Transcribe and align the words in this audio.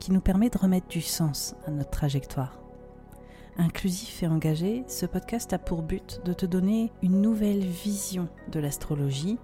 qui 0.00 0.10
nous 0.10 0.20
permet 0.20 0.50
de 0.50 0.58
remettre 0.58 0.88
du 0.88 1.00
sens 1.00 1.54
à 1.66 1.70
notre 1.70 1.90
trajectoire. 1.90 2.58
Inclusif 3.56 4.22
et 4.22 4.26
engagé, 4.26 4.84
ce 4.88 5.06
podcast 5.06 5.52
a 5.52 5.58
pour 5.58 5.82
but 5.82 6.20
de 6.24 6.32
te 6.32 6.46
donner 6.46 6.90
une 7.02 7.20
nouvelle 7.20 7.64
vision 7.64 8.28
de 8.50 8.58
l'astrologie 8.58 9.38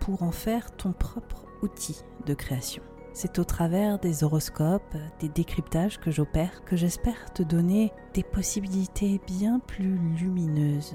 pour 0.00 0.22
en 0.22 0.32
faire 0.32 0.72
ton 0.72 0.92
propre 0.92 1.46
outil 1.62 2.02
de 2.26 2.34
création. 2.34 2.82
C'est 3.12 3.38
au 3.38 3.44
travers 3.44 3.98
des 3.98 4.24
horoscopes, 4.24 4.96
des 5.20 5.28
décryptages 5.28 5.98
que 5.98 6.10
j'opère 6.10 6.64
que 6.64 6.76
j'espère 6.76 7.32
te 7.32 7.42
donner 7.42 7.92
des 8.14 8.22
possibilités 8.22 9.20
bien 9.26 9.60
plus 9.60 9.98
lumineuses 10.18 10.94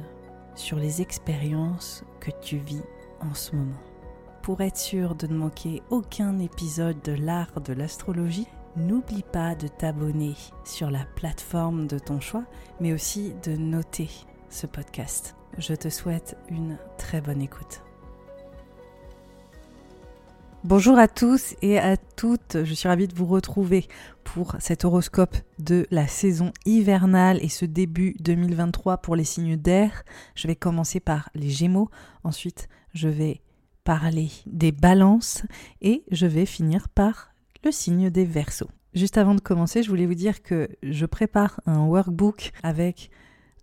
sur 0.55 0.77
les 0.77 1.01
expériences 1.01 2.03
que 2.19 2.31
tu 2.41 2.57
vis 2.57 2.83
en 3.19 3.33
ce 3.33 3.55
moment. 3.55 3.81
Pour 4.41 4.61
être 4.61 4.77
sûr 4.77 5.15
de 5.15 5.27
ne 5.27 5.35
manquer 5.35 5.81
aucun 5.89 6.39
épisode 6.39 7.01
de 7.03 7.13
l'art 7.13 7.61
de 7.61 7.73
l'astrologie, 7.73 8.47
n'oublie 8.75 9.23
pas 9.23 9.55
de 9.55 9.67
t'abonner 9.67 10.35
sur 10.63 10.91
la 10.91 11.05
plateforme 11.15 11.87
de 11.87 11.99
ton 11.99 12.19
choix, 12.19 12.45
mais 12.79 12.93
aussi 12.93 13.33
de 13.43 13.55
noter 13.55 14.09
ce 14.49 14.67
podcast. 14.67 15.35
Je 15.57 15.73
te 15.73 15.89
souhaite 15.89 16.37
une 16.49 16.77
très 16.97 17.21
bonne 17.21 17.41
écoute. 17.41 17.81
Bonjour 20.63 20.97
à 20.97 21.07
tous 21.07 21.53
et 21.61 21.77
à 21.77 21.95
toutes, 21.95 22.63
je 22.63 22.73
suis 22.73 22.89
ravie 22.89 23.07
de 23.07 23.13
vous 23.13 23.27
retrouver 23.27 23.87
pour 24.23 24.55
cet 24.57 24.83
horoscope 24.83 25.37
de 25.59 25.85
la 25.91 26.07
saison 26.07 26.51
hivernale 26.65 27.37
et 27.43 27.49
ce 27.49 27.65
début 27.65 28.15
2023 28.19 28.97
pour 28.97 29.15
les 29.15 29.25
signes 29.25 29.57
d'air. 29.57 30.03
Je 30.33 30.47
vais 30.47 30.55
commencer 30.55 30.99
par 30.99 31.29
les 31.35 31.51
Gémeaux, 31.51 31.91
ensuite 32.23 32.67
je 32.95 33.07
vais 33.07 33.41
parler 33.83 34.31
des 34.47 34.71
balances 34.71 35.43
et 35.81 36.03
je 36.09 36.25
vais 36.25 36.47
finir 36.47 36.89
par 36.89 37.34
signe 37.71 38.09
des 38.09 38.25
Verseaux. 38.25 38.69
Juste 38.93 39.17
avant 39.17 39.35
de 39.35 39.41
commencer, 39.41 39.83
je 39.83 39.89
voulais 39.89 40.05
vous 40.05 40.15
dire 40.15 40.41
que 40.41 40.69
je 40.81 41.05
prépare 41.05 41.59
un 41.65 41.85
workbook 41.85 42.51
avec 42.63 43.09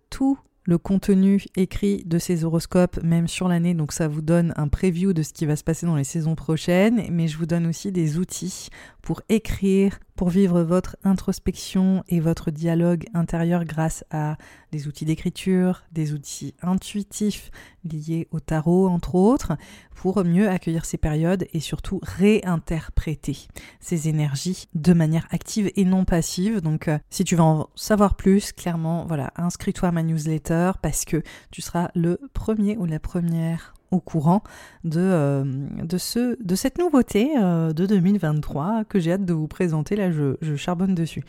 tout 0.09 0.37
le 0.65 0.77
contenu 0.77 1.43
écrit 1.55 2.03
de 2.05 2.17
ces 2.17 2.43
horoscopes, 2.45 3.01
même 3.03 3.27
sur 3.27 3.47
l'année, 3.47 3.73
donc 3.73 3.91
ça 3.91 4.07
vous 4.07 4.21
donne 4.21 4.53
un 4.55 4.67
preview 4.67 5.11
de 5.11 5.21
ce 5.21 5.33
qui 5.33 5.45
va 5.45 5.55
se 5.55 5.63
passer 5.63 5.85
dans 5.85 5.95
les 5.95 6.03
saisons 6.03 6.35
prochaines, 6.35 7.07
mais 7.11 7.27
je 7.27 7.37
vous 7.37 7.45
donne 7.45 7.67
aussi 7.67 7.91
des 7.91 8.17
outils 8.17 8.69
pour 9.01 9.21
écrire, 9.27 9.99
vivre 10.29 10.61
votre 10.61 10.97
introspection 11.03 12.03
et 12.07 12.19
votre 12.19 12.51
dialogue 12.51 13.05
intérieur 13.13 13.65
grâce 13.65 14.03
à 14.11 14.37
des 14.71 14.87
outils 14.87 15.05
d'écriture, 15.05 15.83
des 15.91 16.13
outils 16.13 16.55
intuitifs 16.61 17.51
liés 17.83 18.27
au 18.31 18.39
tarot 18.39 18.87
entre 18.87 19.15
autres, 19.15 19.53
pour 19.95 20.23
mieux 20.23 20.49
accueillir 20.49 20.85
ces 20.85 20.97
périodes 20.97 21.47
et 21.53 21.59
surtout 21.59 21.99
réinterpréter 22.03 23.37
ces 23.79 24.09
énergies 24.09 24.67
de 24.73 24.93
manière 24.93 25.27
active 25.31 25.71
et 25.75 25.85
non 25.85 26.05
passive. 26.05 26.61
Donc 26.61 26.87
euh, 26.87 26.97
si 27.09 27.23
tu 27.23 27.35
veux 27.35 27.41
en 27.41 27.69
savoir 27.75 28.15
plus, 28.15 28.51
clairement, 28.51 29.05
voilà, 29.07 29.31
inscris-toi 29.35 29.89
à 29.89 29.91
ma 29.91 30.03
newsletter 30.03 30.71
parce 30.81 31.05
que 31.05 31.23
tu 31.51 31.61
seras 31.61 31.89
le 31.95 32.19
premier 32.33 32.77
ou 32.77 32.85
la 32.85 32.99
première 32.99 33.72
au 33.93 33.99
courant 33.99 34.43
de, 34.83 34.99
euh, 34.99 35.43
de, 35.83 35.97
ce, 35.97 36.41
de 36.43 36.55
cette 36.55 36.77
nouveauté 36.79 37.31
euh, 37.37 37.71
de 37.73 37.85
2023 37.85 38.83
que 38.85 38.99
j'ai 38.99 39.13
hâte 39.13 39.25
de 39.25 39.33
vous 39.33 39.47
présenter. 39.47 39.95
Là, 39.95 40.11
je 40.11 40.55
charbonne 40.55 40.95
dessus. 40.95 41.23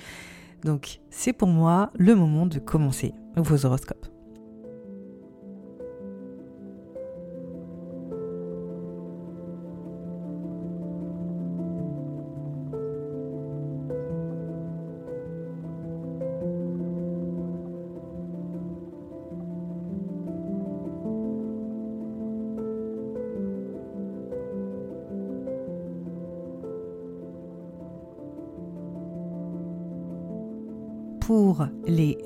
Donc, 0.64 1.00
c'est 1.10 1.34
pour 1.34 1.48
moi 1.48 1.90
le 1.98 2.14
moment 2.14 2.46
de 2.46 2.58
commencer 2.58 3.12
vos 3.36 3.66
horoscopes. 3.66 4.13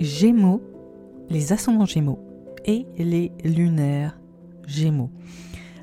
Gémeaux, 0.01 0.63
les 1.29 1.53
ascendants 1.53 1.85
Gémeaux 1.85 2.21
et 2.65 2.87
les 2.99 3.33
lunaires 3.43 4.17
Gémeaux. 4.67 5.11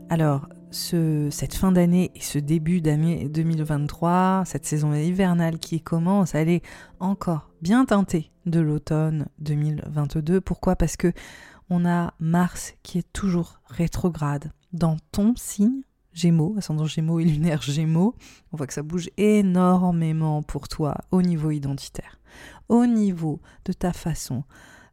Alors, 0.09 0.47
ce, 0.71 1.27
cette 1.31 1.53
fin 1.53 1.73
d'année 1.73 2.11
et 2.15 2.21
ce 2.21 2.39
début 2.39 2.79
d'année 2.79 3.27
2023, 3.27 4.43
cette 4.45 4.65
saison 4.65 4.93
hivernale 4.93 5.59
qui 5.59 5.81
commence, 5.81 6.33
elle 6.33 6.49
est 6.49 6.61
encore 6.99 7.49
bien 7.61 7.83
teintée 7.83 8.31
de 8.45 8.61
l'automne 8.61 9.27
2022. 9.39 10.39
Pourquoi? 10.39 10.77
Parce 10.77 10.95
que 10.95 11.11
on 11.69 11.85
a 11.85 12.13
Mars 12.19 12.73
qui 12.83 12.99
est 12.99 13.11
toujours 13.11 13.59
rétrograde 13.67 14.51
dans 14.71 14.95
ton 15.11 15.33
signe 15.35 15.81
Gémeaux, 16.13 16.55
ascendant 16.57 16.85
Gémeaux 16.85 17.19
et 17.19 17.25
lunaire 17.25 17.61
Gémeaux. 17.61 18.15
On 18.53 18.57
voit 18.57 18.67
que 18.67 18.73
ça 18.73 18.83
bouge 18.83 19.09
énormément 19.17 20.41
pour 20.41 20.69
toi 20.69 20.95
au 21.11 21.21
niveau 21.21 21.51
identitaire 21.51 22.19
au 22.69 22.85
niveau 22.85 23.41
de 23.65 23.73
ta 23.73 23.93
façon 23.93 24.43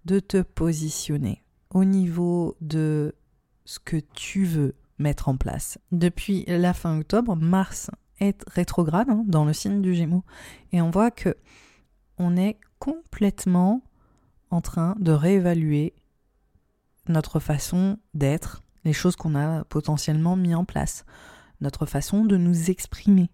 de 0.04 0.18
te 0.20 0.42
positionner, 0.42 1.44
au 1.70 1.84
niveau 1.84 2.56
de 2.60 3.14
ce 3.64 3.78
que 3.78 3.96
tu 4.14 4.44
veux 4.44 4.74
mettre 4.98 5.28
en 5.28 5.36
place. 5.36 5.78
Depuis 5.90 6.44
la 6.46 6.74
fin 6.74 6.98
octobre, 6.98 7.36
Mars 7.36 7.90
est 8.20 8.44
rétrograde 8.48 9.10
hein, 9.10 9.24
dans 9.26 9.44
le 9.44 9.52
signe 9.52 9.80
du 9.82 9.94
Gémeaux 9.94 10.24
et 10.72 10.80
on 10.80 10.90
voit 10.90 11.10
que 11.10 11.36
on 12.18 12.36
est 12.36 12.58
complètement 12.78 13.82
en 14.50 14.60
train 14.60 14.94
de 14.98 15.12
réévaluer 15.12 15.94
notre 17.08 17.40
façon 17.40 17.98
d'être, 18.14 18.62
les 18.84 18.92
choses 18.92 19.16
qu'on 19.16 19.34
a 19.34 19.64
potentiellement 19.64 20.36
mis 20.36 20.54
en 20.54 20.64
place, 20.64 21.04
notre 21.60 21.86
façon 21.86 22.24
de 22.24 22.36
nous 22.36 22.70
exprimer. 22.70 23.30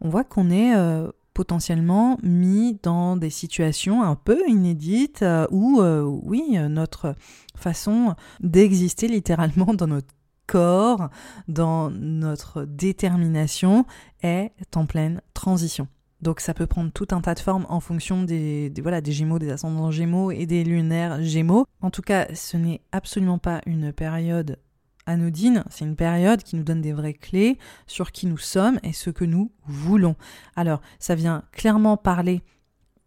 On 0.00 0.08
voit 0.08 0.24
qu'on 0.24 0.50
est 0.50 0.74
euh, 0.76 1.10
potentiellement 1.36 2.16
mis 2.22 2.78
dans 2.82 3.18
des 3.18 3.28
situations 3.28 4.02
un 4.02 4.14
peu 4.14 4.48
inédites 4.48 5.20
euh, 5.20 5.46
où, 5.50 5.82
euh, 5.82 6.00
oui, 6.00 6.56
notre 6.70 7.14
façon 7.54 8.14
d'exister 8.40 9.06
littéralement 9.06 9.74
dans 9.74 9.86
notre 9.86 10.14
corps, 10.46 11.10
dans 11.46 11.90
notre 11.90 12.64
détermination, 12.64 13.84
est 14.22 14.50
en 14.76 14.86
pleine 14.86 15.20
transition. 15.34 15.88
Donc 16.22 16.40
ça 16.40 16.54
peut 16.54 16.66
prendre 16.66 16.90
tout 16.90 17.08
un 17.10 17.20
tas 17.20 17.34
de 17.34 17.40
formes 17.40 17.66
en 17.68 17.80
fonction 17.80 18.22
des, 18.22 18.70
des, 18.70 19.00
des 19.02 19.12
gémeaux, 19.12 19.38
des 19.38 19.50
ascendants 19.50 19.90
gémeaux 19.90 20.30
et 20.30 20.46
des 20.46 20.64
lunaires 20.64 21.20
gémeaux. 21.20 21.66
En 21.82 21.90
tout 21.90 22.00
cas, 22.00 22.34
ce 22.34 22.56
n'est 22.56 22.80
absolument 22.92 23.36
pas 23.36 23.60
une 23.66 23.92
période 23.92 24.58
anodine, 25.06 25.64
c'est 25.70 25.84
une 25.84 25.96
période 25.96 26.42
qui 26.42 26.56
nous 26.56 26.62
donne 26.62 26.80
des 26.80 26.92
vraies 26.92 27.14
clés 27.14 27.58
sur 27.86 28.12
qui 28.12 28.26
nous 28.26 28.38
sommes 28.38 28.78
et 28.82 28.92
ce 28.92 29.10
que 29.10 29.24
nous 29.24 29.50
voulons. 29.66 30.16
Alors, 30.56 30.80
ça 30.98 31.14
vient 31.14 31.44
clairement 31.52 31.96
parler 31.96 32.42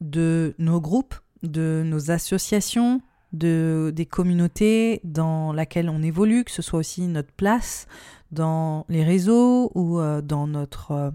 de 0.01 0.55
nos 0.57 0.79
groupes, 0.81 1.15
de 1.43 1.83
nos 1.85 2.11
associations, 2.11 3.01
de, 3.33 3.91
des 3.95 4.05
communautés 4.05 5.01
dans 5.03 5.53
laquelle 5.53 5.89
on 5.89 6.01
évolue, 6.01 6.43
que 6.43 6.51
ce 6.51 6.61
soit 6.61 6.79
aussi 6.79 7.01
notre 7.07 7.31
place 7.31 7.87
dans 8.31 8.85
les 8.89 9.03
réseaux 9.03 9.71
ou 9.75 9.99
euh, 9.99 10.21
dans 10.21 10.47
notre... 10.47 11.13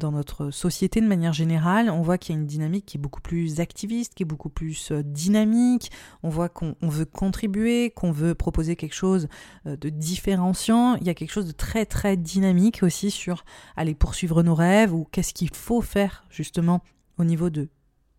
Dans 0.00 0.12
notre 0.12 0.50
société 0.50 1.02
de 1.02 1.06
manière 1.06 1.34
générale, 1.34 1.90
on 1.90 2.00
voit 2.00 2.16
qu'il 2.16 2.34
y 2.34 2.38
a 2.38 2.40
une 2.40 2.46
dynamique 2.46 2.86
qui 2.86 2.96
est 2.96 3.00
beaucoup 3.00 3.20
plus 3.20 3.60
activiste, 3.60 4.14
qui 4.14 4.22
est 4.22 4.26
beaucoup 4.26 4.48
plus 4.48 4.92
euh, 4.92 5.02
dynamique. 5.02 5.92
On 6.22 6.30
voit 6.30 6.48
qu'on 6.48 6.74
veut 6.80 7.04
contribuer, 7.04 7.90
qu'on 7.90 8.10
veut 8.10 8.34
proposer 8.34 8.76
quelque 8.76 8.94
chose 8.94 9.28
euh, 9.66 9.76
de 9.76 9.90
différenciant. 9.90 10.94
Il 10.94 11.06
y 11.06 11.10
a 11.10 11.14
quelque 11.14 11.32
chose 11.32 11.44
de 11.44 11.52
très 11.52 11.84
très 11.84 12.16
dynamique 12.16 12.82
aussi 12.82 13.10
sur 13.10 13.44
aller 13.76 13.94
poursuivre 13.94 14.42
nos 14.42 14.54
rêves 14.54 14.94
ou 14.94 15.06
qu'est-ce 15.12 15.34
qu'il 15.34 15.54
faut 15.54 15.82
faire 15.82 16.24
justement 16.30 16.80
au 17.18 17.24
niveau 17.24 17.50
de 17.50 17.68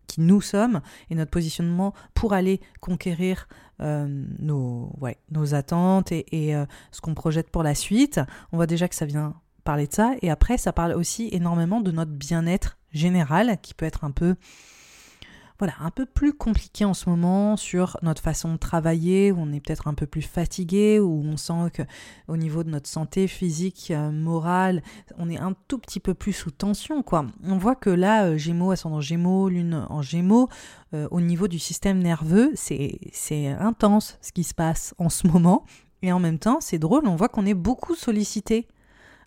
qui 0.06 0.20
nous 0.20 0.40
sommes 0.40 0.82
et 1.10 1.16
notre 1.16 1.32
positionnement 1.32 1.94
pour 2.14 2.32
aller 2.32 2.60
conquérir 2.80 3.48
euh, 3.80 4.06
nos, 4.38 4.92
nos 5.32 5.54
attentes 5.54 6.12
et 6.12 6.54
ce 6.92 7.00
qu'on 7.00 7.14
projette 7.14 7.50
pour 7.50 7.64
la 7.64 7.74
suite. 7.74 8.20
On 8.52 8.56
voit 8.56 8.68
déjà 8.68 8.86
que 8.88 8.94
ça 8.94 9.06
vient 9.06 9.34
parler 9.62 9.86
de 9.86 9.92
ça. 9.92 10.14
Et 10.22 10.30
après, 10.30 10.58
ça 10.58 10.72
parle 10.72 10.92
aussi 10.92 11.28
énormément 11.32 11.80
de 11.80 11.90
notre 11.90 12.12
bien-être 12.12 12.78
général, 12.92 13.58
qui 13.62 13.74
peut 13.74 13.86
être 13.86 14.04
un 14.04 14.10
peu 14.10 14.36
voilà, 15.62 15.74
un 15.78 15.92
peu 15.92 16.06
plus 16.06 16.32
compliqué 16.32 16.84
en 16.84 16.92
ce 16.92 17.08
moment 17.08 17.56
sur 17.56 17.96
notre 18.02 18.20
façon 18.20 18.54
de 18.54 18.56
travailler, 18.56 19.30
où 19.30 19.36
on 19.38 19.52
est 19.52 19.60
peut-être 19.60 19.86
un 19.86 19.94
peu 19.94 20.06
plus 20.06 20.22
fatigué, 20.22 20.98
où 20.98 21.22
on 21.24 21.36
sent 21.36 21.70
que 21.72 21.82
au 22.26 22.36
niveau 22.36 22.64
de 22.64 22.70
notre 22.70 22.88
santé 22.88 23.28
physique, 23.28 23.92
euh, 23.92 24.10
morale, 24.10 24.82
on 25.18 25.30
est 25.30 25.38
un 25.38 25.54
tout 25.68 25.78
petit 25.78 26.00
peu 26.00 26.14
plus 26.14 26.32
sous 26.32 26.50
tension, 26.50 27.04
quoi. 27.04 27.26
On 27.44 27.58
voit 27.58 27.76
que 27.76 27.90
là, 27.90 28.24
euh, 28.24 28.36
Gémeaux, 28.36 28.72
ascendant 28.72 29.00
Gémeaux, 29.00 29.48
Lune 29.48 29.86
en 29.88 30.02
Gémeaux, 30.02 30.48
euh, 30.94 31.06
au 31.12 31.20
niveau 31.20 31.46
du 31.46 31.60
système 31.60 32.00
nerveux, 32.00 32.50
c'est 32.56 33.46
intense 33.46 34.18
ce 34.20 34.32
qui 34.32 34.42
se 34.42 34.54
passe 34.54 34.96
en 34.98 35.10
ce 35.10 35.28
moment. 35.28 35.64
Et 36.02 36.10
en 36.10 36.18
même 36.18 36.40
temps, 36.40 36.58
c'est 36.60 36.80
drôle, 36.80 37.06
on 37.06 37.14
voit 37.14 37.28
qu'on 37.28 37.46
est 37.46 37.54
beaucoup 37.54 37.94
sollicité 37.94 38.66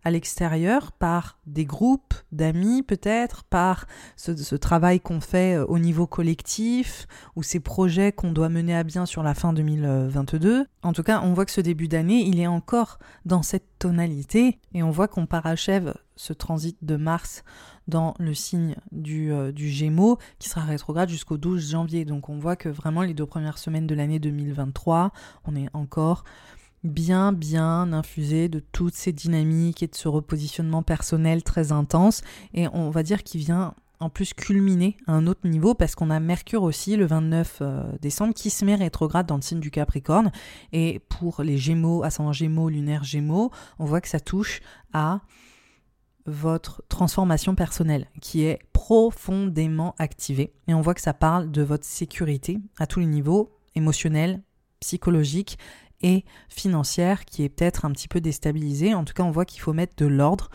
à 0.05 0.11
l'extérieur 0.11 0.91
par 0.91 1.39
des 1.47 1.65
groupes 1.65 2.13
d'amis 2.31 2.83
peut-être, 2.83 3.43
par 3.43 3.87
ce, 4.15 4.55
travail 4.55 4.99
qu'on 4.99 5.19
fait 5.19 5.57
euh, 5.57 5.65
au 5.65 5.79
niveau 5.79 6.05
collectif 6.05 7.07
ou 7.35 7.43
ces 7.43 7.59
projets 7.59 8.11
qu'on 8.11 8.31
doit 8.31 8.49
mener 8.49 8.75
à 8.75 8.83
bien 8.83 9.07
sur 9.07 9.23
la 9.23 9.33
fin 9.33 9.51
2022. 9.51 10.65
En 10.83 10.93
tout 10.93 11.03
cas, 11.03 11.21
on 11.23 11.33
voit 11.33 11.45
que 11.45 11.51
ce 11.51 11.61
début 11.61 11.87
d'année, 11.87 12.21
il 12.21 12.39
est 12.39 12.47
encore 12.47 12.99
dans 13.25 13.41
cette 13.41 13.67
tonalité 13.79 14.59
et 14.73 14.83
on 14.83 14.91
voit 14.91 15.07
qu'on 15.07 15.25
parachève 15.25 15.95
ce 16.15 16.33
transit 16.33 16.77
de 16.81 16.95
Mars 16.95 17.43
dans 17.87 18.13
le 18.19 18.33
signe 18.33 18.75
du, 18.91 19.31
euh, 19.31 19.51
du 19.51 19.69
Gémeaux 19.69 20.17
qui 20.39 20.49
sera 20.49 20.61
rétrograde 20.61 21.09
jusqu'au 21.09 21.37
12 21.37 21.71
janvier. 21.71 22.05
Donc 22.05 22.29
on 22.29 22.37
voit 22.37 22.55
que 22.55 22.69
vraiment 22.69 23.01
les 23.01 23.13
deux 23.13 23.25
premières 23.25 23.57
semaines 23.57 23.87
de 23.87 23.95
l'année 23.95 24.19
2023, 24.19 25.11
on 25.45 25.55
est 25.55 25.69
encore 25.73 26.23
bien, 26.85 27.33
bien 27.33 27.93
infusé 27.93 28.49
de 28.49 28.59
toutes 28.59 28.95
ces 28.95 29.11
dynamiques 29.11 29.83
et 29.83 29.87
de 29.87 29.95
ce 29.95 30.07
repositionnement 30.07 30.83
personnel 30.83 31.43
très 31.43 31.71
intense. 31.71 32.21
Et 32.53 32.67
on 32.69 32.89
va 32.89 33.03
dire 33.03 33.23
qu'il 33.23 33.41
vient 33.41 33.73
en 33.99 34.09
plus 34.09 34.33
culminer 34.33 34.97
à 35.07 35.13
un 35.13 35.27
autre 35.27 35.47
niveau 35.47 35.73
parce 35.73 35.95
qu'on 35.95 36.09
a 36.09 36.19
Mercure 36.19 36.63
aussi 36.63 36.95
le 36.95 37.05
29 37.05 37.57
euh, 37.61 37.83
décembre 38.01 38.33
qui 38.33 38.49
se 38.49 38.65
met 38.65 38.75
rétrograde 38.75 39.25
dans 39.25 39.35
le 39.35 39.41
signe 39.41 39.59
du 39.59 39.71
Capricorne. 39.71 40.31
Et 40.73 40.99
pour 41.09 41.43
les 41.43 41.57
Gémeaux, 41.57 42.03
ascendant 42.03 42.33
Gémeaux, 42.33 42.69
lunaire 42.69 43.03
Gémeaux, 43.03 43.51
on 43.79 43.85
voit 43.85 44.01
que 44.01 44.09
ça 44.09 44.19
touche 44.19 44.61
à 44.93 45.21
votre 46.25 46.83
transformation 46.89 47.55
personnelle 47.55 48.07
qui 48.21 48.43
est 48.43 48.59
profondément 48.73 49.95
activée. 49.99 50.53
Et 50.67 50.73
on 50.73 50.81
voit 50.81 50.93
que 50.93 51.01
ça 51.01 51.13
parle 51.13 51.51
de 51.51 51.61
votre 51.61 51.85
sécurité 51.85 52.59
à 52.77 52.87
tous 52.87 52.99
les 52.99 53.05
niveaux, 53.05 53.51
émotionnel, 53.75 54.41
psychologique, 54.79 55.57
et 56.01 56.25
financière 56.49 57.25
qui 57.25 57.43
est 57.43 57.49
peut-être 57.49 57.85
un 57.85 57.91
petit 57.91 58.07
peu 58.07 58.21
déstabilisée. 58.21 58.93
En 58.93 59.03
tout 59.03 59.13
cas, 59.13 59.23
on 59.23 59.31
voit 59.31 59.45
qu'il 59.45 59.61
faut 59.61 59.73
mettre 59.73 59.95
de 59.97 60.05
l'ordre, 60.05 60.49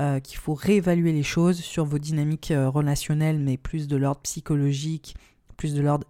euh, 0.00 0.20
qu'il 0.20 0.38
faut 0.38 0.54
réévaluer 0.54 1.12
les 1.12 1.22
choses 1.22 1.60
sur 1.60 1.84
vos 1.84 1.98
dynamiques 1.98 2.50
euh, 2.50 2.68
relationnelles, 2.68 3.38
mais 3.38 3.56
plus 3.56 3.88
de 3.88 3.96
l'ordre 3.96 4.20
psychologique, 4.22 5.16
plus 5.56 5.74
de 5.74 5.82
l'ordre 5.82 6.06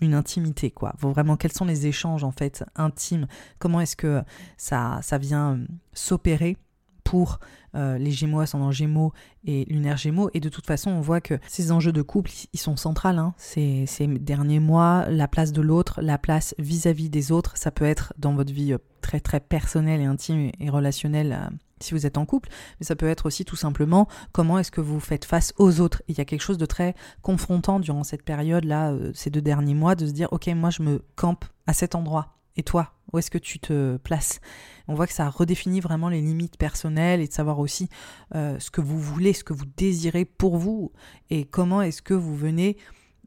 une 0.00 0.14
intimité 0.14 0.70
quoi. 0.70 0.94
Vraiment 0.98 1.36
quels 1.36 1.52
sont 1.52 1.64
les 1.64 1.86
échanges 1.86 2.24
en 2.24 2.32
fait 2.32 2.64
intimes? 2.74 3.26
Comment 3.58 3.80
est-ce 3.80 3.96
que 3.96 4.22
ça 4.56 4.98
ça 5.02 5.16
vient 5.16 5.54
euh, 5.54 5.66
s'opérer 5.92 6.56
pour 7.04 7.38
euh, 7.74 7.98
les 7.98 8.10
Gémeaux, 8.10 8.40
ascendant 8.40 8.70
Gémeaux 8.70 9.12
et 9.44 9.64
lunaire 9.66 9.96
Gémeaux. 9.96 10.30
Et 10.34 10.40
de 10.40 10.48
toute 10.48 10.66
façon, 10.66 10.90
on 10.90 11.00
voit 11.00 11.20
que 11.20 11.38
ces 11.46 11.72
enjeux 11.72 11.92
de 11.92 12.02
couple, 12.02 12.30
ils 12.52 12.58
sont 12.58 12.76
centrales. 12.76 13.18
Hein. 13.18 13.34
Ces, 13.36 13.86
derniers 14.20 14.60
mois, 14.60 15.06
la 15.08 15.28
place 15.28 15.52
de 15.52 15.62
l'autre, 15.62 16.00
la 16.02 16.18
place 16.18 16.54
vis-à-vis 16.58 17.08
des 17.10 17.32
autres, 17.32 17.56
ça 17.56 17.70
peut 17.70 17.84
être 17.84 18.12
dans 18.18 18.34
votre 18.34 18.52
vie 18.52 18.72
euh, 18.72 18.78
très 19.00 19.20
très 19.20 19.40
personnelle 19.40 20.00
et 20.00 20.04
intime 20.04 20.50
et 20.58 20.70
relationnelle. 20.70 21.32
Euh, 21.32 21.56
si 21.80 21.94
vous 21.94 22.06
êtes 22.06 22.16
en 22.16 22.26
couple, 22.26 22.48
mais 22.78 22.86
ça 22.86 22.94
peut 22.94 23.08
être 23.08 23.26
aussi 23.26 23.44
tout 23.44 23.56
simplement 23.56 24.06
comment 24.30 24.56
est-ce 24.60 24.70
que 24.70 24.80
vous 24.80 25.00
faites 25.00 25.24
face 25.24 25.52
aux 25.58 25.80
autres? 25.80 26.00
il 26.06 26.16
y 26.16 26.20
a 26.20 26.24
quelque 26.24 26.42
chose 26.42 26.56
de 26.56 26.64
très 26.64 26.94
confrontant 27.22 27.80
durant 27.80 28.04
cette 28.04 28.22
période-là, 28.22 28.94
ces 29.14 29.30
deux 29.30 29.40
derniers 29.40 29.74
mois, 29.74 29.96
de 29.96 30.06
se 30.06 30.12
dire, 30.12 30.28
ok, 30.30 30.46
moi 30.54 30.70
je 30.70 30.84
me 30.84 31.02
campe 31.16 31.44
à 31.66 31.72
cet 31.72 31.96
endroit. 31.96 32.36
Et 32.56 32.62
toi, 32.62 32.92
où 33.12 33.18
est-ce 33.18 33.30
que 33.30 33.38
tu 33.38 33.58
te 33.58 33.96
places? 33.96 34.40
On 34.88 34.94
voit 34.94 35.06
que 35.06 35.12
ça 35.12 35.28
redéfinit 35.28 35.80
vraiment 35.80 36.08
les 36.08 36.20
limites 36.20 36.56
personnelles 36.56 37.20
et 37.20 37.28
de 37.28 37.32
savoir 37.32 37.58
aussi 37.58 37.88
euh, 38.34 38.58
ce 38.58 38.70
que 38.70 38.80
vous 38.80 38.98
voulez, 38.98 39.32
ce 39.32 39.44
que 39.44 39.52
vous 39.52 39.66
désirez 39.76 40.24
pour 40.24 40.56
vous 40.56 40.92
et 41.30 41.44
comment 41.44 41.82
est-ce 41.82 42.02
que 42.02 42.14
vous 42.14 42.36
venez 42.36 42.76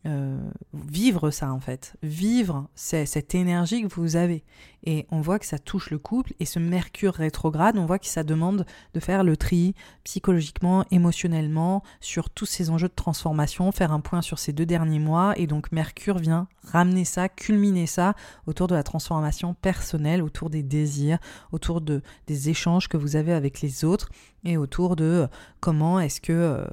euh, 0.06 0.38
vivre 0.74 1.31
ça 1.31 1.52
en 1.52 1.60
fait, 1.60 1.96
vivre 2.04 2.68
cette 2.75 3.34
énergie 3.34 3.81
que 3.81 3.94
vous 3.94 4.16
avez. 4.16 4.44
Et 4.84 5.07
on 5.10 5.19
voit 5.19 5.40
que 5.40 5.48
ça 5.48 5.57
touche 5.57 5.90
le 5.90 5.98
couple 5.98 6.34
et 6.40 6.46
ce 6.46 6.60
Mercure 6.60 7.16
rétrograde, 7.16 7.78
on 7.78 7.86
voit 7.86 7.98
que 7.98 8.06
ça 8.06 8.24
demande 8.24 8.68
de 8.94 9.00
faire 9.00 9.24
le 9.24 9.36
tri 9.36 9.74
psychologiquement, 10.04 10.86
émotionnellement 10.92 11.81
sur 12.02 12.30
tous 12.30 12.46
ces 12.46 12.69
enjeux 12.69 12.88
de 12.88 12.94
transformation, 12.94 13.72
faire 13.72 13.92
un 13.92 14.00
point 14.00 14.22
sur 14.22 14.38
ces 14.38 14.54
deux 14.54 14.68
derniers 14.68 15.00
mois. 15.00 15.34
Et 15.38 15.48
donc 15.48 15.72
Mercure 15.72 16.19
vient 16.19 16.48
ramener 16.63 17.04
ça, 17.04 17.28
culminer 17.28 17.88
ça 17.88 18.13
autour 18.46 18.68
de 18.68 18.75
la 18.75 18.84
transformation 18.84 19.56
personnelle, 19.56 20.22
autour 20.22 20.51
des 20.51 20.62
désirs, 20.62 21.18
autour 21.51 21.81
de, 21.81 22.04
des 22.28 22.50
échanges 22.50 22.88
que 22.88 22.98
vous 22.98 23.16
avez 23.16 23.34
avec 23.34 23.62
les 23.62 23.86
autres 23.86 24.10
et 24.44 24.58
autour 24.58 24.96
de 24.96 25.04
euh, 25.04 25.28
comment 25.60 26.00
est-ce 26.00 26.22
que 26.22 26.31
euh, 26.31 26.66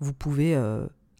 vous 0.00 0.14
pouvez 0.14 0.56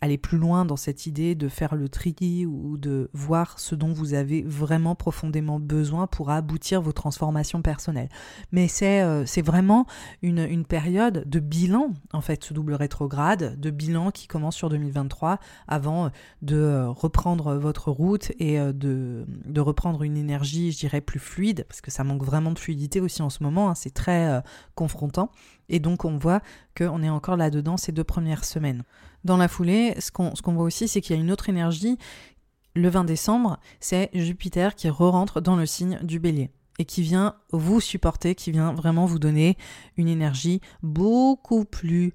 aller 0.00 0.18
plus 0.18 0.38
loin 0.38 0.64
dans 0.64 0.76
cette 0.76 1.06
idée 1.06 1.34
de 1.34 1.48
faire 1.48 1.74
le 1.74 1.88
tri 1.88 2.10
ou 2.46 2.76
de 2.78 3.10
voir 3.12 3.58
ce 3.58 3.74
dont 3.74 3.92
vous 3.92 4.14
avez 4.14 4.42
vraiment 4.42 4.94
profondément 4.94 5.60
besoin 5.60 6.06
pour 6.06 6.30
aboutir 6.30 6.80
vos 6.80 6.92
transformations 6.92 7.62
personnelles. 7.62 8.08
Mais 8.52 8.68
c'est 8.68 9.02
euh, 9.02 9.24
vraiment 9.44 9.86
une, 10.22 10.38
une, 10.38 10.64
période 10.64 11.24
de 11.26 11.40
bilan, 11.40 11.90
en 12.12 12.20
fait, 12.20 12.44
ce 12.44 12.54
double 12.54 12.74
rétrograde, 12.74 13.58
de 13.58 13.70
bilan 13.70 14.10
qui 14.10 14.26
commence 14.26 14.56
sur 14.56 14.68
2023 14.68 15.38
avant 15.68 16.10
de 16.42 16.56
euh, 16.56 16.88
reprendre 16.88 17.54
votre 17.54 17.90
route 17.90 18.32
et 18.38 18.58
euh, 18.58 18.72
de, 18.72 19.24
de 19.46 19.60
reprendre 19.60 20.02
une 20.02 20.16
énergie, 20.16 20.72
je 20.72 20.78
dirais, 20.78 21.00
plus 21.00 21.20
fluide, 21.20 21.64
parce 21.68 21.80
que 21.80 21.90
ça 21.90 22.04
manque 22.04 22.24
vraiment 22.24 22.52
de 22.52 22.58
fluidité 22.58 23.00
aussi 23.00 23.22
en 23.22 23.30
ce 23.30 23.42
moment, 23.42 23.70
hein, 23.70 23.74
c'est 23.74 23.94
très 23.94 24.42
confrontant. 24.74 25.30
Et 25.68 25.78
donc 25.78 26.04
on 26.04 26.18
voit 26.18 26.40
qu'on 26.76 27.02
est 27.02 27.08
encore 27.08 27.36
là-dedans 27.36 27.76
ces 27.76 27.92
deux 27.92 28.04
premières 28.04 28.44
semaines. 28.44 28.82
Dans 29.24 29.36
la 29.36 29.48
foulée, 29.48 29.94
ce 29.98 30.10
qu'on 30.10 30.52
voit 30.52 30.64
aussi, 30.64 30.88
c'est 30.88 31.00
qu'il 31.00 31.16
y 31.16 31.18
a 31.18 31.22
une 31.22 31.30
autre 31.30 31.48
énergie. 31.48 31.98
Le 32.74 32.88
20 32.88 33.04
décembre, 33.04 33.58
c'est 33.80 34.10
Jupiter 34.14 34.74
qui 34.74 34.88
re-rentre 34.88 35.40
dans 35.40 35.56
le 35.56 35.66
signe 35.66 35.98
du 36.02 36.18
bélier 36.18 36.50
et 36.78 36.84
qui 36.84 37.02
vient 37.02 37.34
vous 37.52 37.80
supporter, 37.80 38.34
qui 38.34 38.52
vient 38.52 38.72
vraiment 38.72 39.04
vous 39.04 39.18
donner 39.18 39.58
une 39.96 40.08
énergie 40.08 40.60
beaucoup 40.82 41.64
plus 41.64 42.14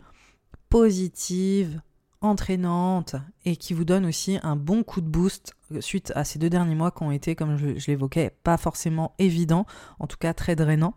positive, 0.69 1.81
entraînante 2.21 3.15
et 3.45 3.55
qui 3.55 3.73
vous 3.73 3.85
donne 3.85 4.05
aussi 4.05 4.39
un 4.41 4.55
bon 4.55 4.83
coup 4.83 5.01
de 5.01 5.07
boost 5.07 5.53
suite 5.79 6.11
à 6.15 6.23
ces 6.23 6.39
deux 6.39 6.49
derniers 6.49 6.75
mois 6.75 6.91
qui 6.91 7.03
ont 7.03 7.11
été, 7.11 7.35
comme 7.35 7.57
je, 7.57 7.77
je 7.77 7.87
l'évoquais, 7.87 8.31
pas 8.43 8.57
forcément 8.57 9.13
évidents, 9.19 9.65
en 9.99 10.07
tout 10.07 10.17
cas 10.17 10.33
très 10.33 10.55
drainants. 10.55 10.95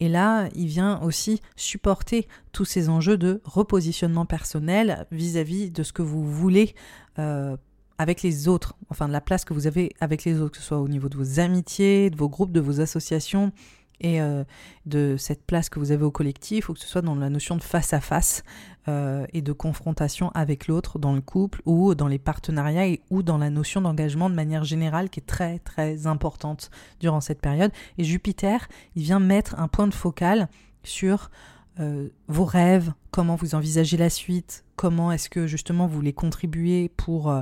Et 0.00 0.08
là, 0.08 0.48
il 0.54 0.66
vient 0.66 1.00
aussi 1.02 1.40
supporter 1.56 2.26
tous 2.52 2.64
ces 2.64 2.88
enjeux 2.88 3.18
de 3.18 3.40
repositionnement 3.44 4.24
personnel 4.24 5.06
vis-à-vis 5.12 5.70
de 5.70 5.82
ce 5.82 5.92
que 5.92 6.02
vous 6.02 6.24
voulez 6.24 6.74
euh, 7.18 7.56
avec 7.98 8.22
les 8.22 8.48
autres, 8.48 8.74
enfin 8.88 9.08
de 9.08 9.12
la 9.12 9.20
place 9.20 9.44
que 9.44 9.52
vous 9.52 9.66
avez 9.66 9.92
avec 10.00 10.24
les 10.24 10.40
autres, 10.40 10.52
que 10.52 10.56
ce 10.56 10.62
soit 10.62 10.80
au 10.80 10.88
niveau 10.88 11.10
de 11.10 11.18
vos 11.18 11.38
amitiés, 11.38 12.08
de 12.08 12.16
vos 12.16 12.30
groupes, 12.30 12.50
de 12.50 12.60
vos 12.60 12.80
associations, 12.80 13.52
et 14.00 14.20
euh, 14.20 14.44
de 14.86 15.16
cette 15.18 15.44
place 15.44 15.68
que 15.68 15.78
vous 15.78 15.92
avez 15.92 16.04
au 16.04 16.10
collectif, 16.10 16.68
ou 16.68 16.74
que 16.74 16.80
ce 16.80 16.86
soit 16.86 17.02
dans 17.02 17.14
la 17.14 17.30
notion 17.30 17.56
de 17.56 17.62
face 17.62 17.92
à 17.92 18.00
face 18.00 18.42
euh, 18.88 19.26
et 19.32 19.42
de 19.42 19.52
confrontation 19.52 20.30
avec 20.34 20.66
l'autre 20.66 20.98
dans 20.98 21.12
le 21.12 21.20
couple 21.20 21.60
ou 21.66 21.94
dans 21.94 22.08
les 22.08 22.18
partenariats 22.18 22.86
et, 22.86 23.00
ou 23.10 23.22
dans 23.22 23.38
la 23.38 23.50
notion 23.50 23.80
d'engagement 23.80 24.30
de 24.30 24.34
manière 24.34 24.64
générale 24.64 25.10
qui 25.10 25.20
est 25.20 25.26
très 25.26 25.58
très 25.58 26.06
importante 26.06 26.70
durant 27.00 27.20
cette 27.20 27.40
période. 27.40 27.72
Et 27.98 28.04
Jupiter, 28.04 28.68
il 28.96 29.02
vient 29.02 29.20
mettre 29.20 29.58
un 29.58 29.68
point 29.68 29.86
de 29.86 29.94
focal 29.94 30.48
sur 30.82 31.30
euh, 31.78 32.08
vos 32.28 32.44
rêves, 32.44 32.92
comment 33.10 33.36
vous 33.36 33.54
envisagez 33.54 33.96
la 33.96 34.10
suite, 34.10 34.64
comment 34.76 35.12
est-ce 35.12 35.28
que 35.28 35.46
justement 35.46 35.86
vous 35.86 35.96
voulez 35.96 36.12
contribuer 36.12 36.90
pour, 36.96 37.32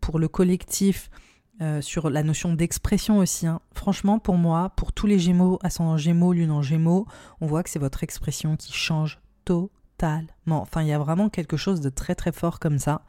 pour 0.00 0.18
le 0.18 0.28
collectif, 0.28 1.10
euh, 1.60 1.80
sur 1.80 2.10
la 2.10 2.22
notion 2.22 2.52
d'expression 2.52 3.18
aussi. 3.18 3.46
Hein. 3.46 3.60
Franchement, 3.74 4.18
pour 4.18 4.36
moi, 4.36 4.70
pour 4.76 4.92
tous 4.92 5.06
les 5.06 5.18
Gémeaux, 5.18 5.58
ascendant 5.62 5.96
Gémeaux, 5.96 6.32
Lune 6.32 6.50
en 6.50 6.62
Gémeaux, 6.62 7.06
on 7.40 7.46
voit 7.46 7.62
que 7.62 7.70
c'est 7.70 7.78
votre 7.78 8.04
expression 8.04 8.56
qui 8.56 8.72
change 8.72 9.18
totalement. 9.44 10.62
Enfin, 10.62 10.82
il 10.82 10.88
y 10.88 10.92
a 10.92 10.98
vraiment 10.98 11.28
quelque 11.28 11.56
chose 11.56 11.80
de 11.80 11.88
très 11.88 12.14
très 12.14 12.32
fort 12.32 12.60
comme 12.60 12.78
ça. 12.78 13.02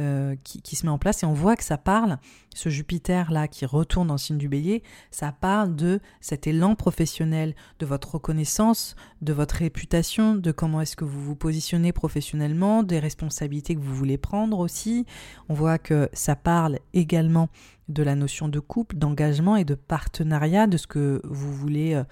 Euh, 0.00 0.34
qui, 0.44 0.76
se 0.76 0.86
met 0.86 0.92
en 0.92 0.96
place 0.96 1.22
et 1.22 1.26
on 1.26 1.34
voit 1.34 1.56
que 1.56 1.64
ça 1.64 1.76
parle, 1.76 2.16
ce 2.54 2.70
Jupiter 2.70 3.30
là 3.30 3.48
qui 3.48 3.66
retourne 3.66 4.06
dans 4.06 4.14
le 4.14 4.18
signe 4.18 4.38
du 4.38 4.48
bélier, 4.48 4.82
ça 5.10 5.30
parle 5.30 5.76
de 5.76 6.00
cet 6.22 6.46
élan 6.46 6.74
professionnel, 6.74 7.54
de 7.80 7.86
votre 7.86 8.12
reconnaissance, 8.14 8.96
de 9.20 9.34
votre 9.34 9.56
réputation, 9.56 10.36
de 10.36 10.52
comment 10.52 10.80
est-ce 10.80 10.96
que 10.96 11.04
vous 11.04 11.20
vous 11.22 11.36
positionnez 11.36 11.92
professionnellement, 11.92 12.82
des 12.82 12.98
responsabilités 12.98 13.74
que 13.74 13.80
vous 13.80 13.94
voulez 13.94 14.16
prendre 14.16 14.58
aussi. 14.60 15.04
On 15.50 15.54
voit 15.54 15.76
que 15.76 16.08
ça 16.14 16.34
parle 16.34 16.78
également 16.94 17.50
de 17.88 18.02
la 18.02 18.14
notion 18.14 18.48
de 18.48 18.60
couple, 18.60 18.96
d'engagement 18.96 19.56
et 19.56 19.64
de 19.64 19.74
partenariat, 19.74 20.66
de 20.66 20.78
ce 20.78 20.86
que 20.86 21.20
vous 21.24 21.52
voulez... 21.52 21.94
Euh, 21.94 22.04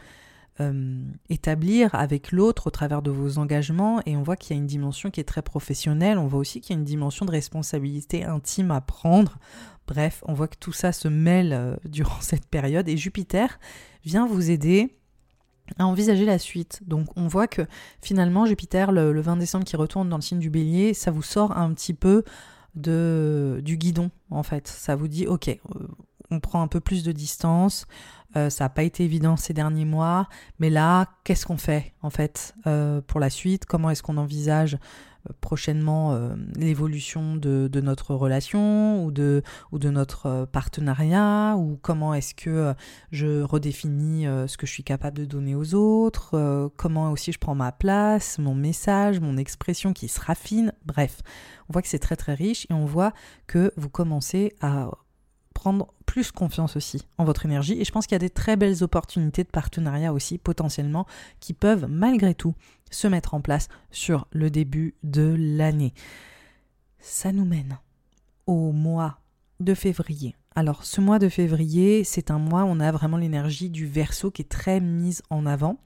euh, 0.61 1.03
établir 1.29 1.95
avec 1.95 2.33
l'autre 2.33 2.67
au 2.67 2.71
travers 2.71 3.01
de 3.01 3.11
vos 3.11 3.39
engagements 3.39 4.01
et 4.07 4.17
on 4.17 4.23
voit 4.23 4.37
qu'il 4.37 4.57
y 4.57 4.59
a 4.59 4.61
une 4.61 4.67
dimension 4.67 5.11
qui 5.11 5.21
est 5.21 5.25
très 5.25 5.43
professionnelle, 5.43 6.19
on 6.19 6.27
voit 6.27 6.41
aussi 6.41 6.61
qu'il 6.61 6.75
y 6.75 6.77
a 6.77 6.81
une 6.81 6.85
dimension 6.85 7.25
de 7.25 7.31
responsabilité 7.31 8.25
intime 8.25 8.71
à 8.73 8.81
prendre. 8.81 9.39
Bref, 9.87 10.23
on 10.27 10.35
voit 10.35 10.49
que 10.49 10.57
tout 10.59 10.73
ça 10.73 10.93
se 10.93 11.07
mêle 11.07 11.53
euh, 11.53 11.77
durant 11.85 12.21
cette 12.21 12.47
période 12.47 12.89
et 12.89 12.97
Jupiter 12.97 13.59
vient 14.05 14.27
vous 14.27 14.51
aider 14.51 14.97
à 15.79 15.87
envisager 15.87 16.25
la 16.25 16.39
suite. 16.39 16.81
Donc 16.87 17.07
on 17.17 17.29
voit 17.29 17.47
que 17.47 17.63
finalement 18.03 18.47
Jupiter, 18.47 18.91
le, 18.91 19.21
20 19.21 19.37
décembre 19.37 19.65
qui 19.65 19.77
retourne 19.77 20.09
dans 20.09 20.17
le 20.17 20.23
signe 20.23 20.39
du 20.39 20.51
bélier, 20.51 20.95
ça 20.95 21.11
vous 21.11 21.23
sort 21.23 21.57
un 21.57 21.73
petit 21.73 21.95
peu 21.95 22.25
de, 22.75 23.61
du 23.63 23.77
guidon 23.77 24.11
en 24.31 24.43
fait. 24.43 24.67
Ça 24.67 24.97
vous 24.97 25.09
dit 25.09 25.27
ok, 25.27 25.49
euh, 25.49 25.87
on 26.31 26.41
prend 26.41 26.63
un 26.63 26.69
peu 26.69 26.81
plus 26.81 27.03
de 27.03 27.13
distance, 27.13 27.87
euh, 28.37 28.51
ça 28.51 28.65
n'a 28.65 28.69
pas 28.69 28.83
été 28.83 29.05
évident 29.05 29.37
ces 29.37 29.55
derniers 29.55 29.87
mois, 29.87 30.29
mais 30.59 30.71
là, 30.71 31.07
qu'est-ce 31.25 31.47
qu'on 31.47 31.57
fait 31.57 31.95
en 32.03 32.11
fait 32.11 32.55
euh, 32.67 33.01
pour 33.07 33.21
la 33.21 33.31
suite? 33.31 33.65
Comment 33.65 33.91
est-ce 33.91 34.03
qu'on 34.03 34.19
envisage 34.19 34.75
euh, 34.75 35.33
prochainement 35.41 36.19
l'évolution 36.55 37.37
de, 37.37 37.71
notre 37.81 38.15
relation 38.15 39.05
ou 39.05 39.11
de, 39.11 39.43
ou 39.73 39.79
de 39.79 39.89
notre 39.89 40.47
partenariat? 40.53 41.57
Ou 41.57 41.79
comment 41.81 42.13
est-ce 42.13 42.35
que 42.35 42.75
je 43.13 43.41
redéfinis 43.41 44.25
ce 44.25 44.57
que 44.59 44.67
je 44.67 44.73
suis 44.73 44.85
capable 44.85 45.19
de 45.19 45.25
donner 45.25 45.55
aux 45.55 45.75
autres, 45.75 46.71
comment 46.77 47.11
aussi 47.11 47.33
je 47.33 47.39
prends 47.39 47.55
ma 47.55 47.73
place, 47.73 48.39
mon 48.39 48.55
message, 48.55 49.21
mon 49.21 49.37
expression 49.37 49.93
qui 49.93 50.09
se 50.09 50.21
raffine, 50.21 50.73
bref, 50.85 51.23
on 51.69 51.73
voit 51.73 51.83
que 51.83 51.89
c'est 51.89 51.99
très 51.99 52.17
très 52.17 52.35
riche 52.35 52.67
et 52.71 52.75
on 52.75 52.85
voit 52.85 53.13
que 53.47 53.73
vous 53.77 53.89
commencez 53.89 54.55
à 54.61 54.91
prendre 55.59 55.89
plus 56.07 56.31
confiance 56.31 56.77
aussi 56.77 57.05
en 57.19 57.25
votre 57.25 57.45
énergie. 57.45 57.81
Et 57.81 57.85
je 57.85 57.91
pense 57.91 58.07
qu'il 58.07 58.15
y 58.15 58.17
a 58.17 58.21
des 58.21 58.31
très 58.31 58.57
belles 58.57 58.85
opportunités 58.85 59.43
de 59.43 59.49
partenariat 59.49 60.13
aussi 60.13 60.39
potentiellement 60.39 61.05
qui 61.41 61.53
peuvent 61.53 61.87
malgré 61.89 62.33
tout 62.33 62.55
se 62.93 63.09
mettre 63.09 63.35
en 63.35 63.41
place 63.41 63.67
sur 63.91 64.29
le 64.31 64.51
début 64.51 64.95
de 65.03 65.35
l'année. 65.37 65.95
Ça 67.01 67.33
nous 67.33 67.45
mène 67.45 67.81
au 68.47 68.71
mois 68.71 69.19
de 69.59 69.75
février. 69.75 70.37
Alors 70.55 70.85
ce 70.85 71.01
mois 71.01 71.19
de 71.19 71.29
février, 71.29 72.05
c'est 72.05 72.31
un 72.31 72.39
mois 72.39 72.63
où 72.63 72.69
on 72.69 72.79
a 72.79 72.93
vraiment 72.93 73.17
l'énergie 73.17 73.69
du 73.69 73.85
verso 73.85 74.31
qui 74.31 74.43
est 74.43 74.49
très 74.49 74.79
mise 74.79 75.23
en 75.29 75.45
avant. 75.45 75.81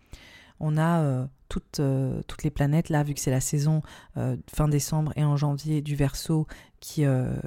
On 0.61 0.76
a 0.76 1.00
euh, 1.00 1.26
toutes, 1.49 1.81
euh, 1.81 2.21
toutes, 2.26 2.43
les 2.43 2.50
planètes, 2.50 2.91
là, 2.91 3.05
vu 3.05 3.14
que 3.14 3.21
c'est 3.21 3.31
la 3.31 3.41
saison 3.41 3.81
euh, 4.19 4.37
fin 4.55 4.69
décembre 4.69 5.14
et 5.17 5.25
en 5.25 5.38
janvier 5.38 5.81
du 5.81 5.97
verso 5.97 6.47
qui, 6.79 7.05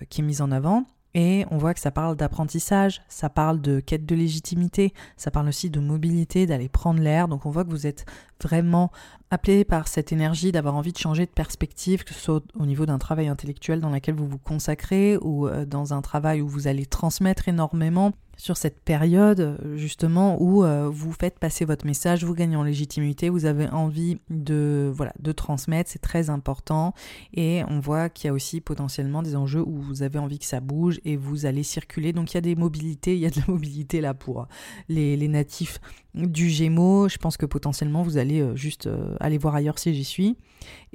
qui 0.09 0.21
est 0.21 0.23
mise 0.23 0.41
en 0.41 0.51
avant. 0.51 0.87
Et 1.17 1.45
on 1.49 1.57
voit 1.57 1.73
que 1.73 1.79
ça 1.79 1.91
parle 1.91 2.17
d'apprentissage, 2.17 3.01
ça 3.07 3.29
parle 3.29 3.61
de 3.61 3.79
quête 3.79 4.05
de 4.05 4.15
légitimité, 4.15 4.93
ça 5.15 5.31
parle 5.31 5.47
aussi 5.47 5.69
de 5.69 5.79
mobilité, 5.79 6.45
d'aller 6.45 6.67
prendre 6.67 6.99
l'air. 6.99 7.29
Donc 7.29 7.45
on 7.45 7.51
voit 7.51 7.63
que 7.63 7.69
vous 7.69 7.87
êtes 7.87 8.05
vraiment 8.43 8.91
appelé 9.31 9.63
par 9.63 9.87
cette 9.87 10.11
énergie 10.11 10.51
d'avoir 10.51 10.75
envie 10.75 10.91
de 10.91 10.97
changer 10.97 11.25
de 11.25 11.31
perspective, 11.31 12.03
que 12.03 12.13
ce 12.13 12.19
soit 12.19 12.43
au 12.59 12.65
niveau 12.65 12.85
d'un 12.85 12.97
travail 12.97 13.29
intellectuel 13.29 13.79
dans 13.79 13.89
lequel 13.89 14.13
vous 14.15 14.27
vous 14.27 14.37
consacrez 14.37 15.17
ou 15.21 15.47
euh, 15.47 15.65
dans 15.65 15.93
un 15.93 16.01
travail 16.01 16.41
où 16.41 16.49
vous 16.49 16.67
allez 16.67 16.85
transmettre 16.85 17.47
énormément 17.47 18.11
sur 18.37 18.57
cette 18.57 18.79
période 18.81 19.59
justement 19.75 20.41
où 20.41 20.63
euh, 20.63 20.89
vous 20.91 21.11
faites 21.11 21.39
passer 21.39 21.65
votre 21.65 21.85
message, 21.85 22.23
vous 22.23 22.33
gagnez 22.33 22.55
en 22.55 22.63
légitimité, 22.63 23.29
vous 23.29 23.45
avez 23.45 23.67
envie 23.69 24.19
de 24.29 24.91
transmettre, 25.35 25.89
c'est 25.89 25.99
très 25.99 26.29
important 26.29 26.93
et 27.33 27.63
on 27.67 27.79
voit 27.79 28.09
qu'il 28.09 28.27
y 28.27 28.29
a 28.29 28.33
aussi 28.33 28.61
potentiellement 28.61 29.23
des 29.23 29.35
enjeux 29.35 29.61
où 29.61 29.81
vous 29.81 30.03
avez 30.03 30.19
envie 30.19 30.39
que 30.39 30.45
ça 30.45 30.59
bouge 30.59 30.99
et 31.05 31.15
vous 31.15 31.45
allez 31.45 31.63
circuler. 31.63 32.13
Donc 32.13 32.33
il 32.33 32.35
y 32.35 32.37
a 32.37 32.41
des 32.41 32.55
mobilités, 32.55 33.13
il 33.13 33.19
y 33.19 33.25
a 33.25 33.29
de 33.29 33.39
la 33.39 33.45
mobilité 33.47 34.01
là 34.01 34.13
pour 34.13 34.47
les, 34.89 35.17
les 35.17 35.27
natifs 35.27 35.79
du 36.13 36.49
Gémeaux. 36.49 37.09
Je 37.09 37.17
pense 37.17 37.37
que 37.37 37.45
potentiellement 37.45 38.03
vous 38.03 38.17
allez 38.17 38.41
euh, 38.41 38.55
juste 38.55 38.87
euh, 38.87 39.15
aller 39.19 39.37
voir 39.37 39.55
ailleurs 39.55 39.79
si 39.79 39.93
j'y 39.93 40.03
suis 40.03 40.37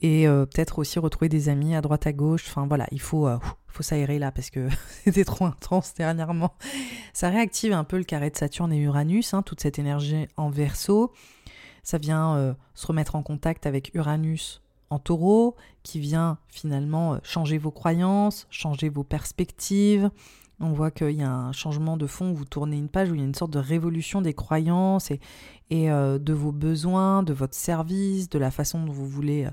et 0.03 0.27
peut-être 0.27 0.81
aussi 0.81 0.99
retrouver 0.99 1.29
des 1.29 1.49
amis 1.49 1.77
à 1.77 1.81
droite 1.81 2.07
à 2.07 2.13
gauche. 2.13 2.45
Enfin 2.49 2.67
voilà, 2.67 2.87
il 2.91 3.01
faut 3.01 3.29
faut 3.81 3.83
s'aérer 3.83 4.19
là 4.19 4.31
parce 4.31 4.51
que 4.51 4.69
c'était 5.05 5.25
trop 5.25 5.47
intense 5.47 5.95
dernièrement. 5.95 6.53
Ça 7.15 7.31
réactive 7.31 7.73
un 7.73 7.85
peu 7.85 7.97
le 7.97 8.05
carré 8.05 8.29
de 8.29 8.37
Saturne 8.37 8.75
et 8.75 8.79
Uranus, 8.79 9.33
hein, 9.33 9.41
toute 9.41 9.61
cette 9.61 9.79
énergie 9.79 10.27
en 10.37 10.51
verso. 10.51 11.13
Ça 11.83 11.97
vient 11.97 12.37
euh, 12.37 12.55
se 12.75 12.87
remettre 12.87 13.15
en 13.15 13.23
contact 13.23 13.65
avec 13.65 13.91
Uranus 13.95 14.61
en 14.91 14.99
taureau, 14.99 15.57
qui 15.83 15.99
vient 15.99 16.37
finalement 16.49 17.15
euh, 17.15 17.19
changer 17.23 17.57
vos 17.57 17.71
croyances, 17.71 18.47
changer 18.51 18.91
vos 18.91 19.05
perspectives. 19.05 20.11
On 20.61 20.73
voit 20.73 20.91
qu'il 20.91 21.13
y 21.13 21.23
a 21.23 21.33
un 21.33 21.53
changement 21.53 21.97
de 21.97 22.07
fond, 22.07 22.35
vous 22.35 22.45
tournez 22.45 22.77
une 22.77 22.91
page 22.91 23.11
où 23.11 23.15
il 23.15 23.21
y 23.21 23.25
a 23.25 23.27
une 23.27 23.35
sorte 23.35 23.53
de 23.53 23.59
révolution 23.59 24.21
des 24.21 24.35
croyances 24.35 25.11
et, 25.11 25.21
euh, 25.91 26.19
de 26.19 26.35
vos 26.35 26.53
besoins, 26.53 27.23
de 27.23 27.33
votre 27.33 27.55
service, 27.55 28.29
de 28.29 28.39
la 28.39 28.51
façon 28.51 28.85
dont 28.85 28.93
vous 28.93 29.09
voulez 29.09 29.49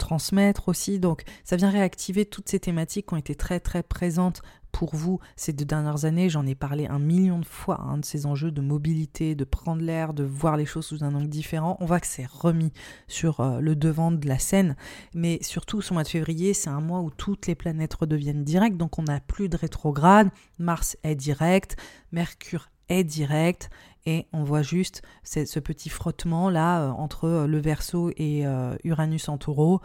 transmettre 0.00 0.68
aussi. 0.68 0.98
Donc 0.98 1.22
ça 1.44 1.56
vient 1.56 1.70
réactiver 1.70 2.24
toutes 2.24 2.48
ces 2.48 2.58
thématiques 2.58 3.06
qui 3.06 3.14
ont 3.14 3.18
été 3.18 3.36
très 3.36 3.60
très 3.60 3.84
présentes 3.84 4.42
pour 4.72 4.94
vous 4.94 5.20
ces 5.36 5.52
deux 5.52 5.64
dernières 5.64 6.04
années. 6.04 6.28
J'en 6.28 6.46
ai 6.46 6.54
parlé 6.54 6.86
un 6.86 6.98
million 6.98 7.38
de 7.38 7.44
fois 7.44 7.80
hein, 7.82 7.98
de 7.98 8.04
ces 8.04 8.26
enjeux 8.26 8.50
de 8.50 8.60
mobilité, 8.60 9.34
de 9.34 9.44
prendre 9.44 9.82
l'air, 9.82 10.14
de 10.14 10.24
voir 10.24 10.56
les 10.56 10.66
choses 10.66 10.86
sous 10.86 11.04
un 11.04 11.14
angle 11.14 11.28
différent. 11.28 11.76
On 11.80 11.86
voit 11.86 12.00
que 12.00 12.06
c'est 12.06 12.28
remis 12.28 12.72
sur 13.06 13.40
euh, 13.40 13.60
le 13.60 13.76
devant 13.76 14.10
de 14.10 14.26
la 14.26 14.38
scène. 14.38 14.76
Mais 15.14 15.38
surtout 15.42 15.82
ce 15.82 15.92
mois 15.92 16.02
de 16.02 16.08
février, 16.08 16.54
c'est 16.54 16.70
un 16.70 16.80
mois 16.80 17.00
où 17.00 17.10
toutes 17.10 17.46
les 17.46 17.54
planètes 17.54 17.94
redeviennent 17.94 18.44
directes. 18.44 18.76
Donc 18.76 18.98
on 18.98 19.02
n'a 19.02 19.20
plus 19.20 19.48
de 19.48 19.56
rétrograde. 19.56 20.30
Mars 20.58 20.96
est 21.02 21.14
direct. 21.14 21.76
Mercure 22.12 22.68
est 22.88 23.04
direct 23.04 23.70
et 24.06 24.26
on 24.32 24.44
voit 24.44 24.62
juste 24.62 25.02
ce 25.24 25.58
petit 25.58 25.88
frottement 25.88 26.50
là 26.50 26.82
euh, 26.82 26.90
entre 26.90 27.24
euh, 27.24 27.46
le 27.46 27.58
Verseau 27.58 28.10
et 28.16 28.46
euh, 28.46 28.76
Uranus 28.84 29.28
en 29.28 29.38
Taureau 29.38 29.80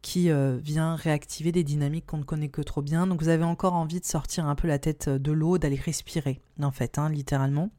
qui 0.00 0.30
vient 0.30 0.94
réactiver 0.94 1.50
des 1.50 1.64
dynamiques 1.64 2.06
qu'on 2.06 2.18
ne 2.18 2.22
connaît 2.22 2.48
que 2.48 2.62
trop 2.62 2.82
bien. 2.82 3.08
Donc 3.08 3.20
vous 3.20 3.28
avez 3.28 3.42
encore 3.42 3.74
envie 3.74 3.98
de 3.98 4.04
sortir 4.04 4.46
un 4.46 4.54
peu 4.54 4.68
la 4.68 4.78
tête 4.78 5.08
de 5.08 5.32
l'eau, 5.32 5.58
d'aller 5.58 5.76
respirer 5.76 6.40
en 6.62 6.70
fait, 6.70 6.98
hein, 6.98 7.10
littéralement. 7.10 7.70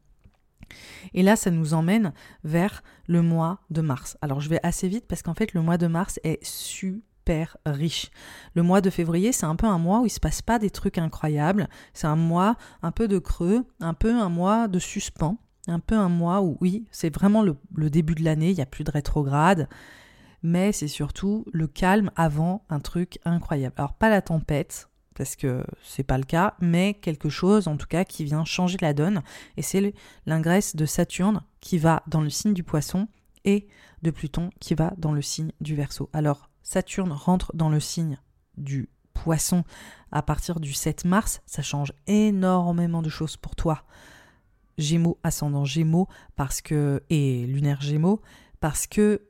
Et 1.14 1.24
là, 1.24 1.38
ça 1.38 1.50
nous 1.50 1.74
emmène 1.74 2.12
vers 2.44 2.84
le 3.08 3.22
mois 3.22 3.62
de 3.70 3.80
mars. 3.80 4.18
Alors 4.22 4.42
je 4.42 4.50
vais 4.50 4.60
assez 4.64 4.90
vite 4.90 5.08
parce 5.08 5.22
qu'en 5.22 5.34
fait 5.34 5.54
le 5.54 5.62
mois 5.62 5.78
de 5.78 5.88
mars 5.88 6.20
est 6.26 6.44
super 6.44 7.56
riche. 7.66 8.12
Le 8.54 8.64
mois 8.64 8.82
de 8.82 8.90
février, 8.90 9.32
c'est 9.32 9.46
un 9.46 9.56
peu 9.56 9.68
un 9.68 9.80
mois 9.80 10.02
où 10.02 10.06
il 10.06 10.12
se 10.12 10.20
passe 10.20 10.42
pas 10.42 10.60
des 10.60 10.72
trucs 10.72 10.98
incroyables. 10.98 11.70
C'est 11.94 12.08
un 12.08 12.18
mois 12.18 12.58
un 12.82 12.92
peu 12.92 13.08
de 13.08 13.18
creux, 13.18 13.64
un 13.80 13.94
peu 13.94 14.14
un 14.14 14.30
mois 14.30 14.68
de 14.68 14.78
suspens 14.78 15.38
un 15.70 15.80
peu 15.80 15.96
un 15.96 16.10
mois 16.10 16.42
où 16.42 16.58
oui, 16.62 16.86
c'est 16.92 17.14
vraiment 17.14 17.44
le, 17.44 17.56
début 17.90 18.16
de 18.16 18.24
l'année, 18.24 18.50
il 18.50 18.56
n'y 18.56 18.62
a 18.62 18.66
plus 18.66 18.84
de 18.84 18.92
rétrograde, 18.92 19.68
mais 20.44 20.72
c'est 20.72 20.88
surtout 20.88 21.46
le 21.52 21.68
calme 21.68 22.12
avant 22.16 22.66
un 22.70 22.80
truc 22.80 23.20
incroyable. 23.26 23.76
Alors 23.78 23.94
pas 23.94 24.10
la 24.10 24.22
tempête, 24.22 24.90
parce 25.16 25.36
que 25.36 25.64
c'est 25.84 26.04
pas 26.04 26.18
le 26.18 26.24
cas, 26.24 26.56
mais 26.60 26.94
quelque 26.96 27.30
chose 27.30 27.68
en 27.68 27.78
tout 27.78 27.88
cas 27.88 28.06
qui 28.06 28.24
vient 28.24 28.46
changer 28.46 28.78
la 28.82 28.94
donne, 28.94 29.22
et 29.58 29.62
c'est 29.62 29.94
l'ingresse 30.26 30.76
de 30.76 30.86
Saturne 30.86 31.42
qui 31.60 31.78
va 31.78 32.04
dans 32.08 32.22
le 32.22 32.30
signe 32.30 32.54
du 32.54 32.64
poisson 32.64 33.08
et 33.46 33.68
de 34.02 34.12
Pluton 34.12 34.50
qui 34.60 34.76
va 34.76 34.94
dans 34.98 35.12
le 35.12 35.22
signe 35.22 35.52
du 35.62 35.76
Verseau. 35.76 36.10
Alors 36.14 36.50
Saturne 36.64 37.12
rentre 37.12 37.52
dans 37.56 37.70
le 37.70 37.80
signe 37.80 38.18
du 38.58 38.90
poisson 39.14 39.64
à 40.12 40.22
partir 40.22 40.60
du 40.60 40.74
7 40.74 41.06
mars, 41.06 41.42
ça 41.46 41.62
change 41.62 41.94
énormément 42.08 43.02
de 43.02 43.10
choses 43.10 43.38
pour 43.38 43.56
toi. 43.56 43.84
Gémeaux, 44.80 45.20
ascendant 45.24 45.66
Gémeaux, 45.66 46.08
parce 46.36 46.62
que 46.62 47.04
et 47.10 47.46
lunaire 47.46 47.82
Gémeaux, 47.82 48.22
parce 48.60 48.88
que 48.88 49.22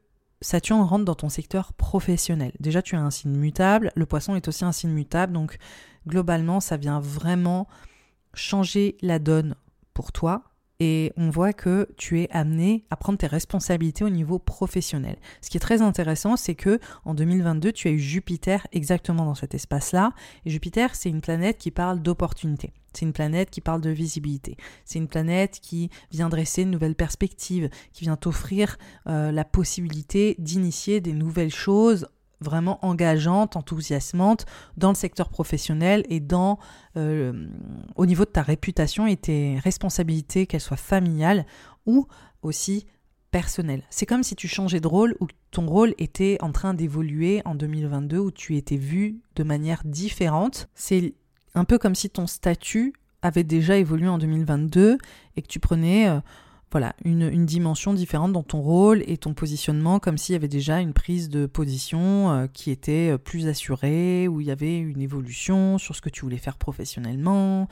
Saturne 0.41 0.81
rentre 0.81 1.03
dans 1.03 1.15
ton 1.15 1.27
secteur 1.27 1.73
professionnel. 1.73 2.53
Déjà, 2.59 2.81
tu 2.81 2.95
as 2.95 3.01
un 3.01 3.11
signe 3.11 3.35
mutable, 3.35 3.91
le 3.95 4.05
poisson 4.05 4.35
est 4.35 4.47
aussi 4.47 4.63
un 4.63 4.71
signe 4.71 4.91
mutable, 4.91 5.33
donc 5.33 5.57
globalement, 6.07 6.61
ça 6.61 6.77
vient 6.77 6.99
vraiment 6.99 7.67
changer 8.33 8.97
la 9.01 9.19
donne 9.19 9.55
pour 9.93 10.11
toi, 10.11 10.43
et 10.79 11.11
on 11.17 11.29
voit 11.29 11.53
que 11.53 11.89
tu 11.97 12.21
es 12.21 12.29
amené 12.31 12.85
à 12.89 12.95
prendre 12.95 13.17
tes 13.17 13.27
responsabilités 13.27 14.03
au 14.03 14.09
niveau 14.09 14.39
professionnel. 14.39 15.17
Ce 15.41 15.49
qui 15.49 15.57
est 15.57 15.61
très 15.61 15.81
intéressant, 15.81 16.37
c'est 16.37 16.55
que 16.55 16.79
en 17.05 17.13
2022, 17.13 17.71
tu 17.71 17.87
as 17.87 17.91
eu 17.91 17.99
Jupiter 17.99 18.65
exactement 18.71 19.25
dans 19.25 19.35
cet 19.35 19.53
espace-là. 19.53 20.13
Et 20.45 20.49
Jupiter, 20.49 20.95
c'est 20.95 21.09
une 21.09 21.21
planète 21.21 21.57
qui 21.57 21.71
parle 21.71 22.01
d'opportunité. 22.01 22.71
C'est 22.93 23.05
une 23.05 23.13
planète 23.13 23.49
qui 23.49 23.61
parle 23.61 23.81
de 23.81 23.89
visibilité. 23.89 24.57
C'est 24.85 24.99
une 24.99 25.07
planète 25.07 25.59
qui 25.61 25.89
vient 26.11 26.29
dresser 26.29 26.63
une 26.63 26.71
nouvelle 26.71 26.95
perspective, 26.95 27.69
qui 27.93 28.05
vient 28.05 28.15
t'offrir 28.15 28.77
euh, 29.07 29.31
la 29.31 29.45
possibilité 29.45 30.35
d'initier 30.39 31.01
des 31.01 31.13
nouvelles 31.13 31.53
choses 31.53 32.07
vraiment 32.41 32.83
engageante, 32.85 33.55
enthousiasmante 33.55 34.45
dans 34.77 34.89
le 34.89 34.95
secteur 34.95 35.29
professionnel 35.29 36.05
et 36.09 36.19
dans 36.19 36.59
euh, 36.97 37.47
au 37.95 38.05
niveau 38.05 38.25
de 38.25 38.29
ta 38.29 38.41
réputation 38.41 39.07
et 39.07 39.17
tes 39.17 39.59
responsabilités, 39.59 40.47
qu'elles 40.47 40.61
soient 40.61 40.77
familiales 40.77 41.45
ou 41.85 42.07
aussi 42.41 42.85
personnelles. 43.31 43.83
C'est 43.89 44.05
comme 44.05 44.23
si 44.23 44.35
tu 44.35 44.47
changeais 44.47 44.79
de 44.79 44.87
rôle 44.87 45.15
ou 45.19 45.27
ton 45.51 45.67
rôle 45.67 45.93
était 45.97 46.37
en 46.41 46.51
train 46.51 46.73
d'évoluer 46.73 47.41
en 47.45 47.55
2022 47.55 48.17
où 48.17 48.31
tu 48.31 48.57
étais 48.57 48.77
vu 48.77 49.21
de 49.35 49.43
manière 49.43 49.81
différente. 49.85 50.69
C'est 50.73 51.13
un 51.53 51.65
peu 51.65 51.77
comme 51.77 51.95
si 51.95 52.09
ton 52.09 52.27
statut 52.27 52.93
avait 53.21 53.43
déjà 53.43 53.77
évolué 53.77 54.07
en 54.07 54.17
2022 54.17 54.97
et 55.35 55.41
que 55.41 55.47
tu 55.47 55.59
prenais 55.59 56.07
euh, 56.07 56.19
voilà, 56.71 56.95
une, 57.03 57.45
dimension 57.45 57.93
différente 57.93 58.31
dans 58.31 58.43
ton 58.43 58.61
rôle 58.61 59.01
et 59.07 59.17
ton 59.17 59.33
positionnement, 59.33 59.99
comme 59.99 60.19
s'il 60.19 60.33
y 60.33 60.35
avait 60.35 60.47
déjà 60.47 60.79
une 60.79 60.93
prise 60.93 61.29
de 61.29 61.47
position 61.47 62.29
euh, 62.29 62.47
qui 62.47 62.69
était 62.69 63.13
euh, 63.13 63.17
plus 63.17 63.47
assurée, 63.47 64.27
où 64.27 64.39
il 64.39 64.47
y 64.47 64.51
avait 64.51 64.77
une 64.77 65.01
évolution 65.01 65.79
sur 65.79 65.95
ce 65.95 66.01
que 66.01 66.09
tu 66.09 66.21
voulais 66.21 66.37
faire 66.37 66.57
professionnellement. 66.57 67.67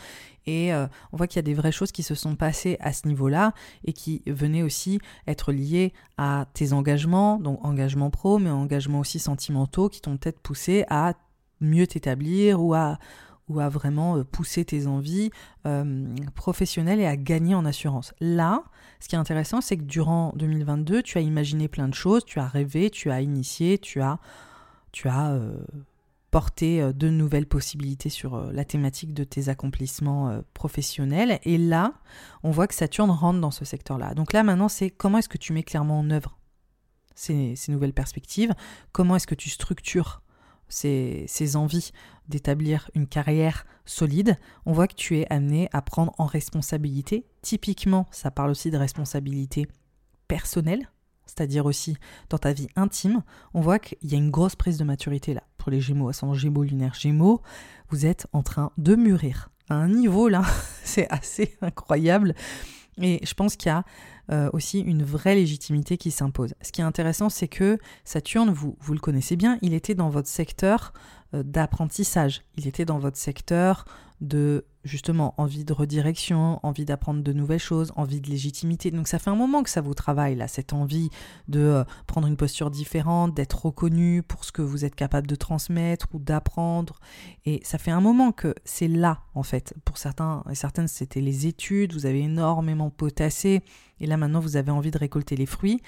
Et 0.48 0.74
euh, 0.74 0.88
on 1.12 1.18
voit 1.18 1.28
qu'il 1.28 1.38
y 1.38 1.40
a 1.40 1.44
des 1.44 1.54
vraies 1.54 1.72
choses 1.72 1.92
qui 1.92 2.02
se 2.02 2.16
sont 2.16 2.36
passées 2.36 2.78
à 2.80 2.92
ce 2.92 3.08
niveau-là 3.08 3.54
et 3.86 3.94
qui 3.94 4.24
venaient 4.26 4.64
aussi 4.64 5.00
être 5.28 5.52
liées 5.52 5.94
à 6.18 6.48
tes 6.54 6.74
engagements, 6.74 7.40
donc 7.40 7.64
engagements 7.64 8.10
pro, 8.10 8.40
mais 8.40 8.50
engagements 8.50 9.00
aussi 9.00 9.20
sentimentaux 9.20 9.90
qui 9.90 10.02
t'ont 10.02 10.18
peut-être 10.18 10.40
poussé 10.40 10.86
à 10.90 11.14
mieux 11.62 11.86
t'établir 11.86 12.64
ou 12.64 12.74
à 12.74 12.98
ou 13.50 13.60
à 13.60 13.70
vraiment 13.70 14.24
pousser 14.24 14.66
tes 14.66 14.88
envies 14.88 15.32
professionnelles 16.36 17.00
et 17.00 17.06
à 17.06 17.16
gagner 17.16 17.56
en 17.56 17.66
assurance. 17.66 18.14
Là, 18.20 18.64
ce 19.00 19.08
qui 19.08 19.16
est 19.16 19.20
intéressant, 19.20 19.62
c'est 19.62 19.78
que 19.78 19.84
durant 19.84 20.34
2022, 20.36 21.04
tu 21.04 21.18
as 21.18 21.22
imaginé 21.22 21.68
plein 21.68 21.88
de 21.88 21.94
choses, 21.94 22.26
tu 22.26 22.40
as 22.40 22.48
rêvé, 22.48 22.90
tu 22.90 23.12
as 23.12 23.22
initié, 23.22 23.78
tu 23.78 24.02
as, 24.02 24.20
euh, 25.06 25.58
porté 26.32 26.82
euh, 26.82 26.94
de 26.94 27.10
nouvelles 27.10 27.46
possibilités 27.46 28.10
sur 28.10 28.36
euh, 28.36 28.52
la 28.52 28.66
thématique 28.66 29.14
de 29.14 29.24
tes 29.24 29.50
accomplissements 29.50 30.42
professionnels. 30.54 31.40
Et 31.44 31.58
là, 31.58 31.94
on 32.44 32.52
voit 32.52 32.68
que 32.68 32.74
Saturne 32.74 33.12
rentre 33.12 33.40
dans 33.40 33.52
ce 33.52 33.66
secteur-là. 33.66 34.14
Donc 34.16 34.34
là, 34.34 34.44
maintenant, 34.44 34.70
c'est 34.70 34.90
comment 34.90 35.20
est-ce 35.20 35.30
que 35.30 35.38
tu 35.38 35.54
mets 35.54 35.64
clairement 35.64 36.00
en 36.00 36.10
œuvre 36.10 36.38
ces 37.16 37.56
nouvelles 37.70 37.94
perspectives? 37.94 38.54
Comment 38.92 39.16
est-ce 39.16 39.28
que 39.28 39.36
tu 39.36 39.50
structures 39.50 40.22
ces, 40.70 41.56
envies 41.56 41.92
d'établir 42.28 42.92
une 42.94 43.08
carrière 43.08 43.66
solide, 43.86 44.38
on 44.66 44.74
voit 44.74 44.88
que 44.88 44.96
tu 44.96 45.18
es 45.18 45.32
amené 45.32 45.70
à 45.72 45.82
prendre 45.82 46.14
en 46.18 46.26
responsabilité. 46.26 47.26
Typiquement, 47.42 48.06
ça 48.12 48.32
parle 48.32 48.52
aussi 48.52 48.70
de 48.70 48.78
responsabilité 48.78 49.68
personnelle, 50.28 50.90
c'est-à-dire 51.26 51.66
aussi 51.66 51.96
dans 52.30 52.38
ta 52.38 52.54
vie 52.54 52.68
intime. 52.76 53.24
On 53.54 53.62
voit 53.62 53.80
qu'il 53.80 53.98
y 54.12 54.16
a 54.16 54.18
une 54.18 54.32
grosse 54.32 54.56
prise 54.56 54.78
de 54.78 54.84
maturité 54.84 55.34
là. 55.34 55.44
Pour 55.58 55.72
les 55.72 55.82
Gémeaux, 55.82 56.10
ascendant 56.10 56.34
Gémeaux, 56.34 56.64
lunaire 56.64 56.94
Gémeaux, 56.94 57.42
vous 57.90 58.06
êtes 58.06 58.28
en 58.34 58.44
train 58.44 58.72
de 58.78 58.96
mûrir. 58.96 59.50
À 59.70 59.76
un 59.76 59.90
niveau 59.90 60.28
là, 60.28 60.44
c'est 60.84 61.10
assez 61.10 61.58
incroyable. 61.62 62.36
Et 63.02 63.20
je 63.26 63.34
pense 63.34 63.56
qu'il 63.56 63.70
y 63.70 63.72
a 63.72 63.84
euh, 64.32 64.50
aussi 64.54 64.80
une 64.82 65.04
vraie 65.04 65.36
légitimité 65.36 65.98
qui 65.98 66.12
s'impose. 66.12 66.54
Ce 66.62 66.72
qui 66.72 66.82
est 66.82 66.84
intéressant, 66.84 67.30
c'est 67.30 67.48
que 67.48 67.78
Saturne, 68.04 68.50
vous, 68.50 68.76
le 68.90 69.00
connaissez 69.00 69.36
bien, 69.36 69.58
il 69.62 69.74
était 69.74 69.96
dans 69.96 70.10
votre 70.10 70.28
secteur 70.28 70.94
euh, 71.34 71.44
d'apprentissage, 71.44 72.42
il 72.58 72.68
était 72.68 72.86
dans 72.86 73.00
votre 73.00 73.18
secteur 73.18 73.86
de 74.22 74.66
justement 74.88 75.34
envie 75.38 75.64
de 75.64 75.74
redirection, 75.74 76.60
envie 76.64 76.86
d'apprendre 76.86 77.22
de 77.22 77.34
nouvelles 77.34 77.60
choses, 77.60 77.92
envie 77.96 78.22
de 78.22 78.30
légitimité. 78.30 78.92
Donc 78.92 79.08
ça 79.08 79.20
fait 79.20 79.30
un 79.30 79.36
moment 79.36 79.64
que 79.64 79.70
ça 79.70 79.82
vous 79.82 79.94
travaille 79.94 80.36
là, 80.36 80.48
cette 80.48 80.74
envie 80.74 81.10
de 81.48 81.60
euh, 81.60 81.84
prendre 82.08 82.28
une 82.28 82.38
posture 82.38 82.72
différente, 82.72 83.34
d'être 83.36 83.66
reconnu 83.66 84.24
pour 84.24 84.44
ce 84.44 84.52
que 84.52 84.62
vous 84.62 84.86
êtes 84.86 84.96
capable 84.96 85.28
de 85.28 85.36
transmettre 85.36 86.08
ou 86.14 86.20
d'apprendre. 86.20 87.00
Et 87.46 87.62
ça 87.64 87.78
fait 87.78 87.92
un 87.92 88.02
moment 88.02 88.32
que 88.32 88.56
c'est 88.66 88.88
là 88.88 89.22
en 89.36 89.44
fait. 89.44 89.76
Pour 89.86 89.98
certains 89.98 90.44
et 90.50 90.56
certaines, 90.56 90.88
c'était 90.88 91.22
les 91.22 91.48
études, 91.48 91.94
vous 91.94 92.06
avez 92.06 92.22
énormément 92.22 92.90
potassé 92.90 93.62
et 94.00 94.08
là 94.08 94.18
maintenant 94.18 94.40
vous 94.40 94.58
avez 94.58 94.72
envie 94.72 94.92
de 94.92 94.98
récolter 94.98 95.36
les 95.36 95.46
fruits. 95.46 95.82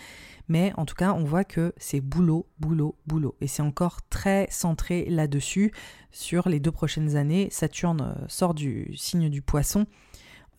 Mais 0.50 0.74
en 0.76 0.86
tout 0.86 0.96
cas, 0.96 1.14
on 1.14 1.24
voit 1.24 1.44
que 1.44 1.74
c'est 1.78 2.02
boulot, 2.02 2.48
boulot, 2.60 2.96
boulot. 3.06 3.36
Et 3.40 3.48
c'est 3.48 3.62
encore 3.62 4.02
très 4.10 4.48
centré 4.50 5.06
là-dessus 5.06 5.72
sur 6.12 6.50
les 6.50 6.60
deux 6.60 6.72
prochaines 6.72 7.16
années. 7.16 7.50
Saturne 7.52 8.02
euh, 8.02 8.26
sort 8.28 8.56
du 8.56 8.92
signe 8.98 9.30
du 9.30 9.42
poisson 9.42 9.86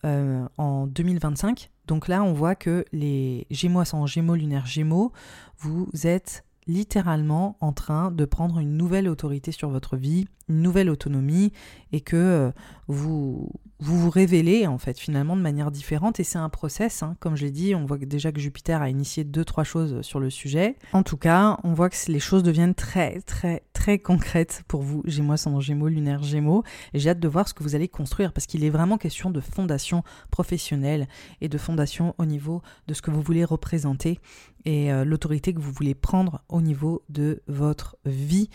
euh, 0.05 0.47
en 0.57 0.87
2025. 0.87 1.69
Donc 1.87 2.07
là, 2.07 2.23
on 2.23 2.31
voit 2.31 2.55
que 2.55 2.85
les 2.93 3.45
Gémeaux 3.51 3.83
sont 3.83 4.05
Gémeaux 4.05 4.35
lunaire 4.35 4.65
Gémeaux, 4.65 5.11
vous 5.59 5.89
êtes 6.05 6.45
littéralement 6.67 7.57
en 7.59 7.73
train 7.73 8.11
de 8.11 8.25
prendre 8.25 8.59
une 8.59 8.77
nouvelle 8.77 9.09
autorité 9.09 9.51
sur 9.51 9.69
votre 9.69 9.97
vie, 9.97 10.27
une 10.49 10.61
nouvelle 10.61 10.89
autonomie, 10.89 11.51
et 11.91 12.01
que 12.01 12.15
euh, 12.15 12.51
vous, 12.87 13.49
vous 13.79 14.09
révélez 14.09 14.67
en 14.67 14.77
fait 14.77 14.99
finalement 14.99 15.35
de 15.35 15.41
manière 15.41 15.71
différente 15.71 16.19
et 16.19 16.23
c'est 16.23 16.37
un 16.37 16.49
process. 16.49 17.03
Hein. 17.03 17.15
Comme 17.19 17.35
je 17.35 17.45
l'ai 17.45 17.51
dit, 17.51 17.73
on 17.73 17.85
voit 17.85 17.97
déjà 17.97 18.31
que 18.31 18.39
Jupiter 18.39 18.81
a 18.81 18.89
initié 18.89 19.23
deux 19.23 19.43
trois 19.43 19.63
choses 19.63 20.01
sur 20.01 20.19
le 20.19 20.29
sujet. 20.29 20.75
En 20.93 21.03
tout 21.03 21.17
cas, 21.17 21.57
on 21.63 21.73
voit 21.73 21.89
que 21.89 21.95
les 22.11 22.19
choses 22.19 22.43
deviennent 22.43 22.75
très 22.75 23.21
très 23.21 23.63
très 23.73 23.97
concrètes 23.97 24.63
pour 24.67 24.83
vous, 24.83 25.01
Gémeaux 25.05 25.37
sans 25.37 25.59
Gémeaux, 25.59 25.87
lunaire 25.87 26.21
Gémeaux. 26.21 26.63
Et 26.93 26.99
j'ai 26.99 27.09
hâte 27.09 27.19
de 27.19 27.27
voir 27.27 27.47
ce 27.47 27.53
que 27.53 27.63
vous 27.63 27.75
allez 27.75 27.87
construire 27.87 28.33
parce 28.33 28.45
qu'il 28.45 28.63
est 28.63 28.69
vraiment 28.69 28.97
question 28.97 29.31
de 29.31 29.39
fondation 29.39 30.03
professionnelle 30.29 31.07
et 31.41 31.49
de 31.49 31.57
fondation 31.57 32.13
au 32.19 32.25
niveau 32.25 32.61
de 32.87 32.93
ce 32.93 33.01
que 33.01 33.09
vous 33.09 33.21
voulez 33.21 33.43
représenter 33.43 34.19
et 34.65 34.91
euh, 34.91 35.03
l'autorité 35.03 35.53
que 35.53 35.59
vous 35.59 35.71
voulez 35.71 35.95
prendre 35.95 36.43
au 36.49 36.61
niveau 36.61 37.03
de 37.09 37.41
votre 37.47 37.97
vie 38.05 38.49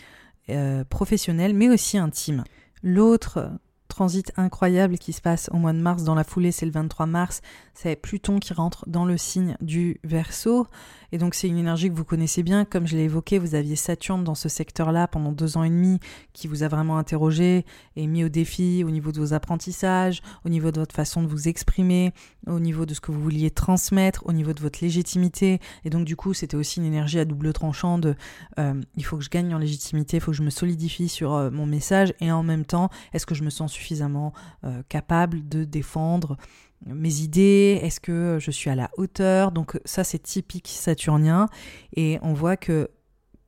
euh, 0.49 0.83
professionnelle 0.83 1.53
mais 1.53 1.69
aussi 1.69 1.97
intime. 1.97 2.43
L'autre 2.83 3.51
transit 3.87 4.31
incroyable 4.37 4.97
qui 4.97 5.13
se 5.13 5.21
passe 5.21 5.49
au 5.53 5.57
mois 5.57 5.73
de 5.73 5.79
mars 5.79 6.03
dans 6.03 6.15
la 6.15 6.23
foulée, 6.23 6.51
c'est 6.51 6.65
le 6.65 6.71
23 6.71 7.05
mars, 7.05 7.41
c'est 7.73 7.95
Pluton 7.95 8.39
qui 8.39 8.53
rentre 8.53 8.83
dans 8.87 9.05
le 9.05 9.17
signe 9.17 9.55
du 9.61 9.99
Verseau. 10.03 10.67
Et 11.11 11.17
donc 11.17 11.35
c'est 11.35 11.47
une 11.47 11.57
énergie 11.57 11.89
que 11.89 11.95
vous 11.95 12.03
connaissez 12.03 12.43
bien, 12.43 12.65
comme 12.65 12.85
je 12.85 12.97
l'ai 12.97 13.03
évoqué, 13.03 13.39
vous 13.39 13.55
aviez 13.55 13.77
Saturne 13.77 14.23
dans 14.23 14.35
ce 14.35 14.49
secteur-là 14.49 15.07
pendant 15.07 15.31
deux 15.31 15.55
ans 15.55 15.63
et 15.63 15.69
demi, 15.69 15.99
qui 16.33 16.47
vous 16.47 16.63
a 16.63 16.67
vraiment 16.67 16.97
interrogé 16.97 17.65
et 17.95 18.07
mis 18.07 18.25
au 18.25 18.29
défi 18.29 18.83
au 18.85 18.91
niveau 18.91 19.11
de 19.11 19.19
vos 19.19 19.33
apprentissages, 19.33 20.21
au 20.43 20.49
niveau 20.49 20.71
de 20.71 20.79
votre 20.79 20.93
façon 20.93 21.21
de 21.21 21.27
vous 21.27 21.47
exprimer, 21.47 22.11
au 22.45 22.59
niveau 22.59 22.85
de 22.85 22.93
ce 22.93 22.99
que 22.99 23.11
vous 23.11 23.21
vouliez 23.21 23.51
transmettre, 23.51 24.23
au 24.25 24.33
niveau 24.33 24.51
de 24.51 24.59
votre 24.59 24.79
légitimité. 24.81 25.59
Et 25.85 25.89
donc 25.89 26.03
du 26.03 26.17
coup 26.17 26.33
c'était 26.33 26.57
aussi 26.57 26.79
une 26.79 26.85
énergie 26.85 27.19
à 27.19 27.25
double 27.25 27.53
tranchant 27.53 27.97
de 27.97 28.15
euh, 28.59 28.81
il 28.95 29.05
faut 29.05 29.17
que 29.17 29.23
je 29.23 29.29
gagne 29.29 29.53
en 29.53 29.59
légitimité, 29.59 30.17
il 30.17 30.19
faut 30.19 30.31
que 30.31 30.37
je 30.37 30.43
me 30.43 30.49
solidifie 30.49 31.07
sur 31.07 31.33
euh, 31.33 31.49
mon 31.51 31.65
message, 31.65 32.13
et 32.19 32.31
en 32.31 32.43
même 32.43 32.65
temps, 32.65 32.89
est-ce 33.13 33.25
que 33.25 33.35
je 33.35 33.43
me 33.43 33.49
sens 33.49 33.73
suffisamment 33.77 34.33
euh, 34.63 34.81
capable 34.89 35.47
de 35.47 35.63
défendre 35.63 36.37
mes 36.85 37.21
idées, 37.21 37.79
est-ce 37.81 37.99
que 37.99 38.37
je 38.39 38.51
suis 38.51 38.69
à 38.69 38.75
la 38.75 38.89
hauteur? 38.97 39.51
Donc 39.51 39.79
ça 39.85 40.03
c'est 40.03 40.19
typique 40.19 40.67
saturnien. 40.67 41.47
Et 41.95 42.19
on 42.21 42.33
voit 42.33 42.57
que 42.57 42.89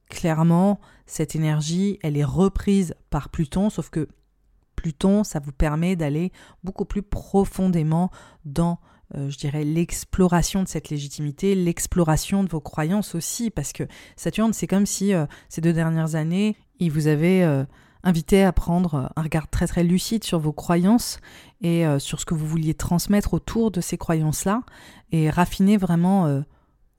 clairement 0.10 0.80
cette 1.06 1.36
énergie 1.36 2.00
elle 2.02 2.18
est 2.18 2.24
reprise 2.24 2.96
par 3.12 3.30
Pluton 3.30 3.70
sauf 3.70 3.92
que 3.92 4.08
Pluton 4.76 5.24
ça 5.24 5.40
vous 5.40 5.52
permet 5.52 5.96
d'aller 5.96 6.32
beaucoup 6.64 6.86
plus 6.86 7.04
profondément 7.04 8.10
dans 8.46 8.80
euh, 9.16 9.30
je 9.30 9.38
dirais 9.38 9.64
l'exploration 9.64 10.62
de 10.64 10.68
cette 10.68 10.90
légitimité, 10.90 11.56
l'exploration 11.56 12.44
de 12.44 12.50
vos 12.50 12.62
croyances 12.62 13.16
aussi. 13.16 13.50
Parce 13.50 13.74
que 13.74 13.84
Saturne 14.16 14.54
c'est 14.54 14.68
comme 14.68 14.86
si 14.86 15.14
euh, 15.14 15.26
ces 15.50 15.62
deux 15.62 15.74
dernières 15.74 16.16
années 16.16 16.56
il 16.80 16.92
vous 16.92 17.08
avait 17.08 17.44
invité 18.04 18.44
à 18.44 18.52
prendre 18.52 19.12
un 19.16 19.22
regard 19.22 19.48
très 19.48 19.68
très 19.68 19.84
lucide 19.84 20.24
sur 20.24 20.40
vos 20.40 20.54
croyances 20.54 21.20
et 21.62 21.86
euh, 21.86 22.00
sur 22.00 22.20
ce 22.20 22.26
que 22.26 22.34
vous 22.34 22.48
vouliez 22.48 22.74
transmettre 22.74 23.34
autour 23.34 23.72
de 23.72 23.82
ces 23.82 23.98
croyances-là 23.98 24.62
et 25.12 25.30
raffiner 25.30 25.78
vraiment 25.78 26.28
euh, 26.28 26.42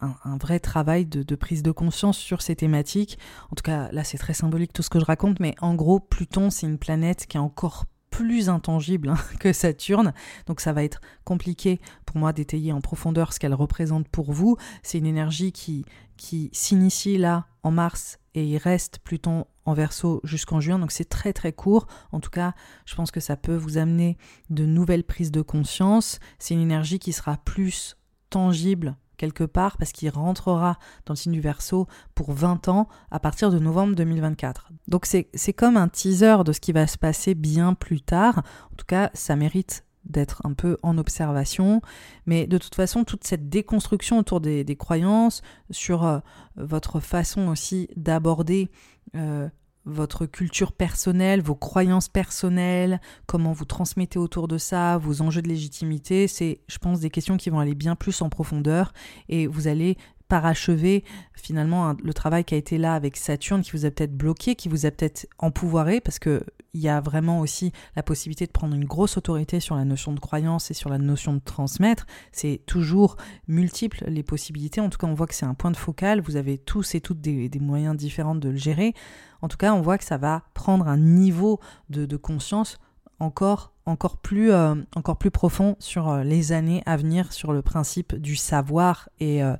un, 0.00 0.36
vrai 0.38 0.60
travail 0.60 1.06
de, 1.06 1.34
prise 1.34 1.62
de 1.62 1.70
conscience 1.70 2.18
sur 2.18 2.42
ces 2.42 2.56
thématiques. 2.56 3.18
En 3.50 3.54
tout 3.54 3.62
cas, 3.62 3.90
là 3.92 4.04
c'est 4.04 4.18
très 4.18 4.34
symbolique 4.34 4.72
tout 4.72 4.82
ce 4.82 4.90
que 4.90 5.00
je 5.00 5.04
raconte, 5.04 5.40
mais 5.40 5.54
en 5.60 5.74
gros, 5.74 6.00
Pluton 6.00 6.50
c'est 6.50 6.66
une 6.66 6.78
planète 6.78 7.26
qui 7.26 7.36
est 7.36 7.40
encore 7.40 7.86
plus 8.10 8.48
intangible 8.48 9.10
hein, 9.10 9.18
que 9.40 9.52
Saturne, 9.52 10.12
donc 10.46 10.60
ça 10.60 10.72
va 10.72 10.84
être 10.84 11.00
compliqué 11.24 11.80
pour 12.04 12.18
moi 12.18 12.32
d'étayer 12.32 12.72
en 12.72 12.80
profondeur 12.80 13.32
ce 13.32 13.38
qu'elle 13.38 13.54
représente 13.54 14.08
pour 14.08 14.32
vous. 14.32 14.56
C'est 14.82 14.98
une 14.98 15.06
énergie 15.06 15.52
qui, 15.52 15.84
qui 16.16 16.50
s'initie 16.52 17.16
là 17.16 17.46
en 17.62 17.70
mars 17.70 18.18
et 18.34 18.44
il 18.44 18.58
reste 18.58 18.98
Pluton 18.98 19.46
en 19.64 19.74
verso 19.74 20.20
jusqu'en 20.24 20.60
juin, 20.60 20.78
donc 20.78 20.92
c'est 20.92 21.08
très 21.08 21.32
très 21.32 21.52
court. 21.52 21.86
En 22.12 22.20
tout 22.20 22.30
cas, 22.30 22.54
je 22.86 22.94
pense 22.94 23.10
que 23.10 23.20
ça 23.20 23.36
peut 23.36 23.56
vous 23.56 23.78
amener 23.78 24.16
de 24.48 24.64
nouvelles 24.64 25.04
prises 25.04 25.30
de 25.30 25.42
conscience. 25.42 26.18
C'est 26.38 26.54
une 26.54 26.60
énergie 26.60 26.98
qui 26.98 27.12
sera 27.12 27.36
plus 27.38 27.96
tangible 28.30 28.96
quelque 29.16 29.44
part 29.44 29.76
parce 29.76 29.92
qu'il 29.92 30.08
rentrera 30.08 30.78
dans 31.04 31.12
le 31.12 31.18
signe 31.18 31.32
du 31.32 31.42
verso 31.42 31.86
pour 32.14 32.32
20 32.32 32.68
ans 32.68 32.88
à 33.10 33.20
partir 33.20 33.50
de 33.50 33.58
novembre 33.58 33.94
2024. 33.94 34.70
Donc 34.88 35.04
c'est 35.04 35.52
comme 35.52 35.76
un 35.76 35.88
teaser 35.88 36.38
de 36.44 36.52
ce 36.52 36.60
qui 36.60 36.72
va 36.72 36.86
se 36.86 36.96
passer 36.96 37.34
bien 37.34 37.74
plus 37.74 38.00
tard. 38.00 38.38
En 38.72 38.76
tout 38.76 38.86
cas, 38.86 39.10
ça 39.12 39.36
mérite 39.36 39.84
d'être 40.04 40.40
un 40.44 40.54
peu 40.54 40.78
en 40.82 40.96
observation. 40.98 41.82
Mais 42.26 42.46
de 42.46 42.58
toute 42.58 42.74
façon, 42.74 43.04
toute 43.04 43.24
cette 43.24 43.48
déconstruction 43.48 44.18
autour 44.18 44.40
des, 44.40 44.76
croyances, 44.76 45.42
sur 45.70 46.04
euh, 46.04 46.20
votre 46.56 47.00
façon 47.00 47.48
aussi 47.48 47.88
d'aborder 47.96 48.70
euh, 49.14 49.48
votre 49.84 50.26
culture 50.26 50.72
personnelle, 50.72 51.40
vos 51.40 51.54
croyances 51.54 52.08
personnelles, 52.08 53.00
comment 53.26 53.52
vous 53.52 53.64
transmettez 53.64 54.18
autour 54.18 54.46
de 54.46 54.58
ça, 54.58 54.98
vos 54.98 55.22
enjeux 55.22 55.42
de 55.42 55.48
légitimité, 55.48 56.28
c'est, 56.28 56.60
je 56.68 56.78
pense, 56.78 57.00
des 57.00 57.10
questions 57.10 57.36
qui 57.36 57.50
vont 57.50 57.60
aller 57.60 57.74
bien 57.74 57.96
plus 57.96 58.20
en 58.22 58.28
profondeur 58.28 58.92
et 59.28 59.46
vous 59.46 59.68
allez 59.68 59.96
parachever 60.28 61.04
finalement 61.34 61.94
le 62.02 62.14
travail 62.14 62.44
qui 62.44 62.54
a 62.54 62.58
été 62.58 62.78
là 62.78 62.94
avec 62.94 63.16
Saturne, 63.16 63.62
qui 63.62 63.72
vous 63.72 63.84
a 63.84 63.90
peut-être 63.90 64.16
bloqué, 64.16 64.54
qui 64.54 64.68
vous 64.68 64.86
a 64.86 64.90
peut-être 64.90 65.26
empouvoiré, 65.38 66.00
parce 66.00 66.18
que 66.18 66.44
il 66.72 66.80
y 66.80 66.88
a 66.88 67.00
vraiment 67.00 67.40
aussi 67.40 67.72
la 67.96 68.02
possibilité 68.02 68.46
de 68.46 68.52
prendre 68.52 68.74
une 68.74 68.84
grosse 68.84 69.16
autorité 69.16 69.60
sur 69.60 69.76
la 69.76 69.84
notion 69.84 70.12
de 70.12 70.20
croyance 70.20 70.70
et 70.70 70.74
sur 70.74 70.88
la 70.90 70.98
notion 70.98 71.32
de 71.34 71.40
transmettre. 71.40 72.06
C'est 72.32 72.62
toujours 72.66 73.16
multiple 73.48 74.04
les 74.06 74.22
possibilités. 74.22 74.80
En 74.80 74.88
tout 74.88 74.98
cas, 74.98 75.06
on 75.06 75.14
voit 75.14 75.26
que 75.26 75.34
c'est 75.34 75.46
un 75.46 75.54
point 75.54 75.70
de 75.70 75.76
focal. 75.76 76.20
Vous 76.20 76.36
avez 76.36 76.58
tous 76.58 76.94
et 76.94 77.00
toutes 77.00 77.20
des, 77.20 77.50
moyens 77.60 77.96
différents 77.96 78.34
de 78.34 78.48
le 78.48 78.56
gérer. 78.56 78.94
En 79.42 79.48
tout 79.48 79.56
cas, 79.56 79.72
on 79.74 79.80
voit 79.80 79.98
que 79.98 80.04
ça 80.04 80.18
va 80.18 80.44
prendre 80.54 80.86
un 80.88 80.98
niveau 80.98 81.60
de 81.88 82.16
conscience 82.16 82.78
encore, 83.20 83.72
encore, 83.84 84.16
plus, 84.16 84.50
euh, 84.50 84.74
encore 84.96 85.18
plus 85.18 85.30
profond 85.30 85.76
sur 85.78 86.08
euh, 86.08 86.24
les 86.24 86.52
années 86.52 86.82
à 86.86 86.96
venir, 86.96 87.32
sur 87.32 87.52
le 87.52 87.62
principe 87.62 88.14
du 88.16 88.34
savoir 88.34 89.08
et, 89.20 89.44
euh, 89.44 89.56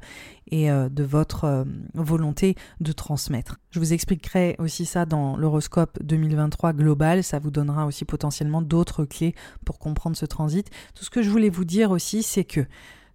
et 0.51 0.68
de 0.68 1.05
votre 1.05 1.64
volonté 1.94 2.57
de 2.81 2.90
transmettre. 2.90 3.61
Je 3.70 3.79
vous 3.79 3.92
expliquerai 3.92 4.57
aussi 4.59 4.85
ça 4.85 5.07
dans 5.07 5.37
l'horoscope 5.37 5.96
2023 6.03 6.73
global, 6.73 7.23
ça 7.23 7.38
vous 7.38 7.53
donnera 7.53 7.87
aussi 7.87 8.05
potentiellement 8.05 8.61
d'autres 8.61 9.05
clés 9.05 9.37
pour 9.64 9.79
comprendre 9.79 10.16
ce 10.16 10.27
transit. 10.27 10.68
Tout 10.96 11.05
ce 11.05 11.11
que 11.11 11.23
je 11.23 11.31
voulais 11.31 11.51
vous 11.51 11.64
dire 11.64 11.92
aussi, 11.92 12.25
c'est 12.25 12.42
que 12.42 12.66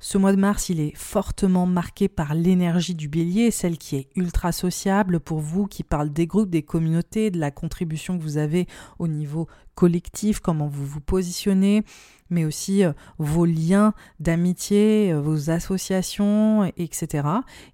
ce 0.07 0.19
mois 0.19 0.33
de 0.33 0.37
mars, 0.37 0.69
il 0.69 0.79
est 0.81 0.95
fortement 0.95 1.65
marqué 1.65 2.07
par 2.07 2.35
l'énergie 2.35 2.93
du 2.93 3.09
bélier, 3.09 3.49
celle 3.49 3.79
qui 3.79 3.95
est 3.95 4.07
ultra 4.15 4.51
sociable 4.51 5.19
pour 5.19 5.39
vous, 5.39 5.65
qui 5.65 5.81
parle 5.81 6.13
des 6.13 6.27
groupes, 6.27 6.51
des 6.51 6.61
communautés, 6.61 7.31
de 7.31 7.39
la 7.39 7.49
contribution 7.49 8.15
que 8.15 8.21
vous 8.21 8.37
avez 8.37 8.67
au 8.99 9.07
niveau 9.07 9.47
collectif, 9.73 10.41
comment 10.41 10.67
vous 10.67 10.85
vous 10.85 11.01
positionnez, 11.01 11.83
mais 12.29 12.45
aussi 12.45 12.83
euh, 12.83 12.93
vos 13.17 13.45
liens 13.45 13.93
d'amitié, 14.19 15.11
euh, 15.13 15.21
vos 15.21 15.49
associations, 15.49 16.71
etc. 16.77 17.27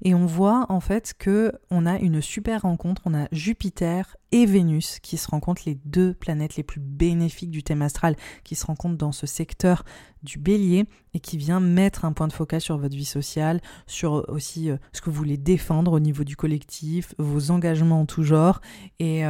Et 0.03 0.13
on 0.13 0.25
voit 0.25 0.65
en 0.69 0.79
fait 0.79 1.13
que 1.17 1.51
on 1.69 1.85
a 1.85 1.97
une 1.99 2.21
super 2.21 2.63
rencontre, 2.63 3.01
on 3.05 3.13
a 3.13 3.27
Jupiter 3.31 4.17
et 4.31 4.45
Vénus 4.45 4.99
qui 4.99 5.17
se 5.17 5.29
rencontrent, 5.29 5.63
les 5.65 5.75
deux 5.85 6.13
planètes 6.13 6.55
les 6.55 6.63
plus 6.63 6.79
bénéfiques 6.79 7.51
du 7.51 7.63
thème 7.63 7.81
astral, 7.81 8.15
qui 8.43 8.55
se 8.55 8.65
rencontrent 8.65 8.97
dans 8.97 9.11
ce 9.11 9.27
secteur 9.27 9.83
du 10.23 10.37
bélier 10.37 10.85
et 11.13 11.19
qui 11.19 11.37
vient 11.37 11.59
mettre 11.59 12.05
un 12.05 12.13
point 12.13 12.27
de 12.27 12.33
focal 12.33 12.61
sur 12.61 12.77
votre 12.77 12.95
vie 12.95 13.05
sociale, 13.05 13.61
sur 13.87 14.25
aussi 14.29 14.69
euh, 14.69 14.77
ce 14.93 15.01
que 15.01 15.09
vous 15.09 15.17
voulez 15.17 15.37
défendre 15.37 15.93
au 15.93 15.99
niveau 15.99 16.23
du 16.23 16.35
collectif, 16.35 17.13
vos 17.17 17.51
engagements 17.51 18.01
en 18.01 18.05
tout 18.05 18.23
genre 18.23 18.61
et 18.99 19.23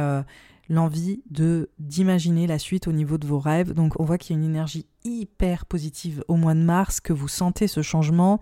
l'envie 0.68 1.22
de 1.30 1.70
d'imaginer 1.78 2.46
la 2.46 2.58
suite 2.58 2.88
au 2.88 2.92
niveau 2.92 3.18
de 3.18 3.26
vos 3.26 3.38
rêves. 3.38 3.72
Donc 3.72 4.00
on 4.00 4.04
voit 4.04 4.18
qu'il 4.18 4.34
y 4.34 4.38
a 4.38 4.42
une 4.42 4.48
énergie 4.48 4.86
hyper 5.04 5.66
positive 5.66 6.24
au 6.28 6.36
mois 6.36 6.54
de 6.54 6.60
mars, 6.60 7.00
que 7.00 7.12
vous 7.12 7.28
sentez 7.28 7.66
ce 7.68 7.82
changement 7.82 8.40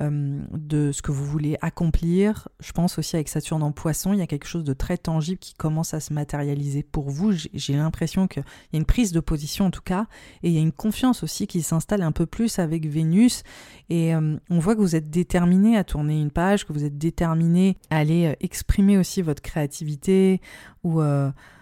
euh, 0.00 0.40
de 0.52 0.92
ce 0.92 1.02
que 1.02 1.12
vous 1.12 1.24
voulez 1.24 1.56
accomplir. 1.60 2.48
Je 2.60 2.72
pense 2.72 2.98
aussi 2.98 3.16
avec 3.16 3.28
Saturne 3.28 3.62
en 3.62 3.72
poisson, 3.72 4.12
il 4.12 4.18
y 4.18 4.22
a 4.22 4.26
quelque 4.26 4.46
chose 4.46 4.64
de 4.64 4.72
très 4.72 4.96
tangible 4.96 5.38
qui 5.38 5.54
commence 5.54 5.94
à 5.94 6.00
se 6.00 6.12
matérialiser 6.12 6.82
pour 6.82 7.10
vous. 7.10 7.32
J'ai 7.54 7.74
l'impression 7.74 8.26
qu'il 8.26 8.44
y 8.72 8.76
a 8.76 8.78
une 8.78 8.86
prise 8.86 9.12
de 9.12 9.20
position 9.20 9.66
en 9.66 9.70
tout 9.70 9.82
cas, 9.82 10.06
et 10.42 10.48
il 10.48 10.54
y 10.54 10.58
a 10.58 10.62
une 10.62 10.72
confiance 10.72 11.22
aussi 11.22 11.46
qui 11.46 11.62
s'installe 11.62 12.02
un 12.02 12.12
peu 12.12 12.26
plus 12.26 12.58
avec 12.58 12.86
Vénus. 12.86 13.42
Et 13.88 14.14
euh, 14.14 14.36
on 14.50 14.58
voit 14.58 14.74
que 14.74 14.80
vous 14.80 14.96
êtes 14.96 15.10
déterminé 15.10 15.76
à 15.76 15.84
tourner 15.84 16.20
une 16.20 16.30
page, 16.30 16.66
que 16.66 16.72
vous 16.72 16.84
êtes 16.84 16.98
déterminé 16.98 17.76
à 17.90 17.98
aller 17.98 18.26
euh, 18.26 18.34
exprimer 18.40 18.98
aussi 18.98 19.22
votre 19.22 19.42
créativité 19.42 20.40
ou 20.82 21.02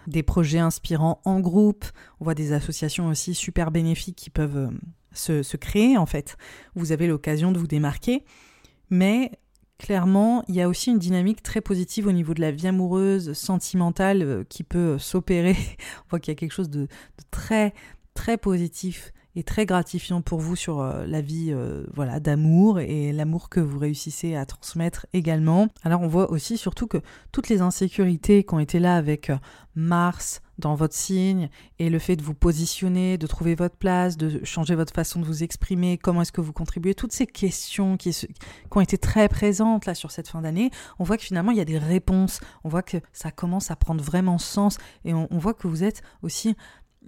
des 0.09 0.23
projets 0.23 0.59
inspirants 0.59 1.21
en 1.23 1.39
groupe. 1.39 1.85
On 2.19 2.25
voit 2.25 2.35
des 2.35 2.53
associations 2.53 3.07
aussi 3.07 3.33
super 3.33 3.71
bénéfiques 3.71 4.15
qui 4.15 4.29
peuvent 4.29 4.38
euh, 4.39 4.69
se, 5.13 5.57
créer 5.57 5.97
en 5.97 6.05
fait. 6.05 6.37
Vous 6.75 6.91
avez 6.91 7.07
l'occasion 7.07 7.51
de 7.51 7.59
vous 7.59 7.67
démarquer, 7.67 8.23
mais 8.89 9.31
clairement, 9.77 10.43
il 10.47 10.55
y 10.55 10.61
a 10.61 10.67
aussi 10.67 10.91
une 10.91 10.99
dynamique 10.99 11.41
très 11.43 11.61
positive 11.61 12.07
au 12.07 12.11
niveau 12.11 12.33
de 12.33 12.41
la 12.41 12.51
vie 12.51 12.67
amoureuse, 12.67 13.33
sentimentale, 13.33 14.21
euh, 14.21 14.43
qui 14.47 14.63
peut 14.63 14.97
s'opérer. 14.97 15.55
On 16.05 16.09
voit 16.09 16.19
qu'il 16.19 16.31
y 16.31 16.35
a 16.35 16.39
quelque 16.39 16.53
chose 16.53 16.69
de, 16.69 16.87
très, 17.31 17.73
très 18.13 18.37
positif 18.37 19.11
et 19.35 19.43
très 19.43 19.65
gratifiant 19.65 20.21
pour 20.21 20.39
vous 20.39 20.55
sur 20.55 20.81
euh, 20.81 21.05
la 21.05 21.21
vie 21.21 21.55
voilà 21.93 22.19
d'amour 22.19 22.79
et 22.79 23.11
l'amour 23.11 23.49
que 23.49 23.59
vous 23.59 23.79
réussissez 23.79 24.35
à 24.35 24.45
transmettre 24.45 25.05
également. 25.13 25.67
Alors 25.83 26.01
on 26.01 26.07
voit 26.07 26.31
aussi 26.31 26.57
surtout 26.57 26.87
que 26.87 26.97
toutes 27.31 27.49
les 27.49 27.61
insécurités 27.61 28.43
qui 28.43 28.53
ont 28.53 28.59
été 28.59 28.79
là 28.79 28.95
avec 28.95 29.31
Mars, 29.75 30.41
dans 30.59 30.75
votre 30.75 30.93
signe 30.93 31.49
et 31.79 31.89
le 31.89 31.99
fait 31.99 32.15
de 32.15 32.21
vous 32.21 32.33
positionner, 32.33 33.17
de 33.17 33.27
trouver 33.27 33.55
votre 33.55 33.77
place, 33.77 34.17
de 34.17 34.43
changer 34.43 34.75
votre 34.75 34.93
façon 34.93 35.19
de 35.19 35.25
vous 35.25 35.41
exprimer, 35.41 35.97
comment 35.97 36.21
est-ce 36.21 36.31
que 36.31 36.41
vous 36.41 36.53
contribuez, 36.53 36.93
toutes 36.93 37.13
ces 37.13 37.25
questions 37.25 37.97
qui, 37.97 38.11
qui, 38.11 38.27
ont 38.71 38.81
été 38.81 38.97
très 38.97 39.29
présentes 39.29 39.85
là 39.85 39.95
sur 39.95 40.11
cette 40.11 40.27
fin 40.27 40.41
d'année, 40.41 40.69
on 40.99 41.03
voit 41.03 41.17
que 41.17 41.23
finalement 41.23 41.51
il 41.51 41.57
y 41.57 41.61
a 41.61 41.65
des 41.65 41.77
réponses, 41.77 42.41
on 42.63 42.69
voit 42.69 42.83
que 42.83 42.97
ça 43.13 43.31
commence 43.31 43.71
à 43.71 43.75
prendre 43.75 44.03
vraiment 44.03 44.37
sens 44.37 44.77
et 45.05 45.13
on, 45.13 45.27
voit 45.31 45.53
que 45.53 45.67
vous 45.67 45.83
êtes 45.83 46.01
aussi 46.21 46.55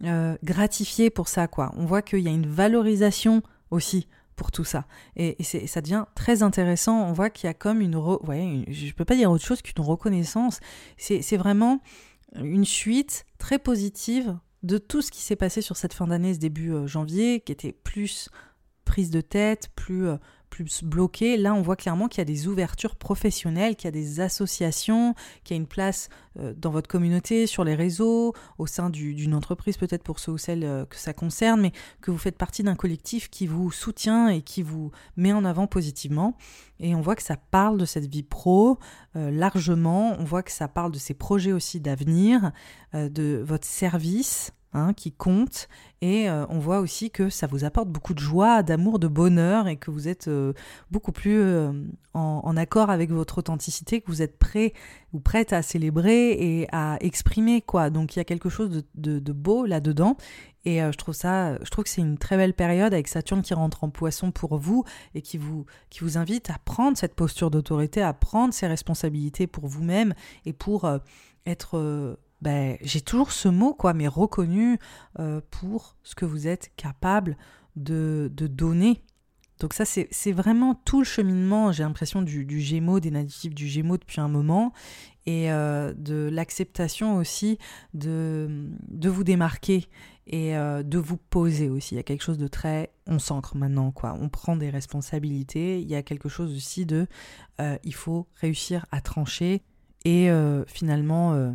euh, 0.04 0.36
gratifié 0.43 1.10
pour 1.10 1.27
ça 1.27 1.47
quoi. 1.47 1.71
On 1.77 1.86
voit 1.86 2.01
qu'il 2.01 2.19
y 2.19 2.27
a 2.27 2.32
une 2.32 2.47
valorisation 2.47 3.41
aussi 3.69 4.08
pour 4.36 4.51
tout 4.51 4.63
ça. 4.63 4.86
Et, 5.15 5.38
ça 5.43 5.82
devient 5.82 6.06
très 6.15 6.41
intéressant. 6.41 7.08
On 7.08 7.13
voit 7.13 7.30
qu'il 7.30 7.47
y 7.47 7.49
a 7.49 7.54
comme 7.54 7.80
une... 7.80 7.95
Ouais, 7.95 8.65
je 8.67 8.91
peux 8.93 9.06
pas 9.06 9.15
dire 9.15 9.30
autre 9.30 9.45
chose 9.45 9.62
qu'une 9.62 9.84
reconnaissance. 9.84 10.60
C'est 10.97 11.38
vraiment 11.38 11.80
une 12.36 12.65
suite 12.65 13.25
très 13.38 13.60
positive 13.60 14.36
de 14.63 14.77
tout 14.77 15.01
ce 15.01 15.12
qui 15.12 15.21
s'est 15.21 15.36
passé 15.36 15.62
sur 15.62 15.77
cette 15.77 15.93
fin 15.93 16.08
d'année, 16.08 16.34
ce 16.34 16.39
début 16.39 16.71
euh, 16.71 16.88
janvier, 16.88 17.41
qui 17.41 17.51
était 17.51 17.71
plus 17.71 18.30
prise 18.86 19.10
de 19.10 19.21
tête, 19.21 19.69
plus, 19.75 20.08
euh, 20.08 20.17
plus 20.63 20.84
bloqué. 20.84 21.38
Là, 21.38 21.54
on 21.54 21.62
voit 21.62 21.76
clairement 21.76 22.08
qu'il 22.08 22.19
y 22.19 22.21
a 22.21 22.26
des 22.26 22.47
ouvertures 22.47 22.95
professionnelles, 22.95 23.76
qu'il 23.76 23.86
y 23.86 23.88
a 23.89 23.91
des 23.91 24.19
associations, 24.19 25.13
qu'il 25.43 25.56
y 25.56 25.60
a 25.60 25.62
une 25.62 25.67
place 25.67 26.10
euh, 26.39 26.54
dans 26.56 26.71
votre 26.71 26.88
communauté, 26.88 27.47
sur 27.47 27.63
les 27.63 27.76
réseaux, 27.76 28.34
au 28.58 28.67
sein 28.67 28.89
d'une 28.89 29.34
entreprise 29.34 29.78
peut-être 29.78 30.04
pour 30.04 30.19
ceux 30.19 30.34
ou 30.34 30.38
celles 30.38 30.63
euh, 30.63 30.86
que 30.86 30.95
ça 30.95 31.13
concerne, 31.13 31.62
mais 31.62 31.71
que 32.02 32.12
vous 32.12 32.17
faites 32.17 32.38
partie 32.38 32.63
d'un 32.63 32.76
collectif 32.76 33.30
qui 33.30 33.47
vous 33.47 33.71
soutient 33.71 34.30
et 34.30 34.41
qui 34.41 34.63
vous 34.63 34.91
met 35.17 35.34
en 35.34 35.45
avant 35.45 35.67
positivement. 35.67 36.38
Et 36.80 36.95
on 36.95 37.02
voit 37.02 37.15
que 37.15 37.24
ça 37.24 37.38
parle 37.38 37.78
de 37.78 37.86
cette 37.86 38.08
vie 38.08 38.24
pro 38.24 38.80
euh, 39.15 39.30
largement, 39.32 40.15
on 40.19 40.24
voit 40.24 40.43
que 40.43 40.52
ça 40.52 40.67
parle 40.67 40.91
de 40.91 41.00
ces 41.00 41.13
projets 41.13 41.52
aussi 41.52 41.80
d'avenir, 41.80 42.52
de 42.93 43.41
votre 43.45 43.65
service 43.65 44.52
Hein, 44.73 44.93
qui 44.93 45.12
compte. 45.12 45.67
Et 45.99 46.29
euh, 46.29 46.45
on 46.47 46.57
voit 46.57 46.79
aussi 46.79 47.12
que 47.12 47.29
ça 47.29 47.45
vous 47.45 47.65
apporte 47.65 47.89
beaucoup 47.89 48.13
de 48.13 48.19
joie, 48.19 48.63
d'amour, 48.63 48.99
de 48.99 49.10
bonheur 49.10 49.67
et 49.67 49.75
que 49.75 49.91
vous 49.91 50.07
êtes 50.07 50.29
euh, 50.29 50.53
beaucoup 50.91 51.12
plus 51.12 51.41
euh, 51.41 51.73
en, 52.13 52.55
accord 52.55 52.89
avec 52.89 53.12
votre 53.12 53.39
authenticité, 53.39 53.99
que 53.99 54.07
vous 54.07 54.21
êtes 54.21 54.39
prêt 54.39 54.71
ou 55.12 55.19
prête 55.19 55.51
à 55.51 55.62
célébrer 55.62 56.31
et 56.31 56.69
à 56.71 56.95
exprimer. 57.01 57.60
quoi. 57.62 57.89
Donc 57.89 58.15
il 58.15 58.19
y 58.19 58.21
a 58.21 58.23
quelque 58.23 58.47
chose 58.47 58.86
de, 58.95 59.34
beau 59.34 59.65
là-dedans. 59.65 60.15
Et 60.63 60.79
je 60.79 60.97
trouve 60.97 61.15
ça, 61.15 61.62
je 61.62 61.69
trouve 61.69 61.84
que 61.84 61.89
c'est 61.89 62.01
une 62.01 62.17
très 62.17 62.38
belle 62.38 62.53
période 62.53 62.93
avec 62.93 63.10
Saturne 63.10 63.41
qui 63.41 63.53
rentre 63.53 63.84
en 63.84 63.89
poisson 63.89 64.31
pour 64.31 64.57
vous 64.57 64.86
et 65.15 65.21
qui 65.21 65.38
vous, 65.38 65.65
qui 65.89 65.99
vous 66.01 66.17
invite 66.17 66.49
à 66.49 66.57
prendre 66.63 66.97
cette 66.97 67.15
posture 67.15 67.51
d'autorité, 67.51 68.01
à 68.01 68.13
prendre 68.13 68.53
ses 68.53 68.67
responsabilités 68.67 69.47
pour 69.47 69.67
vous-même 69.67 70.13
et 70.45 70.53
pour 70.53 70.89
être 71.45 72.17
ben, 72.41 72.77
j'ai 72.82 73.01
toujours 73.01 73.32
ce 73.32 73.47
mot, 73.47 73.73
quoi, 73.73 73.93
mais 73.93 74.08
reconnu 74.08 74.80
euh, 75.19 75.41
pour 75.51 75.95
ce 76.04 76.15
que 76.15 76.25
vous 76.25 76.47
êtes 76.47 76.71
capable 76.75 77.38
de, 77.75 78.32
de 78.34 78.47
donner. 78.47 79.04
Donc 79.60 79.75
ça, 79.75 79.86
c'est 79.86 80.32
vraiment 80.32 80.73
tout 80.73 80.99
le 80.99 81.06
cheminement, 81.06 81.71
j'ai 81.71 81.84
l'impression, 81.84 82.23
du, 82.23 82.45
du, 82.45 82.60
Gémeaux, 82.60 82.99
des 82.99 83.12
natifs 83.12 83.54
du 83.54 83.67
Gémeaux 83.67 83.97
depuis 83.97 84.19
un 84.19 84.27
moment, 84.27 84.73
et 85.27 85.51
euh, 85.51 85.93
de 85.93 86.30
l'acceptation 86.32 87.17
aussi 87.17 87.60
de, 87.93 88.71
de 88.88 89.08
vous 89.08 89.23
démarquer 89.23 89.86
et 90.25 90.58
euh, 90.58 90.82
de 90.82 90.97
vous 90.97 91.17
poser 91.17 91.69
aussi. 91.69 91.93
Il 91.93 91.97
y 91.97 91.99
a 91.99 92.04
quelque 92.04 92.23
chose 92.23 92.39
de 92.39 92.47
très... 92.47 92.91
On 93.06 93.19
s'ancre 93.19 93.56
maintenant, 93.56 93.91
quoi. 93.91 94.17
On 94.19 94.30
prend 94.30 94.56
des 94.56 94.71
responsabilités. 94.71 95.80
Il 95.80 95.88
y 95.88 95.93
a 95.93 96.01
quelque 96.01 96.27
chose 96.27 96.56
aussi 96.56 96.88
de... 96.88 97.06
il 97.84 97.93
faut 97.93 98.27
réussir 98.38 98.88
à 98.91 98.99
trancher 98.99 99.62
et 100.06 100.32
finalement 100.65 101.54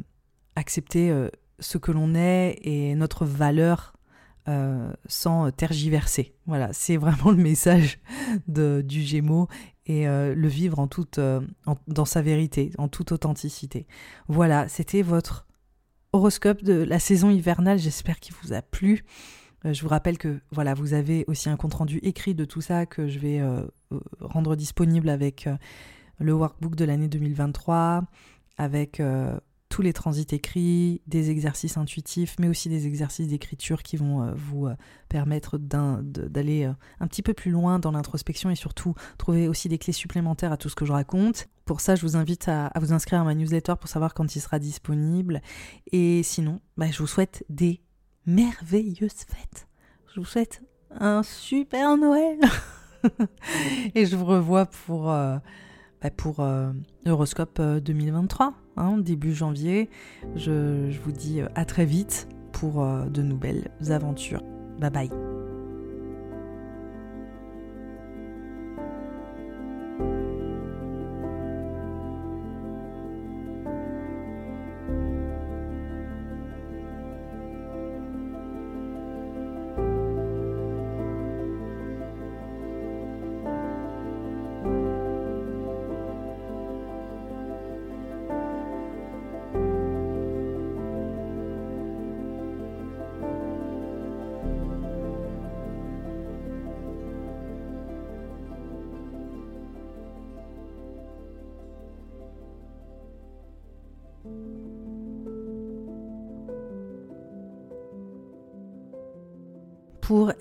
accepter 0.57 1.11
euh, 1.11 1.29
ce 1.61 1.79
que 1.79 1.93
l'on 1.93 2.15
est 2.15 2.59
et 2.63 2.95
notre 2.97 3.25
valeur 3.25 3.93
euh, 4.49 4.93
sans 5.07 5.51
tergiverser. 5.53 6.35
Voilà, 6.47 6.73
c'est 6.73 6.97
vraiment 6.97 7.31
le 7.31 7.37
message 7.43 8.01
du 8.49 9.03
Gémeaux 9.03 9.49
et 9.85 10.09
euh, 10.09 10.35
le 10.35 10.49
vivre 10.49 10.81
en 10.81 10.89
toute, 10.89 11.21
dans 11.87 12.05
sa 12.05 12.23
vérité, 12.23 12.73
en 12.79 12.89
toute 12.89 13.13
authenticité. 13.13 13.87
Voilà, 14.27 14.67
c'était 14.69 15.03
votre 15.03 15.47
horoscope 16.13 16.65
de 16.65 16.83
la 16.83 16.99
saison 16.99 17.31
hivernale. 17.31 17.79
J'espère 17.79 18.19
qu'il 18.19 18.35
vous 18.43 18.53
a 18.53 18.63
plu. 18.63 19.05
je 19.65 19.81
vous 19.83 19.89
rappelle 19.89 20.19
que 20.19 20.41
voilà, 20.51 20.75
vous 20.75 20.95
avez 20.95 21.25
aussi 21.29 21.49
un 21.49 21.57
compte 21.57 21.75
rendu 21.75 21.99
écrit 21.99 22.35
de 22.35 22.45
tout 22.45 22.61
ça 22.61 22.87
que 22.87 23.07
je 23.09 23.19
vais 23.19 23.43
rendre 24.21 24.57
disponible 24.57 25.09
avec 25.09 25.49
le 26.19 26.33
workbook 26.33 26.75
de 26.75 26.85
l'année 26.85 27.09
2023, 27.09 28.05
avec 28.57 29.01
tous 29.77 29.83
les 29.83 29.93
transits 29.93 30.29
écrits, 30.31 31.03
des 31.07 31.29
exercices 31.29 31.77
intuitifs, 31.77 32.37
mais 32.39 32.49
aussi 32.49 32.71
des 32.71 32.87
exercices 32.87 33.29
d'écriture 33.29 33.83
qui 33.83 33.99
vont 33.99 34.23
euh, 34.23 34.33
vous 34.35 34.69
euh, 34.69 34.75
permettre 35.11 35.59
d'aller 35.59 36.65
euh, 36.65 36.73
un 36.99 37.07
petit 37.07 37.21
peu 37.21 37.35
plus 37.35 37.51
loin 37.51 37.79
dans 37.79 37.91
l'introspection 37.91 38.49
et 38.49 38.55
surtout 38.55 38.95
trouver 39.19 39.49
aussi 39.49 39.69
des 39.69 39.77
clés 39.77 39.93
supplémentaires 39.93 40.51
à 40.51 40.57
tout 40.57 40.71
ce 40.71 40.77
que 40.77 40.87
je 40.87 40.93
raconte. 40.93 41.49
Pour 41.67 41.83
ça, 41.83 41.95
je 41.95 42.01
vous 42.01 42.17
invite 42.17 42.49
à, 42.49 42.73
vous 42.77 42.95
inscrire 42.95 43.21
à 43.21 43.25
ma 43.25 43.35
newsletter 43.35 43.75
pour 43.79 43.91
savoir 43.91 44.15
quand 44.15 44.35
il 44.35 44.41
sera 44.41 44.59
disponible. 44.59 45.43
Et 45.93 46.23
sinon, 46.23 46.63
bah, 46.79 46.91
je 46.91 46.97
vous 46.97 47.07
souhaite 47.07 47.45
des 47.51 47.83
merveilleuses 48.25 49.27
fêtes. 49.29 49.69
Je 50.15 50.21
vous 50.21 50.27
souhaite 50.27 50.63
un 50.91 51.23
super 51.23 51.99
Noël. 51.99 52.39
et 53.95 54.07
je 54.07 54.17
vous 54.17 54.25
revois 54.25 54.65
pour, 54.65 55.13
bah, 56.03 56.11
pour 56.11 56.41
euh, 56.41 56.73
Euroscope 57.07 57.61
2023, 57.61 58.47
euh, 58.47 58.51
hein, 58.77 58.99
début 58.99 59.33
janvier. 59.33 59.89
Je, 60.35 60.91
je, 60.91 61.01
vous 61.01 61.13
dis 61.13 61.41
à 61.55 61.65
très 61.65 61.85
vite 61.85 62.29
pour 62.53 62.85
de 62.85 63.23
nouvelles 63.23 63.71
aventures. 63.89 64.43
Bye 64.79 64.91
bye. 64.91 65.36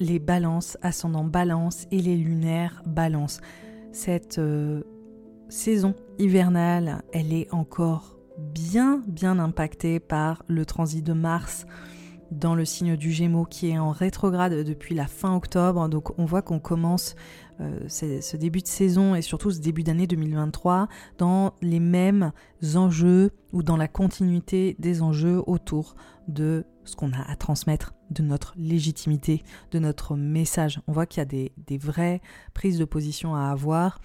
Les 0.06 0.20
balances, 0.20 0.78
ascendant 0.82 1.24
balance 1.24 1.88
et 1.92 2.00
les 2.02 2.16
lunaires 2.16 2.82
balance. 2.86 3.42
Cette 3.92 4.40
euh, 4.40 4.84
saison 5.50 5.96
hivernale, 6.20 7.04
elle 7.14 7.34
est 7.34 7.54
encore 7.54 8.18
bien 8.38 9.02
bien 9.08 9.40
impactée 9.40 10.00
par 10.00 10.44
le 10.48 10.66
transit 10.66 11.04
de 11.04 11.14
Mars 11.14 11.66
dans 12.32 12.56
le 12.56 12.66
signe 12.66 12.98
du 12.98 13.12
Gémeaux 13.12 13.46
qui 13.46 13.70
est 13.70 13.78
en 13.78 13.92
rétrograde 13.92 14.64
depuis 14.64 14.96
la 14.96 15.08
fin 15.08 15.36
octobre. 15.36 15.88
Donc 15.90 16.18
on 16.20 16.26
voit 16.26 16.42
qu'on 16.42 16.60
commence 16.60 17.16
euh, 17.62 17.80
ce 17.88 18.36
début 18.36 18.62
de 18.62 18.68
saison 18.68 19.16
et 19.16 19.22
surtout 19.22 19.52
ce 19.52 19.60
début 19.60 19.84
d'année 19.84 20.08
2023 20.08 20.88
dans 21.18 21.54
les 21.62 21.80
mêmes 21.80 22.32
enjeux 22.76 23.32
ou 23.54 23.64
dans 23.64 23.78
la 23.78 23.88
continuité 23.88 24.76
des 24.80 25.02
enjeux 25.02 25.42
autour 25.48 25.96
de 26.28 26.66
ce 26.84 26.96
qu'on 26.96 27.14
a 27.14 27.22
à 27.28 27.36
transmettre, 27.36 27.94
de 28.10 28.24
notre 28.24 28.54
légitimité, 28.58 29.44
de 29.72 29.80
notre 29.80 30.16
message. 30.16 30.82
On 30.88 30.92
voit 30.92 31.06
qu'il 31.06 31.20
y 31.20 31.22
a 31.22 31.26
des, 31.26 31.78
vraies 31.78 32.22
prises 32.54 32.78
de 32.78 32.86
position 32.86 33.36
à 33.36 33.50
avoir 33.50 34.00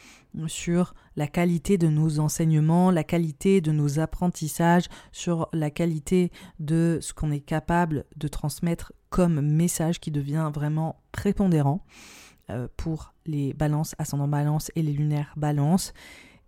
sur 0.46 0.94
la 1.16 1.26
qualité 1.26 1.78
de 1.78 1.88
nos 1.88 2.20
enseignements, 2.20 2.90
la 2.90 3.04
qualité 3.04 3.60
de 3.60 3.72
nos 3.72 3.98
apprentissages, 3.98 4.86
sur 5.12 5.48
la 5.52 5.70
qualité 5.70 6.30
de 6.58 6.98
ce 7.00 7.12
qu'on 7.12 7.30
est 7.30 7.40
capable 7.40 8.04
de 8.16 8.28
transmettre 8.28 8.92
comme 9.08 9.40
message 9.40 10.00
qui 10.00 10.10
devient 10.10 10.50
vraiment 10.54 11.00
prépondérant. 11.12 11.84
Euh, 12.50 12.66
pour 12.76 13.12
les 13.26 13.52
balances, 13.52 13.94
ascendant 13.98 14.26
balance 14.26 14.72
et 14.74 14.82
les 14.82 14.92
lunaires 14.92 15.32
balance, 15.36 15.92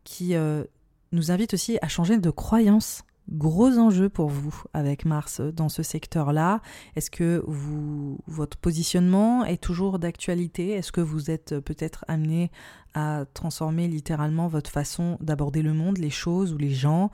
qui 0.02 0.34
euh, 0.34 0.64
nous 1.12 1.30
invite 1.30 1.54
aussi 1.54 1.78
à 1.80 1.88
changer 1.88 2.18
de 2.18 2.30
croyance. 2.30 3.04
Gros 3.28 3.78
enjeu 3.78 4.08
pour 4.08 4.28
vous 4.28 4.62
avec 4.74 5.04
Mars 5.04 5.40
dans 5.40 5.68
ce 5.68 5.82
secteur-là. 5.82 6.60
Est-ce 6.96 7.10
que 7.10 7.42
vous, 7.46 8.18
votre 8.26 8.56
positionnement 8.56 9.44
est 9.44 9.62
toujours 9.62 9.98
d'actualité? 9.98 10.70
Est-ce 10.70 10.92
que 10.92 11.00
vous 11.00 11.30
êtes 11.30 11.60
peut-être 11.60 12.04
amené 12.08 12.50
à 12.94 13.24
transformer 13.32 13.88
littéralement 13.88 14.48
votre 14.48 14.70
façon 14.70 15.18
d'aborder 15.20 15.62
le 15.62 15.72
monde, 15.72 15.98
les 15.98 16.10
choses 16.10 16.52
ou 16.52 16.58
les 16.58 16.72
gens? 16.72 17.10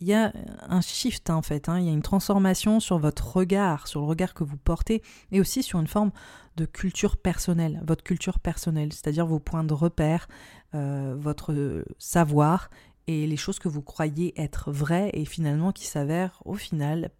Il 0.00 0.06
y 0.06 0.14
a 0.14 0.32
un 0.68 0.80
shift 0.80 1.28
en 1.28 1.42
fait, 1.42 1.68
hein. 1.68 1.80
il 1.80 1.86
y 1.86 1.88
a 1.88 1.92
une 1.92 2.02
transformation 2.02 2.78
sur 2.78 2.98
votre 2.98 3.36
regard, 3.36 3.88
sur 3.88 4.00
le 4.00 4.06
regard 4.06 4.32
que 4.32 4.44
vous 4.44 4.56
portez, 4.56 5.02
et 5.32 5.40
aussi 5.40 5.64
sur 5.64 5.80
une 5.80 5.88
forme 5.88 6.12
de 6.56 6.66
culture 6.66 7.16
personnelle, 7.16 7.82
votre 7.84 8.04
culture 8.04 8.38
personnelle, 8.38 8.92
c'est-à-dire 8.92 9.26
vos 9.26 9.40
points 9.40 9.64
de 9.64 9.74
repère, 9.74 10.28
euh, 10.74 11.16
votre 11.18 11.84
savoir 11.98 12.70
et 13.08 13.26
les 13.26 13.36
choses 13.36 13.58
que 13.58 13.68
vous 13.68 13.82
croyez 13.82 14.40
être 14.40 14.70
vraies 14.70 15.10
et 15.14 15.24
finalement 15.24 15.72
qui 15.72 15.86
s'avèrent 15.86 16.40
au 16.44 16.54
final 16.54 17.10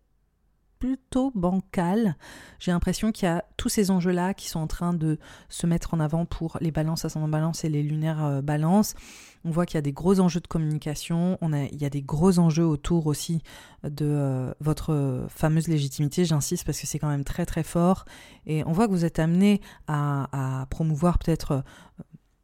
plutôt 0.78 1.32
bancal. 1.34 2.16
J'ai 2.60 2.70
l'impression 2.70 3.10
qu'il 3.10 3.26
y 3.26 3.30
a 3.30 3.44
tous 3.56 3.68
ces 3.68 3.90
enjeux-là 3.90 4.34
qui 4.34 4.48
sont 4.48 4.60
en 4.60 4.66
train 4.66 4.94
de 4.94 5.18
se 5.48 5.66
mettre 5.66 5.94
en 5.94 5.98
avant 5.98 6.24
pour 6.24 6.56
les 6.60 6.70
balances 6.70 7.04
ascendant 7.04 7.26
balance 7.26 7.64
et 7.64 7.68
les 7.68 7.82
lunaires 7.82 8.24
euh, 8.24 8.42
balance. 8.42 8.94
On 9.44 9.50
voit 9.50 9.66
qu'il 9.66 9.76
y 9.76 9.78
a 9.78 9.82
des 9.82 9.92
gros 9.92 10.20
enjeux 10.20 10.40
de 10.40 10.46
communication, 10.46 11.38
on 11.40 11.52
a, 11.52 11.64
il 11.64 11.80
y 11.80 11.84
a 11.84 11.90
des 11.90 12.02
gros 12.02 12.38
enjeux 12.38 12.66
autour 12.66 13.06
aussi 13.06 13.42
de 13.82 14.04
euh, 14.04 14.52
votre 14.60 15.26
fameuse 15.28 15.68
légitimité, 15.68 16.24
j'insiste 16.24 16.64
parce 16.64 16.80
que 16.80 16.86
c'est 16.86 16.98
quand 16.98 17.08
même 17.08 17.24
très 17.24 17.46
très 17.46 17.62
fort. 17.62 18.04
Et 18.46 18.62
on 18.64 18.72
voit 18.72 18.86
que 18.86 18.92
vous 18.92 19.04
êtes 19.04 19.18
amené 19.18 19.60
à, 19.86 20.60
à 20.60 20.66
promouvoir 20.66 21.18
peut-être 21.18 21.52
euh, 21.52 21.62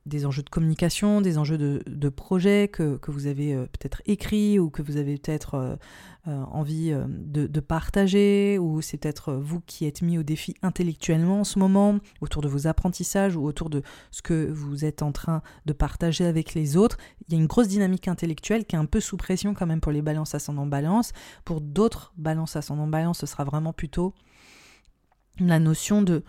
des 0.07 0.27
enjeux 0.27 0.43
de 0.43 0.51
communication, 0.51 1.23
des 1.23 1.39
enjeux 1.39 1.57
de, 1.57 1.83
de 1.87 2.09
projet 2.11 2.69
que, 2.69 2.99
vous 3.09 3.27
avez 3.27 3.55
euh, 3.55 3.67
peut-être 3.67 4.03
écrit 4.05 4.59
ou 4.59 4.69
que 4.69 4.83
vous 4.83 4.99
avez 4.99 5.17
peut-être 5.17 5.55
euh, 5.55 5.77
euh, 6.29 6.43
envie 6.51 6.93
de, 7.09 7.61
partager, 7.61 8.59
ou 8.59 8.83
c'est 8.83 8.99
peut-être 8.99 9.33
vous 9.35 9.61
qui 9.61 9.87
êtes 9.87 10.03
mis 10.03 10.19
au 10.19 10.23
défi 10.23 10.55
intellectuellement 10.63 11.41
en 11.41 11.45
ce 11.45 11.59
moment, 11.59 11.99
autour 12.21 12.43
de 12.43 12.49
vos 12.49 12.67
apprentissages 12.67 13.37
ou 13.37 13.45
autour 13.45 13.71
de 13.71 13.83
ce 14.11 14.21
que 14.21 14.51
vous 14.51 14.85
êtes 14.85 15.03
en 15.03 15.13
train 15.13 15.43
de 15.65 15.73
partager 15.73 16.27
avec 16.27 16.55
les 16.55 16.77
autres? 16.77 16.99
Il 17.27 17.35
y 17.35 17.37
a 17.37 17.41
une 17.41 17.47
grosse 17.47 17.69
dynamique 17.69 18.09
intellectuelle 18.09 18.67
qui 18.67 18.77
est 18.77 18.79
un 18.79 18.87
peu 18.87 19.01
sous 19.01 19.17
pression 19.17 19.55
quand 19.55 19.67
même 19.67 19.81
pour 19.81 19.93
les 19.93 20.03
balances 20.03 20.35
ascendant 20.35 20.67
balance. 20.67 21.13
Pour 21.45 21.61
d'autres 21.61 22.13
balances 22.17 22.57
ascendant 22.57 22.87
balance, 22.87 23.19
ce 23.19 23.27
sera 23.27 23.45
vraiment 23.45 23.73
plutôt 23.73 24.15
la 25.41 25.59
notion 25.59 26.03
de 26.03 26.23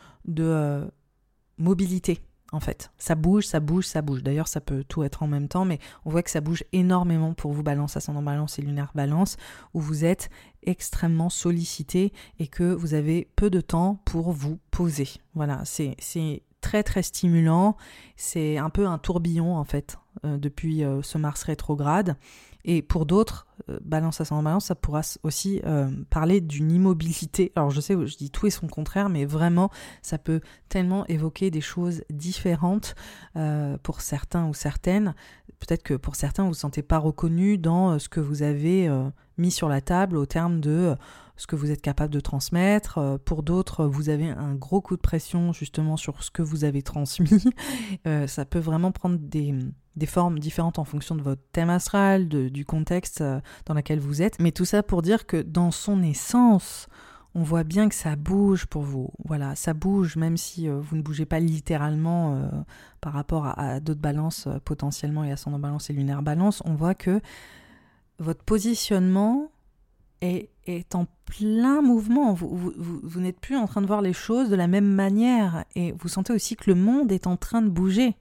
mobilité 1.57 2.19
en 2.51 2.59
fait. 2.59 2.91
Ça 2.97 3.15
bouge, 3.15 3.45
ça 3.45 3.59
bouge, 3.59 3.85
ça 3.85 4.01
bouge. 4.01 4.23
D'ailleurs, 4.23 4.47
ça 4.47 4.61
peut 4.61 4.83
tout 4.83 5.03
être 5.03 5.23
en 5.23 5.27
même 5.27 5.47
temps, 5.47 5.65
mais 5.65 5.79
on 6.05 6.09
voit 6.09 6.23
que 6.23 6.29
ça 6.29 6.41
bouge 6.41 6.63
énormément 6.71 7.33
pour 7.33 7.51
vous, 7.51 7.63
balance, 7.63 7.97
ascendant 7.97 8.21
balance 8.21 8.59
et 8.59 8.61
lunaire 8.61 8.91
balance, 8.95 9.37
où 9.73 9.81
vous 9.81 10.05
êtes 10.05 10.29
extrêmement 10.63 11.29
sollicité 11.29 12.13
et 12.39 12.47
que 12.47 12.73
vous 12.73 12.93
avez 12.93 13.27
peu 13.35 13.49
de 13.49 13.61
temps 13.61 13.99
pour 14.05 14.31
vous 14.31 14.59
poser. 14.71 15.09
Voilà, 15.33 15.61
c'est 15.65 15.95
très 16.61 16.83
très 16.83 17.03
stimulant. 17.03 17.77
C'est 18.15 18.57
un 18.57 18.69
peu 18.69 18.87
un 18.87 18.97
tourbillon 18.97 19.55
en 19.55 19.65
fait 19.65 19.97
euh, 20.25 20.37
depuis 20.37 20.83
euh, 20.83 21.01
ce 21.01 21.17
Mars 21.17 21.43
rétrograde. 21.43 22.15
Et 22.67 22.81
pour 22.81 23.05
d'autres, 23.05 23.45
euh, 23.69 23.77
balance 23.83 24.19
à 24.21 24.25
son 24.25 24.41
balance, 24.41 24.65
ça 24.65 24.75
pourra 24.75 25.01
aussi 25.21 25.61
euh, 25.65 25.89
parler 26.09 26.41
d'une 26.41 26.71
immobilité. 26.71 27.51
Alors 27.55 27.69
je 27.69 27.79
sais, 27.79 27.95
je 28.05 28.17
dis 28.17 28.31
tout 28.31 28.47
et 28.47 28.49
son 28.49 28.67
contraire, 28.67 29.07
mais 29.07 29.23
vraiment, 29.23 29.69
ça 30.01 30.17
peut 30.17 30.41
tellement 30.67 31.05
évoquer 31.05 31.51
des 31.51 31.61
choses 31.61 32.03
différentes 32.09 32.95
euh, 33.35 33.77
pour 33.83 34.01
certains 34.01 34.47
ou 34.47 34.55
certaines. 34.55 35.13
Peut-être 35.59 35.83
que 35.83 35.93
pour 35.93 36.15
certains, 36.15 36.41
vous 36.41 36.49
ne 36.49 36.53
vous 36.53 36.59
sentez 36.59 36.81
pas 36.81 36.97
reconnu 36.97 37.59
dans 37.59 37.99
ce 37.99 38.09
que 38.09 38.19
vous 38.19 38.41
avez 38.41 38.89
mis 39.37 39.51
sur 39.51 39.69
la 39.69 39.79
table 39.79 40.17
au 40.17 40.25
terme 40.25 40.59
de 40.59 40.95
ce 41.37 41.47
que 41.47 41.55
vous 41.55 41.71
êtes 41.71 41.81
capable 41.81 42.13
de 42.13 42.19
transmettre. 42.19 43.19
Pour 43.25 43.43
d'autres, 43.43 43.85
vous 43.85 44.09
avez 44.09 44.29
un 44.29 44.55
gros 44.55 44.81
coup 44.81 44.95
de 44.95 45.01
pression 45.01 45.53
justement 45.53 45.97
sur 45.97 46.23
ce 46.23 46.31
que 46.31 46.41
vous 46.41 46.63
avez 46.63 46.81
transmis. 46.81 47.43
ça 48.27 48.45
peut 48.45 48.59
vraiment 48.59 48.91
prendre 48.91 49.17
des 49.19 49.53
des 49.95 50.05
formes 50.05 50.39
différentes 50.39 50.79
en 50.79 50.83
fonction 50.83 51.15
de 51.15 51.21
votre 51.21 51.41
thème 51.51 51.69
astral, 51.69 52.27
du 52.27 52.65
contexte 52.65 53.21
euh, 53.21 53.39
dans 53.65 53.73
lequel 53.73 53.99
vous 53.99 54.21
êtes. 54.21 54.39
Mais 54.39 54.51
tout 54.51 54.65
ça 54.65 54.83
pour 54.83 55.01
dire 55.01 55.25
que 55.25 55.41
dans 55.41 55.71
son 55.71 56.03
essence, 56.03 56.87
on 57.33 57.43
voit 57.43 57.63
bien 57.63 57.89
que 57.89 57.95
ça 57.95 58.15
bouge 58.15 58.65
pour 58.65 58.83
vous. 58.83 59.09
Voilà, 59.23 59.55
ça 59.55 59.73
bouge 59.73 60.15
même 60.15 60.37
si 60.37 60.67
euh, 60.67 60.79
vous 60.79 60.95
ne 60.95 61.01
bougez 61.01 61.25
pas 61.25 61.39
littéralement 61.39 62.35
euh, 62.35 62.47
par 63.01 63.13
rapport 63.13 63.47
à, 63.57 63.79
d'autres 63.79 64.01
balances 64.01 64.47
potentiellement 64.65 65.23
et 65.23 65.31
ascendant 65.31 65.59
balance 65.59 65.89
et 65.89 65.93
lunaire 65.93 66.21
balance. 66.21 66.61
On 66.65 66.75
voit 66.75 66.95
que 66.95 67.21
votre 68.19 68.43
positionnement 68.43 69.51
est, 70.21 70.49
est 70.67 70.95
en 70.95 71.07
plein 71.25 71.81
mouvement. 71.81 72.33
Vous, 72.33 72.73
vous, 72.77 73.19
n'êtes 73.19 73.39
plus 73.39 73.57
en 73.57 73.67
train 73.67 73.81
de 73.81 73.87
voir 73.87 74.01
les 74.01 74.13
choses 74.13 74.49
de 74.49 74.55
la 74.55 74.67
même 74.67 74.87
manière 74.87 75.65
et 75.75 75.91
vous 75.93 76.07
sentez 76.07 76.33
aussi 76.33 76.55
que 76.55 76.69
le 76.69 76.75
monde 76.75 77.11
est 77.11 77.27
en 77.27 77.37
train 77.37 77.61
de 77.61 77.69
bouger 77.69 78.15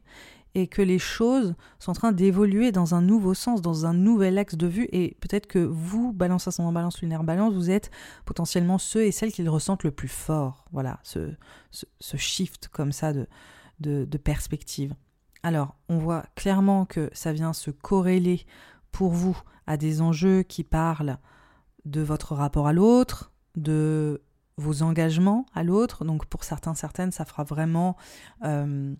et 0.55 0.69
que 0.69 0.83
les 0.83 0.99
choses 0.99 1.55
sont 1.79 1.91
en 1.91 1.95
train 1.95 2.13
d'évoluer 2.13 2.71
dans 2.71 2.95
un 2.95 3.03
nouveau 3.03 3.35
sens, 3.35 3.61
dans 3.61 3.87
un 3.87 3.93
nouvel 3.93 4.39
axe 4.39 4.55
de 4.55 4.69
vue, 4.69 4.89
et 4.93 5.17
peut-être 5.21 5.49
que 5.49 5.59
vous, 5.59 6.13
balance 6.13 6.47
ascendant 6.47 6.73
balance, 6.73 7.01
lunaire 7.03 7.25
balance, 7.25 7.55
vous 7.55 7.71
êtes 7.71 7.91
potentiellement 8.25 8.79
ceux 8.79 9.05
et 9.05 9.11
celles 9.11 9.33
qui 9.33 9.43
le 9.43 9.51
ressentent 9.51 9.83
le 9.83 9.91
plus 9.91 10.09
fort. 10.09 10.65
Voilà, 10.73 11.01
ce, 11.03 11.33
ce, 11.73 12.17
shift 12.17 12.69
comme 12.69 12.93
ça 12.93 13.13
de, 13.13 13.27
de, 13.81 14.05
de 14.05 14.19
perspective. 14.19 14.95
Alors, 15.43 15.75
on 15.89 15.99
voit 15.99 16.25
clairement 16.37 16.85
que 16.85 17.11
ça 17.13 17.33
vient 17.33 17.53
se 17.53 17.73
corréler 17.73 18.47
pour 18.93 19.11
vous 19.11 19.37
à 19.67 19.77
des 19.77 20.01
enjeux 20.01 20.43
qui 20.45 20.63
parlent 20.63 21.19
de 21.85 22.01
votre 22.01 22.35
rapport 22.35 22.67
à 22.67 22.73
l'autre, 22.73 23.33
de 23.57 24.23
vos 24.57 24.83
engagements 24.83 25.47
à 25.55 25.63
l'autre. 25.63 26.05
Donc 26.05 26.27
pour 26.27 26.45
certains, 26.45 26.75
certaines, 26.75 27.13
ça 27.13 27.25
fera 27.25 27.45
vraiment 27.45 27.97
euh, 28.45 28.95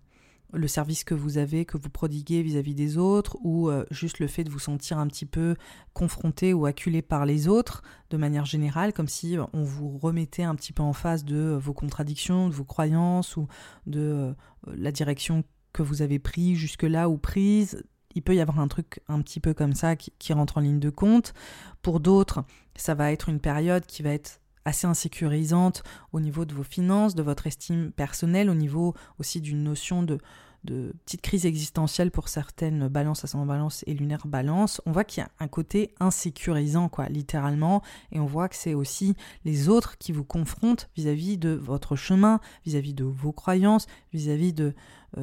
le 0.53 0.67
service 0.67 1.03
que 1.03 1.13
vous 1.13 1.37
avez, 1.37 1.65
que 1.65 1.77
vous 1.77 1.89
prodiguez 1.89 2.41
vis-à-vis 2.41 2.75
des 2.75 2.97
autres, 2.97 3.37
ou 3.43 3.69
euh, 3.69 3.85
juste 3.91 4.19
le 4.19 4.27
fait 4.27 4.43
de 4.43 4.49
vous 4.49 4.59
sentir 4.59 4.97
un 4.97 5.07
petit 5.07 5.25
peu 5.25 5.55
confronté 5.93 6.53
ou 6.53 6.65
acculé 6.65 7.01
par 7.01 7.25
les 7.25 7.47
autres, 7.47 7.81
de 8.09 8.17
manière 8.17 8.45
générale, 8.45 8.93
comme 8.93 9.07
si 9.07 9.37
on 9.53 9.63
vous 9.63 9.97
remettait 9.97 10.43
un 10.43 10.55
petit 10.55 10.73
peu 10.73 10.83
en 10.83 10.93
face 10.93 11.25
de 11.25 11.57
vos 11.61 11.73
contradictions, 11.73 12.49
de 12.49 12.53
vos 12.53 12.65
croyances, 12.65 13.37
ou 13.37 13.47
de 13.85 13.99
euh, 13.99 14.33
la 14.67 14.91
direction 14.91 15.43
que 15.73 15.83
vous 15.83 16.01
avez 16.01 16.19
prise 16.19 16.57
jusque-là 16.57 17.09
ou 17.09 17.17
prise. 17.17 17.83
Il 18.15 18.23
peut 18.23 18.35
y 18.35 18.41
avoir 18.41 18.59
un 18.59 18.67
truc 18.67 19.01
un 19.07 19.21
petit 19.21 19.39
peu 19.39 19.53
comme 19.53 19.73
ça 19.73 19.95
qui, 19.95 20.33
rentre 20.33 20.57
en 20.57 20.61
ligne 20.61 20.79
de 20.79 20.89
compte. 20.89 21.33
Pour 21.81 21.99
d'autres, 21.99 22.43
ça 22.75 22.95
va 22.95 23.11
être 23.11 23.29
une 23.29 23.39
période 23.39 23.85
qui 23.85 24.03
va 24.03 24.11
être 24.11 24.39
assez 24.65 24.87
insécurisante 24.87 25.83
au 26.11 26.19
niveau 26.19 26.45
de 26.45 26.53
vos 26.53 26.63
finances, 26.63 27.13
de 27.13 27.21
votre 27.21 27.45
estime 27.45 27.91
personnelle, 27.91 28.49
au 28.49 28.55
niveau 28.55 28.95
aussi 29.19 29.39
d'une 29.39 29.63
notion 29.63 30.01
de, 30.01 30.17
petite 30.65 31.21
crise 31.21 31.45
existentielle 31.45 32.09
pour 32.09 32.27
certaines 32.27 32.87
balances, 32.87 33.23
ascendant 33.23 33.45
balance 33.45 33.83
et 33.85 33.93
lunaire 33.93 34.25
balance, 34.25 34.81
on 34.87 34.91
voit 34.91 35.03
qu'il 35.03 35.21
y 35.21 35.23
a 35.23 35.29
un 35.39 35.47
côté 35.47 35.93
insécurisant, 35.99 36.89
quoi, 36.89 37.07
littéralement, 37.07 37.83
et 38.11 38.19
on 38.19 38.25
voit 38.25 38.49
que 38.49 38.55
c'est 38.55 38.73
aussi 38.73 39.15
les 39.43 39.69
autres 39.69 39.99
qui 39.99 40.11
vous 40.11 40.23
confrontent 40.23 40.89
vis-à-vis 40.95 41.37
de 41.37 41.49
votre 41.49 41.95
chemin, 41.95 42.39
vis-à-vis 42.65 42.95
de 42.95 43.03
vos 43.03 43.31
croyances, 43.31 43.85
vis-à-vis 44.11 44.53
de 44.53 44.73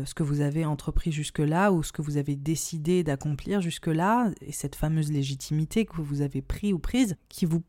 ce 0.04 0.14
que 0.14 0.22
vous 0.22 0.40
avez 0.40 0.64
entrepris 0.64 1.12
jusque-là 1.12 1.72
ou 1.72 1.82
ce 1.82 1.92
que 1.92 2.02
vous 2.02 2.16
avez 2.16 2.36
décidé 2.36 3.04
d'accomplir 3.04 3.60
jusque-là, 3.60 4.30
et 4.40 4.52
cette 4.52 4.74
fameuse 4.74 5.12
légitimité 5.12 5.84
que 5.84 6.00
vous 6.00 6.22
avez 6.22 6.42
pris 6.42 6.72
ou 6.72 6.78
prise, 6.78 7.16
qui 7.28 7.44
vous 7.44 7.62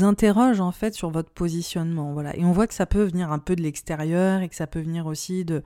interroge 0.00 0.60
en 0.60 0.72
fait 0.72 0.94
sur 0.94 1.10
votre 1.10 1.30
positionnement. 1.30 2.12
Voilà. 2.12 2.36
Et 2.36 2.44
on 2.44 2.52
voit 2.52 2.66
que 2.66 2.74
ça 2.74 2.86
peut 2.86 3.02
venir 3.02 3.30
un 3.30 3.38
peu 3.38 3.56
de 3.56 3.62
l'extérieur 3.62 4.40
et 4.40 4.48
que 4.48 4.54
ça 4.54 4.66
peut 4.66 4.80
venir 4.80 5.06
aussi 5.06 5.44
de 5.44 5.62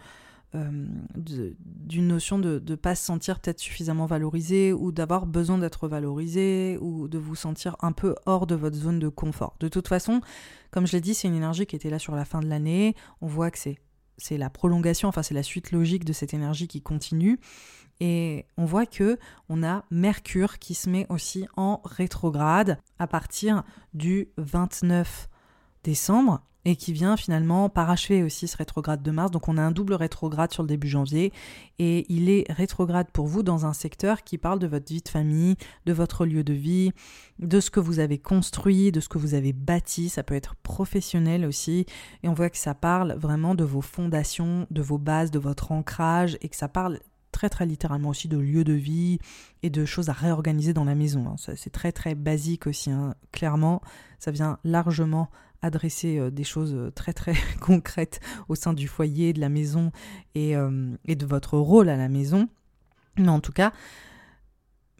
euh, 0.54 0.86
d'une 1.16 2.06
notion 2.06 2.38
de 2.38 2.62
ne 2.66 2.74
pas 2.76 2.94
se 2.94 3.04
sentir 3.04 3.40
peut-être 3.40 3.58
suffisamment 3.58 4.06
valorisé 4.06 4.72
ou 4.72 4.92
d'avoir 4.92 5.26
besoin 5.26 5.58
d'être 5.58 5.88
valorisé 5.88 6.78
ou 6.80 7.08
de 7.08 7.18
vous 7.18 7.34
sentir 7.34 7.76
un 7.80 7.92
peu 7.92 8.14
hors 8.26 8.46
de 8.46 8.54
votre 8.54 8.76
zone 8.76 8.98
de 8.98 9.08
confort. 9.08 9.56
De 9.60 9.68
toute 9.68 9.88
façon, 9.88 10.20
comme 10.70 10.86
je 10.86 10.92
l'ai 10.92 11.00
dit, 11.00 11.14
c'est 11.14 11.28
une 11.28 11.34
énergie 11.34 11.66
qui 11.66 11.76
était 11.76 11.90
là 11.90 11.98
sur 11.98 12.14
la 12.14 12.24
fin 12.24 12.40
de 12.40 12.46
l'année. 12.46 12.94
On 13.20 13.26
voit 13.26 13.50
que 13.50 13.58
c'est 13.58 13.78
c'est 14.18 14.38
la 14.38 14.50
prolongation, 14.50 15.08
enfin 15.08 15.22
c'est 15.22 15.34
la 15.34 15.42
suite 15.42 15.72
logique 15.72 16.04
de 16.04 16.12
cette 16.12 16.34
énergie 16.34 16.68
qui 16.68 16.80
continue. 16.80 17.38
Et 18.00 18.44
on 18.56 18.64
voit 18.64 18.86
que 18.86 19.18
on 19.48 19.62
a 19.62 19.84
Mercure 19.90 20.58
qui 20.58 20.74
se 20.74 20.90
met 20.90 21.06
aussi 21.08 21.46
en 21.56 21.80
rétrograde 21.84 22.78
à 22.98 23.06
partir 23.06 23.62
du 23.94 24.28
29 24.36 25.28
décembre 25.82 26.42
et 26.66 26.74
qui 26.74 26.92
vient 26.92 27.16
finalement 27.16 27.68
parachever 27.68 28.24
aussi 28.24 28.48
ce 28.48 28.56
rétrograde 28.56 29.00
de 29.00 29.10
Mars. 29.12 29.30
Donc 29.30 29.48
on 29.48 29.56
a 29.56 29.62
un 29.62 29.70
double 29.70 29.94
rétrograde 29.94 30.52
sur 30.52 30.64
le 30.64 30.68
début 30.68 30.88
janvier 30.88 31.32
et 31.78 32.04
il 32.12 32.28
est 32.28 32.44
rétrograde 32.50 33.06
pour 33.12 33.28
vous 33.28 33.44
dans 33.44 33.66
un 33.66 33.72
secteur 33.72 34.24
qui 34.24 34.36
parle 34.36 34.58
de 34.58 34.66
votre 34.66 34.92
vie 34.92 35.00
de 35.00 35.08
famille, 35.08 35.54
de 35.86 35.92
votre 35.92 36.26
lieu 36.26 36.42
de 36.42 36.52
vie, 36.52 36.90
de 37.38 37.60
ce 37.60 37.70
que 37.70 37.78
vous 37.78 38.00
avez 38.00 38.18
construit, 38.18 38.90
de 38.90 38.98
ce 38.98 39.08
que 39.08 39.16
vous 39.16 39.34
avez 39.34 39.52
bâti. 39.52 40.08
Ça 40.08 40.24
peut 40.24 40.34
être 40.34 40.56
professionnel 40.56 41.46
aussi 41.46 41.86
et 42.24 42.28
on 42.28 42.34
voit 42.34 42.50
que 42.50 42.58
ça 42.58 42.74
parle 42.74 43.12
vraiment 43.12 43.54
de 43.54 43.62
vos 43.62 43.80
fondations, 43.80 44.66
de 44.72 44.82
vos 44.82 44.98
bases, 44.98 45.30
de 45.30 45.38
votre 45.38 45.70
ancrage 45.70 46.36
et 46.40 46.48
que 46.48 46.56
ça 46.56 46.66
parle 46.66 46.98
très 47.30 47.48
très 47.48 47.66
littéralement 47.66 48.08
aussi 48.08 48.26
de 48.26 48.38
lieu 48.38 48.64
de 48.64 48.72
vie 48.72 49.20
et 49.62 49.70
de 49.70 49.84
choses 49.84 50.08
à 50.08 50.14
réorganiser 50.14 50.72
dans 50.72 50.84
la 50.84 50.96
maison. 50.96 51.28
Hein. 51.28 51.36
C'est 51.54 51.70
très 51.70 51.92
très 51.92 52.16
basique 52.16 52.66
aussi, 52.66 52.90
hein. 52.90 53.14
clairement. 53.30 53.82
Ça 54.18 54.32
vient 54.32 54.58
largement 54.64 55.30
adresser 55.62 56.18
euh, 56.18 56.30
des 56.30 56.44
choses 56.44 56.74
euh, 56.74 56.90
très 56.90 57.12
très 57.12 57.34
concrètes 57.60 58.20
au 58.48 58.54
sein 58.54 58.72
du 58.72 58.88
foyer, 58.88 59.32
de 59.32 59.40
la 59.40 59.48
maison 59.48 59.92
et, 60.34 60.56
euh, 60.56 60.94
et 61.04 61.16
de 61.16 61.26
votre 61.26 61.58
rôle 61.58 61.88
à 61.88 61.96
la 61.96 62.08
maison. 62.08 62.48
Mais 63.18 63.28
en 63.28 63.40
tout 63.40 63.52
cas, 63.52 63.72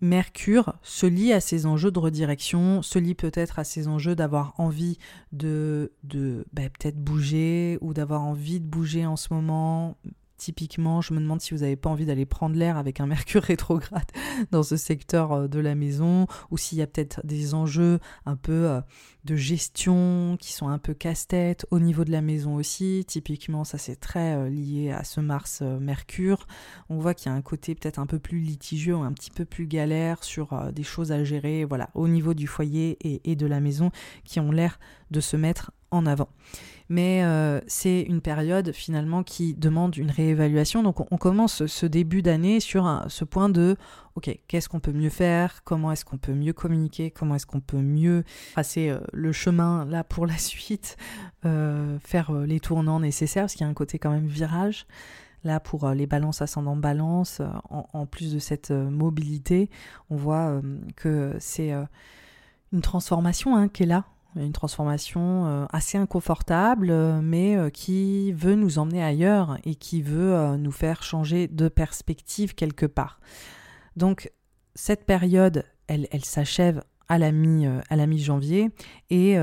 Mercure 0.02 0.74
se 0.82 1.06
lie 1.06 1.32
à 1.32 1.40
ces 1.40 1.64
enjeux 1.64 1.90
de 1.90 1.98
redirection, 1.98 2.82
se 2.82 2.98
lie 2.98 3.14
peut-être 3.14 3.58
à 3.58 3.64
ces 3.64 3.88
enjeux 3.88 4.14
d'avoir 4.14 4.52
envie 4.58 4.98
de, 5.32 5.92
de 6.04 6.44
bah, 6.52 6.68
peut-être 6.68 6.98
bouger 6.98 7.78
ou 7.80 7.94
d'avoir 7.94 8.22
envie 8.22 8.60
de 8.60 8.66
bouger 8.66 9.06
en 9.06 9.16
ce 9.16 9.32
moment, 9.32 9.96
Typiquement, 10.36 11.00
je 11.00 11.14
me 11.14 11.20
demande 11.20 11.40
si 11.40 11.54
vous 11.54 11.60
n'avez 11.60 11.76
pas 11.76 11.88
envie 11.88 12.04
d'aller 12.04 12.26
prendre 12.26 12.56
l'air 12.56 12.76
avec 12.76 13.00
un 13.00 13.06
Mercure 13.16 13.42
rétrograde 13.42 14.10
dans 14.50 14.62
ce 14.62 14.76
secteur 14.76 15.32
euh, 15.32 15.48
de 15.48 15.60
la 15.60 15.74
maison, 15.74 16.26
ou 16.50 16.58
s'il 16.58 16.78
y 16.78 16.82
a 16.82 16.86
peut-être 16.86 17.24
des 17.24 17.54
enjeux 17.54 17.98
un 18.26 18.36
peu 18.36 18.68
euh, 18.68 18.80
de 19.24 19.34
gestion 19.34 20.36
qui 20.38 20.52
sont 20.52 20.68
un 20.68 20.78
peu 20.78 20.92
casse-tête 20.92 21.66
au 21.70 21.78
niveau 21.78 22.04
de 22.04 22.12
la 22.12 22.20
maison 22.20 22.54
aussi. 22.54 23.04
Typiquement, 23.06 23.64
ça 23.64 23.78
c'est 23.78 23.96
très 23.96 24.36
euh, 24.36 24.48
lié 24.50 24.90
à 24.90 25.04
ce 25.04 25.20
Mars-Mercure. 25.20 26.46
On 26.90 26.98
voit 26.98 27.14
qu'il 27.14 27.30
y 27.30 27.34
a 27.34 27.36
un 27.36 27.42
côté 27.42 27.74
peut-être 27.74 27.98
un 27.98 28.06
peu 28.06 28.18
plus 28.18 28.40
litigieux, 28.40 28.94
un 28.96 29.12
petit 29.12 29.30
peu 29.30 29.44
plus 29.44 29.66
galère 29.66 30.22
sur 30.22 30.72
des 30.72 30.82
choses 30.82 31.12
à 31.12 31.24
gérer, 31.24 31.64
voilà, 31.64 31.88
au 31.94 32.08
niveau 32.08 32.34
du 32.34 32.46
foyer 32.46 32.98
et, 33.00 33.30
et 33.30 33.36
de 33.36 33.46
la 33.46 33.60
maison 33.60 33.90
qui 34.24 34.40
ont 34.40 34.50
l'air 34.50 34.78
de 35.10 35.20
se 35.20 35.36
mettre 35.36 35.72
en 35.90 36.04
avant 36.06 36.28
mais 36.88 37.24
euh, 37.24 37.60
c'est 37.66 38.02
une 38.02 38.20
période 38.20 38.72
finalement 38.72 39.22
qui 39.22 39.54
demande 39.54 39.96
une 39.96 40.10
réévaluation. 40.10 40.82
Donc 40.82 41.10
on, 41.12 41.16
commence 41.16 41.66
ce 41.66 41.86
début 41.86 42.22
d'année 42.22 42.60
sur 42.60 43.04
ce 43.08 43.24
point 43.24 43.48
de, 43.48 43.76
ok, 44.14 44.38
qu'est-ce 44.46 44.68
qu'on 44.68 44.80
peut 44.80 44.92
mieux 44.92 45.10
faire, 45.10 45.64
comment 45.64 45.90
est-ce 45.92 46.04
qu'on 46.04 46.18
peut 46.18 46.34
mieux 46.34 46.52
communiquer, 46.52 47.10
comment 47.10 47.34
est-ce 47.34 47.46
qu'on 47.46 47.60
peut 47.60 47.80
mieux 47.80 48.24
passer 48.54 48.90
euh, 48.90 49.00
le 49.12 49.32
chemin 49.32 49.84
là 49.86 50.04
pour 50.04 50.26
la 50.26 50.38
suite, 50.38 50.96
euh, 51.44 51.98
faire 52.00 52.32
les 52.32 52.60
tournants 52.60 53.00
nécessaires, 53.00 53.44
parce 53.44 53.54
qu'il 53.54 53.64
y 53.64 53.68
a 53.68 53.70
un 53.70 53.74
côté 53.74 53.98
quand 53.98 54.10
même 54.10 54.26
virage. 54.26 54.86
Là, 55.44 55.60
pour 55.60 55.88
les 55.90 56.08
balances 56.08 56.42
ascendant 56.42 56.74
balance, 56.74 57.40
en, 57.70 58.06
plus 58.06 58.34
de 58.34 58.40
cette 58.40 58.72
mobilité, 58.72 59.70
on 60.10 60.16
voit 60.16 60.60
que 60.96 61.36
c'est 61.38 61.72
une 62.72 62.80
transformation 62.80 63.54
hein, 63.54 63.68
qui 63.68 63.84
est 63.84 63.86
là 63.86 64.06
une 64.36 64.52
transformation 64.52 65.46
euh, 65.46 65.66
assez 65.70 65.98
inconfortable, 65.98 66.90
euh, 66.90 67.20
mais 67.22 67.56
euh, 67.56 67.70
qui 67.70 68.32
veut 68.32 68.54
nous 68.54 68.78
emmener 68.78 69.02
ailleurs 69.02 69.58
et 69.64 69.74
qui 69.74 70.02
veut 70.02 70.56
nous 70.56 70.72
faire 70.72 71.02
changer 71.02 71.48
de 71.48 71.68
perspective 71.68 72.54
quelque 72.54 72.86
part. 72.86 73.20
Donc 73.96 74.30
cette 74.74 75.04
période, 75.04 75.64
elle, 75.86 76.06
s'achève 76.24 76.82
à 77.08 77.18
la 77.18 77.32
mi-janvier 77.32 78.70
et 79.10 79.36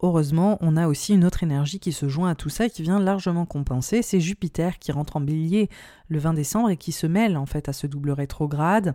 heureusement, 0.00 0.56
on 0.60 0.76
a 0.76 0.88
aussi 0.88 1.14
une 1.14 1.24
autre 1.24 1.42
énergie 1.42 1.78
qui 1.78 1.92
se 1.92 2.08
joint 2.08 2.30
à 2.30 2.34
tout 2.34 2.48
ça 2.48 2.66
et 2.66 2.70
qui 2.70 2.82
vient 2.82 3.00
largement 3.00 3.44
compenser. 3.44 4.02
C'est 4.02 4.20
Jupiter 4.20 4.78
qui 4.78 4.92
rentre 4.92 5.16
en 5.16 5.20
bélier 5.20 5.68
le 6.08 6.18
20 6.18 6.34
décembre 6.34 6.70
et 6.70 6.76
qui 6.76 6.92
se 6.92 7.06
mêle 7.06 7.36
en 7.36 7.46
fait 7.46 7.68
à 7.68 7.72
ce 7.72 7.86
double 7.86 8.12
rétrograde 8.12 8.94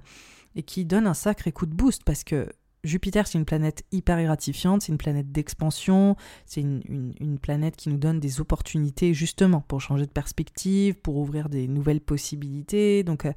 et 0.55 0.63
qui 0.63 0.86
donne 0.86 1.05
un 1.05 1.13
sacré 1.13 1.51
coup 1.51 1.65
de 1.65 1.73
boost 1.73 2.03
parce 2.03 2.23
que 2.23 2.47
Jupiter, 2.84 3.28
c'est 3.28 3.38
une 3.38 3.46
planète 3.46 3.84
hyper 3.91 4.22
gratifiante, 4.24 4.82
c'est 4.82 4.91
une 4.91 4.98
planète 4.98 5.32
d'expansion, 5.32 6.15
c'est 6.46 6.62
une, 6.62 7.38
planète 7.39 7.76
qui 7.76 7.89
nous 7.89 7.98
donne 7.98 8.20
des 8.20 8.41
opportunités 8.41 9.13
justement 9.13 9.62
pour 9.62 9.82
changer 9.82 10.08
de 10.08 10.12
perspective, 10.12 10.96
pour 10.96 11.17
ouvrir 11.17 11.48
des 11.48 11.67
nouvelles 11.67 12.02
possibilités. 12.02 13.04
Donc, 13.04 13.26
euh, 13.26 13.34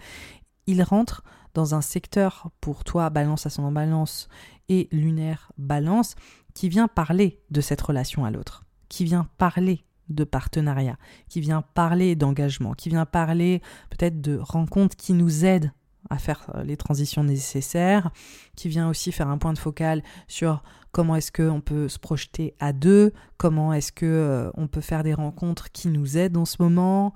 il 0.67 0.83
rentre 0.83 1.25
dans 1.53 1.75
un 1.75 1.83
secteur 1.83 2.51
pour 2.63 2.85
toi, 2.85 3.11
balance 3.11 3.45
ascendant 3.45 3.71
balance 3.71 4.29
et 4.71 4.89
lunaire 4.93 5.53
balance, 5.59 6.15
qui 6.55 6.71
vient 6.71 6.89
parler 6.89 7.43
de 7.51 7.61
cette 7.61 7.83
relation 7.83 8.25
à 8.25 8.31
l'autre, 8.31 8.65
qui 8.89 9.05
vient 9.05 9.29
parler 9.37 9.85
de 10.09 10.25
partenariat, 10.25 10.97
qui 11.29 11.41
vient 11.41 11.63
parler 11.63 12.17
d'engagement, 12.17 12.73
qui 12.73 12.89
vient 12.89 13.07
parler 13.07 13.61
peut-être 13.91 14.23
de 14.23 14.39
rencontres 14.39 14.97
qui 14.97 15.13
nous 15.13 15.45
aident 15.45 15.73
à 16.11 16.19
faire 16.19 16.51
euh, 16.55 16.63
les 16.63 16.77
transitions 16.77 17.25
nécessaires, 17.25 18.11
qui 18.57 18.69
vient 18.69 18.89
aussi 18.89 19.13
faire 19.13 19.29
un 19.29 19.39
point 19.39 19.53
de 19.53 19.59
focal 19.59 20.03
sur 20.29 20.63
comment 20.93 21.17
est-ce 21.17 21.33
qu'on 21.33 21.61
peut 21.61 21.89
se 21.89 21.99
projeter 21.99 22.55
à 22.61 22.73
deux, 22.73 23.13
comment 23.37 23.73
est-ce 23.73 23.93
que 23.93 24.07
euh, 24.07 24.67
peut 24.67 24.81
faire 24.81 25.03
des 25.03 25.15
rencontres 25.15 25.71
qui 25.73 25.89
nous 25.89 26.17
aident 26.17 26.37
en 26.37 26.45
ce 26.45 26.57
moment. 26.61 27.13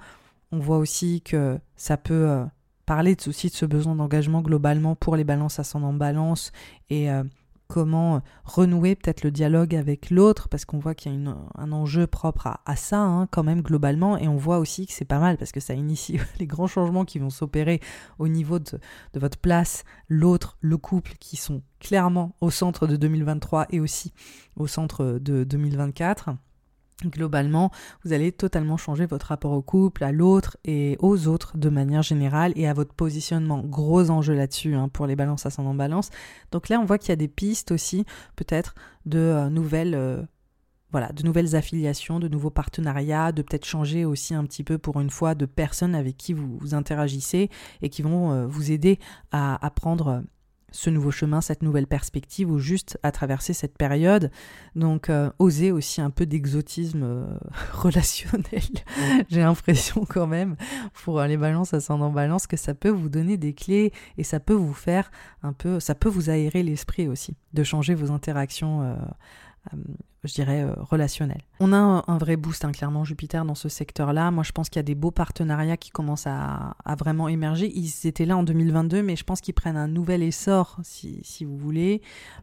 On 0.53 0.59
voit 0.59 0.79
aussi 0.79 1.21
que 1.23 1.59
ça 1.77 1.97
peut 1.97 2.29
euh, 2.29 2.45
parler 2.87 3.17
aussi 3.27 3.49
de 3.49 3.55
ce 3.55 3.67
besoin 3.67 3.95
d'engagement 3.95 4.41
globalement 4.43 4.97
pour 4.97 5.17
les 5.17 5.25
balances 5.25 5.59
ascendant 5.59 5.93
balance 5.93 6.53
et 6.89 7.11
comment 7.69 8.23
renouer 8.45 8.97
peut-être 8.97 9.23
le 9.23 9.31
dialogue 9.31 9.75
avec 9.75 10.11
l'autre, 10.11 10.49
parce 10.49 10.65
qu'on 10.65 10.79
voit 10.79 10.95
qu'il 10.95 11.13
y 11.13 11.27
a 11.27 11.37
un 11.57 11.73
enjeu 11.73 12.07
propre 12.07 12.59
à, 12.65 12.77
ça, 12.77 13.01
hein, 13.01 13.27
quand 13.31 13.45
même, 13.45 13.61
globalement, 13.61 14.17
et 14.17 14.27
on 14.27 14.37
voit 14.37 14.59
aussi 14.59 14.87
que 14.87 14.93
c'est 14.93 15.05
pas 15.05 15.19
mal, 15.19 15.37
parce 15.37 15.53
que 15.53 15.61
ça 15.61 15.75
initie 15.75 16.19
les 16.39 16.47
grands 16.47 16.67
changements 16.67 17.05
qui 17.05 17.19
vont 17.19 17.31
s'opérer 17.31 17.81
au 18.19 18.27
niveau 18.27 18.59
de, 18.59 18.81
votre 19.15 19.39
place, 19.39 19.85
l'autre, 20.09 20.57
le 20.61 20.79
couple, 20.79 21.13
qui 21.21 21.37
sont 21.37 21.63
clairement 21.79 22.35
au 22.41 22.51
centre 22.51 22.87
de 22.87 22.97
2023 22.97 23.67
et 23.71 23.81
aussi 23.81 24.13
au 24.57 24.67
centre 24.67 25.19
de 25.21 25.45
2024. 25.45 26.31
Globalement, 27.07 27.71
vous 28.05 28.13
allez 28.13 28.33
totalement 28.33 28.77
changer 28.77 29.07
votre 29.07 29.27
rapport 29.27 29.53
au 29.53 29.63
couple, 29.63 30.05
à 30.05 30.13
l'autre 30.13 30.57
et 30.65 30.97
aux 31.01 31.29
autres 31.29 31.57
de 31.57 31.69
manière 31.69 32.03
générale 32.03 32.53
et 32.57 32.67
à 32.67 32.75
votre 32.75 32.95
positionnement. 32.95 33.63
Gros 33.63 34.11
enjeu 34.11 34.35
là-dessus 34.35 34.75
hein, 34.75 34.89
pour 34.89 35.07
les 35.07 35.17
balances 35.17 35.47
ascendant 35.47 35.75
balance. 35.75 36.11
Donc 36.51 36.69
là, 36.69 36.81
on 36.81 36.85
voit 36.85 36.99
qu'il 36.99 37.11
y 37.11 37.13
a 37.13 37.17
des 37.17 37.29
pistes 37.29 37.71
aussi 37.71 38.05
peut-être 38.37 38.75
de 39.07 39.19
euh, 39.19 39.51
nouvelles... 39.51 39.95
Euh, 39.95 40.23
voilà, 40.91 41.13
de 41.13 41.23
nouvelles 41.23 41.55
affiliations, 41.55 42.19
de 42.19 42.29
nouveaux 42.29 42.49
partenariats, 42.49 43.31
de 43.31 43.43
peut-être 43.43 43.67
changer 43.67 44.07
aussi 44.07 44.33
un 44.33 44.45
petit 44.45 44.65
peu 44.65 44.79
pour 44.79 45.03
une 45.03 45.11
fois 45.11 45.35
de 45.35 45.45
personnes 45.45 45.95
avec 45.95 46.17
qui 46.17 46.33
vous, 46.33 46.75
interagissez 46.75 47.51
et 47.83 47.91
qui 47.91 48.01
vont 48.01 48.33
euh, 48.33 48.47
vous 48.47 48.73
aider 48.73 48.99
à, 49.31 49.63
à 49.63 49.71
prendre 49.71 50.23
ce 50.71 50.91
nouveau 50.91 51.11
chemin, 51.11 51.41
cette 51.41 51.63
nouvelle 51.63 51.87
perspective 51.87 52.51
ou 52.51 52.59
juste 52.59 52.99
à 53.03 53.13
traverser 53.13 53.53
cette 53.53 53.77
période. 53.77 54.31
Donc 54.75 55.11
euh, 55.11 55.31
oser 55.39 55.73
aussi 55.73 56.01
un 56.01 56.11
peu 56.11 56.27
d'exotisme 56.27 57.03
euh, 57.03 57.27
relationnel. 57.73 58.63
J'ai 59.29 59.41
l'impression 59.41 60.05
quand 60.09 60.27
même 60.27 60.57
pour 60.93 61.21
les 61.23 61.37
balances 61.37 61.75
ascendant 61.75 62.11
balance 62.11 62.47
que 62.47 62.57
ça 62.57 62.75
peut 62.75 62.91
vous 62.91 63.09
donner 63.09 63.37
des 63.37 63.55
clés 63.55 63.93
et 64.17 64.25
ça 64.25 64.41
peut 64.41 64.55
vous 64.55 64.75
faire 64.75 65.11
un 65.43 65.53
peu, 65.53 65.81
ça 65.81 65.95
peut 65.95 66.09
vous 66.09 66.31
aérer 66.31 66.63
l'esprit 66.63 67.09
aussi, 67.09 67.37
de 67.55 67.65
changer 67.65 67.95
vos 67.95 68.11
interactions. 68.11 68.83
Euh, 68.83 68.97
je 70.25 70.35
dirais, 70.35 70.63
euh, 70.63 70.75
relationnel. 70.79 71.43
On 71.61 71.73
a 71.73 71.77
un, 71.77 72.19
vrai 72.19 72.37
boost, 72.37 72.65
hein, 72.65 72.73
clairement, 72.73 73.05
Jupiter 73.05 73.45
dans 73.45 73.55
ce 73.55 73.69
secteur-là. 73.69 74.31
Moi, 74.31 74.43
je 74.43 74.53
pense 74.53 74.69
qu'il 74.69 74.79
y 74.79 74.81
a 74.81 74.85
des 74.85 74.95
beaux 74.95 75.11
partenariats 75.11 75.77
qui 75.77 75.91
commencent 75.91 76.27
à, 76.27 76.75
vraiment 76.99 77.29
émerger. 77.29 77.71
Ils 77.75 78.07
étaient 78.07 78.25
là 78.25 78.37
en 78.37 78.43
2022, 78.43 79.03
mais 79.03 79.15
je 79.15 79.25
pense 79.25 79.41
qu'ils 79.41 79.55
prennent 79.55 79.77
un 79.77 79.87
nouvel 79.87 80.23
essor, 80.23 80.79
si, 80.83 81.45
vous 81.45 81.57
voulez, 81.57 82.03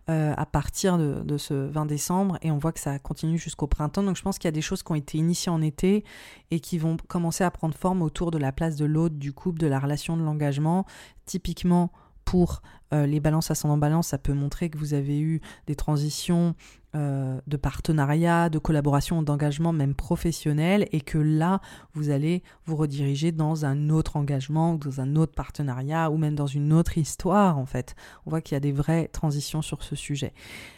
euh, 0.10 0.34
à 0.38 0.46
partir 0.46 0.98
de, 0.98 1.38
ce 1.38 1.54
20 1.54 1.86
décembre. 1.86 2.38
Et 2.42 2.52
on 2.52 2.58
voit 2.58 2.72
que 2.72 2.80
ça 2.80 2.98
continue 3.00 3.38
jusqu'au 3.38 3.68
printemps. 3.68 4.04
Donc, 4.04 4.16
je 4.16 4.22
pense 4.22 4.38
qu'il 4.38 4.48
y 4.48 4.50
a 4.50 4.52
des 4.54 4.62
choses 4.62 4.82
qui 4.82 4.92
ont 4.92 4.96
été 4.96 5.18
initiées 5.18 5.52
en 5.52 5.62
été 5.62 6.06
et 6.52 6.60
qui 6.62 6.78
vont 6.78 6.96
commencer 7.08 7.44
à 7.44 7.52
prendre 7.52 7.76
forme 7.76 8.02
autour 8.02 8.32
de 8.32 8.38
la 8.38 8.54
place 8.54 8.78
de 8.78 8.86
l'autre, 8.86 9.16
du 9.16 9.34
couple, 9.34 9.60
de 9.60 9.68
la 9.68 9.80
relation, 9.80 10.16
de 10.16 10.24
l'engagement. 10.24 10.86
Typiquement, 11.26 11.92
pour 12.26 12.62
euh, 12.94 13.06
les 13.06 13.20
balances 13.20 13.52
ascendant 13.52 13.78
balance, 13.78 14.10
ça 14.10 14.18
peut 14.18 14.34
montrer 14.34 14.70
que 14.70 14.78
vous 14.78 14.94
avez 14.94 15.20
eu 15.20 15.42
des 15.68 15.76
transitions 15.76 16.56
euh, 16.96 17.40
de 17.48 17.58
partenariat, 17.58 18.50
de 18.50 18.60
collaboration, 18.60 19.22
d'engagement 19.22 19.74
même 19.74 19.96
professionnel 19.96 20.88
et 20.92 21.02
que 21.02 21.18
là, 21.18 21.62
vous 21.94 22.10
allez 22.10 22.44
vous 22.66 22.76
rediriger 22.76 23.32
dans 23.32 23.66
un 23.66 23.90
autre 23.90 24.18
engagement, 24.18 24.76
dans 24.76 25.02
un 25.02 25.16
autre 25.16 25.34
partenariat 25.34 26.10
ou 26.12 26.18
même 26.18 26.36
dans 26.36 26.48
une 26.48 26.74
autre 26.74 26.98
histoire 26.98 27.58
en 27.58 27.66
fait. 27.66 27.96
On 28.26 28.30
voit 28.30 28.42
qu'il 28.42 28.56
y 28.56 28.58
a 28.58 28.62
des 28.62 28.72
vraies 28.72 29.08
transitions 29.08 29.62
sur 29.62 29.84
ce 29.84 29.96
sujet. 29.96 30.34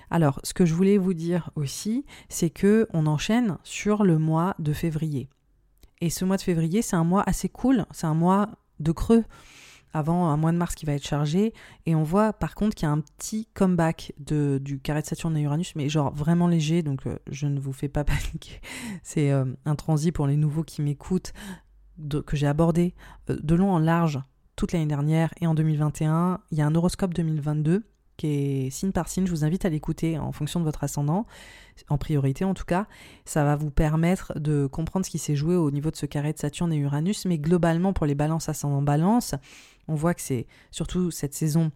Alors, 0.09 0.39
ce 0.43 0.53
que 0.53 0.65
je 0.65 0.73
voulais 0.73 0.97
vous 0.97 1.13
dire 1.13 1.51
aussi, 1.55 2.05
c'est 2.29 2.49
que 2.49 2.87
on 2.93 3.05
enchaîne 3.05 3.57
sur 3.63 4.03
le 4.03 4.17
mois 4.17 4.55
de 4.59 4.73
février. 4.73 5.27
Et 5.99 6.09
ce 6.09 6.25
mois 6.25 6.37
de 6.37 6.41
février, 6.41 6.81
c'est 6.81 6.95
un 6.95 7.03
mois 7.03 7.23
assez 7.25 7.49
cool, 7.49 7.85
c'est 7.91 8.07
un 8.07 8.13
mois 8.13 8.49
de 8.79 8.91
creux 8.91 9.23
avant 9.93 10.27
un 10.27 10.37
mois 10.37 10.51
de 10.51 10.57
mars 10.57 10.75
qui 10.75 10.85
va 10.85 10.93
être 10.93 11.05
chargé. 11.05 11.53
Et 11.85 11.95
on 11.95 12.03
voit 12.03 12.33
par 12.33 12.55
contre 12.55 12.75
qu'il 12.75 12.87
y 12.87 12.89
a 12.89 12.91
un 12.91 13.01
petit 13.01 13.47
comeback 13.53 14.13
de, 14.19 14.59
du 14.61 14.79
carré 14.79 15.01
de 15.01 15.07
Saturne 15.07 15.35
et 15.37 15.41
Uranus, 15.41 15.73
mais 15.75 15.89
genre 15.89 16.13
vraiment 16.13 16.47
léger, 16.47 16.83
donc 16.83 17.07
euh, 17.07 17.17
je 17.29 17.47
ne 17.47 17.59
vous 17.59 17.73
fais 17.73 17.89
pas 17.89 18.03
paniquer. 18.05 18.59
C'est 19.03 19.31
euh, 19.31 19.45
un 19.65 19.75
transit 19.75 20.13
pour 20.13 20.27
les 20.27 20.37
nouveaux 20.37 20.63
qui 20.63 20.81
m'écoutent, 20.81 21.33
que 22.25 22.37
j'ai 22.37 22.47
abordé 22.47 22.93
euh, 23.29 23.37
de 23.41 23.55
long 23.55 23.71
en 23.71 23.79
large 23.79 24.19
toute 24.55 24.71
l'année 24.71 24.87
dernière 24.87 25.33
et 25.41 25.47
en 25.47 25.53
2021. 25.53 26.41
Il 26.51 26.57
y 26.57 26.61
a 26.61 26.65
un 26.65 26.75
horoscope 26.75 27.13
2022 27.13 27.83
qui 28.17 28.27
est 28.27 28.69
signe 28.71 28.91
par 28.91 29.07
signe. 29.07 29.25
Je 29.25 29.31
vous 29.31 29.45
invite 29.45 29.63
à 29.63 29.69
l'écouter 29.69 30.17
en 30.17 30.31
fonction 30.31 30.59
de 30.59 30.65
votre 30.65 30.83
ascendant, 30.83 31.25
en 31.89 31.97
priorité 31.97 32.43
en 32.43 32.53
tout 32.53 32.65
cas. 32.65 32.87
Ça 33.23 33.43
va 33.43 33.55
vous 33.55 33.69
permettre 33.69 34.37
de 34.39 34.65
comprendre 34.65 35.05
ce 35.05 35.11
qui 35.11 35.19
s'est 35.19 35.35
joué 35.35 35.55
au 35.55 35.71
niveau 35.71 35.91
de 35.91 35.95
ce 35.95 36.05
carré 36.05 36.33
de 36.33 36.39
Saturne 36.39 36.73
et 36.73 36.77
Uranus, 36.77 37.25
mais 37.25 37.37
globalement 37.37 37.93
pour 37.93 38.05
les 38.05 38.15
balances 38.15 38.49
ascendant 38.49 38.81
balance, 38.81 39.35
on 39.87 39.95
voit 39.95 40.13
que 40.13 40.21
c'est 40.21 40.47
surtout 40.71 41.11
cette 41.11 41.33
saison 41.33 41.71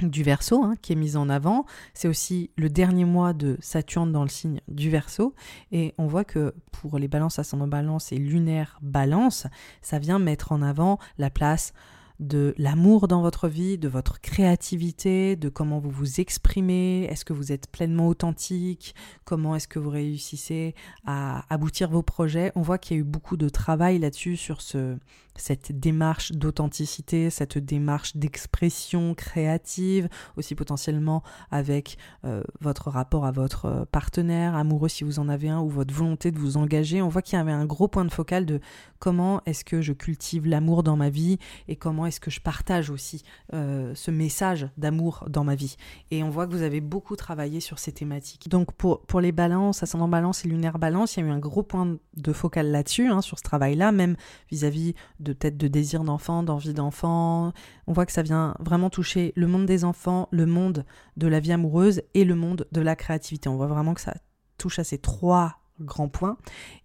du 0.00 0.22
Verseau 0.22 0.62
hein, 0.62 0.74
qui 0.80 0.92
est 0.92 0.96
mise 0.96 1.16
en 1.16 1.28
avant. 1.28 1.64
C'est 1.94 2.08
aussi 2.08 2.50
le 2.56 2.68
dernier 2.70 3.04
mois 3.04 3.32
de 3.32 3.56
Saturne 3.60 4.12
dans 4.12 4.22
le 4.22 4.28
signe 4.28 4.60
du 4.68 4.90
Verseau. 4.90 5.34
Et 5.70 5.94
on 5.98 6.06
voit 6.06 6.24
que 6.24 6.54
pour 6.72 6.98
les 6.98 7.08
balances 7.08 7.38
ascendant 7.38 7.68
balance 7.68 8.12
et 8.12 8.16
lunaire 8.16 8.78
balance, 8.82 9.46
ça 9.80 9.98
vient 9.98 10.18
mettre 10.18 10.52
en 10.52 10.62
avant 10.62 10.98
la 11.18 11.30
place 11.30 11.72
de 12.20 12.54
l'amour 12.56 13.08
dans 13.08 13.20
votre 13.20 13.48
vie, 13.48 13.78
de 13.78 13.88
votre 13.88 14.20
créativité, 14.20 15.34
de 15.34 15.48
comment 15.48 15.80
vous 15.80 15.90
vous 15.90 16.20
exprimez, 16.20 17.04
est-ce 17.04 17.24
que 17.24 17.32
vous 17.32 17.50
êtes 17.50 17.68
pleinement 17.70 18.06
authentique, 18.06 18.94
comment 19.24 19.56
est-ce 19.56 19.66
que 19.66 19.80
vous 19.80 19.90
réussissez 19.90 20.74
à 21.04 21.44
aboutir 21.52 21.90
vos 21.90 22.02
projets? 22.02 22.52
On 22.54 22.62
voit 22.62 22.78
qu'il 22.78 22.96
y 22.96 23.00
a 23.00 23.00
eu 23.00 23.04
beaucoup 23.04 23.36
de 23.36 23.48
travail 23.48 23.98
là-dessus 23.98 24.36
sur 24.36 24.60
ce, 24.60 24.96
cette 25.34 25.78
démarche 25.78 26.32
d'authenticité, 26.32 27.30
cette 27.30 27.58
démarche 27.58 28.16
d'expression 28.16 29.14
créative, 29.14 30.08
aussi 30.36 30.54
potentiellement 30.54 31.22
avec 31.50 31.98
euh, 32.24 32.42
votre 32.60 32.90
rapport 32.90 33.24
à 33.24 33.32
votre 33.32 33.86
partenaire 33.90 34.54
amoureux 34.54 34.88
si 34.88 35.04
vous 35.04 35.18
en 35.18 35.28
avez 35.28 35.48
un, 35.48 35.60
ou 35.60 35.68
votre 35.68 35.94
volonté 35.94 36.30
de 36.30 36.38
vous 36.38 36.56
engager. 36.56 37.02
On 37.02 37.08
voit 37.08 37.22
qu'il 37.22 37.38
y 37.38 37.40
avait 37.40 37.52
un 37.52 37.66
gros 37.66 37.88
point 37.88 38.04
de 38.04 38.12
focal 38.12 38.46
de 38.46 38.60
comment 38.98 39.42
est-ce 39.46 39.64
que 39.64 39.80
je 39.80 39.92
cultive 39.92 40.46
l'amour 40.46 40.82
dans 40.82 40.96
ma 40.96 41.10
vie 41.10 41.38
et 41.68 41.76
comment 41.76 42.06
est-ce 42.06 42.20
que 42.20 42.30
je 42.30 42.40
partage 42.40 42.90
aussi 42.90 43.22
euh, 43.52 43.92
ce 43.94 44.10
message 44.10 44.68
d'amour 44.76 45.24
dans 45.28 45.44
ma 45.44 45.54
vie. 45.54 45.76
Et 46.10 46.22
on 46.22 46.30
voit 46.30 46.46
que 46.46 46.52
vous 46.52 46.62
avez 46.62 46.80
beaucoup 46.80 47.16
travaillé 47.16 47.60
sur 47.60 47.78
ces 47.78 47.92
thématiques. 47.92 48.48
Donc 48.48 48.72
pour, 48.72 49.00
pour 49.02 49.20
les 49.20 49.32
balances, 49.32 49.82
ascendant 49.82 50.08
balance 50.08 50.44
et 50.44 50.48
lunaire 50.48 50.78
balance, 50.78 51.16
il 51.16 51.20
y 51.20 51.22
a 51.24 51.26
eu 51.26 51.30
un 51.30 51.38
gros 51.38 51.62
point 51.62 51.96
de 52.16 52.32
focal 52.32 52.70
là-dessus, 52.70 53.08
hein, 53.08 53.20
sur 53.22 53.38
ce 53.38 53.42
travail-là, 53.42 53.92
même 53.92 54.16
vis-à-vis 54.50 54.94
de 55.22 55.32
peut-être 55.32 55.56
de 55.56 55.68
désir 55.68 56.04
d'enfant, 56.04 56.42
d'envie 56.42 56.74
d'enfant. 56.74 57.52
On 57.86 57.92
voit 57.92 58.06
que 58.06 58.12
ça 58.12 58.22
vient 58.22 58.54
vraiment 58.60 58.90
toucher 58.90 59.32
le 59.36 59.46
monde 59.46 59.66
des 59.66 59.84
enfants, 59.84 60.28
le 60.30 60.46
monde 60.46 60.84
de 61.16 61.26
la 61.26 61.40
vie 61.40 61.52
amoureuse 61.52 62.02
et 62.14 62.24
le 62.24 62.34
monde 62.34 62.66
de 62.72 62.80
la 62.80 62.96
créativité. 62.96 63.48
On 63.48 63.56
voit 63.56 63.66
vraiment 63.66 63.94
que 63.94 64.00
ça 64.00 64.14
touche 64.58 64.78
à 64.78 64.84
ces 64.84 64.98
trois 64.98 65.58
grands 65.80 66.08
points 66.08 66.36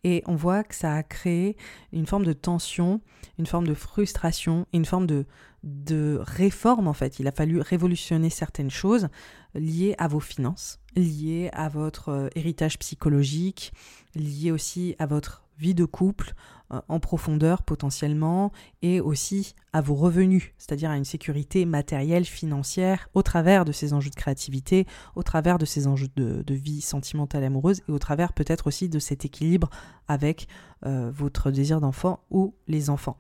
et 0.04 0.24
on 0.26 0.36
voit 0.36 0.64
que 0.64 0.76
ça 0.76 0.96
a 0.96 1.04
créé 1.04 1.56
une 1.92 2.08
forme 2.08 2.26
de 2.26 2.34
tension, 2.34 3.02
une 3.38 3.46
forme 3.46 3.68
de 3.68 3.74
frustration, 3.74 4.66
une 4.74 4.86
forme 4.86 5.06
de, 5.06 5.26
de 5.64 6.20
réforme 6.22 6.88
en 6.88 6.94
fait. 6.94 7.20
Il 7.20 7.28
a 7.28 7.32
fallu 7.32 7.60
révolutionner 7.60 8.30
certaines 8.30 8.72
choses 8.72 9.10
liées 9.54 9.96
à 9.98 10.08
vos 10.08 10.20
finances, 10.20 10.80
liées 10.96 11.50
à 11.54 11.70
votre 11.70 12.10
euh, 12.10 12.30
héritage 12.36 12.80
psychologique, 12.80 13.74
liées 14.16 14.52
aussi 14.52 14.96
à 15.00 15.06
votre 15.06 15.47
vie 15.58 15.74
de 15.74 15.86
couple, 15.86 16.34
euh, 16.74 16.82
en 16.90 17.00
profondeur 17.00 17.64
potentiellement 17.64 18.52
et 18.82 19.00
aussi 19.00 19.56
à 19.72 19.80
vos 19.80 19.96
revenus, 19.96 20.52
c'est-à-dire 20.58 20.90
à 20.90 20.98
une 20.98 21.06
sécurité 21.06 21.66
matérielle, 21.66 22.26
financière, 22.26 23.10
au 23.14 23.24
travers 23.24 23.64
de 23.64 23.72
ces 23.72 23.94
enjeux 23.94 24.10
de 24.10 24.16
créativité, 24.16 24.86
au 25.16 25.24
travers 25.24 25.58
de 25.60 25.66
ces 25.66 25.88
enjeux 25.88 26.10
de, 26.18 26.44
vie 26.54 26.82
sentimentale 26.82 27.46
amoureuse 27.46 27.82
et 27.88 27.92
au 27.92 28.00
travers 28.00 28.34
peut-être 28.34 28.68
aussi 28.68 28.90
de 28.90 29.00
cet 29.00 29.24
équilibre 29.24 29.70
avec 30.10 30.50
euh, 30.86 31.10
votre 31.14 31.52
désir 31.52 31.80
d'enfant 31.80 32.20
ou 32.32 32.54
les 32.68 32.90
enfants 32.90 33.18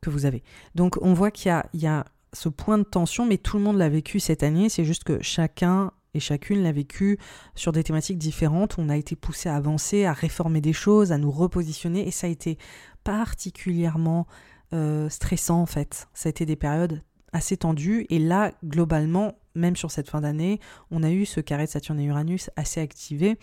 que 0.00 0.08
vous 0.08 0.24
avez. 0.24 0.42
Donc 0.74 0.96
on 1.02 1.12
voit 1.12 1.30
qu'il 1.30 1.52
y 1.74 1.86
a 1.86 2.06
ce 2.32 2.48
point 2.48 2.78
de 2.78 2.84
tension, 2.84 3.26
mais 3.26 3.36
tout 3.36 3.58
le 3.58 3.62
monde 3.62 3.76
l'a 3.76 3.88
vécu 3.88 4.20
cette 4.20 4.42
année, 4.42 4.68
c'est 4.68 4.84
juste 4.84 5.04
que 5.04 5.22
chacun 5.22 5.90
et 6.16 6.20
chacune 6.20 6.62
l'a 6.62 6.72
vécu 6.72 7.18
sur 7.54 7.72
des 7.72 7.84
thématiques 7.84 8.18
différentes. 8.18 8.76
On 8.78 8.88
a 8.88 8.96
été 8.96 9.14
poussé 9.14 9.48
à 9.48 9.56
avancer, 9.56 10.04
à 10.04 10.12
réformer 10.12 10.60
des 10.60 10.72
choses, 10.72 11.12
à 11.12 11.18
nous 11.18 11.30
repositionner 11.30 12.06
et 12.06 12.10
ça 12.10 12.26
a 12.26 12.30
été 12.30 12.58
particulièrement 13.04 14.26
euh, 14.72 15.08
stressant 15.08 15.60
en 15.60 15.66
fait. 15.66 16.08
Ça 16.14 16.28
a 16.28 16.30
été 16.30 16.46
des 16.46 16.56
périodes 16.56 17.02
assez 17.32 17.56
tendues 17.56 18.06
et 18.08 18.18
là, 18.18 18.52
globalement, 18.64 19.34
même 19.54 19.76
sur 19.76 19.90
cette 19.90 20.08
fin 20.08 20.20
d'année, 20.20 20.60
on 20.90 21.02
a 21.02 21.10
eu 21.10 21.26
ce 21.26 21.40
carré 21.40 21.66
de 21.66 21.70
Saturne 21.70 22.00
et 22.00 22.04
Uranus 22.04 22.50
assez 22.56 22.80
activé 22.80 23.38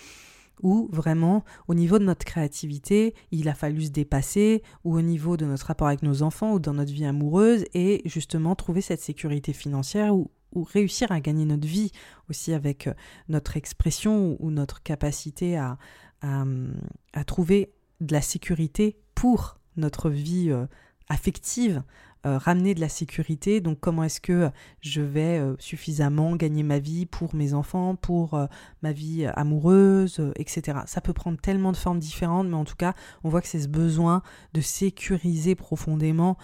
où 0.62 0.88
vraiment, 0.92 1.44
au 1.68 1.74
niveau 1.74 2.00
de 2.00 2.04
notre 2.04 2.26
créativité, 2.26 3.16
il 3.32 3.50
a 3.50 3.56
fallu 3.56 3.84
se 3.86 3.90
dépasser, 3.90 4.62
ou 4.84 4.96
au 4.96 5.02
niveau 5.02 5.36
de 5.36 5.46
notre 5.46 5.66
rapport 5.66 5.88
avec 5.88 6.04
nos 6.04 6.22
enfants, 6.22 6.54
ou 6.54 6.60
dans 6.60 6.74
notre 6.74 6.92
vie 6.92 7.06
amoureuse, 7.06 7.66
et 7.74 8.02
justement 8.06 8.56
trouver 8.56 8.82
cette 8.82 9.02
sécurité 9.02 9.52
financière 9.52 10.16
ou 10.16 10.30
réussir 10.62 11.12
à 11.12 11.20
gagner 11.20 11.46
notre 11.46 11.68
vie 11.68 11.92
aussi 12.30 12.54
avec 12.54 12.88
euh, 12.88 12.94
notre 13.30 13.58
expression 13.58 14.38
ou 14.40 14.52
notre 14.52 14.82
capacité 14.84 15.58
à, 15.58 15.78
à, 16.22 17.24
trouver 17.26 17.74
de 18.00 18.14
la 18.14 18.22
sécurité 18.22 18.98
pour 19.16 19.58
notre 19.76 20.10
vie 20.10 20.52
euh, 20.52 20.66
affective, 21.10 21.84
euh, 22.26 22.38
ramener 22.38 22.76
de 22.76 22.80
la 22.80 22.88
sécurité. 22.88 23.60
Donc 23.60 23.80
comment 23.82 24.04
est-ce 24.04 24.22
que 24.22 24.50
je 24.80 25.02
vais 25.02 25.42
suffisamment 25.60 26.36
gagner 26.38 26.64
ma 26.64 26.80
vie 26.80 27.06
pour 27.06 27.36
mes 27.36 27.54
enfants, 27.54 27.96
pour 27.96 28.40
ma 28.82 28.94
vie 28.94 29.26
amoureuse, 29.36 30.22
etc. 30.38 30.80
Ça 30.86 31.02
peut 31.02 31.12
prendre 31.12 31.38
tellement 31.40 31.74
de 31.74 31.78
formes 31.78 32.00
différentes, 32.00 32.48
mais 32.48 32.56
en 32.56 32.64
tout 32.64 32.78
cas, 32.78 32.94
on 33.26 33.30
voit 33.30 33.42
que 33.42 33.48
c'est 33.48 33.60
ce 33.60 33.68
besoin 33.68 34.22
de 34.54 34.62
sécuriser 34.62 35.56
profondément 35.56 36.38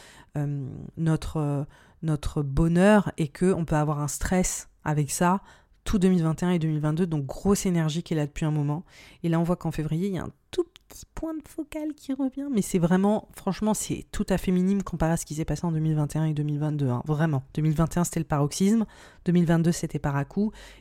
notre 0.97 1.65
notre 2.01 2.41
bonheur 2.41 3.11
et 3.17 3.27
que 3.27 3.53
on 3.53 3.65
peut 3.65 3.75
avoir 3.75 3.99
un 3.99 4.07
stress 4.07 4.69
avec 4.83 5.11
ça 5.11 5.41
tout 5.83 5.99
2021 5.99 6.51
et 6.51 6.59
2022 6.59 7.07
donc 7.07 7.25
grosse 7.25 7.65
énergie 7.65 8.03
qui 8.03 8.13
est 8.13 8.17
là 8.17 8.27
depuis 8.27 8.45
un 8.45 8.51
moment 8.51 8.85
et 9.23 9.29
là 9.29 9.39
on 9.39 9.43
voit 9.43 9.55
qu'en 9.55 9.71
février 9.71 10.07
il 10.07 10.13
y 10.13 10.19
a 10.19 10.23
un 10.23 10.31
tout 10.51 10.65
petit 10.89 11.05
point 11.13 11.33
de 11.33 11.47
focal 11.47 11.93
qui 11.93 12.13
revient, 12.13 12.47
mais 12.51 12.61
c'est 12.61 12.79
vraiment, 12.79 13.27
franchement, 13.35 13.73
c'est 13.73 14.05
tout 14.11 14.25
à 14.29 14.37
fait 14.37 14.51
minime 14.51 14.83
comparé 14.83 15.13
à 15.13 15.17
ce 15.17 15.25
qui 15.25 15.35
s'est 15.35 15.45
passé 15.45 15.65
en 15.65 15.71
2021 15.71 16.25
et 16.25 16.33
2022. 16.33 16.89
Hein, 16.89 17.03
vraiment. 17.05 17.43
2021, 17.53 18.03
c'était 18.03 18.19
le 18.19 18.25
paroxysme, 18.25 18.85
2022, 19.25 19.71
c'était 19.71 19.99
par 19.99 20.15
à 20.15 20.25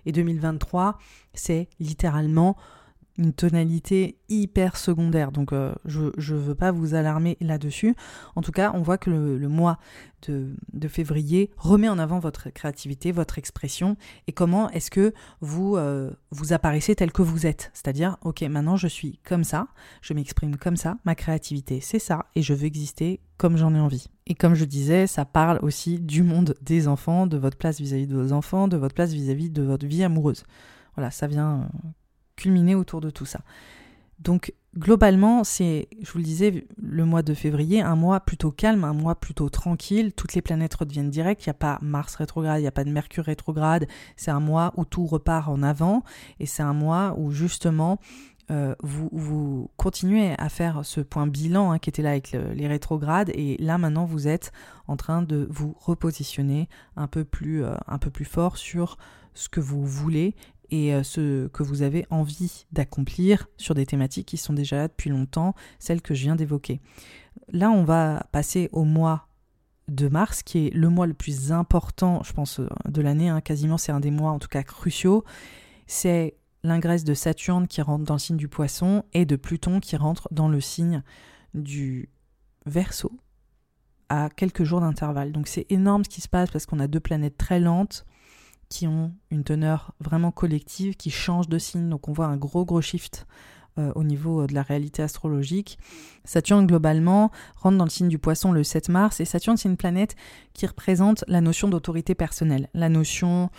et 0.06 0.12
2023, 0.12 0.98
c'est 1.34 1.68
littéralement 1.80 2.56
une 3.18 3.32
tonalité 3.32 4.16
hyper 4.28 4.76
secondaire. 4.76 5.32
Donc 5.32 5.52
euh, 5.52 5.74
je 5.84 6.04
ne 6.04 6.38
veux 6.38 6.54
pas 6.54 6.70
vous 6.70 6.94
alarmer 6.94 7.36
là-dessus. 7.40 7.94
En 8.36 8.42
tout 8.42 8.52
cas, 8.52 8.72
on 8.74 8.80
voit 8.80 8.96
que 8.96 9.10
le, 9.10 9.48
mois 9.48 9.78
de, 10.26 10.54
février 10.88 11.50
remet 11.56 11.88
en 11.88 11.98
avant 11.98 12.20
votre 12.20 12.50
créativité, 12.50 13.12
votre 13.12 13.38
expression 13.38 13.96
et 14.26 14.32
comment 14.32 14.70
est-ce 14.70 14.90
que 14.90 15.12
vous, 15.40 15.76
euh, 15.76 16.10
vous 16.30 16.52
apparaissez 16.52 16.94
tel 16.94 17.12
que 17.12 17.22
vous 17.22 17.46
êtes? 17.46 17.70
C'est-à-dire, 17.74 18.16
ok, 18.22 18.42
maintenant 18.42 18.76
je 18.76 18.88
suis 18.88 19.18
comme 19.24 19.44
ça, 19.44 19.68
je 20.00 20.14
m'exprime 20.14 20.56
comme 20.56 20.76
ça, 20.76 20.96
ma 21.04 21.14
créativité 21.14 21.80
c'est 21.80 21.98
ça 21.98 22.26
et 22.36 22.42
je 22.42 22.54
veux 22.54 22.64
exister 22.64 23.20
comme 23.36 23.56
j'en 23.56 23.74
ai 23.74 23.80
envie. 23.80 24.06
Et 24.26 24.34
comme 24.34 24.54
je 24.54 24.64
disais, 24.64 25.06
ça 25.06 25.24
parle 25.24 25.58
aussi 25.62 25.98
du 25.98 26.22
monde 26.22 26.54
des 26.60 26.86
enfants, 26.86 27.26
de 27.26 27.36
votre 27.36 27.56
place 27.56 27.80
vis-à-vis 27.80 28.06
de 28.06 28.16
vos 28.16 28.32
enfants, 28.32 28.68
de 28.68 28.76
votre 28.76 28.94
place 28.94 29.12
vis-à-vis 29.12 29.48
-vis 29.48 29.52
de 29.52 29.62
votre 29.62 29.86
vie 29.86 30.04
amoureuse. 30.04 30.44
Voilà, 30.96 31.10
ça 31.10 31.26
vient 31.28 31.68
culminer 32.38 32.74
autour 32.74 33.00
de 33.00 33.10
tout 33.10 33.26
ça. 33.26 33.40
Donc 34.20 34.52
globalement, 34.76 35.44
c'est, 35.44 35.88
je 36.02 36.10
vous 36.12 36.18
le 36.18 36.24
disais, 36.24 36.66
le 36.80 37.04
mois 37.04 37.22
de 37.22 37.34
février, 37.34 37.80
un 37.80 37.96
mois 37.96 38.20
plutôt 38.20 38.50
calme, 38.50 38.84
un 38.84 38.92
mois 38.92 39.14
plutôt 39.14 39.48
tranquille, 39.48 40.12
toutes 40.12 40.34
les 40.34 40.42
planètes 40.42 40.74
redeviennent 40.74 41.10
directes, 41.10 41.44
il 41.44 41.48
n'y 41.48 41.52
a 41.52 41.54
pas 41.54 41.78
Mars 41.82 42.14
rétrograde, 42.16 42.58
il 42.58 42.62
n'y 42.62 42.68
a 42.68 42.72
pas 42.72 42.84
de 42.84 42.90
Mercure 42.90 43.24
rétrograde, 43.24 43.86
c'est 44.16 44.30
un 44.30 44.40
mois 44.40 44.72
où 44.76 44.84
tout 44.84 45.06
repart 45.06 45.48
en 45.48 45.62
avant, 45.62 46.02
et 46.40 46.46
c'est 46.46 46.62
un 46.62 46.72
mois 46.72 47.14
où 47.18 47.30
justement 47.30 47.98
euh, 48.50 48.74
vous, 48.82 49.70
continuez 49.76 50.34
à 50.38 50.48
faire 50.48 50.84
ce 50.84 51.00
point 51.00 51.26
bilan 51.26 51.72
hein, 51.72 51.78
qui 51.78 51.90
était 51.90 52.02
là 52.02 52.10
avec 52.10 52.32
les 52.32 52.66
rétrogrades. 52.66 53.30
Et 53.34 53.56
là 53.58 53.76
maintenant 53.76 54.06
vous 54.06 54.26
êtes 54.26 54.52
en 54.86 54.96
train 54.96 55.20
de 55.22 55.46
vous 55.50 55.76
repositionner 55.78 56.68
un 56.96 57.08
peu 57.08 57.24
plus, 57.24 57.62
euh, 57.62 57.74
un 57.86 57.98
peu 57.98 58.10
plus 58.10 58.24
fort 58.24 58.56
sur 58.56 58.96
ce 59.34 59.48
que 59.48 59.60
vous 59.60 59.84
voulez 59.84 60.34
et 60.70 60.94
euh, 60.94 61.02
ce 61.02 61.48
que 61.48 61.62
vous 61.62 61.82
avez 61.82 62.06
envie 62.10 62.66
d'accomplir 62.72 63.48
sur 63.56 63.74
des 63.74 63.86
thématiques 63.86 64.26
qui 64.26 64.36
sont 64.36 64.52
déjà 64.52 64.76
là 64.76 64.88
depuis 64.88 65.10
longtemps, 65.10 65.54
celles 65.78 66.02
que 66.02 66.14
je 66.14 66.22
viens 66.22 66.36
d'évoquer. 66.36 66.80
Là, 67.52 67.70
on 67.70 67.84
va 67.84 68.26
passer 68.32 68.68
au 68.72 68.84
mois 68.84 69.28
de 69.88 70.08
mars, 70.08 70.42
qui 70.42 70.66
est 70.66 70.74
le 70.74 70.90
mois 70.90 71.06
le 71.06 71.14
plus 71.14 71.50
important, 71.50 72.22
je 72.22 72.32
pense, 72.32 72.60
euh, 72.60 72.68
de 72.88 73.00
l'année. 73.00 73.28
Hein. 73.28 73.40
quasiment, 73.40 73.78
c'est 73.78 73.92
un 73.92 74.00
des 74.00 74.10
mois, 74.10 74.32
en 74.32 74.38
tout 74.38 74.48
cas, 74.48 74.62
cruciaux. 74.62 75.24
C'est 75.86 76.36
l'ingresse 76.62 77.04
de 77.04 77.14
Saturne 77.14 77.66
qui 77.66 77.80
rentre 77.80 78.04
dans 78.04 78.14
le 78.14 78.20
signe 78.20 78.36
du 78.36 78.48
poisson 78.48 79.04
et 79.14 79.24
de 79.24 79.36
Pluton 79.36 79.80
qui 79.80 79.96
rentre 79.96 80.28
dans 80.30 80.48
le 80.48 80.60
signe 80.60 81.02
du 81.54 82.10
Verseau 82.66 83.12
à 84.08 84.28
quelques 84.28 84.64
jours 84.64 84.80
d'intervalle. 84.80 85.32
Donc 85.32 85.48
c'est 85.48 85.66
énorme 85.70 86.04
ce 86.04 86.08
qui 86.08 86.20
se 86.20 86.28
passe 86.28 86.50
parce 86.50 86.66
qu'on 86.66 86.80
a 86.80 86.86
deux 86.86 87.00
planètes 87.00 87.38
très 87.38 87.60
lentes 87.60 88.04
qui 88.68 88.86
ont 88.86 89.12
une 89.30 89.44
teneur 89.44 89.94
vraiment 90.00 90.30
collective, 90.30 90.96
qui 90.96 91.10
changent 91.10 91.48
de 91.48 91.58
signe. 91.58 91.88
Donc 91.88 92.08
on 92.08 92.12
voit 92.12 92.26
un 92.26 92.36
gros 92.36 92.64
gros 92.64 92.80
shift 92.80 93.26
euh, 93.78 93.92
au 93.94 94.02
niveau 94.02 94.42
euh, 94.42 94.46
de 94.46 94.54
la 94.54 94.62
réalité 94.62 95.02
astrologique. 95.02 95.78
Saturne 96.24 96.66
globalement 96.66 97.30
rentre 97.56 97.78
dans 97.78 97.84
le 97.84 97.90
signe 97.90 98.08
du 98.08 98.18
poisson 98.18 98.52
le 98.52 98.64
7 98.64 98.88
mars 98.88 99.20
et 99.20 99.24
Saturne 99.24 99.56
c'est 99.56 99.68
une 99.68 99.76
planète 99.76 100.16
qui 100.52 100.66
représente 100.66 101.24
la 101.28 101.40
notion 101.40 101.68
d'autorité 101.68 102.14
personnelle, 102.14 102.68
la 102.74 102.88
notion 102.88 103.50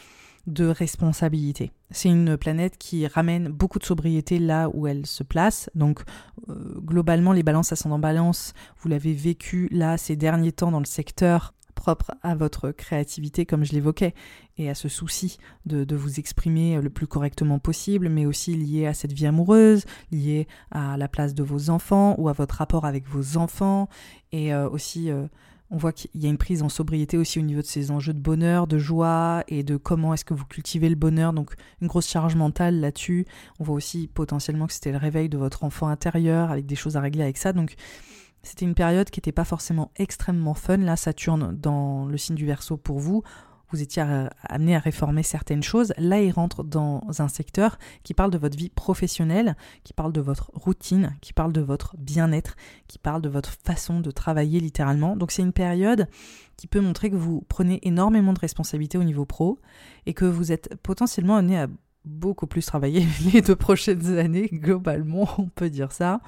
de 0.47 0.65
responsabilité. 0.65 1.71
C'est 1.91 2.09
une 2.09 2.37
planète 2.37 2.77
qui 2.77 3.07
ramène 3.07 3.47
beaucoup 3.49 3.79
de 3.79 3.85
sobriété 3.85 4.39
là 4.39 4.69
où 4.73 4.87
elle 4.87 5.05
se 5.05 5.23
place. 5.23 5.69
Donc 5.75 6.01
euh, 6.49 6.79
globalement 6.81 7.31
les 7.31 7.43
balances 7.43 7.71
ascendant 7.71 7.99
balance, 7.99 8.53
vous 8.79 8.89
l'avez 8.89 9.13
vécu 9.13 9.69
là 9.71 9.97
ces 9.97 10.15
derniers 10.15 10.51
temps 10.51 10.71
dans 10.71 10.79
le 10.79 10.85
secteur 10.85 11.53
propre 11.79 12.11
à 12.23 12.35
votre 12.35 12.71
créativité, 12.71 13.45
comme 13.45 13.63
je 13.63 13.71
l'évoquais, 13.71 14.13
et 14.57 14.69
à 14.69 14.75
ce 14.75 14.89
souci 14.89 15.37
de, 15.65 15.95
vous 15.95 16.19
exprimer 16.19 16.81
le 16.81 16.89
plus 16.89 17.07
correctement 17.07 17.57
possible, 17.57 18.09
mais 18.09 18.25
aussi 18.25 18.53
lié 18.53 18.85
à 18.85 18.93
cette 18.93 19.13
vie 19.13 19.27
amoureuse, 19.27 19.85
lié 20.11 20.45
à 20.71 20.97
la 20.97 21.07
place 21.07 21.33
de 21.33 21.41
vos 21.41 21.69
enfants 21.69 22.15
ou 22.17 22.27
à 22.27 22.33
votre 22.33 22.55
rapport 22.55 22.85
avec 22.85 23.07
vos 23.07 23.37
enfants, 23.37 23.87
et 24.33 24.53
euh, 24.53 24.69
aussi... 24.69 25.09
Euh, 25.09 25.27
on 25.71 25.77
voit 25.77 25.93
qu'il 25.93 26.09
y 26.19 26.25
a 26.25 26.29
une 26.29 26.39
prise 26.39 26.63
en 26.63 26.69
sobriété 26.69 27.15
aussi 27.15 27.37
au 27.37 27.43
niveau 27.43 27.61
de 27.61 27.67
ces 27.67 27.91
enjeux 27.91 28.15
de 28.15 28.19
bonheur, 28.19 28.65
de 28.65 28.79
joie 28.79 29.43
et 29.47 29.61
de 29.61 29.77
comment 29.77 30.15
est-ce 30.15 30.25
que 30.25 30.33
vous 30.33 30.45
cultivez 30.45 30.89
le 30.89 30.95
bonheur. 30.95 31.31
Donc 31.31 31.53
une 31.79 31.87
grosse 31.87 32.09
charge 32.09 32.35
mentale 32.35 32.79
là-dessus. 32.79 33.27
On 33.59 33.63
voit 33.63 33.75
aussi 33.75 34.07
potentiellement 34.07 34.65
que 34.65 34.73
c'était 34.73 34.91
le 34.91 34.97
réveil 34.97 35.29
de 35.29 35.37
votre 35.37 35.63
enfant 35.63 35.87
intérieur 35.87 36.49
avec 36.49 36.65
des 36.65 36.75
choses 36.75 36.97
à 36.97 37.01
régler 37.01 37.21
avec 37.21 37.37
ça. 37.37 37.53
Donc 37.53 37.75
c'était 38.43 38.65
une 38.65 38.75
période 38.75 39.09
qui 39.09 39.19
n'était 39.19 39.31
pas 39.31 39.45
forcément 39.45 39.91
extrêmement 39.97 40.53
fun. 40.53 40.77
Là, 40.77 40.95
Saturne 40.95 41.55
dans 41.57 42.05
le 42.05 42.17
signe 42.17 42.35
du 42.35 42.45
Verseau 42.45 42.77
pour 42.77 42.99
vous, 42.99 43.23
vous 43.71 43.81
étiez 43.81 44.03
amené 44.43 44.75
à 44.75 44.79
réformer 44.79 45.23
certaines 45.23 45.61
choses. 45.61 45.93
Là, 45.97 46.21
il 46.21 46.31
rentre 46.31 46.63
dans 46.63 47.03
un 47.19 47.27
secteur 47.27 47.77
qui 48.03 48.13
parle 48.13 48.31
de 48.31 48.37
votre 48.37 48.57
vie 48.57 48.69
professionnelle, 48.69 49.55
qui 49.83 49.93
parle 49.93 50.11
de 50.11 50.21
votre 50.21 50.51
routine, 50.53 51.15
qui 51.21 51.33
parle 51.33 51.53
de 51.53 51.61
votre 51.61 51.95
bien-être, 51.97 52.55
qui 52.87 52.97
parle 52.97 53.21
de 53.21 53.29
votre 53.29 53.51
façon 53.51 53.99
de 53.99 54.11
travailler 54.11 54.59
littéralement. 54.59 55.15
Donc 55.15 55.31
c'est 55.31 55.43
une 55.43 55.53
période 55.53 56.07
qui 56.57 56.67
peut 56.67 56.81
montrer 56.81 57.11
que 57.11 57.15
vous 57.15 57.45
prenez 57.47 57.79
énormément 57.87 58.33
de 58.33 58.39
responsabilités 58.39 58.97
au 58.97 59.03
niveau 59.03 59.25
pro 59.25 59.59
et 60.05 60.13
que 60.13 60.25
vous 60.25 60.51
êtes 60.51 60.75
potentiellement 60.81 61.35
amené 61.35 61.59
à 61.59 61.67
beaucoup 62.05 62.47
plus 62.47 62.65
travailler 62.65 63.05
les 63.33 63.41
deux 63.41 63.55
prochaines 63.55 64.17
années, 64.17 64.49
globalement, 64.51 65.29
on 65.37 65.47
peut 65.47 65.69
dire 65.69 65.91
ça. 65.91 66.21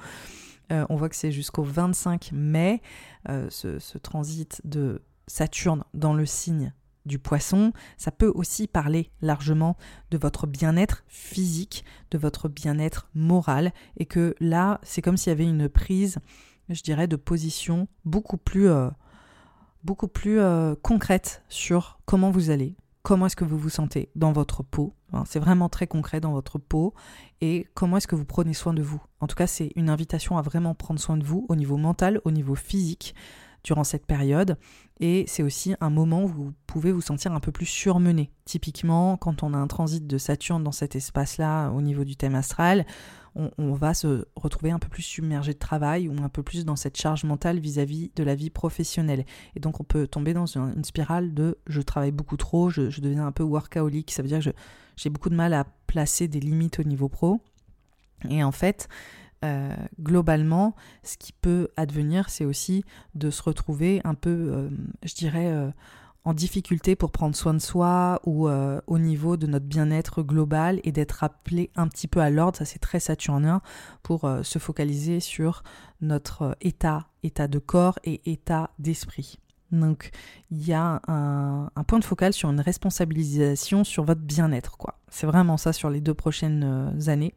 Euh, 0.72 0.86
on 0.88 0.96
voit 0.96 1.08
que 1.08 1.16
c'est 1.16 1.32
jusqu'au 1.32 1.62
25 1.62 2.30
mai, 2.32 2.80
euh, 3.28 3.48
ce, 3.50 3.98
transit 3.98 4.60
de 4.64 5.02
Saturne 5.26 5.84
dans 5.94 6.14
le 6.14 6.26
signe 6.26 6.72
du 7.04 7.18
poisson, 7.18 7.72
ça 7.96 8.12
peut 8.12 8.30
aussi 8.32 8.68
parler 8.68 9.10
largement 9.20 9.76
de 10.12 10.18
votre 10.18 10.46
bien-être 10.46 11.02
physique, 11.08 11.84
de 12.12 12.18
votre 12.18 12.48
bien-être 12.48 13.08
moral, 13.14 13.72
et 13.96 14.06
que 14.06 14.36
là, 14.38 14.80
c'est 14.84 15.02
comme 15.02 15.16
s'il 15.16 15.30
y 15.30 15.32
avait 15.32 15.48
une 15.48 15.68
prise, 15.68 16.18
je 16.68 16.80
dirais, 16.82 17.08
de 17.08 17.16
position 17.16 17.88
beaucoup 18.04 18.36
plus, 18.36 18.68
euh, 18.68 18.88
beaucoup 19.82 20.06
plus 20.06 20.38
concrète 20.82 21.42
sur 21.48 21.98
comment 22.04 22.30
vous 22.30 22.50
allez, 22.50 22.76
comment 23.02 23.26
est-ce 23.26 23.36
que 23.36 23.44
vous 23.44 23.58
vous 23.58 23.70
sentez 23.70 24.10
dans 24.14 24.32
votre 24.32 24.62
peau. 24.62 24.94
C'est 25.26 25.40
vraiment 25.40 25.68
très 25.68 25.86
concret 25.86 26.20
dans 26.20 26.32
votre 26.32 26.58
peau. 26.58 26.94
Et 27.40 27.66
comment 27.74 27.96
est-ce 27.96 28.06
que 28.06 28.14
vous 28.14 28.24
prenez 28.24 28.54
soin 28.54 28.72
de 28.72 28.82
vous. 28.82 29.02
En 29.20 29.26
tout 29.26 29.36
cas, 29.36 29.46
c'est 29.46 29.72
une 29.76 29.90
invitation 29.90 30.38
à 30.38 30.42
vraiment 30.42 30.74
prendre 30.74 31.00
soin 31.00 31.16
de 31.16 31.24
vous 31.24 31.46
au 31.48 31.56
niveau 31.56 31.76
mental, 31.76 32.20
au 32.24 32.30
niveau 32.30 32.54
physique 32.54 33.14
durant 33.64 33.84
cette 33.84 34.06
période. 34.06 34.56
Et 35.00 35.24
c'est 35.26 35.42
aussi 35.42 35.74
un 35.80 35.90
moment 35.90 36.24
où 36.24 36.28
vous 36.28 36.52
pouvez 36.66 36.92
vous 36.92 37.00
sentir 37.00 37.32
un 37.32 37.40
peu 37.40 37.52
plus 37.52 37.66
surmené. 37.66 38.30
Typiquement, 38.44 39.16
quand 39.16 39.42
on 39.42 39.54
a 39.54 39.58
un 39.58 39.66
transit 39.66 40.06
de 40.06 40.18
Saturne 40.18 40.62
dans 40.62 40.72
cet 40.72 40.96
espace-là 40.96 41.70
au 41.70 41.80
niveau 41.80 42.04
du 42.04 42.16
thème 42.16 42.34
astral, 42.34 42.86
on, 43.34 43.72
va 43.72 43.94
se 43.94 44.26
retrouver 44.36 44.70
un 44.70 44.78
peu 44.78 44.88
plus 44.88 45.02
submergé 45.02 45.54
de 45.54 45.58
travail 45.58 46.08
ou 46.08 46.22
un 46.22 46.28
peu 46.28 46.42
plus 46.42 46.64
dans 46.64 46.76
cette 46.76 46.96
charge 46.96 47.24
mentale 47.24 47.58
vis-à-vis 47.58 48.10
de 48.14 48.24
la 48.24 48.34
vie 48.34 48.50
professionnelle. 48.50 49.24
Et 49.56 49.60
donc 49.60 49.80
on 49.80 49.84
peut 49.84 50.06
tomber 50.06 50.34
dans 50.34 50.46
une, 50.46 50.84
spirale 50.84 51.32
de 51.34 51.58
je 51.66 51.80
travaille 51.80 52.12
beaucoup 52.12 52.36
trop, 52.36 52.70
je, 52.70 53.00
deviens 53.00 53.26
un 53.26 53.32
peu 53.32 53.42
workaholic, 53.42 54.10
ça 54.10 54.22
veut 54.22 54.28
dire 54.28 54.40
que 54.40 54.50
j'ai 54.96 55.10
beaucoup 55.10 55.30
de 55.30 55.34
mal 55.34 55.54
à 55.54 55.64
placer 55.86 56.28
des 56.28 56.40
limites 56.40 56.78
au 56.78 56.84
niveau 56.84 57.08
pro. 57.08 57.40
Et 58.28 58.44
en 58.44 58.52
fait, 58.52 58.88
euh, 59.44 59.74
globalement, 60.00 60.76
ce 61.02 61.16
qui 61.16 61.32
peut 61.32 61.68
advenir, 61.76 62.28
c'est 62.30 62.44
aussi 62.44 62.84
de 63.14 63.30
se 63.30 63.42
retrouver 63.42 64.00
un 64.04 64.14
peu, 64.14 64.30
euh, 64.30 64.68
je 65.02 65.14
dirais, 65.14 65.50
euh, 65.50 65.70
en 66.24 66.34
difficulté 66.34 66.94
pour 66.94 67.10
prendre 67.10 67.34
soin 67.34 67.54
de 67.54 67.58
soi 67.58 68.20
ou 68.24 68.48
euh, 68.48 68.80
au 68.86 68.98
niveau 68.98 69.36
de 69.36 69.46
notre 69.46 69.66
bien-être 69.66 70.22
global 70.22 70.80
et 70.84 70.92
d'être 70.92 71.12
rappelé 71.12 71.70
un 71.74 71.88
petit 71.88 72.06
peu 72.06 72.20
à 72.20 72.30
l'ordre, 72.30 72.58
ça 72.58 72.64
c'est 72.64 72.78
très 72.78 73.00
saturnien, 73.00 73.60
pour 74.02 74.24
euh, 74.24 74.42
se 74.42 74.58
focaliser 74.58 75.20
sur 75.20 75.62
notre 76.00 76.42
euh, 76.42 76.52
état, 76.60 77.08
état 77.22 77.48
de 77.48 77.58
corps 77.58 77.98
et 78.04 78.20
état 78.30 78.70
d'esprit. 78.78 79.38
Donc 79.72 80.10
il 80.50 80.64
y 80.66 80.74
a 80.74 81.00
un, 81.08 81.70
point 81.86 81.98
de 81.98 82.04
focal 82.04 82.34
sur 82.34 82.50
une 82.50 82.60
responsabilisation 82.60 83.84
sur 83.84 84.04
votre 84.04 84.20
bien-être, 84.20 84.76
quoi. 84.76 84.98
C'est 85.08 85.26
vraiment 85.26 85.56
ça 85.56 85.72
sur 85.72 85.88
les 85.88 86.02
deux 86.02 86.12
prochaines 86.12 86.92
années. 87.08 87.34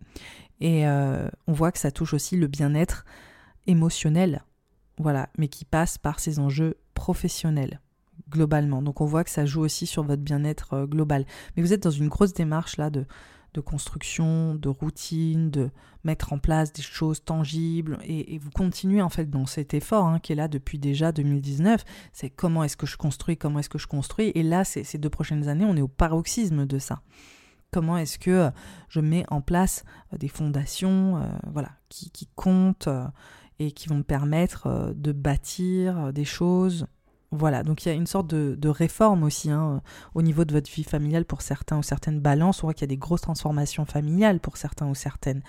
Et 0.59 0.85
on 0.85 1.53
voit 1.53 1.71
que 1.71 1.79
ça 1.79 1.91
touche 1.91 2.13
aussi 2.13 2.35
le 2.35 2.47
bien-être 2.47 3.05
émotionnel, 3.67 4.43
voilà, 4.97 5.29
mais 5.37 5.47
qui 5.47 5.63
passe 5.63 5.97
par 5.97 6.19
ces 6.19 6.39
enjeux 6.39 6.75
professionnels 6.93 7.79
globalement. 8.29 8.81
Donc 8.81 9.01
on 9.01 9.05
voit 9.05 9.23
que 9.23 9.29
ça 9.29 9.45
joue 9.45 9.61
aussi 9.61 9.85
sur 9.85 10.03
votre 10.03 10.21
bien-être 10.21 10.73
euh, 10.73 10.87
global. 10.87 11.25
Mais 11.55 11.63
vous 11.63 11.73
êtes 11.73 11.83
dans 11.83 11.91
une 11.91 12.07
grosse 12.07 12.33
démarche 12.33 12.77
là 12.77 12.89
de, 12.89 13.05
de 13.53 13.61
construction, 13.61 14.55
de 14.55 14.69
routine, 14.69 15.49
de 15.49 15.69
mettre 16.03 16.33
en 16.33 16.37
place 16.37 16.73
des 16.73 16.81
choses 16.81 17.23
tangibles 17.23 17.97
et, 18.03 18.37
vous 18.37 18.51
continuez 18.51 19.01
en 19.01 19.09
fait 19.09 19.29
dans 19.29 19.45
cet 19.45 19.73
effort 19.73 20.05
hein, 20.05 20.19
qui 20.19 20.33
est 20.33 20.35
là 20.35 20.47
depuis 20.47 20.77
déjà 20.77 21.11
2019. 21.11 21.83
C'est 22.13 22.29
comment 22.29 22.63
est-ce 22.63 22.77
que 22.77 22.85
je 22.85 22.97
construis, 22.97 23.37
comment 23.37 23.59
est-ce 23.59 23.69
que 23.69 23.79
je 23.79 23.87
construis. 23.87 24.31
Et 24.35 24.43
là, 24.43 24.63
ces 24.63 24.97
deux 24.97 25.09
prochaines 25.09 25.47
années, 25.47 25.65
on 25.65 25.75
est 25.75 25.81
au 25.81 25.87
paroxysme 25.87 26.65
de 26.65 26.79
ça. 26.79 27.01
Comment 27.71 27.97
est-ce 27.97 28.19
que 28.19 28.51
je 28.87 28.99
mets 28.99 29.25
en 29.29 29.41
place 29.41 29.83
des 30.17 30.27
fondations 30.27 31.21
voilà, 31.51 31.71
qui, 31.89 32.09
qui 32.11 32.27
comptent 32.35 32.89
et 33.59 33.71
qui 33.71 33.87
vont 33.87 33.97
me 33.97 34.03
permettre 34.03 34.93
de 34.95 35.11
bâtir 35.11 36.13
des 36.13 36.25
choses 36.25 36.87
voilà, 37.35 37.63
donc 37.63 37.85
il 37.85 37.89
y 37.89 37.91
a 37.91 37.95
une 37.95 38.07
sorte 38.07 38.27
de, 38.27 38.69
réforme 38.69 39.23
aussi 39.23 39.51
hein, 39.51 39.81
au 40.15 40.21
niveau 40.21 40.43
de 40.45 40.53
votre 40.53 40.71
vie 40.71 40.83
familiale 40.83 41.25
pour 41.25 41.41
certains 41.41 41.77
ou 41.77 41.83
certaines 41.83 42.19
balances. 42.19 42.63
On 42.63 42.67
voit 42.67 42.73
qu'il 42.73 42.83
y 42.83 42.85
a 42.85 42.95
des 42.95 42.97
grosses 42.97 43.21
transformations 43.21 43.85
familiales 43.85 44.39
pour 44.39 44.57
certains 44.57 44.87
ou 44.87 44.95
certaines. 44.95 45.41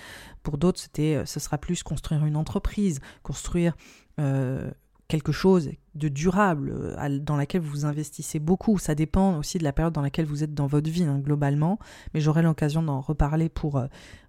Pour 0.43 0.59
d'autres, 0.59 0.79
c'était, 0.79 1.17
euh, 1.17 1.25
ce 1.25 1.41
sera 1.41 1.59
plus 1.59 1.83
construire 1.83 2.25
une 2.25 2.37
entreprise, 2.37 3.01
construire 3.23 3.75
euh, 4.21 4.71
quelque 5.09 5.33
chose 5.33 5.71
de 5.95 6.09
durable 6.09 6.71
euh, 6.73 7.19
dans 7.19 7.37
laquelle 7.37 7.63
vous 7.63 7.85
investissez 7.85 8.39
beaucoup. 8.39 8.79
Ça 8.79 8.95
dépend 8.95 9.39
aussi 9.39 9.59
de 9.59 9.65
la 9.65 9.73
période 9.73 9.95
dans 9.95 10.03
laquelle 10.03 10.27
vous 10.27 10.45
êtes 10.45 10.55
dans 10.55 10.67
votre 10.67 10.91
vie 10.91 11.05
hein, 11.05 11.19
globalement. 11.19 11.79
Mais 12.15 12.21
j'aurai 12.21 12.43
l'occasion 12.43 12.83
d'en 12.83 13.01
reparler 13.01 13.49
pour, 13.49 13.83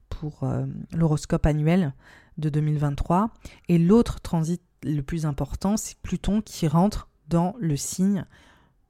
pour 0.10 0.48
l'horoscope 0.94 1.46
annuel 1.46 1.94
de 2.38 2.50
2023. 2.50 3.32
Et 3.68 3.78
l'autre 3.78 4.22
transit 4.22 4.62
le 4.84 5.02
plus 5.02 5.26
important, 5.26 5.78
c'est 5.78 5.98
Pluton 5.98 6.42
qui 6.42 6.68
rentre 6.68 7.10
dans 7.28 7.56
le 7.60 7.76
signe 7.76 8.26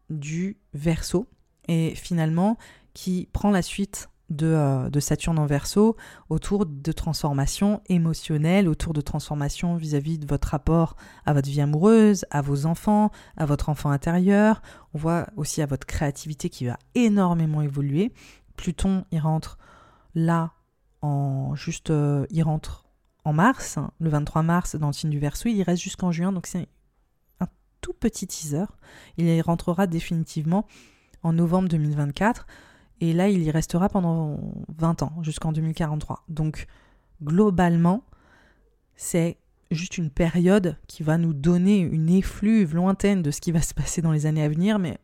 du 0.09 0.57
Verseau 0.73 1.27
et 1.67 1.95
finalement 1.95 2.57
qui 2.93 3.27
prend 3.31 3.51
la 3.51 3.61
suite 3.61 4.09
de, 4.29 4.47
euh, 4.47 4.99
Saturne 4.99 5.39
en 5.39 5.45
verso 5.45 5.95
autour 6.29 6.65
de 6.65 6.91
transformations 6.91 7.81
émotionnelles, 7.87 8.67
autour 8.67 8.93
de 8.93 9.01
transformations 9.01 9.75
vis-à-vis 9.75 10.19
de 10.19 10.27
votre 10.27 10.49
rapport 10.49 10.95
à 11.25 11.33
votre 11.33 11.49
vie 11.49 11.61
amoureuse, 11.61 12.25
à 12.31 12.41
vos 12.41 12.65
enfants, 12.65 13.11
à 13.37 13.45
votre 13.45 13.69
enfant 13.69 13.89
intérieur. 13.89 14.61
On 14.93 14.97
voit 14.97 15.27
aussi 15.37 15.61
à 15.61 15.65
votre 15.65 15.87
créativité 15.87 16.49
qui 16.49 16.65
va 16.65 16.77
énormément 16.95 17.61
évoluer. 17.61 18.13
Pluton, 18.57 19.05
il 19.11 19.19
rentre 19.19 19.57
là 20.15 20.51
en 21.01 21.55
juste, 21.55 21.91
euh, 21.91 22.25
rentre 22.43 22.85
en 23.23 23.33
mars, 23.33 23.77
hein, 23.77 23.91
le 23.99 24.09
23 24.09 24.41
mars 24.41 24.75
dans 24.75 24.87
le 24.87 24.93
signe 24.93 25.09
du 25.09 25.19
verso, 25.19 25.49
il 25.49 25.61
reste 25.61 25.83
jusqu'en 25.83 26.11
juin, 26.11 26.31
donc 26.31 26.47
c'est 26.47 26.67
tout 27.81 27.93
petit 27.93 28.27
teaser. 28.27 28.65
Il 29.17 29.27
y 29.27 29.41
rentrera 29.41 29.87
définitivement 29.87 30.65
en 31.23 31.33
novembre 31.33 31.69
2024. 31.69 32.47
Et 32.99 33.13
là, 33.13 33.29
il 33.29 33.43
y 33.43 33.51
restera 33.51 33.89
pendant 33.89 34.39
20 34.77 35.03
ans, 35.03 35.13
jusqu'en 35.21 35.51
2043. 35.51 36.23
Donc, 36.29 36.67
globalement, 37.21 38.03
c'est 38.95 39.37
juste 39.69 39.97
une 39.97 40.09
période 40.09 40.77
qui 40.87 41.03
va 41.03 41.17
nous 41.17 41.33
donner 41.33 41.79
une 41.79 42.09
effluve 42.09 42.75
lointaine 42.75 43.21
de 43.21 43.31
ce 43.31 43.41
qui 43.41 43.51
va 43.51 43.61
se 43.61 43.73
passer 43.73 44.01
dans 44.01 44.11
les 44.11 44.25
années 44.25 44.43
à 44.43 44.49
venir, 44.49 44.79
mais 44.79 44.97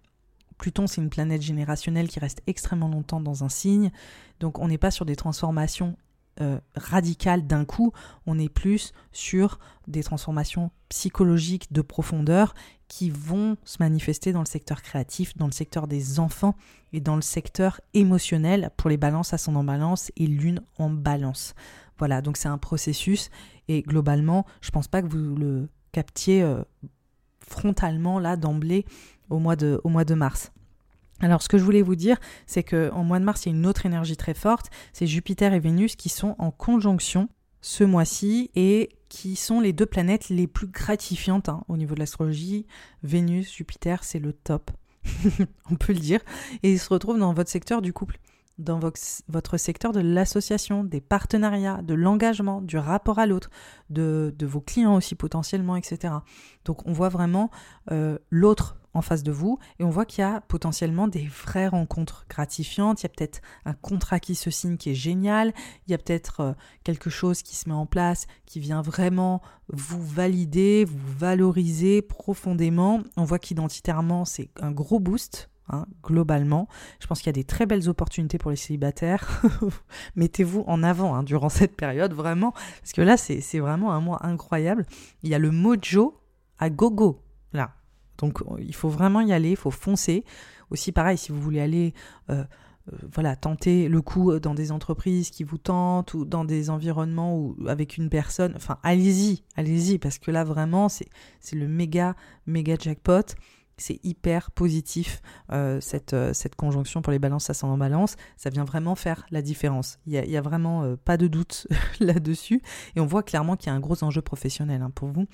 Pluton, 0.57 0.88
c'est 0.88 1.01
une 1.01 1.09
planète 1.09 1.41
générationnelle 1.41 2.07
qui 2.07 2.19
reste 2.19 2.41
extrêmement 2.47 2.88
longtemps 2.88 3.19
dans 3.19 3.43
un 3.43 3.49
signe, 3.49 3.91
donc 4.39 4.59
on 4.59 4.67
n'est 4.67 4.78
pas 4.78 4.91
sur 4.91 5.05
des 5.05 5.15
transformations 5.15 5.97
euh, 6.41 6.59
radical 6.75 7.45
d'un 7.45 7.65
coup, 7.65 7.93
on 8.25 8.39
est 8.39 8.49
plus 8.49 8.91
sur 9.11 9.59
des 9.88 10.03
transformations 10.03 10.71
psychologiques 10.89 11.71
de 11.71 11.81
profondeur 11.81 12.55
qui 12.88 13.09
vont 13.09 13.57
se 13.63 13.77
manifester 13.79 14.34
dans 14.34 14.39
le 14.39 14.47
secteur 14.47 14.81
créatif, 14.81 15.38
dans 15.38 15.45
le 15.45 15.51
secteur 15.51 15.88
des 15.88 16.19
enfants 16.19 16.55
et 16.91 17.01
dans 17.01 17.15
le 17.15 17.21
secteur 17.21 17.81
émotionnel 17.93 18.71
pour 18.77 18.89
les 18.89 18.97
balances 18.97 19.34
ascendant 19.34 19.63
balance 19.63 20.11
et 20.17 20.27
lune 20.27 20.61
en 20.77 20.89
balance. 20.89 21.55
Voilà, 21.97 22.21
donc 22.21 22.38
c'est 22.38 22.49
un 22.49 22.57
processus 22.57 23.29
et 23.67 23.81
globalement, 23.81 24.45
je 24.61 24.71
pense 24.71 24.88
pas 24.88 25.01
que 25.01 25.07
vous 25.07 25.36
le 25.36 25.69
captiez 25.91 26.41
euh, 26.41 26.63
frontalement 27.39 28.19
là 28.19 28.38
d'emblée 28.38 28.86
au 29.29 29.39
mois 29.39 29.55
de 29.55 30.13
mars. 30.13 30.51
Alors, 31.20 31.41
ce 31.41 31.47
que 31.47 31.57
je 31.57 31.64
voulais 31.64 31.82
vous 31.82 31.95
dire, 31.95 32.18
c'est 32.47 32.64
qu'en 32.64 33.03
mois 33.03 33.20
de 33.20 33.26
mars, 33.26 33.45
il 33.45 33.49
y 33.49 33.51
a 33.53 33.55
une 33.55 33.66
autre 33.66 33.86
énergie 33.86 34.18
très 34.18 34.34
forte. 34.34 34.70
C'est 34.91 35.07
Jupiter 35.07 35.53
et 35.53 35.59
Vénus 35.59 35.95
qui 35.95 36.09
sont 36.09 36.36
en 36.38 36.51
conjonction 36.51 37.30
ce 37.61 37.84
mois-ci 37.84 38.51
et 38.55 38.89
qui 39.07 39.36
sont 39.36 39.61
les 39.61 39.74
deux 39.74 39.86
planètes 39.86 40.30
les 40.30 40.47
plus 40.47 40.68
gratifiantes 40.68 41.47
hein, 41.47 41.64
au 41.70 41.78
niveau 41.78 41.95
de 41.95 41.99
l'astrologie. 41.99 42.66
Vénus, 43.03 43.53
Jupiter, 43.55 44.03
c'est 44.03 44.20
le 44.20 44.34
top. 44.34 44.72
On 45.72 45.76
peut 45.76 45.93
le 45.93 45.99
dire. 45.99 46.20
Et 46.61 46.72
ils 46.72 46.80
se 46.80 46.89
retrouvent 46.89 47.20
dans 47.20 47.34
votre 47.34 47.49
secteur 47.49 47.82
du 47.82 47.93
couple, 47.93 48.20
dans 48.57 48.80
votre 48.80 49.57
secteur 49.57 49.93
de 49.93 50.01
l'association, 50.01 50.84
des 50.84 50.99
partenariats, 50.99 51.82
de 51.82 51.93
l'engagement, 51.93 52.61
du 52.61 52.78
rapport 52.78 53.20
à 53.20 53.26
l'autre, 53.26 53.49
de, 53.89 54.34
vos 54.41 54.61
clients 54.61 54.95
aussi 54.95 55.16
potentiellement, 55.16 55.76
etc. 55.76 56.16
Donc 56.66 56.86
on 56.86 56.91
voit 56.91 57.09
vraiment 57.09 57.49
euh, 57.91 58.18
l'autre 58.30 58.78
en 58.93 59.01
face 59.01 59.23
de 59.23 59.31
vous 59.31 59.59
et 59.79 59.83
on 59.83 59.89
voit 59.89 60.05
qu'il 60.05 60.21
y 60.21 60.25
a 60.25 60.41
potentiellement 60.41 61.07
des 61.07 61.27
vraies 61.27 61.67
rencontres 61.67 62.25
gratifiantes, 62.29 63.01
il 63.01 63.05
y 63.05 63.07
a 63.07 63.09
peut-être 63.09 63.41
un 63.65 63.73
contrat 63.73 64.19
qui 64.19 64.35
se 64.35 64.49
signe 64.49 64.77
qui 64.77 64.91
est 64.91 64.95
génial, 64.95 65.53
il 65.87 65.91
y 65.91 65.93
a 65.93 65.97
peut-être 65.97 66.39
euh, 66.41 66.53
quelque 66.83 67.09
chose 67.09 67.41
qui 67.41 67.55
se 67.55 67.69
met 67.69 67.75
en 67.75 67.85
place 67.85 68.27
qui 68.45 68.59
vient 68.59 68.81
vraiment 68.81 69.41
vous 69.69 70.03
valider, 70.03 70.85
vous 70.85 71.17
valoriser 71.17 72.01
profondément. 72.01 73.01
On 73.17 73.23
voit 73.23 73.39
qu'identitairement 73.39 74.25
c'est 74.25 74.49
un 74.59 74.71
gros 74.71 74.99
boost. 74.99 75.49
Hein, 75.69 75.85
globalement, 76.03 76.67
je 76.99 77.07
pense 77.07 77.19
qu'il 77.19 77.27
y 77.27 77.29
a 77.29 77.33
des 77.33 77.45
très 77.45 77.65
belles 77.65 77.87
opportunités 77.87 78.37
pour 78.37 78.51
les 78.51 78.57
célibataires. 78.57 79.41
Mettez-vous 80.17 80.65
en 80.67 80.83
avant 80.83 81.15
hein, 81.15 81.23
durant 81.23 81.47
cette 81.49 81.77
période, 81.77 82.11
vraiment, 82.13 82.51
parce 82.81 82.91
que 82.91 83.01
là, 83.01 83.15
c'est 83.15 83.59
vraiment 83.59 83.93
un 83.93 84.01
mois 84.01 84.25
incroyable. 84.25 84.85
Il 85.23 85.29
y 85.29 85.35
a 85.35 85.39
le 85.39 85.51
mojo 85.51 86.19
à 86.59 86.69
gogo, 86.69 87.22
donc 88.24 88.41
il 88.57 88.74
faut 88.74 88.88
vraiment 88.88 89.19
y 89.19 89.34
aller, 89.34 89.51
il 89.51 89.57
faut 89.57 89.71
foncer. 89.71 90.24
Aussi 90.69 90.93
pareil, 90.93 91.17
si 91.17 91.34
vous 91.34 91.41
voulez 91.41 91.59
aller 91.59 91.93
euh, 92.30 92.45
euh, 92.91 92.97
voilà, 93.13 93.36
tenter 93.36 93.89
le 93.89 94.01
coup 94.01 94.39
dans 94.39 94.55
des 94.55 94.71
entreprises 94.71 95.30
qui 95.30 95.43
vous 95.43 95.57
tentent 95.57 96.13
ou 96.13 96.24
dans 96.24 96.45
des 96.45 96.69
environnements 96.69 97.38
ou 97.38 97.57
avec 97.67 97.97
une 97.97 98.09
personne, 98.09 98.53
enfin 98.55 98.78
allez-y, 98.82 99.43
allez-y, 99.57 99.99
parce 99.99 100.19
que 100.19 100.32
là 100.32 100.45
vraiment 100.45 100.88
c'est 100.88 101.09
le 101.51 101.67
méga, 101.67 102.15
méga 102.47 102.76
jackpot. 102.80 103.36
C'est 103.76 103.99
hyper 104.05 104.51
positif 104.51 105.21
euh, 105.51 105.82
cette, 105.82 106.55
conjonction 106.55 107.01
pour 107.01 107.11
les 107.11 107.19
balances 107.19 107.49
ascendant 107.49 107.78
balance. 107.78 108.15
Ça 108.38 108.51
vient 108.51 108.63
vraiment 108.63 108.95
faire 108.95 109.26
la 109.32 109.41
différence. 109.41 109.97
Il 110.05 110.13
n'y 110.13 110.38
a, 110.38 110.41
vraiment 110.41 110.95
pas 111.03 111.17
de 111.17 111.28
doute 111.28 111.67
là-dessus. 111.99 112.61
Et 112.95 113.01
on 113.01 113.05
voit 113.05 113.24
clairement 113.24 113.57
qu'il 113.57 113.67
y 113.67 113.71
a 113.71 113.74
un 113.74 113.80
gros 113.82 114.01
enjeu 114.03 114.21
professionnel 114.21 114.82
hein, 114.82 114.91
pour 114.93 115.09
vous. 115.09 115.26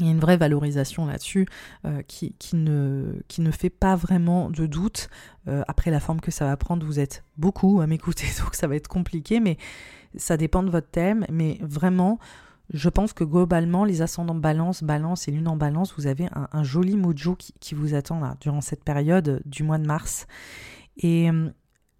Il 0.00 0.06
y 0.06 0.08
a 0.08 0.12
une 0.12 0.20
vraie 0.20 0.38
valorisation 0.38 1.04
là-dessus 1.04 1.46
euh, 1.84 2.02
qui, 2.08 2.34
ne, 2.54 3.50
fait 3.50 3.70
pas 3.70 3.94
vraiment 3.94 4.48
de 4.48 4.66
doute. 4.66 5.10
Euh, 5.48 5.62
après 5.68 5.90
la 5.90 6.00
forme 6.00 6.20
que 6.20 6.30
ça 6.30 6.46
va 6.46 6.56
prendre, 6.56 6.86
vous 6.86 6.98
êtes 6.98 7.24
beaucoup 7.36 7.80
à 7.80 7.86
m'écouter, 7.86 8.26
donc 8.42 8.54
ça 8.54 8.66
va 8.66 8.76
être 8.76 8.88
compliqué, 8.88 9.38
mais 9.38 9.58
ça 10.16 10.36
dépend 10.36 10.62
de 10.62 10.70
votre 10.70 10.88
thème. 10.88 11.26
Mais 11.30 11.58
vraiment, 11.60 12.18
je 12.72 12.88
pense 12.88 13.12
que 13.12 13.24
globalement, 13.24 13.84
les 13.84 14.00
ascendants 14.00 14.34
balance, 14.34 14.82
balance 14.82 15.28
et 15.28 15.30
lune 15.30 15.48
en 15.48 15.56
balance, 15.56 15.94
vous 15.98 16.06
avez 16.06 16.28
un, 16.32 16.62
joli 16.62 16.96
mojo 16.96 17.36
qui, 17.36 17.52
qui, 17.60 17.74
vous 17.74 17.94
attend 17.94 18.18
là, 18.18 18.36
durant 18.40 18.62
cette 18.62 18.84
période 18.84 19.42
du 19.44 19.62
mois 19.62 19.78
de 19.78 19.86
mars. 19.86 20.26
Et 20.96 21.28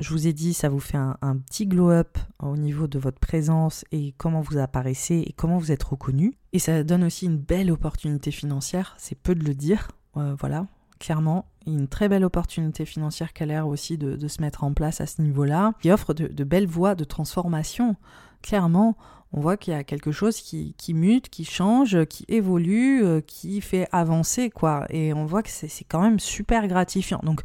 je 0.03 0.11
vous 0.11 0.27
ai 0.27 0.33
dit, 0.33 0.53
ça 0.53 0.69
vous 0.69 0.81
fait 0.81 0.99
un, 0.99 1.37
petit 1.47 1.67
glow-up 1.67 2.19
au 2.41 2.57
niveau 2.57 2.87
de 2.89 2.99
votre 2.99 3.21
présence 3.21 3.85
et 3.93 4.15
comment 4.19 4.41
vous 4.41 4.59
apparaissez 4.59 5.25
et 5.27 5.33
comment 5.33 5.59
vous 5.59 5.71
êtes 5.71 5.83
reconnu. 5.83 6.35
Et 6.53 6.59
ça 6.59 6.83
donne 6.83 7.05
aussi 7.05 7.27
une 7.27 7.39
belle 7.39 7.71
opportunité 7.71 8.33
financière, 8.33 8.95
c'est 8.99 9.15
peu 9.15 9.35
de 9.35 9.45
le 9.45 9.55
dire. 9.55 9.89
Euh, 10.17 10.35
voilà, 10.39 10.67
clairement, 10.99 11.47
une 11.67 11.87
très 11.87 12.09
belle 12.09 12.25
opportunité 12.25 12.85
financière 12.85 13.33
qui 13.33 13.45
a 13.45 13.47
l'air 13.47 13.69
aussi 13.69 13.97
de, 13.97 14.29
se 14.29 14.41
mettre 14.43 14.65
en 14.65 14.75
place 14.75 15.01
à 15.01 15.07
ce 15.07 15.23
niveau-là, 15.23 15.73
qui 15.81 15.91
offre 15.91 16.15
de, 16.15 16.45
belles 16.45 16.67
voies 16.67 16.97
de 16.97 17.05
transformation. 17.05 17.97
Clairement, 18.43 18.97
on 19.33 19.41
voit 19.41 19.57
qu'il 19.57 19.73
y 19.73 19.77
a 19.77 19.85
quelque 19.85 20.11
chose 20.11 20.41
qui, 20.41 20.75
mute, 20.95 21.29
qui 21.29 21.45
change, 21.45 22.05
qui 22.07 22.25
évolue, 22.29 23.05
euh, 23.05 23.21
qui 23.21 23.61
fait 23.61 23.89
avancer, 23.93 24.51
quoi. 24.51 24.85
Et 24.91 25.15
on 25.15 25.25
voit 25.25 25.43
que 25.45 25.51
c'est 25.51 25.85
quand 25.85 26.03
même 26.03 26.19
super 26.19 26.67
gratifiant. 26.67 27.21
Donc, 27.23 27.43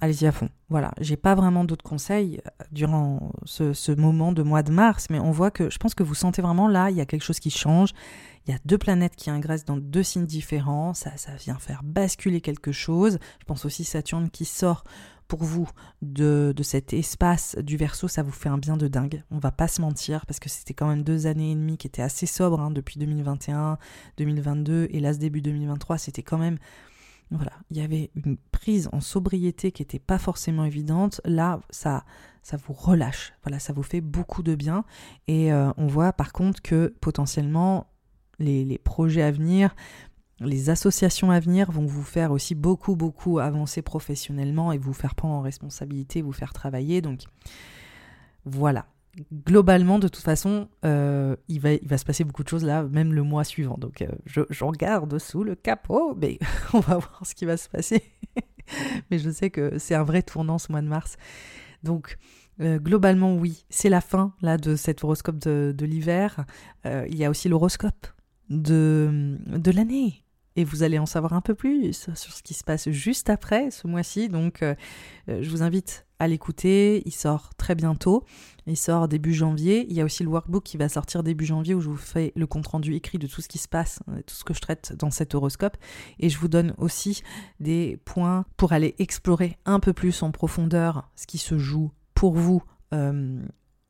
allez-y 0.00 0.26
à 0.26 0.32
fond. 0.32 0.48
Voilà, 0.68 0.92
j'ai 1.00 1.16
pas 1.16 1.34
vraiment 1.34 1.64
d'autres 1.64 1.84
conseils 1.84 2.40
euh, 2.46 2.64
durant 2.72 3.32
ce, 3.44 3.94
moment 3.94 4.32
de 4.32 4.42
mois 4.42 4.62
de 4.62 4.72
mars, 4.72 5.06
mais 5.10 5.18
on 5.18 5.30
voit 5.30 5.50
que 5.50 5.70
je 5.70 5.78
pense 5.78 5.94
que 5.94 6.02
vous 6.02 6.14
sentez 6.14 6.42
vraiment 6.42 6.68
là, 6.68 6.90
il 6.90 6.96
y 6.96 7.00
a 7.00 7.06
quelque 7.06 7.24
chose 7.24 7.40
qui 7.40 7.50
change. 7.50 7.90
Il 8.46 8.52
y 8.52 8.54
a 8.54 8.58
deux 8.64 8.78
planètes 8.78 9.16
qui 9.16 9.30
ingressent 9.30 9.64
dans 9.64 9.76
deux 9.76 10.02
signes 10.02 10.26
différents, 10.26 10.94
ça, 10.94 11.10
vient 11.38 11.58
faire 11.58 11.82
basculer 11.82 12.40
quelque 12.40 12.72
chose. 12.72 13.18
Je 13.40 13.44
pense 13.44 13.64
aussi 13.64 13.84
Saturne 13.84 14.30
qui 14.30 14.44
sort 14.44 14.84
pour 15.26 15.42
vous 15.42 15.68
de, 16.02 16.54
cet 16.62 16.92
espace 16.92 17.56
du 17.56 17.76
verso, 17.76 18.06
ça 18.06 18.22
vous 18.22 18.30
fait 18.30 18.48
un 18.48 18.58
bien 18.58 18.76
de 18.76 18.86
dingue. 18.86 19.24
On 19.32 19.38
va 19.38 19.50
pas 19.50 19.66
se 19.66 19.80
mentir 19.80 20.24
parce 20.26 20.38
que 20.38 20.48
c'était 20.48 20.74
quand 20.74 20.86
même 20.86 21.02
deux 21.02 21.26
années 21.26 21.50
et 21.50 21.54
demie 21.56 21.78
qui 21.78 21.88
étaient 21.88 22.02
assez 22.02 22.26
sobres 22.26 22.60
hein, 22.60 22.70
depuis 22.70 23.00
2021, 23.00 23.78
2022 24.18 24.86
et 24.90 25.00
là 25.00 25.12
ce 25.12 25.18
début 25.18 25.42
2023, 25.42 25.98
c'était 25.98 26.22
quand 26.22 26.38
même 26.38 26.58
voilà, 27.30 27.52
il 27.70 27.76
y 27.76 27.80
avait 27.80 28.10
une 28.14 28.36
prise 28.36 28.88
en 28.92 29.00
sobriété 29.00 29.72
qui 29.72 29.82
n'était 29.82 29.98
pas 29.98 30.18
forcément 30.18 30.64
évidente. 30.64 31.20
Là, 31.24 31.60
ça, 31.70 32.04
ça 32.42 32.56
vous 32.56 32.72
relâche. 32.72 33.32
Voilà, 33.42 33.58
ça 33.58 33.72
vous 33.72 33.82
fait 33.82 34.00
beaucoup 34.00 34.44
de 34.44 34.54
bien. 34.54 34.84
Et 35.26 35.52
euh, 35.52 35.72
on 35.76 35.86
voit 35.86 36.12
par 36.12 36.32
contre 36.32 36.62
que 36.62 36.94
potentiellement 37.00 37.88
les, 38.38 38.78
projets 38.78 39.22
à 39.22 39.30
venir 39.30 39.74
les 40.40 40.68
associations 40.68 41.30
à 41.30 41.40
venir 41.40 41.70
vont 41.70 41.86
vous 41.86 42.02
faire 42.02 42.30
aussi 42.30 42.54
beaucoup, 42.54 42.94
beaucoup 42.94 43.38
avancer 43.38 43.80
professionnellement 43.80 44.70
et 44.70 44.76
vous 44.76 44.92
faire 44.92 45.14
prendre 45.14 45.34
en 45.34 45.40
responsabilité, 45.40 46.20
vous 46.20 46.32
faire 46.32 46.52
travailler. 46.52 47.00
Donc 47.00 47.22
voilà. 48.44 48.86
Globalement, 49.32 49.98
de 49.98 50.08
toute 50.08 50.22
façon, 50.22 50.68
euh, 50.84 51.36
il, 51.48 51.60
va, 51.60 51.72
il 51.72 51.88
va 51.88 51.96
se 51.96 52.04
passer 52.04 52.24
beaucoup 52.24 52.42
de 52.44 52.48
choses 52.48 52.64
là, 52.64 52.82
même 52.82 53.14
le 53.14 53.22
mois 53.22 53.44
suivant. 53.44 53.76
Donc 53.78 54.02
euh, 54.02 54.08
je, 54.26 54.42
j'en 54.50 54.70
garde 54.72 55.18
sous 55.18 55.42
le 55.42 55.54
capot, 55.54 56.14
mais 56.14 56.38
on 56.74 56.80
va 56.80 56.98
voir 56.98 57.22
ce 57.24 57.34
qui 57.34 57.46
va 57.46 57.56
se 57.56 57.68
passer. 57.68 58.02
mais 59.10 59.18
je 59.18 59.30
sais 59.30 59.50
que 59.50 59.78
c'est 59.78 59.94
un 59.94 60.02
vrai 60.02 60.22
tournant 60.22 60.58
ce 60.58 60.70
mois 60.70 60.82
de 60.82 60.88
mars. 60.88 61.16
Donc 61.82 62.18
euh, 62.60 62.78
globalement, 62.78 63.34
oui, 63.36 63.64
c'est 63.70 63.88
la 63.88 64.02
fin 64.02 64.34
là 64.42 64.58
de 64.58 64.76
cet 64.76 65.02
horoscope 65.02 65.38
de, 65.38 65.74
de 65.76 65.86
l'hiver. 65.86 66.44
il 66.84 67.16
y 67.16 67.24
a 67.24 67.30
aussi 67.30 67.48
l'horoscope 67.48 68.06
de, 68.50 69.38
de 69.46 69.70
l'année 69.70 70.25
et 70.56 70.64
vous 70.64 70.82
allez 70.82 70.98
en 70.98 71.06
savoir 71.06 71.34
un 71.34 71.40
peu 71.40 71.54
plus 71.54 71.92
sur 72.14 72.32
ce 72.32 72.42
qui 72.42 72.54
se 72.54 72.64
passe 72.64 72.88
juste 72.90 73.30
après 73.30 73.70
ce 73.70 73.86
mois-ci. 73.86 74.28
Donc, 74.28 74.62
euh, 74.62 74.74
euh, 75.28 75.42
je 75.42 75.50
vous 75.50 75.62
invite 75.62 76.06
à 76.18 76.26
l'écouter. 76.28 77.02
Il 77.04 77.12
sort 77.12 77.50
très 77.56 77.74
bientôt. 77.74 78.24
Il 78.66 78.76
sort 78.76 79.06
début 79.06 79.34
janvier. 79.34 79.86
Il 79.88 79.94
y 79.94 80.00
a 80.00 80.04
aussi 80.04 80.22
le 80.22 80.30
workbook 80.30 80.64
qui 80.64 80.78
va 80.78 80.88
sortir 80.88 81.22
début 81.22 81.44
janvier 81.44 81.74
où 81.74 81.80
je 81.80 81.90
vous 81.90 81.96
fais 81.96 82.32
le 82.34 82.46
compte-rendu 82.46 82.94
écrit 82.94 83.18
de 83.18 83.26
tout 83.26 83.42
ce 83.42 83.48
qui 83.48 83.58
se 83.58 83.68
passe, 83.68 84.00
euh, 84.08 84.22
tout 84.26 84.34
ce 84.34 84.44
que 84.44 84.54
je 84.54 84.60
traite 84.60 84.94
dans 84.98 85.10
cet 85.10 85.34
horoscope. 85.34 85.76
Et 86.18 86.30
je 86.30 86.38
vous 86.38 86.48
donne 86.48 86.74
aussi 86.78 87.22
des 87.60 87.98
points 88.06 88.46
pour 88.56 88.72
aller 88.72 88.94
explorer 88.98 89.58
un 89.66 89.78
peu 89.78 89.92
plus 89.92 90.22
en 90.22 90.32
profondeur 90.32 91.10
ce 91.16 91.26
qui 91.26 91.38
se 91.38 91.58
joue 91.58 91.92
pour 92.14 92.34
vous 92.34 92.62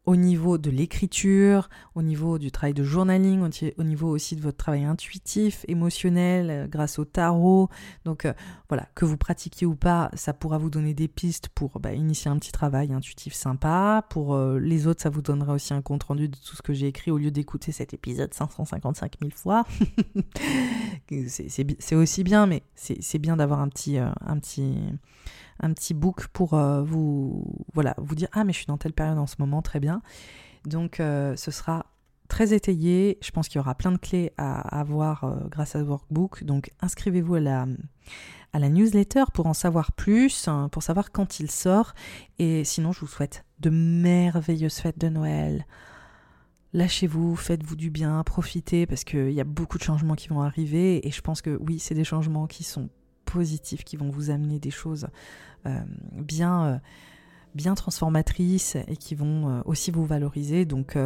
au 0.06 0.14
niveau 0.14 0.56
de 0.56 0.70
l'écriture, 0.70 1.68
au 1.96 2.02
niveau 2.02 2.38
du 2.38 2.52
travail 2.52 2.74
de 2.74 2.84
journaling, 2.84 3.42
au 3.76 3.82
niveau 3.82 4.08
aussi 4.08 4.36
de 4.36 4.40
votre 4.40 4.56
travail 4.56 4.84
intuitif, 4.84 5.64
émotionnel, 5.66 6.50
euh, 6.50 6.66
grâce 6.68 7.00
au 7.00 7.04
tarot. 7.04 7.68
Donc 8.04 8.24
euh, 8.24 8.32
voilà, 8.68 8.88
que 8.94 9.04
vous 9.04 9.16
pratiquiez 9.16 9.66
ou 9.66 9.74
pas, 9.74 10.10
ça 10.14 10.32
pourra 10.32 10.58
vous 10.58 10.70
donner 10.70 10.94
des 10.94 11.08
pistes 11.08 11.48
pour 11.48 11.80
bah, 11.80 11.92
initier 11.92 12.30
un 12.30 12.38
petit 12.38 12.52
travail 12.52 12.92
intuitif 12.92 13.34
sympa. 13.34 14.06
Pour 14.08 14.34
euh, 14.34 14.60
les 14.60 14.86
autres, 14.86 15.02
ça 15.02 15.10
vous 15.10 15.22
donnera 15.22 15.52
aussi 15.52 15.74
un 15.74 15.82
compte 15.82 16.04
rendu 16.04 16.28
de 16.28 16.36
tout 16.36 16.54
ce 16.54 16.62
que 16.62 16.72
j'ai 16.72 16.86
écrit 16.86 17.10
au 17.10 17.18
lieu 17.18 17.32
d'écouter 17.32 17.72
cet 17.72 17.92
épisode 17.92 18.32
555 18.32 19.14
000 19.20 19.32
fois. 19.34 19.64
c'est 21.28 21.94
aussi 21.96 22.22
bien, 22.22 22.46
mais 22.46 22.62
c'est 22.76 23.18
bien 23.18 23.36
d'avoir 23.36 23.60
un 23.60 23.68
petit, 23.68 23.98
un 23.98 24.38
petit 24.38 24.76
un 25.60 25.72
petit 25.72 25.94
book 25.94 26.28
pour 26.28 26.54
euh, 26.54 26.82
vous, 26.82 27.44
voilà, 27.74 27.94
vous 27.98 28.14
dire 28.14 28.28
Ah, 28.32 28.44
mais 28.44 28.52
je 28.52 28.58
suis 28.58 28.66
dans 28.66 28.78
telle 28.78 28.92
période 28.92 29.18
en 29.18 29.26
ce 29.26 29.36
moment, 29.38 29.62
très 29.62 29.80
bien. 29.80 30.02
Donc, 30.64 31.00
euh, 31.00 31.36
ce 31.36 31.50
sera 31.50 31.86
très 32.28 32.52
étayé. 32.52 33.18
Je 33.22 33.30
pense 33.30 33.48
qu'il 33.48 33.58
y 33.58 33.60
aura 33.60 33.74
plein 33.74 33.92
de 33.92 33.98
clés 33.98 34.32
à 34.36 34.78
avoir 34.78 35.24
euh, 35.24 35.36
grâce 35.48 35.76
à 35.76 35.80
ce 35.80 35.84
workbook. 35.84 36.44
Donc, 36.44 36.72
inscrivez-vous 36.80 37.36
à 37.36 37.40
la, 37.40 37.66
à 38.52 38.58
la 38.58 38.68
newsletter 38.68 39.24
pour 39.32 39.46
en 39.46 39.54
savoir 39.54 39.92
plus, 39.92 40.48
hein, 40.48 40.68
pour 40.70 40.82
savoir 40.82 41.12
quand 41.12 41.40
il 41.40 41.50
sort. 41.50 41.94
Et 42.38 42.64
sinon, 42.64 42.92
je 42.92 43.00
vous 43.00 43.06
souhaite 43.06 43.44
de 43.60 43.70
merveilleuses 43.70 44.76
fêtes 44.76 44.98
de 44.98 45.08
Noël. 45.08 45.66
Lâchez-vous, 46.72 47.36
faites-vous 47.36 47.76
du 47.76 47.90
bien, 47.90 48.22
profitez 48.22 48.86
parce 48.86 49.04
qu'il 49.04 49.30
y 49.30 49.40
a 49.40 49.44
beaucoup 49.44 49.78
de 49.78 49.82
changements 49.82 50.14
qui 50.14 50.28
vont 50.28 50.42
arriver 50.42 51.06
et 51.06 51.10
je 51.10 51.22
pense 51.22 51.40
que 51.40 51.56
oui, 51.62 51.78
c'est 51.78 51.94
des 51.94 52.04
changements 52.04 52.46
qui 52.46 52.64
sont 52.64 52.90
positifs, 53.26 53.84
qui 53.84 53.96
vont 53.96 54.08
vous 54.08 54.30
amener 54.30 54.58
des 54.58 54.70
choses 54.70 55.06
euh, 55.66 55.80
bien, 56.12 56.64
euh, 56.64 56.78
bien 57.54 57.74
transformatrices 57.74 58.76
et 58.88 58.96
qui 58.96 59.14
vont 59.14 59.48
euh, 59.48 59.60
aussi 59.64 59.90
vous 59.90 60.04
valoriser. 60.04 60.64
Donc 60.64 60.96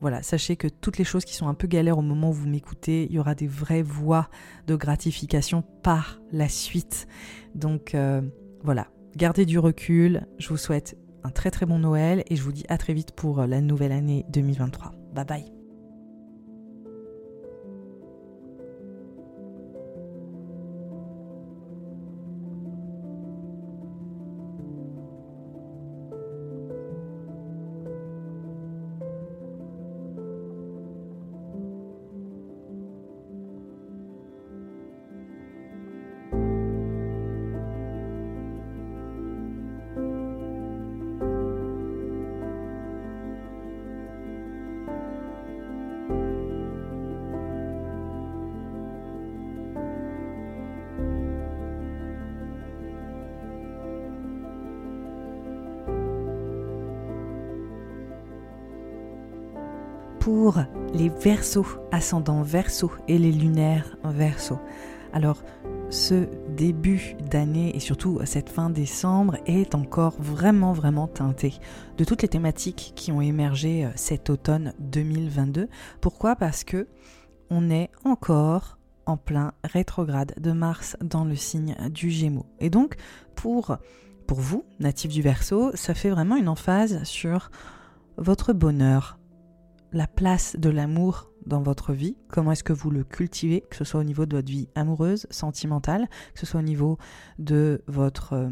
voilà, 0.00 0.22
sachez 0.22 0.56
que 0.56 0.68
toutes 0.68 0.98
les 0.98 1.04
choses 1.04 1.24
qui 1.24 1.34
sont 1.34 1.48
un 1.48 1.54
peu 1.54 1.66
galères 1.66 1.98
au 1.98 2.02
moment 2.02 2.30
où 2.30 2.34
vous 2.34 2.48
m'écoutez, 2.48 3.04
il 3.04 3.12
y 3.12 3.18
aura 3.18 3.34
des 3.34 3.46
vraies 3.46 3.82
voies 3.82 4.28
de 4.66 4.76
gratification 4.76 5.62
par 5.82 6.20
la 6.32 6.48
suite. 6.48 7.06
Donc 7.54 7.96
voilà, 8.62 8.88
gardez 9.16 9.46
du 9.46 9.58
recul. 9.58 10.26
Je 10.38 10.48
vous 10.48 10.58
souhaite 10.58 10.96
un 11.24 11.30
très 11.30 11.50
très 11.50 11.66
bon 11.66 11.78
Noël 11.78 12.22
et 12.28 12.36
je 12.36 12.42
vous 12.42 12.52
dis 12.52 12.66
à 12.68 12.78
très 12.78 12.94
vite 12.94 13.12
pour 13.12 13.46
la 13.46 13.60
nouvelle 13.60 13.92
année 13.92 14.26
2023. 14.28 14.92
Bye 15.14 15.24
bye. 15.24 15.55
Les 61.26 61.32
versos, 61.32 61.80
ascendants 61.90 62.42
versos 62.42 62.92
et 63.08 63.18
les 63.18 63.32
lunaires 63.32 63.96
versos. 64.04 64.60
Alors, 65.12 65.42
ce 65.90 66.28
début 66.50 67.16
d'année 67.18 67.74
et 67.74 67.80
surtout 67.80 68.20
cette 68.24 68.48
fin 68.48 68.70
décembre 68.70 69.36
est 69.44 69.74
encore 69.74 70.14
vraiment 70.20 70.72
vraiment 70.72 71.08
teinté 71.08 71.54
de 71.98 72.04
toutes 72.04 72.22
les 72.22 72.28
thématiques 72.28 72.92
qui 72.94 73.10
ont 73.10 73.20
émergé 73.20 73.86
euh, 73.86 73.90
cet 73.96 74.30
automne 74.30 74.72
2022. 74.78 75.68
Pourquoi? 76.00 76.36
Parce 76.36 76.62
que 76.62 76.86
on 77.50 77.70
est 77.70 77.90
encore 78.04 78.78
en 79.04 79.16
plein 79.16 79.52
rétrograde 79.64 80.32
de 80.38 80.52
Mars 80.52 80.96
dans 81.00 81.24
le 81.24 81.34
signe 81.34 81.74
du 81.90 82.08
Gémeaux. 82.08 82.46
Et 82.60 82.70
donc 82.70 82.94
pour 83.34 83.78
pour 84.28 84.38
vous, 84.38 84.64
natifs 84.78 85.12
du 85.12 85.22
Verseau, 85.22 85.72
ça 85.74 85.92
fait 85.94 86.10
vraiment 86.10 86.36
une 86.36 86.48
emphase 86.48 87.02
sur 87.02 87.50
votre 88.16 88.52
bonheur, 88.52 89.18
la 89.92 90.06
place 90.06 90.56
de 90.58 90.70
l'amour 90.70 91.30
dans 91.46 91.62
votre 91.62 91.92
vie, 91.92 92.16
comment 92.28 92.52
est-ce 92.52 92.64
que 92.64 92.72
vous 92.72 92.90
le 92.90 93.04
cultivez, 93.04 93.62
que 93.70 93.76
ce 93.76 93.84
soit 93.84 94.00
au 94.00 94.04
niveau 94.04 94.26
de 94.26 94.36
votre 94.36 94.50
vie 94.50 94.68
amoureuse, 94.74 95.26
sentimentale, 95.30 96.08
que 96.34 96.40
ce 96.40 96.46
soit 96.46 96.60
au 96.60 96.64
niveau 96.64 96.98
de 97.38 97.82
votre 97.86 98.34
euh, 98.34 98.50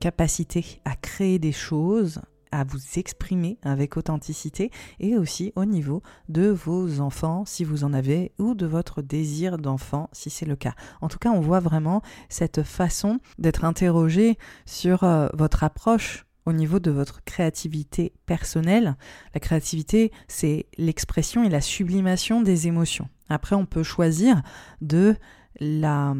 capacité 0.00 0.80
à 0.84 0.96
créer 0.96 1.38
des 1.38 1.52
choses, 1.52 2.20
à 2.50 2.64
vous 2.64 2.80
exprimer 2.96 3.58
avec 3.62 3.96
authenticité 3.96 4.70
et 5.00 5.16
aussi 5.16 5.52
au 5.56 5.64
niveau 5.64 6.02
de 6.28 6.48
vos 6.48 7.00
enfants 7.00 7.44
si 7.46 7.64
vous 7.64 7.84
en 7.84 7.92
avez 7.92 8.32
ou 8.38 8.54
de 8.54 8.66
votre 8.66 9.02
désir 9.02 9.58
d'enfant 9.58 10.10
si 10.12 10.30
c'est 10.30 10.46
le 10.46 10.56
cas. 10.56 10.74
En 11.00 11.08
tout 11.08 11.18
cas, 11.18 11.30
on 11.30 11.40
voit 11.40 11.60
vraiment 11.60 12.02
cette 12.28 12.62
façon 12.62 13.20
d'être 13.38 13.64
interrogé 13.64 14.36
sur 14.66 15.02
euh, 15.04 15.28
votre 15.32 15.64
approche 15.64 16.26
au 16.46 16.52
niveau 16.52 16.78
de 16.78 16.90
votre 16.90 17.22
créativité 17.24 18.12
personnelle. 18.26 18.96
La 19.34 19.40
créativité, 19.40 20.12
c'est 20.28 20.66
l'expression 20.78 21.44
et 21.44 21.48
la 21.48 21.60
sublimation 21.60 22.42
des 22.42 22.66
émotions. 22.66 23.08
Après, 23.28 23.56
on 23.56 23.66
peut 23.66 23.82
choisir 23.82 24.42
de 24.80 25.16
la, 25.60 26.14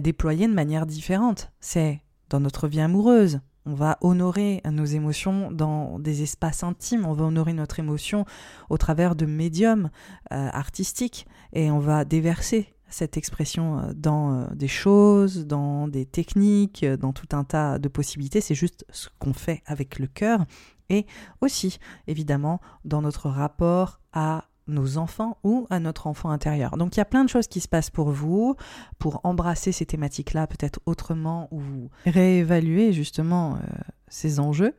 déployer 0.00 0.46
de 0.46 0.52
manière 0.52 0.86
différente. 0.86 1.52
C'est 1.60 2.02
dans 2.30 2.40
notre 2.40 2.68
vie 2.68 2.80
amoureuse. 2.80 3.40
On 3.64 3.74
va 3.74 3.98
honorer 4.00 4.60
nos 4.68 4.84
émotions 4.84 5.52
dans 5.52 6.00
des 6.00 6.22
espaces 6.22 6.64
intimes, 6.64 7.06
on 7.06 7.12
va 7.12 7.24
honorer 7.24 7.52
notre 7.52 7.78
émotion 7.78 8.24
au 8.70 8.76
travers 8.76 9.14
de 9.14 9.24
médiums 9.24 9.88
euh, 10.32 10.48
artistiques 10.52 11.28
et 11.52 11.70
on 11.70 11.78
va 11.78 12.04
déverser 12.04 12.71
cette 12.92 13.16
expression 13.16 13.78
euh, 13.78 13.92
dans 13.94 14.34
euh, 14.34 14.46
des 14.54 14.68
choses, 14.68 15.46
dans 15.46 15.88
des 15.88 16.06
techniques, 16.06 16.84
euh, 16.84 16.96
dans 16.96 17.12
tout 17.12 17.28
un 17.32 17.44
tas 17.44 17.78
de 17.78 17.88
possibilités. 17.88 18.40
C'est 18.40 18.54
juste 18.54 18.84
ce 18.90 19.08
qu'on 19.18 19.32
fait 19.32 19.62
avec 19.66 19.98
le 19.98 20.06
cœur 20.06 20.44
et 20.88 21.06
aussi, 21.40 21.78
évidemment, 22.06 22.60
dans 22.84 23.02
notre 23.02 23.28
rapport 23.28 24.00
à 24.12 24.44
nos 24.68 24.98
enfants 24.98 25.38
ou 25.42 25.66
à 25.70 25.80
notre 25.80 26.06
enfant 26.06 26.30
intérieur. 26.30 26.76
Donc 26.76 26.96
il 26.96 27.00
y 27.00 27.02
a 27.02 27.06
plein 27.06 27.24
de 27.24 27.28
choses 27.28 27.48
qui 27.48 27.60
se 27.60 27.68
passent 27.68 27.90
pour 27.90 28.10
vous, 28.10 28.54
pour 28.98 29.20
embrasser 29.24 29.72
ces 29.72 29.86
thématiques-là 29.86 30.46
peut-être 30.46 30.78
autrement 30.86 31.48
ou 31.50 31.90
réévaluer 32.06 32.92
justement 32.92 33.58
ces 34.06 34.38
enjeux. 34.38 34.76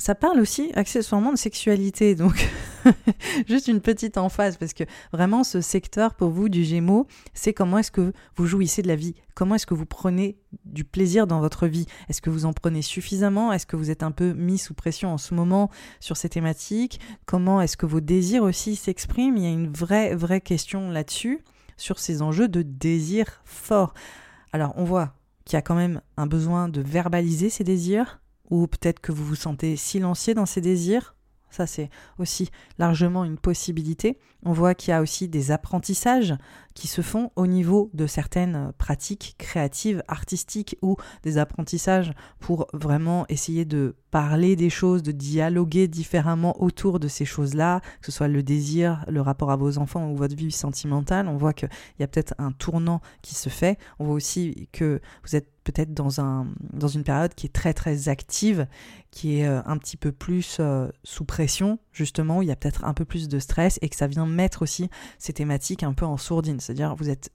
Ça 0.00 0.14
parle 0.14 0.38
aussi 0.38 0.70
accessoirement 0.74 1.32
de 1.32 1.38
sexualité, 1.38 2.14
donc 2.14 2.48
juste 3.48 3.66
une 3.66 3.80
petite 3.80 4.16
emphase, 4.16 4.56
parce 4.56 4.72
que 4.72 4.84
vraiment 5.12 5.42
ce 5.42 5.60
secteur 5.60 6.14
pour 6.14 6.30
vous 6.30 6.48
du 6.48 6.62
Gémeaux, 6.62 7.08
c'est 7.34 7.52
comment 7.52 7.78
est-ce 7.78 7.90
que 7.90 8.12
vous 8.36 8.46
jouissez 8.46 8.80
de 8.80 8.86
la 8.86 8.94
vie, 8.94 9.16
comment 9.34 9.56
est-ce 9.56 9.66
que 9.66 9.74
vous 9.74 9.86
prenez 9.86 10.38
du 10.64 10.84
plaisir 10.84 11.26
dans 11.26 11.40
votre 11.40 11.66
vie, 11.66 11.86
est-ce 12.08 12.22
que 12.22 12.30
vous 12.30 12.46
en 12.46 12.52
prenez 12.52 12.80
suffisamment, 12.80 13.52
est-ce 13.52 13.66
que 13.66 13.74
vous 13.74 13.90
êtes 13.90 14.04
un 14.04 14.12
peu 14.12 14.34
mis 14.34 14.58
sous 14.58 14.72
pression 14.72 15.12
en 15.12 15.18
ce 15.18 15.34
moment 15.34 15.68
sur 15.98 16.16
ces 16.16 16.28
thématiques, 16.28 17.00
comment 17.26 17.60
est-ce 17.60 17.76
que 17.76 17.86
vos 17.86 18.00
désirs 18.00 18.44
aussi 18.44 18.76
s'expriment, 18.76 19.36
il 19.36 19.42
y 19.42 19.46
a 19.46 19.50
une 19.50 19.72
vraie, 19.72 20.14
vraie 20.14 20.40
question 20.40 20.90
là-dessus. 20.90 21.42
sur 21.76 21.98
ces 21.98 22.22
enjeux 22.22 22.48
de 22.48 22.62
désir 22.62 23.40
fort. 23.44 23.94
Alors 24.52 24.74
on 24.76 24.84
voit 24.84 25.14
qu'il 25.44 25.56
y 25.56 25.58
a 25.58 25.62
quand 25.62 25.76
même 25.76 26.00
un 26.16 26.26
besoin 26.26 26.68
de 26.68 26.80
verbaliser 26.80 27.50
ces 27.50 27.64
désirs, 27.64 28.20
ou 28.50 28.66
peut-être 28.66 29.00
que 29.00 29.12
vous 29.12 29.24
vous 29.24 29.34
sentez 29.34 29.76
silencié 29.76 30.34
dans 30.34 30.46
ces 30.46 30.60
désirs, 30.60 31.14
ça, 31.50 31.66
c'est 31.66 31.88
aussi 32.18 32.50
largement 32.78 33.24
une 33.24 33.38
possibilité. 33.38 34.18
On 34.44 34.52
voit 34.52 34.74
qu'il 34.74 34.90
y 34.90 34.92
a 34.92 35.00
aussi 35.00 35.28
des 35.28 35.50
apprentissages 35.50 36.34
qui 36.74 36.86
se 36.86 37.02
font 37.02 37.32
au 37.36 37.46
niveau 37.46 37.90
de 37.94 38.06
certaines 38.06 38.72
pratiques 38.78 39.34
créatives, 39.38 40.02
artistiques 40.06 40.76
ou 40.82 40.96
des 41.22 41.38
apprentissages 41.38 42.12
pour 42.38 42.68
vraiment 42.72 43.24
essayer 43.28 43.64
de 43.64 43.96
parler 44.10 44.54
des 44.56 44.70
choses, 44.70 45.02
de 45.02 45.10
dialoguer 45.10 45.88
différemment 45.88 46.62
autour 46.62 47.00
de 47.00 47.08
ces 47.08 47.24
choses-là, 47.24 47.80
que 48.00 48.06
ce 48.06 48.12
soit 48.12 48.28
le 48.28 48.42
désir, 48.42 49.04
le 49.08 49.20
rapport 49.20 49.50
à 49.50 49.56
vos 49.56 49.78
enfants 49.78 50.10
ou 50.10 50.16
votre 50.16 50.36
vie 50.36 50.52
sentimentale. 50.52 51.26
On 51.26 51.36
voit 51.36 51.52
qu'il 51.52 51.70
y 51.98 52.02
a 52.02 52.06
peut-être 52.06 52.34
un 52.38 52.52
tournant 52.52 53.00
qui 53.22 53.34
se 53.34 53.48
fait. 53.48 53.78
On 53.98 54.04
voit 54.04 54.14
aussi 54.14 54.68
que 54.70 55.00
vous 55.24 55.34
êtes 55.34 55.48
peut-être 55.72 55.92
dans, 55.92 56.20
un, 56.20 56.46
dans 56.72 56.88
une 56.88 57.04
période 57.04 57.34
qui 57.34 57.46
est 57.46 57.52
très 57.52 57.74
très 57.74 58.08
active, 58.08 58.66
qui 59.10 59.38
est 59.38 59.46
euh, 59.46 59.60
un 59.66 59.76
petit 59.76 59.96
peu 59.96 60.12
plus 60.12 60.56
euh, 60.60 60.88
sous 61.04 61.24
pression, 61.24 61.78
justement, 61.92 62.38
où 62.38 62.42
il 62.42 62.48
y 62.48 62.52
a 62.52 62.56
peut-être 62.56 62.84
un 62.84 62.94
peu 62.94 63.04
plus 63.04 63.28
de 63.28 63.38
stress 63.38 63.78
et 63.82 63.88
que 63.88 63.96
ça 63.96 64.06
vient 64.06 64.26
mettre 64.26 64.62
aussi 64.62 64.88
ces 65.18 65.32
thématiques 65.32 65.82
un 65.82 65.92
peu 65.92 66.06
en 66.06 66.16
sourdine. 66.16 66.60
C'est-à-dire, 66.60 66.94
vous 66.94 67.10
êtes 67.10 67.30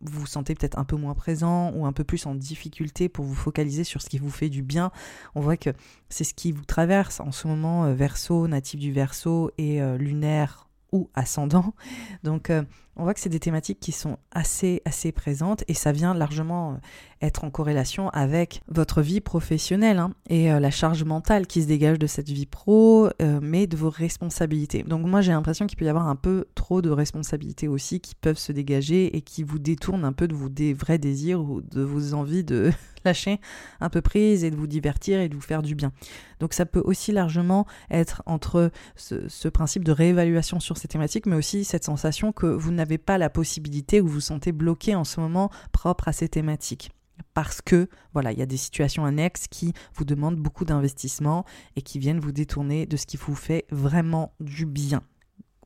vous 0.00 0.20
vous 0.20 0.26
sentez 0.26 0.54
peut-être 0.54 0.78
un 0.78 0.84
peu 0.84 0.94
moins 0.94 1.14
présent 1.14 1.72
ou 1.72 1.84
un 1.84 1.92
peu 1.92 2.04
plus 2.04 2.24
en 2.26 2.36
difficulté 2.36 3.08
pour 3.08 3.24
vous 3.24 3.34
focaliser 3.34 3.82
sur 3.82 4.00
ce 4.00 4.08
qui 4.08 4.18
vous 4.18 4.30
fait 4.30 4.48
du 4.48 4.62
bien. 4.62 4.92
On 5.34 5.40
voit 5.40 5.56
que 5.56 5.70
c'est 6.08 6.22
ce 6.22 6.34
qui 6.34 6.52
vous 6.52 6.64
traverse 6.64 7.18
en 7.18 7.32
ce 7.32 7.48
moment, 7.48 7.84
euh, 7.84 7.94
verso, 7.94 8.46
natif 8.46 8.78
du 8.78 8.92
verso 8.92 9.50
et 9.58 9.80
lunaire 9.98 10.68
ou 10.92 11.10
ascendant. 11.14 11.74
Donc 12.22 12.52
on 12.98 13.04
voit 13.04 13.14
que 13.14 13.20
c'est 13.20 13.28
des 13.28 13.40
thématiques 13.40 13.78
qui 13.80 13.92
sont 13.92 14.18
assez, 14.32 14.82
assez 14.84 15.12
présentes 15.12 15.62
et 15.68 15.74
ça 15.74 15.92
vient 15.92 16.14
largement 16.14 16.72
euh, 16.72 16.76
être 17.22 17.44
en 17.44 17.50
corrélation 17.50 18.08
avec 18.10 18.62
votre 18.68 19.02
vie 19.02 19.20
professionnelle 19.20 19.98
hein, 19.98 20.12
et 20.28 20.52
euh, 20.52 20.58
la 20.58 20.70
charge 20.70 21.04
mentale 21.04 21.46
qui 21.46 21.62
se 21.62 21.68
dégage 21.68 21.98
de 21.98 22.06
cette 22.08 22.28
vie 22.28 22.46
pro, 22.46 23.08
euh, 23.22 23.38
mais 23.40 23.68
de 23.68 23.76
vos 23.76 23.90
responsabilités. 23.90 24.82
Donc 24.82 25.06
moi 25.06 25.20
j'ai 25.20 25.32
l'impression 25.32 25.66
qu'il 25.66 25.78
peut 25.78 25.84
y 25.84 25.88
avoir 25.88 26.08
un 26.08 26.16
peu 26.16 26.46
trop 26.56 26.82
de 26.82 26.90
responsabilités 26.90 27.68
aussi 27.68 28.00
qui 28.00 28.16
peuvent 28.16 28.38
se 28.38 28.50
dégager 28.50 29.16
et 29.16 29.22
qui 29.22 29.44
vous 29.44 29.60
détournent 29.60 30.04
un 30.04 30.12
peu 30.12 30.26
de 30.26 30.34
vos 30.34 30.48
vrais 30.74 30.98
désirs 30.98 31.40
ou 31.40 31.60
de 31.60 31.82
vos 31.82 32.14
envies 32.14 32.42
de 32.42 32.72
lâcher 33.04 33.40
un 33.80 33.90
peu 33.90 34.00
prise 34.00 34.42
et 34.42 34.50
de 34.50 34.56
vous 34.56 34.66
divertir 34.66 35.20
et 35.20 35.28
de 35.28 35.34
vous 35.36 35.40
faire 35.40 35.62
du 35.62 35.76
bien. 35.76 35.92
Donc 36.40 36.52
ça 36.52 36.66
peut 36.66 36.82
aussi 36.84 37.12
largement 37.12 37.66
être 37.90 38.22
entre 38.26 38.72
ce, 38.96 39.28
ce 39.28 39.48
principe 39.48 39.84
de 39.84 39.92
réévaluation 39.92 40.58
sur 40.58 40.76
ces 40.76 40.88
thématiques, 40.88 41.26
mais 41.26 41.36
aussi 41.36 41.64
cette 41.64 41.84
sensation 41.84 42.32
que 42.32 42.46
vous 42.46 42.72
n'avez 42.72 42.87
pas 42.96 43.18
la 43.18 43.28
possibilité 43.28 44.00
ou 44.00 44.06
vous 44.06 44.14
vous 44.14 44.20
sentez 44.20 44.52
bloqué 44.52 44.94
en 44.94 45.04
ce 45.04 45.20
moment 45.20 45.50
propre 45.72 46.08
à 46.08 46.12
ces 46.14 46.30
thématiques 46.30 46.90
parce 47.34 47.60
que 47.60 47.88
voilà, 48.14 48.32
il 48.32 48.38
y 48.38 48.42
a 48.42 48.46
des 48.46 48.56
situations 48.56 49.04
annexes 49.04 49.46
qui 49.48 49.72
vous 49.94 50.04
demandent 50.04 50.36
beaucoup 50.36 50.64
d'investissement 50.64 51.44
et 51.76 51.82
qui 51.82 51.98
viennent 51.98 52.20
vous 52.20 52.32
détourner 52.32 52.86
de 52.86 52.96
ce 52.96 53.06
qui 53.06 53.16
vous 53.16 53.34
fait 53.34 53.66
vraiment 53.70 54.32
du 54.40 54.66
bien. 54.66 55.02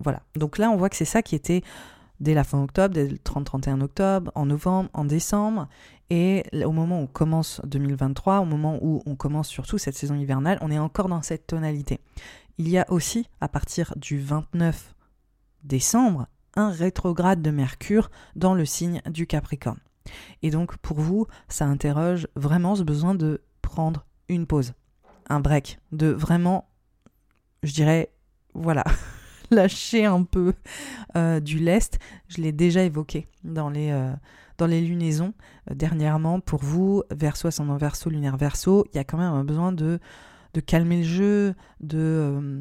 Voilà. 0.00 0.22
Donc 0.34 0.58
là, 0.58 0.70
on 0.70 0.76
voit 0.76 0.88
que 0.88 0.96
c'est 0.96 1.04
ça 1.04 1.22
qui 1.22 1.34
était 1.34 1.62
dès 2.20 2.34
la 2.34 2.44
fin 2.44 2.62
octobre, 2.62 2.94
dès 2.94 3.08
le 3.08 3.16
30-31 3.16 3.80
octobre, 3.80 4.32
en 4.34 4.46
novembre, 4.46 4.90
en 4.92 5.04
décembre. 5.04 5.68
Et 6.10 6.44
au 6.64 6.72
moment 6.72 7.02
où 7.02 7.06
commence 7.06 7.60
2023, 7.64 8.40
au 8.40 8.44
moment 8.44 8.78
où 8.82 9.02
on 9.06 9.16
commence 9.16 9.48
surtout 9.48 9.78
cette 9.78 9.96
saison 9.96 10.14
hivernale, 10.14 10.58
on 10.60 10.70
est 10.70 10.78
encore 10.78 11.08
dans 11.08 11.22
cette 11.22 11.46
tonalité. 11.46 12.00
Il 12.58 12.68
y 12.68 12.78
a 12.78 12.84
aussi, 12.90 13.28
à 13.40 13.48
partir 13.48 13.94
du 13.96 14.18
29 14.18 14.94
décembre, 15.64 16.26
un 16.54 16.70
rétrograde 16.70 17.42
de 17.42 17.50
Mercure 17.50 18.10
dans 18.36 18.54
le 18.54 18.64
signe 18.64 19.02
du 19.06 19.26
Capricorne. 19.26 19.80
Et 20.42 20.50
donc 20.50 20.76
pour 20.78 21.00
vous, 21.00 21.26
ça 21.48 21.66
interroge 21.66 22.28
vraiment 22.36 22.74
ce 22.74 22.82
besoin 22.82 23.14
de 23.14 23.42
prendre 23.60 24.04
une 24.28 24.46
pause, 24.46 24.74
un 25.28 25.40
break, 25.40 25.78
de 25.92 26.08
vraiment, 26.08 26.68
je 27.62 27.72
dirais, 27.72 28.12
voilà, 28.54 28.84
lâcher 29.50 30.04
un 30.04 30.24
peu 30.24 30.54
euh, 31.16 31.40
du 31.40 31.58
lest. 31.58 31.98
Je 32.28 32.40
l'ai 32.40 32.52
déjà 32.52 32.82
évoqué 32.82 33.28
dans 33.44 33.70
les, 33.70 33.90
euh, 33.90 34.14
lunaisons 34.60 35.34
euh, 35.70 35.74
dernièrement. 35.74 36.40
Pour 36.40 36.62
vous, 36.62 37.02
verso, 37.10 37.48
ascendant 37.48 37.76
verso, 37.76 38.10
lunaire 38.10 38.36
verso, 38.36 38.86
il 38.92 38.96
y 38.96 39.00
a 39.00 39.04
quand 39.04 39.18
même 39.18 39.32
un 39.32 39.44
besoin 39.44 39.72
de, 39.72 40.00
de 40.54 40.60
calmer 40.60 40.98
le 40.98 41.02
jeu, 41.04 41.54
de 41.80 42.60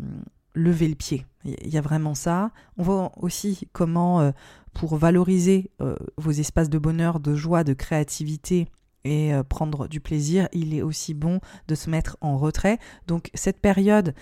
lever 0.53 0.87
le 0.87 0.95
pied. 0.95 1.25
Il 1.43 1.69
y 1.69 1.77
a 1.77 1.81
vraiment 1.81 2.15
ça. 2.15 2.51
On 2.77 2.83
voit 2.83 3.11
aussi 3.17 3.67
comment, 3.73 4.21
euh, 4.21 4.31
pour 4.73 4.95
valoriser 4.95 5.71
euh, 5.81 5.95
vos 6.17 6.31
espaces 6.31 6.69
de 6.69 6.77
bonheur, 6.77 7.19
de 7.19 7.35
joie, 7.35 7.63
de 7.63 7.73
créativité 7.73 8.67
et 9.03 9.33
euh, 9.33 9.41
prendre 9.41 9.87
du 9.87 9.99
plaisir, 9.99 10.47
il 10.53 10.75
est 10.75 10.83
aussi 10.83 11.15
bon 11.15 11.39
de 11.67 11.73
se 11.73 11.89
mettre 11.89 12.17
en 12.21 12.37
retrait. 12.37 12.77
Donc 13.07 13.31
cette 13.33 13.59
période 13.59 14.13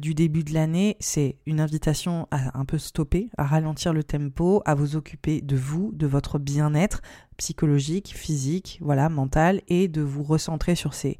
du 0.00 0.14
début 0.14 0.42
de 0.42 0.52
l'année, 0.52 0.96
c'est 0.98 1.38
une 1.46 1.60
invitation 1.60 2.26
à 2.32 2.58
un 2.58 2.64
peu 2.64 2.78
stopper, 2.78 3.30
à 3.38 3.44
ralentir 3.44 3.92
le 3.92 4.02
tempo, 4.02 4.60
à 4.64 4.74
vous 4.74 4.96
occuper 4.96 5.40
de 5.40 5.56
vous, 5.56 5.92
de 5.92 6.08
votre 6.08 6.40
bien-être 6.40 7.00
psychologique, 7.36 8.12
physique, 8.16 8.78
voilà, 8.80 9.08
mental, 9.08 9.60
et 9.68 9.86
de 9.86 10.02
vous 10.02 10.22
recentrer 10.22 10.74
sur 10.74 10.94
ces 10.94 11.18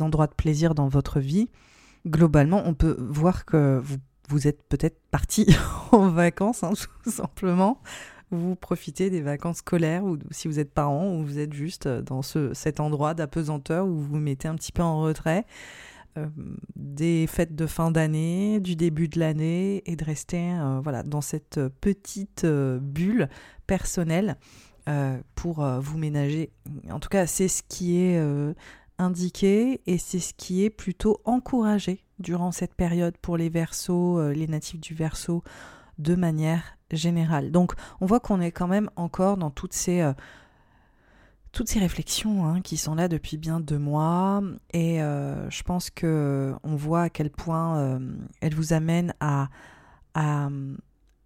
endroits 0.00 0.26
de 0.26 0.34
plaisir 0.34 0.74
dans 0.74 0.88
votre 0.88 1.18
vie 1.18 1.48
globalement, 2.06 2.62
on 2.66 2.74
peut 2.74 2.96
voir 2.98 3.44
que 3.44 3.80
vous, 3.82 3.96
vous 4.28 4.48
êtes 4.48 4.62
peut-être 4.64 4.98
parti 5.10 5.46
en 5.92 6.08
vacances, 6.08 6.62
hein, 6.62 6.72
tout 7.04 7.10
simplement. 7.10 7.80
Vous 8.30 8.56
profitez 8.56 9.10
des 9.10 9.20
vacances 9.20 9.58
scolaires 9.58 10.04
ou 10.04 10.16
si 10.30 10.48
vous 10.48 10.58
êtes 10.58 10.72
parent 10.72 11.14
ou 11.14 11.22
vous 11.22 11.38
êtes 11.38 11.52
juste 11.52 11.86
dans 11.86 12.22
ce, 12.22 12.54
cet 12.54 12.80
endroit 12.80 13.12
d'apesanteur 13.12 13.86
où 13.86 13.90
vous 13.90 14.04
vous 14.04 14.18
mettez 14.18 14.48
un 14.48 14.54
petit 14.54 14.72
peu 14.72 14.82
en 14.82 15.02
retrait. 15.02 15.44
Euh, 16.18 16.26
des 16.76 17.26
fêtes 17.26 17.54
de 17.54 17.66
fin 17.66 17.90
d'année, 17.90 18.60
du 18.60 18.76
début 18.76 19.08
de 19.08 19.18
l'année 19.18 19.82
et 19.86 19.96
de 19.96 20.04
rester 20.04 20.52
euh, 20.52 20.78
voilà, 20.82 21.02
dans 21.02 21.22
cette 21.22 21.58
petite 21.80 22.44
euh, 22.44 22.78
bulle 22.80 23.28
personnelle 23.66 24.36
pour 25.36 25.64
vous 25.64 25.96
ménager. 25.96 26.50
En 26.90 26.98
tout 26.98 27.08
cas, 27.08 27.28
c'est 27.28 27.46
ce 27.46 27.62
qui 27.62 27.98
est 28.00 28.20
indiqué 29.02 29.80
et 29.86 29.98
c'est 29.98 30.18
ce 30.18 30.34
qui 30.34 30.64
est 30.64 30.70
plutôt 30.70 31.20
encouragé 31.24 32.04
durant 32.18 32.52
cette 32.52 32.74
période 32.74 33.16
pour 33.18 33.36
les 33.36 33.48
versos, 33.48 34.18
euh, 34.18 34.32
les 34.32 34.46
natifs 34.46 34.80
du 34.80 34.94
verso 34.94 35.42
de 35.98 36.14
manière 36.14 36.62
générale. 36.90 37.50
Donc 37.50 37.74
on 38.00 38.06
voit 38.06 38.20
qu'on 38.20 38.40
est 38.40 38.52
quand 38.52 38.68
même 38.68 38.90
encore 38.96 39.36
dans 39.36 39.50
toutes 39.50 39.72
ces, 39.72 40.00
euh, 40.00 40.12
toutes 41.52 41.68
ces 41.68 41.78
réflexions 41.78 42.46
hein, 42.46 42.60
qui 42.60 42.76
sont 42.76 42.94
là 42.94 43.08
depuis 43.08 43.36
bien 43.36 43.60
deux 43.60 43.78
mois 43.78 44.42
et 44.72 45.02
euh, 45.02 45.50
je 45.50 45.62
pense 45.62 45.90
que 45.90 46.54
on 46.62 46.76
voit 46.76 47.02
à 47.02 47.10
quel 47.10 47.30
point 47.30 48.00
elles 48.40 48.54
vous 48.54 48.72
amènent 48.72 49.14
à, 49.20 49.48
à, 50.14 50.48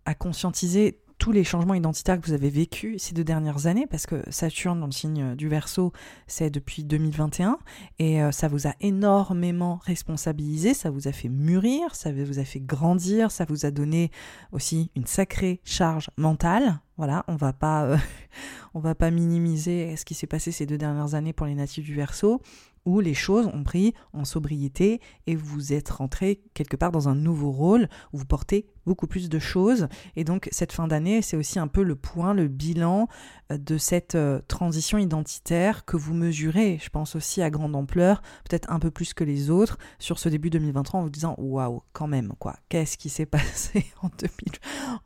à 0.05 0.15
conscientiser 0.15 1.01
tous 1.19 1.33
les 1.33 1.45
changements 1.45 1.75
identitaires 1.75 2.21
que 2.21 2.27
vous 2.27 2.33
avez 2.33 2.51
vécus 2.51 3.03
ces 3.03 3.15
deux 3.15 3.25
dernières 3.25 3.67
années, 3.67 3.87
parce 3.87 4.07
que 4.07 4.23
Saturne 4.31 4.81
dans 4.81 4.87
le 4.87 4.93
signe 4.93 5.35
du 5.35 5.49
Verseau, 5.49 5.93
c'est 6.27 6.51
depuis 6.51 6.85
2021, 6.85 7.59
et 7.99 8.23
euh, 8.23 8.33
ça 8.33 8.49
vous 8.49 8.67
a 8.67 8.75
énormément 8.81 9.81
responsabilisé, 9.85 10.75
ça 10.75 10.91
vous 10.91 11.09
a 11.09 11.13
fait 11.13 11.29
mûrir, 11.29 11.95
ça 11.95 12.13
vous 12.13 12.39
a 12.39 12.45
fait 12.45 12.61
grandir, 12.61 13.31
ça 13.31 13.45
vous 13.49 13.67
a 13.67 13.71
donné 13.71 14.11
aussi 14.53 14.91
une 14.95 15.07
sacrée 15.07 15.61
charge 15.65 16.11
mentale. 16.17 16.81
Voilà, 16.97 17.25
on 17.29 17.37
va 17.37 17.53
pas, 17.53 17.85
euh, 17.85 17.97
on 18.75 18.81
va 18.81 18.95
pas 18.95 19.11
minimiser 19.11 19.97
ce 19.97 20.05
qui 20.05 20.15
s'est 20.15 20.27
passé 20.27 20.53
ces 20.53 20.67
deux 20.67 20.79
dernières 20.79 21.15
années 21.15 21.33
pour 21.33 21.47
les 21.47 21.55
natifs 21.55 21.85
du 21.85 21.95
Verseau 21.95 22.41
où 22.87 23.01
les 23.01 23.15
choses 23.15 23.51
ont 23.53 23.65
pris 23.65 23.93
en 24.13 24.25
sobriété 24.25 25.01
et 25.27 25.35
vous 25.35 25.73
êtes 25.73 25.91
rentré 25.91 26.41
quelque 26.55 26.77
part 26.77 26.93
dans 26.93 27.09
un 27.09 27.17
nouveau 27.17 27.51
rôle 27.51 27.89
où 28.13 28.19
vous 28.19 28.25
portez 28.25 28.67
beaucoup 28.87 29.07
plus 29.07 29.29
de 29.29 29.39
choses. 29.39 29.89
Et 30.15 30.25
donc 30.25 30.49
cette 30.53 30.73
fin 30.73 30.87
d'année, 30.87 31.23
c'est 31.23 31.37
aussi 31.37 31.59
un 31.59 31.69
peu 31.69 31.83
le 31.83 31.97
point, 31.97 32.33
le 32.33 32.49
bilan 32.49 33.09
euh, 33.53 33.59
de 33.59 33.79
cette 33.79 34.15
euh, 34.15 34.41
transition 34.49 34.99
identitaire 34.99 35.85
que 35.85 35.97
vous 35.97 36.15
mesurez, 36.15 36.79
je 36.83 36.89
pense 36.89 37.17
aussi 37.17 37.43
à 37.43 37.51
grande 37.51 37.77
ampleur, 37.77 38.23
peut-être 38.49 38.71
un 38.71 38.79
peu 38.79 38.91
plus 38.91 39.15
que 39.15 39.25
les 39.25 39.51
autres, 39.51 39.79
sur 39.99 40.19
ce 40.19 40.29
début 40.29 40.51
2023 40.51 41.01
en 41.01 41.03
vous 41.03 41.11
disant 41.11 41.35
waouh, 41.39 41.83
quand 41.93 42.07
même, 42.07 42.33
quoi, 42.39 42.57
qu'est-ce 42.69 42.97
qui 42.97 43.09
s'est 43.09 43.27
passé 43.37 43.87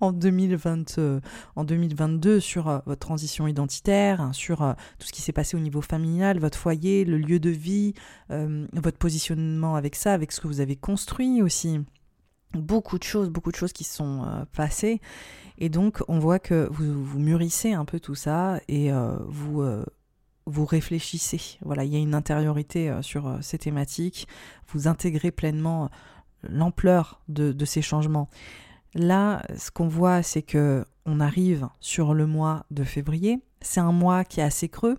en, 0.01 0.13
2020, 0.13 0.99
euh, 0.99 1.21
en 1.57 1.65
2022 1.65 2.41
sur 2.41 2.83
votre 2.87 3.01
transition 3.01 3.47
identitaire, 3.47 4.21
hein, 4.21 4.33
sur 4.33 4.59
tout 4.99 5.07
ce 5.07 5.13
qui 5.13 5.23
s'est 5.23 5.33
passé 5.33 5.57
au 5.57 5.61
niveau 5.61 5.81
familial, 5.81 6.39
votre 6.39 6.59
foyer, 6.59 7.05
le 7.05 7.19
lieu 7.19 7.41
de 7.41 7.51
vie 7.51 7.95
votre 8.29 8.99
positionnement 8.99 9.75
avec 9.75 9.97
ça, 9.97 10.13
avec 10.13 10.33
ce 10.33 10.41
que 10.41 10.47
vous 10.47 10.61
avez 10.61 10.77
construit 10.77 11.43
aussi? 11.43 11.81
Beaucoup 12.53 12.99
de 12.99 13.05
choses, 13.05 13.31
beaucoup 13.31 13.51
de 13.53 13.57
choses 13.57 13.73
qui 13.73 13.85
sont 13.85 14.25
euh, 14.25 14.45
passées. 14.53 15.01
Et 15.59 15.69
donc, 15.69 16.03
on 16.09 16.19
voit 16.19 16.39
que 16.39 16.69
vous, 16.71 17.05
vous 17.05 17.19
mûrissez 17.19 17.73
un 17.73 17.85
peu 17.85 18.01
tout 18.01 18.15
ça 18.15 18.61
et 18.67 18.93
euh, 18.93 19.17
vous, 19.29 19.63
vous 20.47 20.65
réfléchissez. 20.65 21.59
Voilà, 21.63 21.85
il 21.85 21.93
y 21.93 21.97
a 21.97 21.99
une 21.99 22.15
intériorité 22.15 22.99
sur 23.03 23.39
ces 23.43 23.59
thématiques. 23.59 24.27
Vous 24.69 24.89
intégrez 24.89 25.31
pleinement 25.31 25.91
l'ampleur 26.43 27.21
de, 27.29 27.53
de, 27.53 27.65
ces 27.67 27.83
changements. 27.83 28.31
Là, 28.95 29.43
ce 29.57 29.71
qu'on 29.71 29.87
voit, 29.87 30.23
c'est 30.23 30.43
que 30.43 30.85
on 31.07 31.21
arrive 31.21 31.69
sur 31.81 32.15
le 32.15 32.27
mois 32.27 32.65
de 32.71 32.85
février. 32.85 33.41
C'est 33.61 33.81
un 33.81 33.93
mois 33.93 34.25
qui 34.25 34.41
est 34.41 34.45
assez 34.45 34.69
creux, 34.69 34.99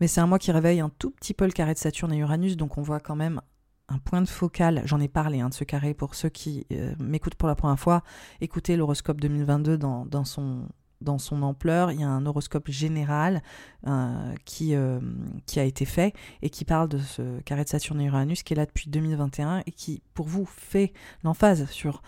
mais 0.00 0.08
c'est 0.08 0.20
un 0.20 0.26
mois 0.26 0.38
qui 0.38 0.52
réveille 0.52 0.80
un 0.80 0.90
tout 0.98 1.10
petit 1.10 1.34
peu 1.34 1.44
le 1.44 1.52
carré 1.52 1.74
de 1.74 1.78
Saturne 1.78 2.12
et 2.12 2.18
Uranus, 2.18 2.56
donc 2.56 2.78
on 2.78 2.82
voit 2.82 3.00
quand 3.00 3.16
même 3.16 3.40
un 3.88 3.98
point 3.98 4.22
de 4.22 4.28
focal. 4.28 4.82
J'en 4.84 5.00
ai 5.00 5.08
parlé 5.08 5.40
hein, 5.40 5.48
de 5.48 5.54
ce 5.54 5.64
carré 5.64 5.94
pour 5.94 6.14
ceux 6.14 6.28
qui 6.28 6.66
euh, 6.72 6.94
m'écoutent 6.98 7.34
pour 7.34 7.48
la 7.48 7.54
première 7.54 7.78
fois. 7.78 8.02
Écoutez 8.40 8.76
l'horoscope 8.76 9.20
2022 9.20 9.78
dans, 9.78 10.24
son 10.24 10.68
dans 11.00 11.18
son 11.18 11.42
ampleur. 11.42 11.92
Il 11.92 12.00
y 12.00 12.04
a 12.04 12.08
un 12.08 12.26
horoscope 12.26 12.70
général 12.70 13.42
euh, 13.86 14.34
qui, 14.44 14.74
euh, 14.74 15.00
qui 15.46 15.60
a 15.60 15.64
été 15.64 15.84
fait 15.84 16.12
et 16.42 16.50
qui 16.50 16.64
parle 16.64 16.88
de 16.88 16.98
ce 16.98 17.40
carré 17.40 17.64
de 17.64 17.68
Saturne 17.68 18.00
et 18.00 18.06
Uranus 18.06 18.42
qui 18.42 18.52
est 18.52 18.56
là 18.56 18.66
depuis 18.66 18.90
2021 18.90 19.62
et 19.66 19.72
qui, 19.72 20.02
pour 20.12 20.26
vous, 20.26 20.44
fait 20.44 20.92
l'emphase 21.22 21.66
sur 21.70 22.02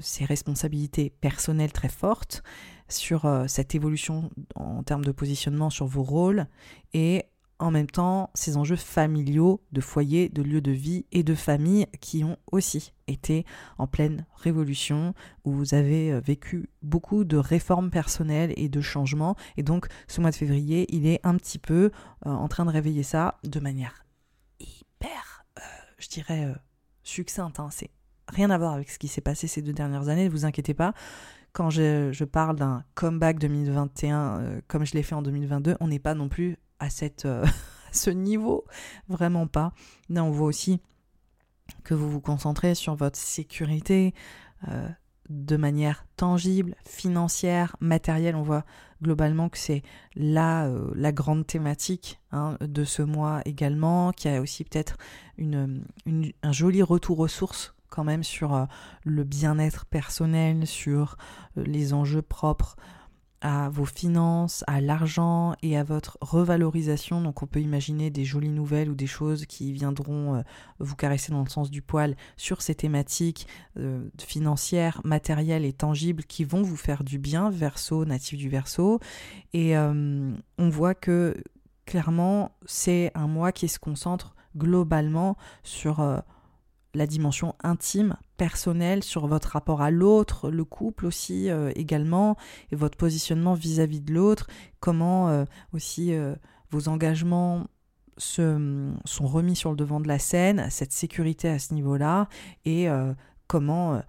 ses 0.00 0.24
responsabilités 0.24 1.10
personnelles 1.10 1.72
très 1.72 1.88
fortes, 1.88 2.42
sur 2.88 3.44
cette 3.48 3.74
évolution 3.74 4.30
en 4.54 4.82
termes 4.82 5.04
de 5.04 5.12
positionnement 5.12 5.70
sur 5.70 5.86
vos 5.86 6.02
rôles 6.02 6.46
et 6.92 7.24
en 7.58 7.70
même 7.70 7.88
temps 7.88 8.30
ces 8.34 8.56
enjeux 8.56 8.76
familiaux 8.76 9.60
de 9.72 9.80
foyer, 9.80 10.28
de 10.28 10.42
lieu 10.42 10.60
de 10.60 10.72
vie 10.72 11.06
et 11.12 11.22
de 11.22 11.34
famille 11.34 11.86
qui 12.00 12.24
ont 12.24 12.36
aussi 12.50 12.92
été 13.06 13.44
en 13.78 13.86
pleine 13.86 14.26
révolution, 14.36 15.14
où 15.44 15.52
vous 15.52 15.74
avez 15.74 16.12
euh, 16.12 16.20
vécu 16.20 16.68
beaucoup 16.82 17.24
de 17.24 17.36
réformes 17.36 17.90
personnelles 17.90 18.52
et 18.56 18.68
de 18.68 18.80
changements. 18.80 19.36
Et 19.56 19.62
donc 19.62 19.86
ce 20.08 20.20
mois 20.20 20.30
de 20.30 20.36
février, 20.36 20.86
il 20.94 21.06
est 21.06 21.20
un 21.22 21.36
petit 21.36 21.58
peu 21.58 21.90
euh, 22.26 22.30
en 22.30 22.48
train 22.48 22.64
de 22.64 22.70
réveiller 22.70 23.02
ça 23.02 23.38
de 23.44 23.60
manière 23.60 24.04
hyper, 24.58 25.44
euh, 25.58 25.62
je 25.98 26.08
dirais, 26.08 26.52
succincte. 27.02 27.60
Hein. 27.60 27.68
C'est 27.70 27.90
rien 28.28 28.50
à 28.50 28.58
voir 28.58 28.72
avec 28.72 28.90
ce 28.90 28.98
qui 28.98 29.08
s'est 29.08 29.20
passé 29.20 29.46
ces 29.46 29.62
deux 29.62 29.72
dernières 29.72 30.08
années, 30.08 30.24
ne 30.24 30.30
vous 30.30 30.44
inquiétez 30.44 30.74
pas 30.74 30.94
quand 31.52 31.70
je, 31.70 32.24
parle 32.24 32.56
d'un 32.56 32.82
comeback 32.96 33.38
2021 33.38 34.60
comme 34.66 34.84
je 34.84 34.94
l'ai 34.94 35.04
fait 35.04 35.14
en 35.14 35.22
2022, 35.22 35.76
on 35.78 35.86
n'est 35.86 36.00
pas 36.00 36.14
non 36.14 36.28
plus 36.28 36.58
à, 36.84 36.90
cette, 36.90 37.24
euh, 37.24 37.44
ce 37.92 38.10
niveau, 38.10 38.64
vraiment 39.08 39.46
pas. 39.46 39.72
Là, 40.08 40.22
on 40.24 40.30
voit 40.30 40.46
aussi 40.46 40.80
que 41.82 41.94
vous 41.94 42.10
vous 42.10 42.20
concentrez 42.20 42.74
sur 42.74 42.94
votre 42.94 43.18
sécurité 43.18 44.14
euh, 44.68 44.88
de 45.30 45.56
manière 45.56 46.06
tangible, 46.16 46.74
financière, 46.84 47.76
matérielle. 47.80 48.36
On 48.36 48.42
voit 48.42 48.64
globalement 49.02 49.48
que 49.48 49.58
c'est 49.58 49.82
là 50.14 50.66
euh, 50.66 50.90
la 50.94 51.12
grande 51.12 51.46
thématique 51.46 52.20
hein, 52.32 52.58
de 52.60 52.84
ce 52.84 53.02
mois 53.02 53.40
également, 53.46 54.12
qui 54.12 54.28
a 54.28 54.40
aussi 54.40 54.64
peut-être 54.64 54.96
un 55.40 56.52
joli 56.52 56.82
retour 56.82 57.18
aux 57.20 57.28
sources 57.28 57.74
quand 57.88 58.04
même 58.04 58.24
sur 58.24 58.66
le 59.04 59.22
bien-être 59.22 59.86
personnel, 59.86 60.66
sur 60.66 61.16
les 61.54 61.94
enjeux 61.94 62.22
propres 62.22 62.74
à 63.44 63.68
vos 63.68 63.84
finances, 63.84 64.64
à 64.66 64.80
l'argent 64.80 65.54
et 65.62 65.76
à 65.76 65.84
votre 65.84 66.16
revalorisation. 66.22 67.20
Donc 67.20 67.42
on 67.42 67.46
peut 67.46 67.60
imaginer 67.60 68.08
des 68.08 68.24
jolies 68.24 68.48
nouvelles 68.48 68.88
ou 68.88 68.94
des 68.94 69.06
choses 69.06 69.44
qui 69.44 69.70
viendront 69.70 70.36
euh, 70.36 70.42
vous 70.78 70.96
caresser 70.96 71.30
dans 71.30 71.42
le 71.42 71.50
sens 71.50 71.70
du 71.70 71.82
poil 71.82 72.16
sur 72.38 72.62
ces 72.62 72.74
thématiques 72.74 73.46
euh, 73.78 74.08
financières, 74.18 75.02
matérielles 75.04 75.66
et 75.66 75.74
tangibles 75.74 76.24
qui 76.24 76.42
vont 76.42 76.62
vous 76.62 76.76
faire 76.76 77.04
du 77.04 77.18
bien, 77.18 77.50
verso, 77.50 78.06
natif 78.06 78.38
du 78.38 78.48
verso. 78.48 78.98
Et 79.52 79.76
euh, 79.76 80.34
on 80.56 80.68
voit 80.70 80.94
que 80.94 81.36
clairement 81.84 82.50
c'est 82.64 83.12
un 83.14 83.28
mois 83.28 83.52
qui 83.52 83.68
se 83.68 83.78
concentre 83.78 84.34
globalement 84.56 85.36
sur 85.64 86.22
la 86.94 87.06
dimension 87.06 87.54
intime, 87.62 88.16
personnelle, 88.36 89.02
sur 89.02 89.26
votre 89.26 89.48
rapport 89.50 89.82
à 89.82 89.90
l'autre, 89.90 90.50
le 90.50 90.64
couple 90.64 91.06
aussi 91.06 91.50
euh, 91.50 91.70
également, 91.76 92.36
et 92.72 92.76
votre 92.76 92.96
positionnement 92.96 93.54
vis-à-vis 93.54 94.00
de 94.00 94.12
l'autre, 94.12 94.48
comment 94.80 95.28
euh, 95.28 95.44
aussi 95.72 96.12
euh, 96.12 96.34
vos 96.70 96.88
engagements 96.88 97.66
se, 98.18 98.92
sont 99.04 99.26
remis 99.26 99.56
sur 99.56 99.70
le 99.70 99.76
devant 99.76 100.00
de 100.00 100.08
la 100.08 100.18
scène, 100.18 100.66
cette 100.70 100.92
sécurité 100.92 101.48
à 101.48 101.58
ce 101.58 101.74
niveau-là, 101.74 102.28
et 102.64 102.86
comment 103.48 104.00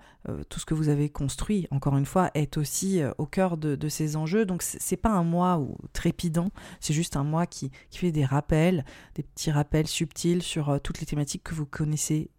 tout 0.49 0.59
ce 0.59 0.65
que 0.65 0.75
vous 0.75 0.89
avez 0.89 1.09
construit, 1.09 1.67
encore 1.71 1.97
une 1.97 2.05
fois, 2.05 2.29
est 2.35 2.57
aussi 2.57 3.01
au 3.17 3.25
cœur 3.25 3.57
de, 3.57 3.89
ces 3.89 4.15
enjeux. 4.15 4.45
Donc 4.45 4.61
c'est 4.61 4.95
pas 4.95 5.09
un 5.09 5.23
mois 5.23 5.57
ou 5.57 5.75
trépidant, 5.91 6.49
c'est 6.79 6.93
juste 6.93 7.17
un 7.17 7.23
mois 7.23 7.47
qui, 7.47 7.71
qui, 7.89 7.97
fait 7.97 8.11
des 8.11 8.25
rappels, 8.25 8.85
des 9.15 9.23
petits 9.23 9.49
rappels 9.49 9.87
subtils 9.87 10.43
sur 10.43 10.79
toutes 10.81 10.99
les 10.99 11.07
thématiques 11.07 11.43
que 11.43 11.55
vous 11.55 11.65
connaissez 11.65 12.29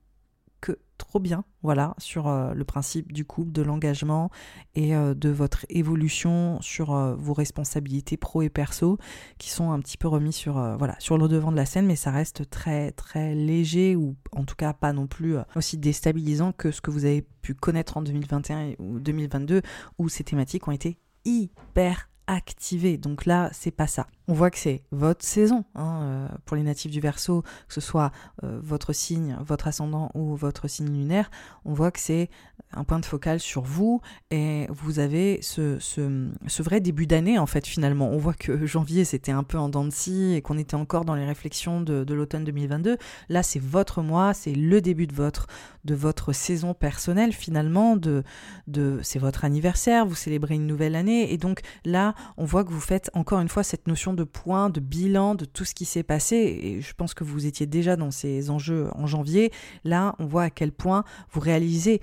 trop 0.96 1.20
bien, 1.20 1.44
voilà, 1.62 1.94
sur 1.98 2.28
euh, 2.28 2.54
le 2.54 2.64
principe 2.64 3.12
du 3.12 3.24
couple, 3.24 3.52
de 3.52 3.62
l'engagement 3.62 4.30
et 4.74 4.94
euh, 4.94 5.14
de 5.14 5.28
votre 5.28 5.66
évolution 5.68 6.58
sur 6.60 6.94
euh, 6.94 7.14
vos 7.16 7.34
responsabilités 7.34 8.16
pro 8.16 8.42
et 8.42 8.48
perso, 8.48 8.98
qui 9.38 9.50
sont 9.50 9.70
un 9.70 9.80
petit 9.80 9.96
peu 9.96 10.08
remis 10.08 10.32
sur, 10.32 10.54
voilà, 10.78 10.96
sur 10.98 11.18
le 11.18 11.28
devant 11.28 11.52
de 11.52 11.56
la 11.56 11.66
scène, 11.66 11.86
mais 11.86 11.96
ça 11.96 12.10
reste 12.10 12.48
très 12.50 12.92
très 12.92 13.34
léger 13.34 13.96
ou 13.96 14.16
en 14.32 14.44
tout 14.44 14.56
cas 14.56 14.72
pas 14.72 14.92
non 14.92 15.06
plus 15.06 15.36
aussi 15.54 15.78
déstabilisant 15.78 16.52
que 16.52 16.70
ce 16.70 16.80
que 16.80 16.90
vous 16.90 17.04
avez 17.04 17.22
pu 17.42 17.54
connaître 17.54 17.96
en 17.96 18.02
2021 18.02 18.74
ou 18.78 18.98
2022, 19.00 19.62
où 19.98 20.08
ces 20.08 20.24
thématiques 20.24 20.66
ont 20.68 20.72
été 20.72 20.98
hyper 21.24 22.08
activées. 22.26 22.98
Donc 22.98 23.26
là, 23.26 23.50
c'est 23.52 23.70
pas 23.70 23.86
ça 23.86 24.06
on 24.28 24.34
voit 24.34 24.50
que 24.50 24.58
c'est 24.58 24.82
votre 24.90 25.24
saison 25.24 25.64
hein, 25.74 26.00
euh, 26.02 26.28
pour 26.44 26.56
les 26.56 26.62
natifs 26.62 26.90
du 26.90 27.00
Verseau, 27.00 27.42
que 27.68 27.74
ce 27.74 27.80
soit 27.80 28.10
euh, 28.42 28.58
votre 28.60 28.92
signe, 28.92 29.36
votre 29.44 29.68
ascendant 29.68 30.10
ou 30.14 30.34
votre 30.34 30.68
signe 30.68 30.88
lunaire. 30.88 31.30
On 31.64 31.74
voit 31.74 31.90
que 31.90 32.00
c'est 32.00 32.28
un 32.72 32.82
point 32.82 32.98
de 32.98 33.04
focal 33.04 33.38
sur 33.38 33.62
vous 33.62 34.00
et 34.32 34.66
vous 34.70 34.98
avez 34.98 35.38
ce, 35.42 35.78
ce, 35.78 36.62
vrai 36.62 36.80
début 36.80 37.06
d'année 37.06 37.38
en 37.38 37.46
fait 37.46 37.66
finalement. 37.66 38.08
On 38.10 38.18
voit 38.18 38.34
que 38.34 38.66
janvier 38.66 39.04
c'était 39.04 39.30
un 39.30 39.44
peu 39.44 39.58
en 39.58 39.68
dents 39.68 39.84
de 39.84 39.90
scie 39.90 40.34
et 40.34 40.42
qu'on 40.42 40.58
était 40.58 40.74
encore 40.74 41.04
dans 41.04 41.14
les 41.14 41.24
réflexions 41.24 41.80
de, 41.80 42.02
de 42.02 42.14
l'automne 42.14 42.44
2022. 42.44 42.96
Là 43.28 43.42
c'est 43.44 43.60
votre 43.60 44.02
mois, 44.02 44.34
c'est 44.34 44.54
le 44.54 44.80
début 44.80 45.06
de 45.06 45.14
votre, 45.14 45.46
de 45.84 45.94
votre 45.94 46.32
saison 46.32 46.74
personnelle 46.74 47.32
finalement, 47.32 47.96
de, 47.96 48.24
de, 48.66 48.98
c'est 49.02 49.20
votre 49.20 49.44
anniversaire, 49.44 50.04
vous 50.04 50.16
célébrez 50.16 50.56
une 50.56 50.66
nouvelle 50.66 50.96
année 50.96 51.32
et 51.32 51.38
donc 51.38 51.60
là 51.84 52.15
on 52.36 52.44
voit 52.44 52.64
que 52.64 52.70
vous 52.70 52.80
faites 52.80 53.10
encore 53.14 53.40
une 53.40 53.48
fois 53.48 53.62
cette 53.62 53.86
notion 53.86 54.14
de 54.14 54.24
points, 54.24 54.70
de 54.70 54.80
bilan 54.80 55.34
de 55.34 55.44
tout 55.44 55.64
ce 55.64 55.74
qui 55.74 55.84
s'est 55.84 56.02
passé. 56.02 56.36
Et 56.36 56.80
je 56.80 56.94
pense 56.94 57.14
que 57.14 57.24
vous 57.24 57.46
étiez 57.46 57.66
déjà 57.66 57.96
dans 57.96 58.10
ces 58.10 58.50
enjeux 58.50 58.88
en 58.94 59.06
janvier. 59.06 59.52
Là, 59.84 60.14
on 60.18 60.26
voit 60.26 60.44
à 60.44 60.50
quel 60.50 60.72
point 60.72 61.04
vous 61.30 61.40
réalisez 61.40 62.00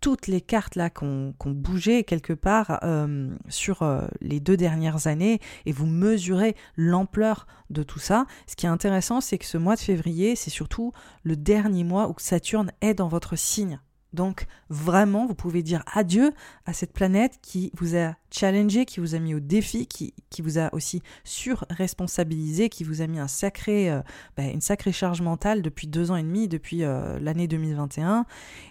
toutes 0.00 0.26
les 0.26 0.40
cartes 0.40 0.76
là 0.76 0.90
qu'on 0.90 1.34
qu 1.38 1.50
bougé 1.50 2.04
quelque 2.04 2.32
part 2.32 2.78
euh, 2.84 3.34
sur 3.48 3.82
euh, 3.82 4.06
les 4.20 4.40
deux 4.40 4.56
dernières 4.56 5.06
années 5.06 5.40
et 5.66 5.72
vous 5.72 5.86
mesurez 5.86 6.54
l'ampleur 6.76 7.46
de 7.70 7.82
tout 7.82 7.98
ça. 7.98 8.26
Ce 8.46 8.56
qui 8.56 8.66
est 8.66 8.70
intéressant, 8.70 9.20
c'est 9.20 9.38
que 9.38 9.46
ce 9.46 9.58
mois 9.58 9.74
de 9.74 9.80
février, 9.80 10.36
c'est 10.36 10.50
surtout 10.50 10.92
le 11.22 11.36
dernier 11.36 11.84
mois 11.84 12.08
où 12.08 12.14
Saturne 12.18 12.70
est 12.80 12.94
dans 12.94 13.08
votre 13.08 13.36
signe. 13.36 13.80
Donc 14.12 14.46
vraiment, 14.70 15.26
vous 15.26 15.34
pouvez 15.34 15.62
dire 15.62 15.82
adieu 15.92 16.32
à 16.66 16.72
cette 16.72 16.92
planète 16.92 17.38
qui 17.42 17.70
vous 17.76 17.96
a 17.96 18.14
challengé, 18.30 18.84
qui 18.84 19.00
vous 19.00 19.14
a 19.14 19.18
mis 19.18 19.34
au 19.34 19.40
défi, 19.40 19.86
qui, 19.86 20.14
qui 20.30 20.42
vous 20.42 20.58
a 20.58 20.72
aussi 20.74 21.02
surresponsabilisé, 21.24 22.68
qui 22.68 22.84
vous 22.84 23.02
a 23.02 23.06
mis 23.06 23.18
un 23.18 23.28
sacré, 23.28 23.90
euh, 23.90 24.00
bah, 24.36 24.44
une 24.44 24.60
sacrée 24.60 24.92
charge 24.92 25.20
mentale 25.20 25.62
depuis 25.62 25.86
deux 25.86 26.10
ans 26.10 26.16
et 26.16 26.22
demi, 26.22 26.48
depuis 26.48 26.84
euh, 26.84 27.18
l'année 27.20 27.48
2021. 27.48 28.26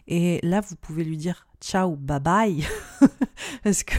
Et 0.07 0.39
là, 0.43 0.61
vous 0.61 0.75
pouvez 0.75 1.03
lui 1.03 1.17
dire 1.17 1.46
ciao, 1.61 1.95
bye 1.95 2.19
bye, 2.19 2.65
parce 3.63 3.83
que 3.83 3.95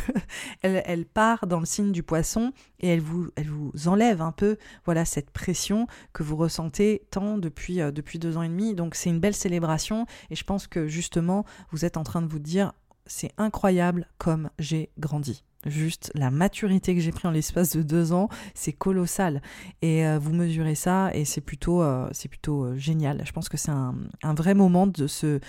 elle, 0.62 0.82
elle, 0.84 1.06
part 1.06 1.46
dans 1.46 1.60
le 1.60 1.66
signe 1.66 1.92
du 1.92 2.02
poisson 2.02 2.52
et 2.80 2.88
elle 2.88 3.00
vous, 3.00 3.28
elle 3.36 3.48
vous 3.48 3.72
enlève 3.86 4.22
un 4.22 4.32
peu, 4.32 4.56
voilà, 4.84 5.04
cette 5.04 5.30
pression 5.30 5.86
que 6.12 6.22
vous 6.22 6.36
ressentez 6.36 7.06
tant 7.10 7.38
depuis, 7.38 7.80
euh, 7.80 7.90
depuis 7.90 8.18
deux 8.18 8.36
ans 8.36 8.42
et 8.42 8.48
demi. 8.48 8.74
Donc 8.74 8.94
c'est 8.94 9.10
une 9.10 9.20
belle 9.20 9.34
célébration 9.34 10.06
et 10.30 10.36
je 10.36 10.44
pense 10.44 10.66
que 10.66 10.86
justement, 10.86 11.44
vous 11.70 11.84
êtes 11.84 11.96
en 11.96 12.04
train 12.04 12.22
de 12.22 12.28
vous 12.28 12.38
dire, 12.38 12.72
c'est 13.06 13.32
incroyable 13.38 14.08
comme 14.18 14.50
j'ai 14.58 14.90
grandi. 14.98 15.44
Juste 15.68 16.10
la 16.14 16.30
maturité 16.30 16.94
que 16.94 17.00
j'ai 17.00 17.12
pris 17.12 17.28
en 17.28 17.30
l'espace 17.30 17.76
de 17.76 17.82
deux 17.82 18.12
ans, 18.12 18.28
c'est 18.54 18.72
colossal. 18.72 19.42
Et 19.82 20.06
euh, 20.06 20.18
vous 20.18 20.32
mesurez 20.32 20.74
ça 20.74 21.10
et 21.14 21.24
c'est 21.24 21.40
plutôt, 21.40 21.82
euh, 21.82 22.10
plutôt 22.28 22.64
euh, 22.64 22.76
génial. 22.76 23.22
Je 23.24 23.32
pense 23.32 23.48
que 23.48 23.56
c'est 23.56 23.70
un, 23.70 23.94
vrai 24.34 24.54
moment 24.54 24.86
de, 24.86 25.40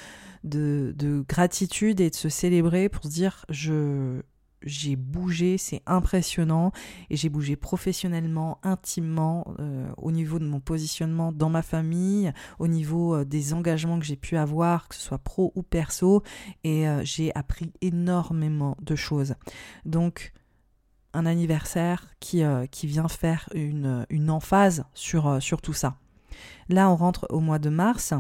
de 0.44 1.26
gratitude 1.28 2.02
et 2.02 2.10
de 2.10 2.16
se 2.16 2.30
célébrer 2.30 2.90
pour 2.90 3.04
se 3.04 3.10
dire 3.10 3.46
je, 3.50 4.22
j'ai 4.64 4.96
bougé, 4.96 5.58
c'est 5.58 5.82
impressionnant, 5.86 6.72
et 7.10 7.16
j'ai 7.16 7.30
bougé 7.30 7.56
professionnellement, 7.56 8.60
intimement, 8.64 9.54
euh, 9.60 9.90
au 9.98 10.12
niveau 10.12 10.40
de 10.40 10.46
mon 10.46 10.60
positionnement 10.60 11.32
dans 11.32 11.50
ma 11.50 11.62
famille, 11.62 12.34
au 12.60 12.68
niveau 12.68 13.16
euh, 13.16 13.26
des 13.26 13.54
engagements 13.54 14.00
que 14.00 14.06
j'ai 14.06 14.16
pu 14.16 14.38
avoir, 14.38 14.88
que 14.88 14.96
ce 14.96 15.02
soit 15.02 15.18
pro 15.18 15.52
ou 15.56 15.64
perso, 15.64 16.24
et 16.64 16.88
euh, 16.88 17.02
j'ai 17.04 17.34
appris 17.36 17.72
énormément 17.82 18.76
de 18.82 18.96
choses. 18.96 19.36
Donc, 19.86 20.34
un 21.14 21.26
anniversaire 21.26 22.08
qui, 22.20 22.44
vient 22.84 23.08
faire 23.08 23.50
une, 23.56 24.30
emphase 24.30 24.86
sur 24.94 25.40
tout 25.64 25.74
ça. 25.74 25.98
Là, 26.70 26.90
on 26.90 26.96
rentre 26.96 27.26
au 27.32 27.40
mois 27.40 27.58
de 27.58 27.70
mars. 27.70 28.14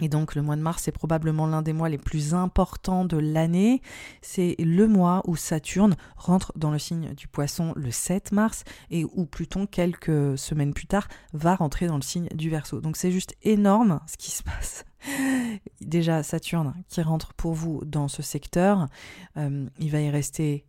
Et 0.00 0.08
donc 0.08 0.34
le 0.34 0.42
mois 0.42 0.56
de 0.56 0.60
mars, 0.60 0.82
c'est 0.82 0.92
probablement 0.92 1.46
l'un 1.46 1.62
des 1.62 1.72
mois 1.72 1.88
les 1.88 1.98
plus 1.98 2.34
importants 2.34 3.04
de 3.04 3.16
l'année. 3.16 3.80
C'est 4.22 4.56
le 4.58 4.88
mois 4.88 5.22
où 5.26 5.36
Saturne 5.36 5.94
rentre 6.16 6.52
dans 6.56 6.72
le 6.72 6.80
signe 6.80 7.14
du 7.14 7.28
poisson 7.28 7.72
le 7.76 7.92
7 7.92 8.32
mars 8.32 8.64
et 8.90 9.04
où 9.04 9.24
Pluton, 9.24 9.66
quelques 9.66 10.36
semaines 10.36 10.74
plus 10.74 10.88
tard, 10.88 11.06
va 11.32 11.54
rentrer 11.54 11.86
dans 11.86 11.96
le 11.96 12.02
signe 12.02 12.28
du 12.34 12.50
Verseau. 12.50 12.80
Donc 12.80 12.96
c'est 12.96 13.12
juste 13.12 13.36
énorme 13.42 14.00
ce 14.06 14.16
qui 14.16 14.32
se 14.32 14.42
passe. 14.42 14.84
Déjà 15.80 16.24
Saturne 16.24 16.74
qui 16.88 17.00
rentre 17.00 17.32
pour 17.34 17.52
vous 17.52 17.80
dans 17.84 18.08
ce 18.08 18.22
secteur, 18.22 18.88
euh, 19.36 19.68
il 19.78 19.90
va 19.92 20.00
y 20.00 20.10
rester 20.10 20.66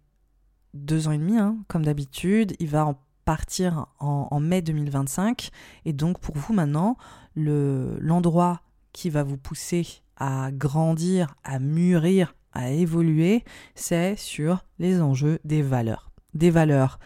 deux 0.76 1.07
ans 1.07 1.11
et 1.11 1.17
demi, 1.17 1.38
hein, 1.38 1.57
comme 1.67 1.84
d'habitude. 1.86 2.55
Il 2.59 2.69
va 2.69 2.86
en 2.86 2.99
partir 3.23 3.88
en, 3.99 4.39
mai 4.39 4.61
2025. 4.61 5.49
Et 5.86 5.93
donc 5.93 6.19
pour 6.19 6.38
vous 6.38 6.53
maintenant, 6.53 6.95
l'endroit 7.36 8.61
qui 8.95 9.09
va 9.09 9.23
vous 9.23 9.37
pousser 9.37 9.85
à 10.15 10.49
grandir, 10.53 11.35
à 11.43 11.59
mûrir, 11.59 12.33
à 12.53 12.71
évoluer, 12.71 13.43
c'est 13.75 14.15
sur 14.15 14.63
les 14.79 15.01
enjeux 15.01 15.39
des 15.43 15.61
valeurs. 15.61 16.11
Des 16.33 16.49
valeurs 16.49 16.97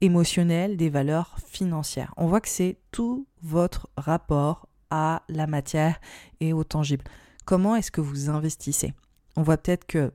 émotionnelles, 0.00 0.78
des 0.78 0.88
valeurs 0.88 1.36
financières. 1.46 2.14
On 2.16 2.26
voit 2.26 2.40
que 2.40 2.48
c'est 2.48 2.78
tout 2.90 3.26
votre 3.42 3.90
rapport 3.98 4.66
à 4.88 5.24
la 5.28 5.46
matière 5.46 6.00
et 6.40 6.54
au 6.54 6.64
tangible. 6.64 7.04
Comment 7.44 7.76
est-ce 7.76 7.90
que 7.90 8.00
vous 8.00 8.30
investissez? 8.30 8.94
On 9.36 9.42
voit 9.42 9.58
peut-être 9.58 9.86
que 9.86 10.14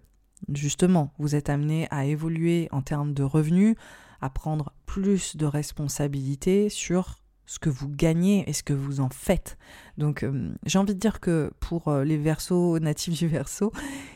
justement, 0.51 1.13
vous 1.19 1.35
êtes 1.35 1.51
amené 1.51 1.87
à 1.91 2.05
évoluer 2.05 2.67
en 2.71 2.81
termes 2.81 3.13
de 3.13 3.23
revenus, 3.23 3.75
à 4.21 4.31
prendre 4.31 4.73
plus 4.87 5.37
de 5.37 5.45
responsabilités 5.45 6.69
sur 6.69 7.20
ce 7.51 7.59
que 7.59 7.69
vous 7.69 7.89
gagnez 7.89 8.49
et 8.49 8.53
ce 8.53 8.63
que 8.63 8.71
vous 8.71 9.01
en 9.01 9.09
faites. 9.09 9.57
Donc 9.97 10.23
euh, 10.23 10.53
j'ai 10.65 10.79
envie 10.79 10.95
de 10.95 10.99
dire 10.99 11.19
que 11.19 11.51
pour 11.59 11.89
euh, 11.89 12.05
les 12.05 12.15
versos 12.15 12.79
natifs 12.79 13.19
du 13.19 13.27
verso, 13.27 13.73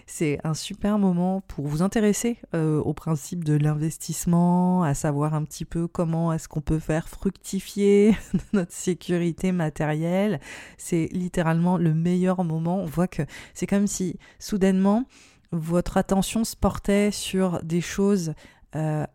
c'est 0.08 0.40
un 0.46 0.54
super 0.54 0.98
moment 1.00 1.42
pour 1.50 1.68
vous 1.68 1.82
intéresser 1.82 2.38
euh, 2.54 2.80
au 2.80 2.94
principe 2.94 3.44
de 3.44 3.56
l'investissement, 3.56 4.84
à 4.84 4.94
savoir 4.94 5.34
un 5.34 5.44
petit 5.44 5.66
peu 5.66 5.86
comment 5.86 6.32
est-ce 6.32 6.48
qu'on 6.48 6.62
peut 6.62 6.80
faire 6.80 7.10
fructifier 7.10 8.16
notre 8.54 8.72
sécurité 8.72 9.52
matérielle. 9.52 10.40
C'est 10.78 11.10
littéralement 11.12 11.78
le 11.78 11.94
meilleur 11.94 12.42
moment. 12.46 12.80
On 12.80 12.86
voit 12.86 13.10
que 13.10 13.24
c'est 13.54 13.68
comme 13.68 13.88
si 13.88 14.18
soudainement 14.40 15.04
votre 15.52 15.98
attention 15.98 16.46
se 16.46 16.56
portait 16.56 17.12
sur 17.12 17.62
des 17.64 17.82
choses 17.82 18.34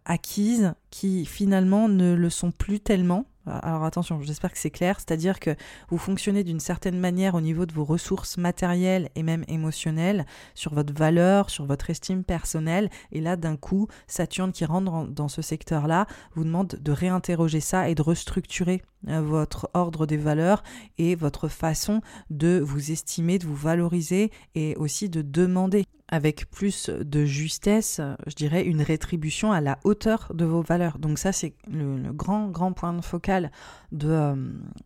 acquises 0.06 0.72
qui 0.88 1.26
finalement 1.26 1.86
ne 1.86 2.14
le 2.14 2.30
sont 2.30 2.50
plus 2.50 2.80
tellement 2.80 3.26
alors 3.46 3.84
attention, 3.84 4.20
j'espère 4.20 4.52
que 4.52 4.58
c'est 4.58 4.70
clair, 4.70 4.98
c'est-à-dire 4.98 5.40
que 5.40 5.54
vous 5.88 5.98
fonctionnez 5.98 6.44
d'une 6.44 6.60
certaine 6.60 6.98
manière 6.98 7.34
au 7.34 7.40
niveau 7.40 7.64
de 7.64 7.72
vos 7.72 7.84
ressources 7.84 8.36
matérielles 8.36 9.08
et 9.14 9.22
même 9.22 9.44
émotionnelles, 9.48 10.26
sur 10.54 10.74
votre 10.74 10.92
valeur, 10.92 11.48
sur 11.48 11.64
votre 11.64 11.90
estime 11.90 12.22
personnelle, 12.22 12.90
et 13.12 13.20
là 13.20 13.36
d'un 13.36 13.56
coup, 13.56 13.88
Saturne 14.06 14.52
qui 14.52 14.64
rentre 14.64 15.08
dans 15.08 15.28
ce 15.28 15.42
secteur-là 15.42 16.06
vous 16.34 16.44
demande 16.44 16.78
de 16.80 16.92
réinterroger 16.92 17.60
ça 17.60 17.88
et 17.88 17.94
de 17.94 18.02
restructurer 18.02 18.82
euh, 19.08 19.20
votre 19.22 19.70
ordre 19.72 20.06
des 20.06 20.18
valeurs 20.18 20.62
et 20.98 21.14
votre 21.14 21.48
façon 21.48 22.02
de 22.28 22.60
vous 22.62 22.92
estimer, 22.92 23.38
de 23.38 23.46
vous 23.46 23.54
valoriser 23.54 24.30
et 24.54 24.76
aussi 24.76 25.08
de 25.08 25.22
demander 25.22 25.86
avec 26.10 26.50
plus 26.50 26.90
de 26.90 27.24
justesse, 27.24 28.00
je 28.26 28.34
dirais, 28.34 28.64
une 28.64 28.82
rétribution 28.82 29.52
à 29.52 29.60
la 29.60 29.78
hauteur 29.84 30.30
de 30.34 30.44
vos 30.44 30.60
valeurs. 30.60 30.98
Donc 30.98 31.18
ça, 31.18 31.32
c'est 31.32 31.54
le, 31.70 32.12
grand, 32.12 32.48
grand 32.48 32.72
point 32.72 33.00
focal 33.00 33.50
de, 33.92 34.08
euh, 34.08 34.34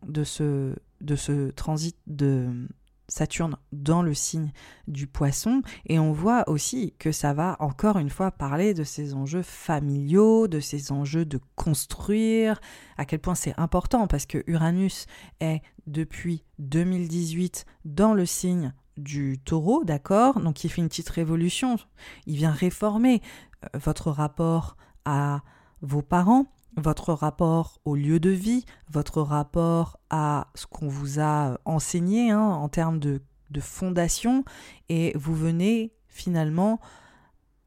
de, 0.07 0.23
ce, 0.23 0.75
de 1.01 1.15
ce 1.15 1.49
transit 1.51 1.97
de 2.07 2.67
Saturne 3.07 3.55
dans 3.71 4.01
le 4.01 4.13
signe 4.13 4.51
du 4.87 5.07
poisson. 5.07 5.61
Et 5.87 5.99
on 5.99 6.11
voit 6.11 6.47
aussi 6.49 6.93
que 6.99 7.11
ça 7.11 7.33
va 7.33 7.55
encore 7.59 7.97
une 7.97 8.09
fois 8.09 8.31
parler 8.31 8.73
de 8.73 8.83
ces 8.83 9.13
enjeux 9.13 9.43
familiaux, 9.43 10.47
de 10.47 10.59
ces 10.59 10.91
enjeux 10.91 11.25
de 11.25 11.39
construire, 11.55 12.59
à 12.97 13.05
quel 13.05 13.19
point 13.19 13.35
c'est 13.35 13.57
important 13.57 14.07
parce 14.07 14.25
que 14.25 14.43
Uranus 14.47 15.05
est 15.39 15.61
depuis 15.87 16.43
2018 16.59 17.65
dans 17.85 18.13
le 18.13 18.25
signe 18.25 18.73
du 18.97 19.39
taureau, 19.43 19.83
d'accord 19.83 20.39
Donc 20.39 20.63
il 20.63 20.69
fait 20.69 20.81
une 20.81 20.87
petite 20.87 21.09
révolution, 21.09 21.77
il 22.25 22.35
vient 22.35 22.51
réformer 22.51 23.21
euh, 23.63 23.79
votre 23.79 24.11
rapport 24.11 24.77
à 25.05 25.41
vos 25.81 26.01
parents, 26.01 26.47
votre 26.77 27.13
rapport 27.13 27.79
au 27.85 27.95
lieu 27.95 28.19
de 28.19 28.29
vie, 28.29 28.65
votre 28.91 29.21
rapport 29.21 29.99
à 30.09 30.47
ce 30.55 30.65
qu'on 30.65 30.87
vous 30.87 31.19
a 31.19 31.51
euh, 31.51 31.57
enseigné 31.65 32.31
hein, 32.31 32.41
en 32.41 32.69
termes 32.69 32.99
de, 32.99 33.21
fondation, 33.61 34.43
et 34.89 35.13
vous 35.15 35.33
venez 35.33 35.93
finalement 36.09 36.81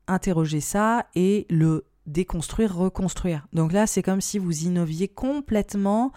interroger 0.06 0.60
ça 0.60 1.06
et 1.14 1.46
le 1.48 1.86
déconstruire, 2.04 2.76
reconstruire. 2.76 3.46
Donc 3.54 3.72
là, 3.72 3.86
c'est 3.86 4.02
comme 4.02 4.20
si 4.20 4.38
vous 4.38 4.64
innoviez 4.64 5.08
complètement, 5.08 6.12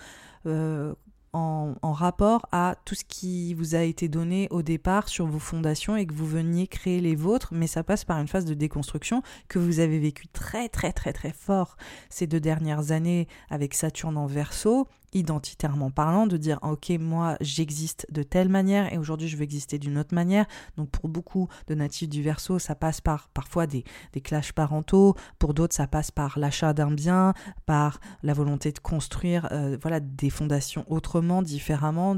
euh, 0.46 0.94
en, 1.34 1.94
rapport 1.94 2.48
à 2.52 2.76
tout 2.86 2.96
ce 2.96 3.04
qui 3.04 3.54
vous 3.54 3.76
a 3.76 3.82
été 3.82 4.08
donné 4.08 4.48
au 4.50 4.62
départ 4.62 5.08
sur 5.08 5.28
vos 5.28 5.40
fondations 5.40 5.96
et 5.96 6.06
que 6.06 6.14
vous 6.14 6.26
veniez 6.26 6.68
créer 6.68 7.00
les 7.00 7.16
vôtres, 7.16 7.50
mais 7.52 7.68
ça 7.68 7.84
passe 7.84 8.06
par 8.06 8.20
une 8.20 8.28
phase 8.28 8.46
de 8.46 8.54
déconstruction 8.54 9.22
que 9.48 9.60
vous 9.60 9.80
avez 9.80 10.00
vécu 10.00 10.28
très 10.28 10.70
très 10.70 10.94
très 10.94 11.14
très 11.14 11.32
fort 11.32 11.78
ces 12.10 12.28
deux 12.28 12.40
dernières 12.40 12.92
années 12.92 13.28
avec 13.50 13.74
Saturne 13.74 14.18
en 14.18 14.26
verso 14.26 14.88
identitairement 15.14 15.92
parlant, 15.92 16.28
de 16.28 16.38
dire 16.38 16.60
ok 16.62 16.92
moi 17.00 17.38
j'existe 17.42 18.08
de 18.12 18.24
telle 18.24 18.50
manière 18.50 18.92
et 18.94 18.98
aujourd'hui 18.98 19.28
je 19.28 19.38
veux 19.38 19.44
exister 19.44 19.78
d'une 19.80 19.98
autre 19.98 20.16
manière. 20.16 20.46
Donc 20.78 20.90
pour 20.90 21.10
beaucoup 21.10 21.48
de 21.68 21.76
natifs 21.76 22.10
du 22.10 22.22
verso, 22.22 22.60
ça 22.60 22.76
passe 22.76 23.02
par 23.02 23.30
parfois 23.30 23.68
des, 23.68 23.84
des 24.14 24.22
clashs 24.22 24.54
parentaux, 24.54 25.16
pour 25.40 25.54
d'autres 25.54 25.76
ça 25.76 25.88
passe 25.88 26.12
par 26.12 26.40
l'achat 26.40 26.74
d'un 26.74 26.92
bien, 26.92 27.34
par 27.66 28.00
la 28.24 28.34
volonté 28.34 28.72
de 28.72 28.80
construire 28.80 29.48
euh, 29.52 29.78
voilà 29.82 30.00
des 30.00 30.30
fondations 30.30 30.86
autrement, 30.88 31.42
différemment, 31.42 32.16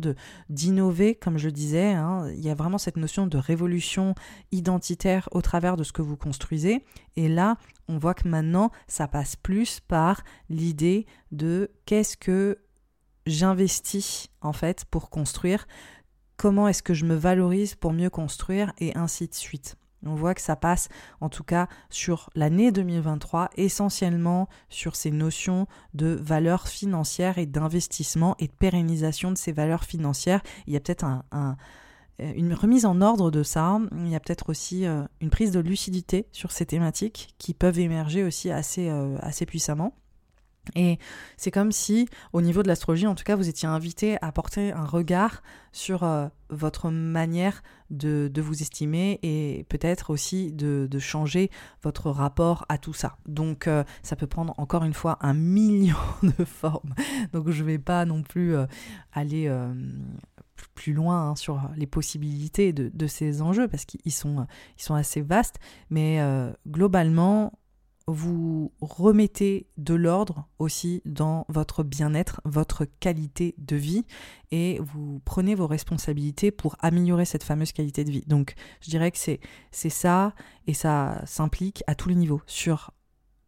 d'innover 0.50 1.16
comme 1.16 1.38
je 1.38 1.50
disais. 1.50 1.94
Hein. 1.94 2.30
Il 2.36 2.41
y 2.41 2.50
a 2.50 2.56
vraiment 2.56 2.78
cette 2.78 2.98
notion 2.98 3.28
de 3.28 3.38
révolution 3.38 4.16
identitaire 4.52 5.30
au 5.32 5.41
travers 5.41 5.78
de 5.78 5.84
ce 5.84 5.91
que 5.91 6.02
vous 6.02 6.18
construisez. 6.18 6.84
Et 7.16 7.28
là, 7.28 7.58
on 7.88 7.98
voit 7.98 8.14
que 8.14 8.28
maintenant, 8.28 8.72
ça 8.88 9.08
passe 9.08 9.36
plus 9.36 9.80
par 9.80 10.24
l'idée 10.50 11.06
de 11.32 11.72
qu'est-ce 11.86 12.18
que 12.18 12.58
j'investis 13.26 14.30
en 14.42 14.54
fait 14.54 14.86
pour 14.86 15.10
construire, 15.10 15.68
comment 16.38 16.68
est-ce 16.68 16.84
que 16.84 16.94
je 16.94 17.06
me 17.06 17.16
valorise 17.16 17.76
pour 17.76 17.94
mieux 17.94 18.10
construire 18.10 18.74
et 18.80 18.96
ainsi 18.98 19.28
de 19.28 19.34
suite. 19.34 19.78
On 20.06 20.16
voit 20.16 20.34
que 20.34 20.42
ça 20.42 20.58
passe 20.58 20.90
en 21.22 21.30
tout 21.30 21.44
cas 21.44 21.68
sur 21.90 22.30
l'année 22.36 22.72
2023 22.72 23.50
essentiellement 23.56 24.50
sur 24.68 24.98
ces 24.98 25.12
notions 25.12 25.68
de 25.94 26.08
valeurs 26.08 26.68
financières 26.68 27.38
et 27.38 27.46
d'investissement 27.46 28.36
et 28.40 28.48
de 28.48 28.54
pérennisation 28.54 29.32
de 29.32 29.38
ces 29.38 29.54
valeurs 29.54 29.86
financières. 29.86 30.42
Il 30.68 30.74
y 30.74 30.76
a 30.76 30.82
peut-être 30.82 31.06
un, 31.06 31.56
une 32.20 32.54
remise 32.54 32.86
en 32.86 33.02
ordre 33.02 33.32
de 33.32 33.44
ça. 33.44 33.80
Il 33.98 34.10
y 34.10 34.16
a 34.16 34.20
peut-être 34.20 34.50
aussi 34.50 34.86
euh, 34.86 35.04
une 35.22 35.30
prise 35.30 35.52
de 35.52 35.60
lucidité 35.60 36.28
sur 36.32 36.52
ces 36.52 36.66
thématiques 36.66 37.34
qui 37.38 37.54
peuvent 37.54 37.80
émerger 37.80 38.24
aussi 38.24 38.52
assez, 38.52 38.90
euh, 38.90 39.18
assez 39.22 39.46
puissamment. 39.46 39.96
Et 40.76 40.97
c'est 41.38 41.51
comme 41.51 41.72
si, 41.72 42.07
au 42.32 42.41
niveau 42.41 42.64
de 42.64 42.68
l'astrologie, 42.68 43.07
en 43.07 43.16
tout 43.16 43.24
cas, 43.24 43.36
vous 43.36 43.49
étiez 43.49 43.68
invité 43.68 44.18
à 44.22 44.32
porter 44.32 44.72
un 44.72 44.86
regard 44.86 45.43
sur 45.72 46.03
euh, 46.03 46.28
votre 46.49 46.90
manière 46.90 47.64
de, 47.90 48.31
vous 48.38 48.61
estimer 48.61 49.19
et 49.23 49.65
peut-être 49.69 50.10
aussi 50.10 50.53
de, 50.53 50.88
changer 50.99 51.52
votre 51.84 52.10
rapport 52.10 52.65
à 52.69 52.77
tout 52.77 52.94
ça. 52.94 53.18
Donc, 53.27 53.68
euh, 53.68 53.84
ça 54.03 54.15
peut 54.15 54.27
prendre 54.27 54.53
encore 54.57 54.84
une 54.84 54.94
fois 54.94 55.18
un 55.22 55.34
million 55.34 55.98
de 56.23 56.45
formes. 56.45 56.95
Donc, 57.34 57.49
je 57.49 57.61
ne 57.61 57.68
vais 57.68 57.80
pas 57.80 58.06
non 58.06 58.23
plus 58.23 58.56
euh, 58.56 58.65
aller 59.11 59.53
plus 60.76 60.94
loin 60.94 61.30
hein, 61.30 61.35
sur 61.35 61.60
les 61.76 61.88
possibilités 61.88 62.72
de, 62.72 63.07
ces 63.07 63.41
enjeux 63.41 63.68
parce 63.68 63.84
qu'ils 63.85 64.14
sont, 64.14 64.48
ils 64.77 64.84
sont 64.84 64.95
assez 64.95 65.22
vastes. 65.22 65.60
Mais 65.90 66.19
globalement, 66.68 67.52
vous 68.08 68.72
remettez 68.82 69.68
de 69.78 69.94
l'ordre 69.94 70.48
aussi 70.60 71.02
dans 71.06 71.46
votre 71.48 71.84
bien-être, 71.84 72.42
votre 72.44 72.86
qualité 72.86 73.56
de 73.58 73.76
vie, 73.76 74.06
et 74.52 74.80
vous 74.82 75.22
prenez 75.26 75.56
vos 75.56 75.68
responsabilités 75.68 76.52
pour 76.52 76.76
améliorer 76.80 77.26
cette 77.26 77.44
fameuse 77.44 77.72
qualité 77.72 78.04
de 78.04 78.12
vie. 78.12 78.24
Donc 78.28 78.56
je 78.82 78.90
dirais 78.90 79.12
que 79.12 79.18
c'est 79.18 79.40
ça, 79.90 80.34
et 80.68 80.74
ça 80.74 81.22
s'implique 81.26 81.84
à 81.88 81.96
tous 81.96 82.10
les 82.10 82.16
niveaux, 82.16 82.42
sur 82.46 82.92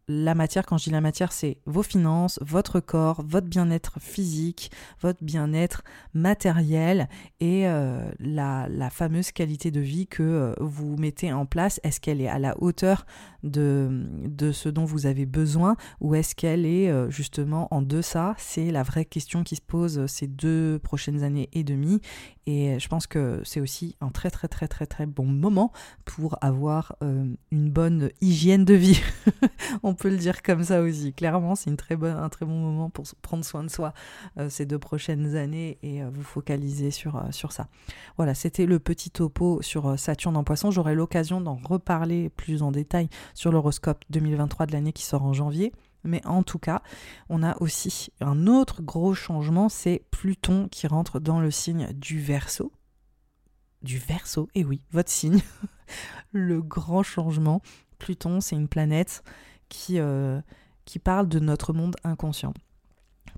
la 0.08 0.36
matière, 0.36 0.64
quand 0.64 0.78
je 0.78 0.84
dis 0.84 0.90
la 0.90 1.00
matière, 1.00 1.32
c'est 1.32 1.58
vos 1.66 1.82
finances, 1.82 2.38
votre 2.40 2.78
corps, 2.78 3.24
votre 3.26 3.48
bien-être 3.48 4.00
physique, 4.00 4.70
votre 5.00 5.24
bien-être 5.24 5.82
matériel 6.14 7.08
et 7.40 7.66
euh, 7.66 8.08
la, 8.20 8.68
fameuse 8.90 9.32
qualité 9.32 9.72
de 9.72 9.80
vie 9.80 10.06
que 10.06 10.22
euh, 10.22 10.54
vous 10.60 10.96
mettez 10.96 11.32
en 11.32 11.44
place. 11.44 11.80
Est-ce 11.82 12.00
qu'elle 12.00 12.20
est 12.20 12.28
à 12.28 12.38
la 12.38 12.54
hauteur 12.62 13.04
de, 13.46 14.06
de 14.24 14.52
ce 14.52 14.68
dont 14.68 14.84
vous 14.84 15.06
avez 15.06 15.26
besoin 15.26 15.76
ou 16.00 16.14
est-ce 16.14 16.34
qu'elle 16.34 16.66
est 16.66 16.90
euh, 16.90 17.10
justement 17.10 17.68
en 17.70 17.82
deçà? 17.82 18.34
C'est 18.38 18.70
la 18.70 18.82
vraie 18.82 19.04
question 19.04 19.42
qui 19.42 19.56
se 19.56 19.62
pose 19.62 20.06
ces 20.06 20.26
deux 20.26 20.78
prochaines 20.82 21.22
années 21.22 21.48
et 21.52 21.64
demie. 21.64 22.00
Et 22.48 22.78
je 22.78 22.88
pense 22.88 23.08
que 23.08 23.40
c'est 23.44 23.60
aussi 23.60 23.96
un 24.00 24.10
très 24.10 24.30
très 24.30 24.46
très 24.46 24.68
très 24.68 24.86
très 24.86 25.06
bon 25.06 25.26
moment 25.26 25.72
pour 26.04 26.38
avoir 26.42 26.94
euh, 27.02 27.34
une 27.50 27.70
bonne 27.70 28.10
hygiène 28.20 28.64
de 28.64 28.74
vie. 28.74 29.00
On 29.82 29.94
peut 29.94 30.10
le 30.10 30.16
dire 30.16 30.42
comme 30.42 30.62
ça 30.62 30.80
aussi. 30.80 31.12
Clairement, 31.12 31.56
c'est 31.56 31.70
une 31.70 31.76
très 31.76 31.96
bonne, 31.96 32.16
un 32.16 32.28
très 32.28 32.46
bon 32.46 32.58
moment 32.58 32.88
pour 32.88 33.04
prendre 33.22 33.44
soin 33.44 33.64
de 33.64 33.68
soi 33.68 33.94
euh, 34.38 34.48
ces 34.48 34.64
deux 34.64 34.78
prochaines 34.78 35.34
années 35.34 35.78
et 35.82 36.02
vous 36.04 36.22
focaliser 36.22 36.90
sur, 36.90 37.20
sur 37.30 37.50
ça. 37.50 37.68
Voilà, 38.16 38.34
c'était 38.34 38.66
le 38.66 38.78
petit 38.78 39.10
topo 39.10 39.60
sur 39.62 39.98
Saturne 39.98 40.36
en 40.36 40.44
poisson. 40.44 40.70
J'aurai 40.70 40.94
l'occasion 40.94 41.40
d'en 41.40 41.56
reparler 41.56 42.30
plus 42.30 42.62
en 42.62 42.70
détail 42.70 43.08
sur 43.36 43.52
l'horoscope 43.52 44.02
2023 44.10 44.66
de 44.66 44.72
l'année 44.72 44.92
qui 44.92 45.04
sort 45.04 45.22
en 45.22 45.32
janvier. 45.32 45.72
Mais 46.02 46.24
en 46.26 46.42
tout 46.42 46.58
cas, 46.58 46.82
on 47.28 47.42
a 47.42 47.60
aussi 47.60 48.10
un 48.20 48.46
autre 48.46 48.82
gros 48.82 49.14
changement, 49.14 49.68
c'est 49.68 50.02
Pluton 50.10 50.68
qui 50.68 50.86
rentre 50.86 51.20
dans 51.20 51.38
le 51.40 51.50
signe 51.50 51.92
du 51.92 52.18
Verseau. 52.18 52.72
Du 53.82 53.98
Verseau, 53.98 54.48
et 54.54 54.64
oui, 54.64 54.80
votre 54.90 55.10
signe. 55.10 55.42
le 56.32 56.62
grand 56.62 57.02
changement. 57.02 57.60
Pluton, 57.98 58.40
c'est 58.40 58.56
une 58.56 58.68
planète 58.68 59.22
qui, 59.68 59.98
euh, 59.98 60.40
qui 60.84 60.98
parle 60.98 61.28
de 61.28 61.38
notre 61.38 61.72
monde 61.72 61.96
inconscient, 62.04 62.54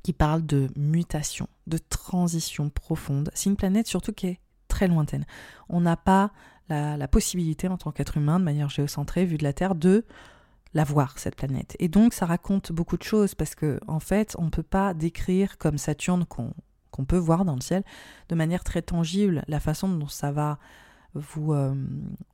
qui 0.04 0.12
parle 0.12 0.46
de 0.46 0.68
mutation, 0.76 1.48
de 1.66 1.78
transition 1.78 2.70
profonde. 2.70 3.30
C'est 3.34 3.50
une 3.50 3.56
planète 3.56 3.88
surtout 3.88 4.12
qui 4.12 4.28
est 4.28 4.40
très 4.68 4.86
lointaine. 4.86 5.26
On 5.68 5.80
n'a 5.80 5.96
pas 5.96 6.30
la, 6.69 7.09
possibilité 7.09 7.69
en 7.69 7.78
tant 7.78 7.93
qu'être 7.93 8.16
humain, 8.16 8.39
de 8.39 8.45
manière 8.45 8.69
géocentrée, 8.69 9.24
vue 9.24 9.39
de 9.39 9.45
la 9.45 9.53
Terre, 9.53 9.74
de 9.74 10.05
la 10.74 10.85
voir, 10.85 11.19
cette 11.19 11.36
planète. 11.36 11.77
Et 11.78 11.89
donc 11.89 12.12
ça 12.12 12.27
raconte 12.27 12.73
beaucoup 12.73 12.97
de 12.97 13.03
choses 13.03 13.35
parce 13.35 13.55
que 13.55 13.81
en 13.86 14.01
fait, 14.01 14.36
on 14.39 14.45
ne 14.45 14.51
peut 14.51 14.62
pas 14.62 14.95
décrire 14.95 15.59
comme 15.59 15.78
Saturne 15.78 16.27
qu'on 16.27 17.05
peut 17.05 17.16
voir 17.16 17.45
dans 17.45 17.55
le 17.55 17.61
ciel 17.61 17.85
de 18.28 18.35
manière 18.35 18.65
très 18.65 18.82
tangible 18.82 19.45
la 19.49 19.61
façon 19.61 19.89
dont 19.89 20.09
ça 20.09 20.31
va 20.32 20.59
vous, 21.15 21.53
euh, 21.53 21.74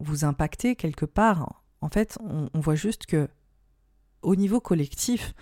vous 0.00 0.24
impacter 0.24 0.76
quelque 0.76 1.04
part. 1.04 1.62
En 1.80 1.88
fait, 1.88 2.18
on, 2.20 2.48
voit 2.60 2.74
juste 2.74 3.06
que 3.06 3.28
au 4.22 4.36
niveau 4.36 4.60
collectif, 4.60 5.34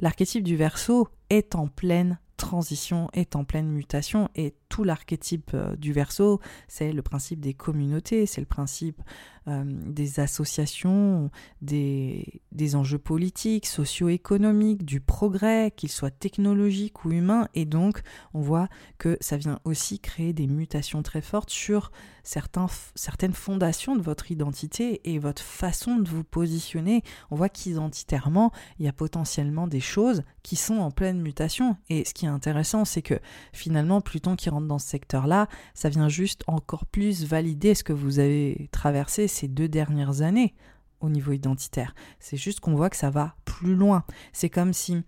l'archétype 0.00 0.44
du 0.44 0.56
Verseau 0.56 1.08
est 1.30 1.54
en 1.54 1.68
pleine 1.68 2.18
transition, 2.36 3.08
est 3.14 3.34
en 3.34 3.44
pleine 3.44 3.68
mutation 3.68 4.28
et 4.34 4.54
tout 4.68 4.84
l'archétype 4.84 5.52
euh, 5.54 5.76
du 5.76 5.92
verso, 5.92 6.40
c'est 6.68 6.92
le 6.92 7.02
principe 7.02 7.40
des 7.40 7.54
communautés, 7.54 8.26
c'est 8.26 8.40
le 8.40 8.46
principe 8.46 9.02
euh, 9.48 9.62
des 9.64 10.18
associations, 10.18 11.30
des, 11.62 12.40
des 12.50 12.74
enjeux 12.74 12.98
politiques, 12.98 13.66
socio-économiques, 13.66 14.84
du 14.84 15.00
progrès, 15.00 15.72
qu'il 15.76 15.90
soit 15.90 16.10
technologique 16.10 17.04
ou 17.04 17.12
humain. 17.12 17.48
Et 17.54 17.64
donc, 17.64 18.02
on 18.34 18.40
voit 18.40 18.68
que 18.98 19.16
ça 19.20 19.36
vient 19.36 19.60
aussi 19.64 20.00
créer 20.00 20.32
des 20.32 20.48
mutations 20.48 21.02
très 21.04 21.20
fortes 21.20 21.50
sur 21.50 21.92
certains, 22.24 22.66
certaines 22.96 23.32
fondations 23.32 23.94
de 23.94 24.02
votre 24.02 24.32
identité 24.32 25.00
et 25.04 25.20
votre 25.20 25.42
façon 25.42 25.96
de 25.96 26.08
vous 26.08 26.24
positionner. 26.24 27.02
On 27.30 27.36
voit 27.36 27.48
qu'identitairement, 27.48 28.50
il 28.80 28.84
y 28.84 28.88
a 28.88 28.92
potentiellement 28.92 29.68
des 29.68 29.80
choses 29.80 30.24
qui 30.42 30.56
sont 30.56 30.78
en 30.78 30.90
pleine 30.90 31.20
mutation. 31.20 31.76
Et 31.88 32.04
ce 32.04 32.14
qui 32.14 32.26
est 32.26 32.28
intéressant, 32.28 32.84
c'est 32.84 33.02
que 33.02 33.20
finalement, 33.52 34.00
Pluton 34.00 34.34
qui 34.34 34.50
dans 34.60 34.78
ce 34.78 34.88
secteur-là, 34.88 35.48
ça 35.74 35.88
vient 35.88 36.08
juste 36.08 36.42
encore 36.46 36.86
plus 36.86 37.24
valider 37.24 37.74
ce 37.74 37.84
que 37.84 37.92
vous 37.92 38.18
avez 38.18 38.68
traversé 38.72 39.28
ces 39.28 39.48
deux 39.48 39.68
dernières 39.68 40.22
années 40.22 40.54
au 41.00 41.08
niveau 41.08 41.32
identitaire. 41.32 41.94
C'est 42.20 42.36
juste 42.36 42.60
qu'on 42.60 42.74
voit 42.74 42.90
que 42.90 42.96
ça 42.96 43.10
va 43.10 43.34
plus 43.44 43.74
loin. 43.74 44.04
C'est 44.32 44.50
comme 44.50 44.72
si 44.72 45.02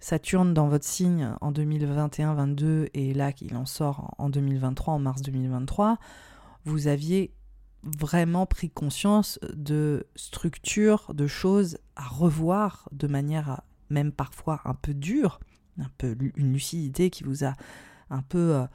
Saturne 0.00 0.54
dans 0.54 0.68
votre 0.68 0.84
signe 0.84 1.34
en 1.40 1.52
2021-22 1.52 2.88
et 2.94 3.14
là 3.14 3.32
qu'il 3.32 3.56
en 3.56 3.66
sort 3.66 4.14
en 4.18 4.28
2023, 4.28 4.94
en 4.94 4.98
mars 4.98 5.22
2023, 5.22 5.98
vous 6.64 6.88
aviez 6.88 7.32
vraiment 7.82 8.46
pris 8.46 8.70
conscience 8.70 9.38
de 9.54 10.06
structures, 10.16 11.12
de 11.14 11.26
choses 11.26 11.78
à 11.96 12.06
revoir 12.06 12.88
de 12.92 13.06
manière 13.06 13.62
même 13.90 14.12
parfois 14.12 14.60
un 14.64 14.74
peu 14.74 14.94
dure, 14.94 15.40
un 15.78 15.90
peu 15.98 16.16
une 16.36 16.52
lucidité 16.52 17.10
qui 17.10 17.24
vous 17.24 17.44
a 17.44 17.54
un 18.10 18.22
peu 18.22 18.54
euh, 18.54 18.66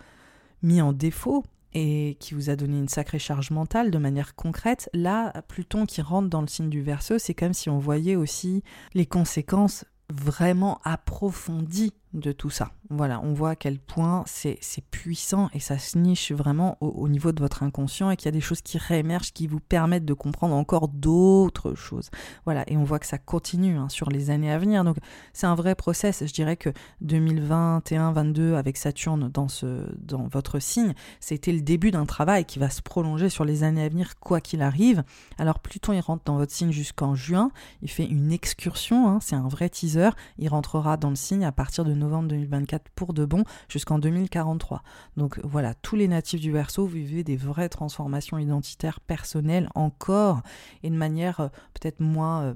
mis 0.62 0.82
en 0.82 0.94
défaut 0.94 1.44
et 1.74 2.18
qui 2.20 2.34
vous 2.34 2.50
a 2.50 2.56
donné 2.56 2.78
une 2.78 2.88
sacrée 2.88 3.20
charge 3.20 3.52
mentale 3.52 3.92
de 3.92 3.98
manière 3.98 4.36
concrète, 4.36 4.90
là, 4.94 5.34
Pluton 5.48 5.86
qui 5.86 6.02
rentre 6.02 6.30
dans 6.30 6.42
le 6.42 6.48
signe 6.48 6.70
du 6.70 6.82
Verseau, 6.82 7.20
c'est 7.20 7.36
comme 7.36 7.54
si 7.54 7.70
on 7.70 7.78
voyait 7.78 8.16
aussi 8.16 8.64
les 8.94 9.06
conséquences 9.06 9.86
vraiment 10.10 10.80
approfondies 10.84 11.94
de 12.14 12.32
tout 12.32 12.50
ça. 12.50 12.72
Voilà, 12.90 13.22
on 13.24 13.34
voit 13.34 13.52
à 13.52 13.56
quel 13.56 13.78
point 13.78 14.24
c'est 14.26 14.60
puissant 14.90 15.50
et 15.54 15.60
ça 15.60 15.78
se 15.78 15.98
niche 15.98 16.32
vraiment 16.32 16.78
au, 16.82 17.08
niveau 17.08 17.32
de 17.32 17.40
votre 17.40 17.62
inconscient 17.62 18.10
et 18.10 18.18
qu'il 18.18 18.26
y 18.26 18.30
a 18.30 18.32
des 18.32 18.42
choses 18.42 18.62
qui 18.62 18.80
réémergent 18.80 19.32
qui 19.32 19.46
vous 19.46 19.60
permettent 19.60 20.06
de 20.06 20.16
comprendre 20.16 20.56
encore 20.56 20.88
d'autres 20.88 21.76
choses. 21.76 22.10
Voilà, 22.46 22.64
et 22.68 22.78
on 22.78 22.84
voit 22.84 22.98
que 22.98 23.06
ça 23.06 23.20
continue 23.20 23.78
hein, 23.78 23.90
sur 23.90 24.10
les 24.10 24.32
années 24.32 24.52
à 24.52 24.58
venir. 24.58 24.84
Donc 24.84 24.98
c'est 25.34 25.46
un 25.46 25.54
vrai 25.54 25.76
process. 25.76 26.26
Je 26.26 26.34
dirais 26.34 26.58
que 26.58 26.72
2021-22 27.06 28.56
avec 28.56 28.78
Saturne 28.78 29.30
dans, 29.30 29.48
ce, 29.48 29.86
dans 30.00 30.28
votre 30.28 30.58
signe, 30.58 30.94
c'était 31.20 31.52
le 31.52 31.62
début 31.62 31.92
d'un 31.92 32.06
travail 32.06 32.46
qui 32.46 32.58
va 32.58 32.72
se 32.72 32.82
prolonger 32.82 33.30
sur 33.30 33.46
les 33.46 33.64
années 33.64 33.84
à 33.84 33.90
venir 33.90 34.20
quoi 34.20 34.42
qu'il 34.42 34.64
arrive. 34.64 35.04
Alors 35.38 35.60
Pluton 35.60 35.94
il 35.94 36.00
rentre 36.00 36.24
dans 36.26 36.38
votre 36.38 36.54
signe 36.54 36.72
jusqu'en 36.72 37.14
juin, 37.14 37.52
il 37.84 37.90
fait 37.90 38.06
une 38.06 38.32
excursion, 38.32 39.08
hein, 39.08 39.20
c'est 39.22 39.36
un 39.36 39.48
vrai 39.48 39.70
teaser, 39.70 40.10
il 40.40 40.50
rentrera 40.50 40.98
dans 40.98 41.10
le 41.10 41.16
signe 41.16 41.46
à 41.46 41.52
partir 41.52 41.86
de 41.86 41.99
novembre 42.00 42.30
2024 42.30 42.90
pour 42.96 43.14
de 43.14 43.26
bon 43.26 43.44
jusqu'en 43.68 44.00
2043. 44.00 44.82
Donc 45.18 45.40
voilà, 45.44 45.74
tous 45.76 45.96
les 45.96 46.08
natifs 46.08 46.42
du 46.42 46.52
Verseau 46.52 46.86
vivaient 46.86 47.24
des 47.24 47.38
vraies 47.38 47.70
transformations 47.70 48.38
identitaires 48.38 49.00
personnelles 49.00 49.70
encore 49.76 50.42
et 50.84 50.90
de 50.90 50.96
manière 50.96 51.40
euh, 51.40 51.48
peut-être 51.74 52.00
moins 52.00 52.44
euh, 52.44 52.54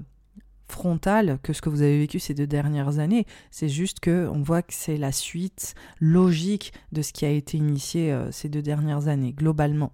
frontale 0.68 1.38
que 1.42 1.52
ce 1.52 1.60
que 1.60 1.68
vous 1.68 1.82
avez 1.82 1.98
vécu 1.98 2.18
ces 2.18 2.34
deux 2.34 2.46
dernières 2.46 2.98
années. 2.98 3.26
C'est 3.50 3.68
juste 3.68 4.00
que 4.00 4.28
on 4.32 4.42
voit 4.42 4.62
que 4.62 4.72
c'est 4.72 4.96
la 4.96 5.12
suite 5.12 5.74
logique 6.00 6.72
de 6.92 7.02
ce 7.02 7.12
qui 7.12 7.24
a 7.24 7.30
été 7.30 7.58
initié 7.58 8.12
euh, 8.12 8.30
ces 8.30 8.48
deux 8.48 8.62
dernières 8.62 9.08
années 9.08 9.32
globalement. 9.32 9.92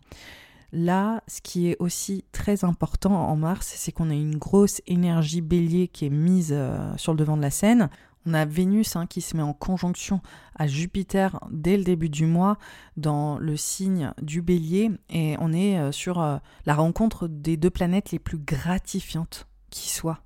Là, 0.72 1.24
ce 1.26 1.40
qui 1.40 1.68
est 1.68 1.76
aussi 1.80 2.24
très 2.30 2.64
important 2.64 3.28
en 3.28 3.34
mars, 3.34 3.72
c'est 3.74 3.90
qu'on 3.90 4.08
a 4.08 4.14
une 4.14 4.36
grosse 4.36 4.80
énergie 4.86 5.40
bélier 5.40 5.88
qui 5.88 6.06
est 6.06 6.10
mise 6.10 6.56
sur 6.96 7.12
le 7.12 7.18
devant 7.18 7.36
de 7.36 7.42
la 7.42 7.50
scène. 7.50 7.90
On 8.26 8.34
a 8.34 8.44
Vénus 8.44 8.96
hein, 8.96 9.06
qui 9.06 9.22
se 9.22 9.36
met 9.36 9.42
en 9.42 9.54
conjonction 9.54 10.20
à 10.54 10.66
Jupiter 10.66 11.40
dès 11.50 11.76
le 11.76 11.84
début 11.84 12.10
du 12.10 12.26
mois 12.26 12.58
dans 12.96 13.38
le 13.38 13.56
signe 13.56 14.12
du 14.20 14.42
bélier 14.42 14.90
et 15.08 15.36
on 15.40 15.52
est 15.52 15.78
euh, 15.78 15.90
sur 15.90 16.20
euh, 16.20 16.36
la 16.66 16.74
rencontre 16.74 17.28
des 17.28 17.56
deux 17.56 17.70
planètes 17.70 18.10
les 18.10 18.18
plus 18.18 18.38
gratifiantes 18.38 19.46
qui 19.70 19.88
soient 19.88 20.20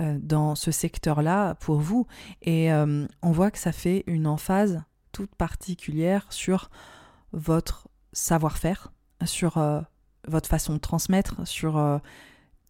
euh, 0.00 0.18
dans 0.22 0.54
ce 0.54 0.70
secteur-là 0.70 1.54
pour 1.56 1.80
vous. 1.80 2.06
Et 2.42 2.72
on 2.72 3.32
voit 3.32 3.50
que 3.50 3.58
ça 3.58 3.72
fait 3.72 4.04
une 4.06 4.26
emphase 4.26 4.82
toute 5.12 5.34
particulière 5.34 6.26
sur 6.30 6.70
votre 7.32 7.88
savoir-faire, 8.12 8.92
sur 9.24 9.58
votre 10.26 10.48
façon 10.48 10.74
de 10.74 10.78
transmettre, 10.78 11.46
sur 11.46 12.00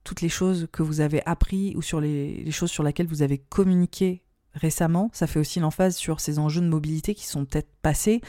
toutes 0.03 0.21
les 0.21 0.29
choses 0.29 0.69
que 0.73 0.83
vous 0.83 1.01
avez 1.01 1.25
appris 1.27 1.75
ou 1.77 1.83
sur 1.83 2.01
les, 2.01 2.43
les 2.43 2.51
choses 2.51 2.71
sur 2.71 2.83
lesquelles 2.83 3.07
vous 3.07 3.23
avez 3.23 3.39
communiqué 3.39 4.24
récemment. 4.55 5.11
Ça 5.13 5.27
fait 5.27 5.39
aussi 5.39 5.61
l'emphase 5.61 5.97
sur 5.97 6.21
ces 6.21 6.39
enjeux 6.39 6.61
de 6.61 6.69
mobilité 6.69 7.15
qui 7.15 7.27
sont 7.27 7.45
peut-être 7.45 7.71
passés. 7.83 8.21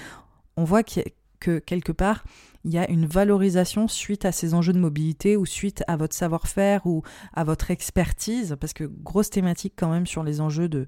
On 0.58 0.64
voit 0.64 0.84
que 0.84 1.60
quelque 1.60 1.92
part, 1.92 2.24
il 2.66 2.74
y 2.74 2.80
a 2.80 2.90
une 2.90 3.06
valorisation 3.06 3.88
suite 3.88 4.26
à 4.26 4.32
ces 4.32 4.56
enjeux 4.56 4.74
de 4.74 4.80
mobilité 4.80 5.38
ou 5.38 5.46
suite 5.46 5.84
à 5.88 5.98
votre 5.98 6.16
savoir-faire 6.16 6.86
ou 6.88 7.04
à 7.34 7.44
votre 7.44 7.70
expertise, 7.70 8.58
parce 8.60 8.74
que 8.74 8.84
grosse 8.84 9.30
thématique 9.30 9.74
quand 9.78 9.92
même 9.92 10.08
sur 10.08 10.24
les 10.24 10.42
enjeux 10.42 10.68
de, 10.68 10.88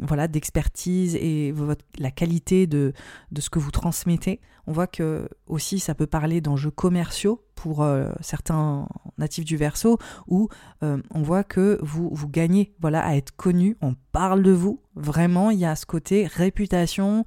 voilà 0.00 0.26
d'expertise 0.26 1.16
et 1.16 1.54
la 1.98 2.10
qualité 2.10 2.66
de, 2.66 2.94
ce 3.38 3.50
que 3.50 3.58
vous 3.58 3.70
transmettez. 3.70 4.40
On 4.66 4.72
voit 4.72 4.86
que 4.86 5.28
aussi 5.46 5.78
ça 5.78 5.94
peut 5.94 6.06
parler 6.06 6.40
d'enjeux 6.40 6.70
commerciaux 6.70 7.44
pour 7.54 7.82
euh, 7.82 8.10
certains 8.22 8.88
natifs 9.18 9.44
du 9.44 9.58
Verseau, 9.58 9.98
où 10.26 10.48
euh, 10.82 11.00
on 11.10 11.22
voit 11.22 11.44
que 11.44 11.78
vous, 11.82 12.08
vous 12.10 12.28
gagnez 12.28 12.74
voilà, 12.80 13.04
à 13.04 13.16
être 13.16 13.36
connu, 13.36 13.76
on 13.82 13.94
parle 14.12 14.42
de 14.42 14.50
vous, 14.50 14.80
vraiment 14.96 15.50
il 15.50 15.58
y 15.58 15.66
a 15.66 15.76
ce 15.76 15.84
côté 15.84 16.26
réputation 16.26 17.26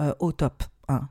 euh, 0.00 0.14
au 0.20 0.32
top. 0.32 0.64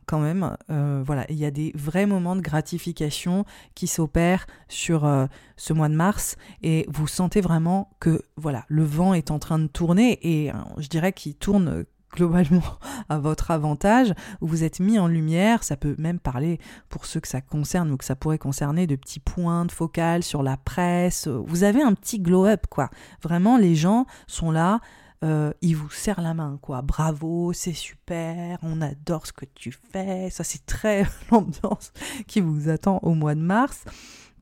Quand 0.06 0.20
même, 0.20 0.58
voilà, 1.06 1.26
il 1.30 1.38
y 1.38 1.46
a 1.46 1.52
des 1.52 1.72
vrais 1.76 2.06
moments 2.06 2.36
de 2.36 2.42
gratification 2.42 3.46
qui 3.76 3.88
s'opèrent 3.88 4.48
sur 4.68 5.08
ce 5.56 5.74
mois 5.74 5.90
de 5.90 5.96
mars. 5.96 6.36
Et 6.64 6.86
vous 6.90 7.08
sentez 7.08 7.42
vraiment 7.42 7.92
que 8.00 8.22
voilà, 8.38 8.66
le 8.68 8.84
vent 8.84 9.14
est 9.14 9.32
en 9.32 9.40
train 9.40 9.60
de 9.60 9.68
tourner 9.68 10.20
et 10.22 10.52
je 10.78 10.88
dirais 10.88 11.14
qu'il 11.14 11.36
tourne 11.36 11.86
globalement 12.14 12.64
à 13.10 13.20
votre 13.20 13.52
avantage, 13.52 14.14
vous 14.42 14.64
êtes 14.64 14.80
mis 14.80 15.00
en 15.00 15.08
lumière, 15.08 15.64
ça 15.64 15.78
peut 15.78 15.96
même 15.98 16.20
parler 16.20 16.60
pour 16.90 17.06
ceux 17.06 17.20
que 17.20 17.28
ça 17.28 17.42
concerne 17.42 17.92
ou 17.92 17.98
que 17.98 18.06
ça 18.06 18.16
pourrait 18.16 18.38
concerner 18.38 18.88
de 18.88 18.96
petits 18.96 19.20
points 19.20 19.66
de 19.66 19.72
focale 19.72 20.24
sur 20.24 20.44
la 20.44 20.58
presse, 20.58 21.28
vous 21.28 21.64
avez 21.64 21.82
un 21.82 21.94
petit 21.94 22.20
glow-up 22.20 22.66
quoi. 22.70 22.90
Vraiment 23.22 23.58
les 23.58 23.76
gens 23.76 24.06
sont 24.28 24.52
là, 24.52 24.80
euh, 25.24 25.52
ils 25.62 25.76
vous 25.76 25.90
serrent 25.90 26.22
la 26.22 26.34
main, 26.34 26.60
quoi. 26.62 26.82
Bravo, 26.82 27.52
c'est 27.54 27.74
super, 27.74 28.60
on 28.62 28.82
adore 28.82 29.26
ce 29.26 29.34
que 29.34 29.46
tu 29.56 29.72
fais. 29.72 30.30
Ça, 30.30 30.44
c'est 30.44 30.66
très 30.66 31.06
l'ambiance 31.32 31.92
qui 32.28 32.42
vous 32.42 32.70
attend 32.70 33.00
au 33.04 33.14
mois 33.14 33.36
de 33.36 33.42
mars 33.42 33.84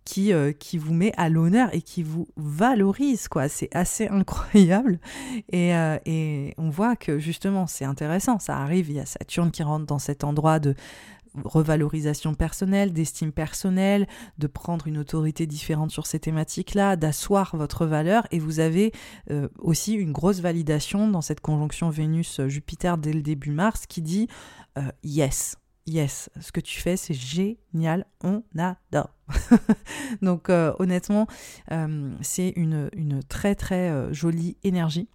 qui, 0.06 0.32
euh, 0.32 0.52
qui 0.54 0.78
vous 0.78 0.94
met 0.94 1.12
à 1.18 1.30
l'honneur 1.30 1.70
et 1.74 1.82
qui 1.82 2.04
vous 2.04 2.28
valorise, 2.38 3.28
quoi. 3.28 3.50
C'est 3.50 3.76
assez 3.76 4.08
incroyable. 4.12 5.00
Et, 5.50 5.76
euh, 5.76 5.98
et 6.06 6.54
on 6.58 6.70
voit 6.70 6.96
que 6.96 7.20
justement, 7.20 7.68
c'est 7.68 7.86
intéressant. 7.86 8.40
Ça 8.40 8.58
arrive, 8.58 8.90
il 8.90 8.96
y 8.96 9.00
a 9.00 9.06
Saturne 9.06 9.52
qui 9.52 9.64
rentre 9.64 9.86
dans 9.86 10.00
cet 10.00 10.24
endroit 10.24 10.60
de 10.60 10.76
revalorisation 11.44 12.34
personnelle, 12.34 12.94
d'estime 12.94 13.32
personnelle, 13.32 14.08
de 14.38 14.48
prendre 14.48 14.88
une 14.88 14.98
autorité 14.98 15.48
différente 15.48 15.92
sur 15.92 16.06
ces 16.06 16.20
thématiques-là, 16.20 16.96
d'asseoir 16.96 17.56
votre 17.56 17.86
valeur. 17.86 18.28
Et 18.32 18.40
vous 18.40 18.60
avez 18.60 18.92
euh, 19.32 19.48
aussi 19.60 19.94
une 19.94 20.12
grosse 20.12 20.40
validation 20.40 21.08
dans 21.08 21.22
cette 21.22 21.42
conjonction 21.42 21.90
Vénus-Jupiter 21.90 22.98
dès 22.98 23.14
le 23.14 23.22
début 23.22 23.52
mars 23.52 23.86
qui 23.88 24.02
dit 24.02 24.28
yes, 25.04 25.58
yes, 25.86 26.30
ce 26.40 26.52
que 26.52 26.60
tu 26.60 26.80
fais, 26.80 26.98
c'est 26.98 27.14
génial, 27.14 28.06
on 28.24 28.44
adore. 28.58 29.14
Donc 30.22 30.50
euh, 30.50 30.74
honnêtement, 30.80 31.28
euh, 31.72 32.16
c'est 32.22 32.50
une, 32.56 32.90
très 33.28 33.56
très 33.56 33.90
euh, 33.90 34.14
jolie 34.14 34.58
énergie. 34.64 35.10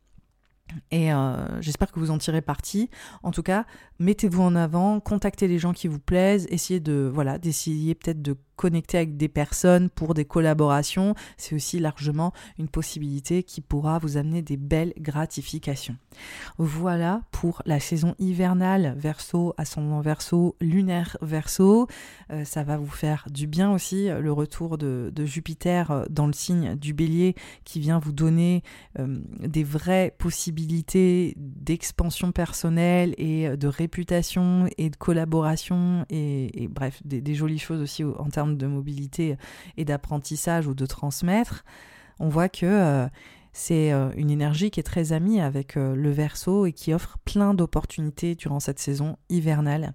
Et 0.90 1.10
j'espère 1.60 1.92
que 1.92 2.00
vous 2.00 2.10
en 2.10 2.18
tirez 2.18 2.42
parti. 2.42 2.90
En 3.22 3.30
tout 3.30 3.42
cas, 3.42 3.66
mettez-vous 3.98 4.42
en 4.42 4.54
avant, 4.54 5.00
contactez 5.00 5.48
les 5.48 5.58
gens 5.58 5.72
qui 5.72 5.88
vous 5.88 5.98
plaisent, 6.00 6.46
essayez 6.50 6.80
de 6.80 7.10
voilà, 7.12 7.38
d'essayer 7.38 7.94
peut-être 7.94 8.22
de 8.22 8.36
connecter 8.60 8.98
avec 8.98 9.16
des 9.16 9.28
personnes 9.28 9.88
pour 9.88 10.12
des 10.12 10.26
collaborations, 10.26 11.14
c'est 11.38 11.54
aussi 11.54 11.78
largement 11.78 12.34
une 12.58 12.68
possibilité 12.68 13.42
qui 13.42 13.62
pourra 13.62 13.98
vous 13.98 14.18
amener 14.18 14.42
des 14.42 14.58
belles 14.58 14.92
gratifications. 14.98 15.96
Voilà 16.58 17.22
pour 17.30 17.62
la 17.64 17.80
saison 17.80 18.14
hivernale 18.18 18.94
verso, 18.98 19.54
ascendant 19.56 20.02
verso, 20.02 20.56
lunaire 20.60 21.16
verso. 21.22 21.86
Euh, 22.30 22.44
ça 22.44 22.62
va 22.62 22.76
vous 22.76 22.90
faire 22.90 23.24
du 23.30 23.46
bien 23.46 23.72
aussi, 23.72 24.08
le 24.10 24.30
retour 24.30 24.76
de, 24.76 25.10
Jupiter 25.24 25.90
euh, 25.90 26.04
dans 26.10 26.26
le 26.26 26.34
signe 26.34 26.74
du 26.74 26.92
bélier 26.92 27.36
qui 27.64 27.80
vient 27.80 27.98
vous 27.98 28.12
donner 28.12 28.62
euh, 28.98 29.20
des 29.40 29.64
vraies 29.64 30.14
possibilités 30.18 31.32
d'expansion 31.38 32.30
personnelle 32.30 33.14
et 33.16 33.56
de 33.56 33.68
réputation 33.68 34.68
et 34.76 34.90
de 34.90 34.96
collaboration 34.96 36.04
et, 36.10 36.68
bref, 36.70 37.00
des, 37.06 37.22
des 37.22 37.34
jolies 37.34 37.58
choses 37.58 37.80
aussi 37.80 38.04
en 38.04 38.28
termes 38.28 38.49
de 38.56 38.66
mobilité 38.66 39.36
et 39.76 39.84
d'apprentissage 39.84 40.66
ou 40.66 40.74
de 40.74 40.86
transmettre, 40.86 41.64
on 42.18 42.28
voit 42.28 42.48
que 42.48 42.66
euh, 42.66 43.08
c'est 43.52 43.92
euh, 43.92 44.10
une 44.16 44.30
énergie 44.30 44.70
qui 44.70 44.78
est 44.78 44.84
très 44.84 45.12
amie 45.12 45.40
avec 45.40 45.76
euh, 45.76 45.94
le 45.94 46.10
verso 46.10 46.66
et 46.66 46.72
qui 46.72 46.92
offre 46.92 47.18
plein 47.24 47.54
d'opportunités 47.54 48.34
durant 48.34 48.60
cette 48.60 48.78
saison 48.78 49.16
hivernale. 49.28 49.94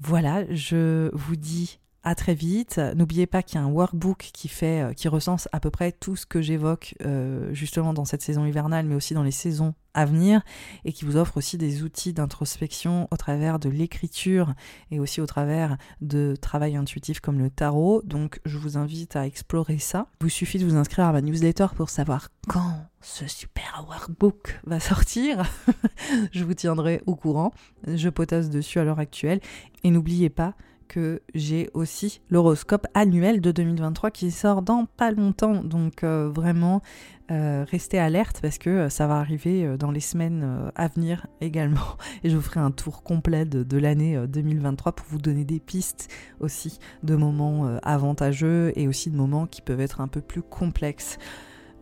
Voilà, 0.00 0.44
je 0.52 1.10
vous 1.14 1.36
dis 1.36 1.78
à 2.02 2.14
très 2.14 2.34
vite. 2.34 2.80
N'oubliez 2.96 3.26
pas 3.26 3.42
qu'il 3.42 3.56
y 3.56 3.62
a 3.62 3.64
un 3.64 3.70
workbook 3.70 4.30
qui 4.32 4.48
fait, 4.48 4.82
euh, 4.82 4.92
qui 4.92 5.08
recense 5.08 5.48
à 5.52 5.60
peu 5.60 5.70
près 5.70 5.92
tout 5.92 6.16
ce 6.16 6.26
que 6.26 6.40
j'évoque 6.40 6.94
euh, 7.04 7.52
justement 7.52 7.92
dans 7.92 8.04
cette 8.04 8.22
saison 8.22 8.46
hivernale, 8.46 8.86
mais 8.86 8.94
aussi 8.94 9.14
dans 9.14 9.22
les 9.22 9.30
saisons 9.30 9.74
à 9.92 10.04
venir, 10.04 10.42
et 10.84 10.92
qui 10.92 11.04
vous 11.04 11.16
offre 11.16 11.36
aussi 11.36 11.58
des 11.58 11.82
outils 11.82 12.12
d'introspection 12.12 13.08
au 13.10 13.16
travers 13.16 13.58
de 13.58 13.68
l'écriture 13.68 14.54
et 14.92 15.00
aussi 15.00 15.20
au 15.20 15.26
travers 15.26 15.76
de 16.00 16.36
travail 16.40 16.76
intuitif 16.76 17.20
comme 17.20 17.40
le 17.40 17.50
tarot. 17.50 18.00
Donc, 18.04 18.40
je 18.44 18.56
vous 18.56 18.78
invite 18.78 19.16
à 19.16 19.26
explorer 19.26 19.78
ça. 19.78 20.06
Il 20.20 20.24
vous 20.24 20.30
suffit 20.30 20.58
de 20.58 20.64
vous 20.64 20.76
inscrire 20.76 21.06
à 21.06 21.12
ma 21.12 21.20
newsletter 21.20 21.66
pour 21.74 21.90
savoir 21.90 22.28
quand 22.48 22.86
ce 23.00 23.26
super 23.26 23.84
workbook 23.88 24.60
va 24.64 24.78
sortir. 24.78 25.42
je 26.32 26.44
vous 26.44 26.54
tiendrai 26.54 27.02
au 27.06 27.16
courant. 27.16 27.52
Je 27.86 28.08
potasse 28.08 28.48
dessus 28.48 28.78
à 28.78 28.84
l'heure 28.84 29.00
actuelle. 29.00 29.40
Et 29.82 29.90
n'oubliez 29.90 30.30
pas 30.30 30.54
que 30.90 31.22
j'ai 31.34 31.70
aussi 31.72 32.20
l'horoscope 32.30 32.86
annuel 32.94 33.40
de 33.40 33.52
2023 33.52 34.10
qui 34.10 34.32
sort 34.32 34.60
dans 34.60 34.86
pas 34.96 35.12
longtemps. 35.12 35.62
Donc 35.62 36.02
euh, 36.02 36.28
vraiment, 36.28 36.82
euh, 37.30 37.64
restez 37.70 38.00
alerte 38.00 38.40
parce 38.42 38.58
que 38.58 38.70
euh, 38.70 38.88
ça 38.88 39.06
va 39.06 39.18
arriver 39.18 39.76
dans 39.78 39.92
les 39.92 40.00
semaines 40.00 40.70
à 40.74 40.88
venir 40.88 41.28
également. 41.40 41.96
Et 42.24 42.28
je 42.30 42.36
vous 42.36 42.42
ferai 42.42 42.58
un 42.58 42.72
tour 42.72 43.04
complet 43.04 43.44
de, 43.44 43.78
l'année 43.78 44.18
2023 44.26 44.92
pour 44.92 45.06
vous 45.08 45.18
donner 45.18 45.44
des 45.44 45.60
pistes 45.60 46.08
aussi 46.40 46.80
de 47.04 47.14
moments 47.14 47.78
avantageux 47.84 48.72
et 48.74 48.88
aussi 48.88 49.10
de 49.10 49.16
moments 49.16 49.46
qui 49.46 49.62
peuvent 49.62 49.80
être 49.80 50.00
un 50.00 50.08
peu 50.08 50.20
plus 50.20 50.42
complexes. 50.42 51.18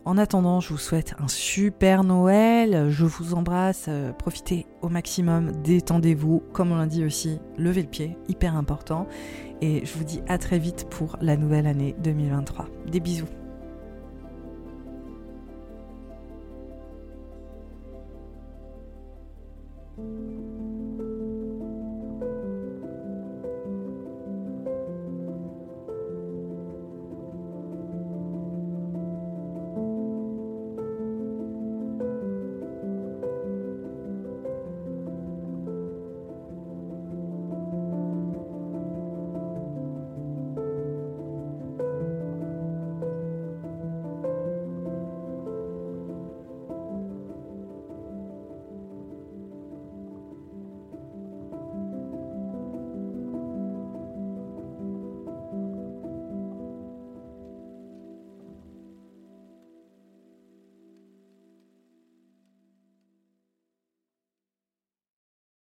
En 0.05 0.17
attendant, 0.17 0.59
je 0.59 0.69
vous 0.69 0.77
souhaite 0.77 1.13
un 1.19 1.27
super 1.27 2.03
Noël, 2.03 2.89
je 2.89 3.05
vous 3.05 3.33
embrasse, 3.33 3.85
euh, 3.89 4.11
profitez 4.13 4.65
au 4.81 4.89
maximum, 4.89 5.51
détendez-vous, 5.61 6.41
comme 6.53 6.71
on 6.71 6.77
l'a 6.77 6.87
dit 6.87 7.03
aussi, 7.03 7.39
levez 7.57 7.81
le 7.81 7.89
pied, 7.89 8.17
hyper 8.27 8.55
important, 8.55 9.07
et 9.61 9.85
je 9.85 9.93
vous 9.93 10.05
dis 10.05 10.21
à 10.27 10.37
très 10.37 10.57
vite 10.57 10.87
pour 10.89 11.17
la 11.21 11.35
nouvelle 11.35 11.67
année 11.67 11.95
2023. 12.01 12.67
Des 12.89 13.01
bisous 13.01 13.27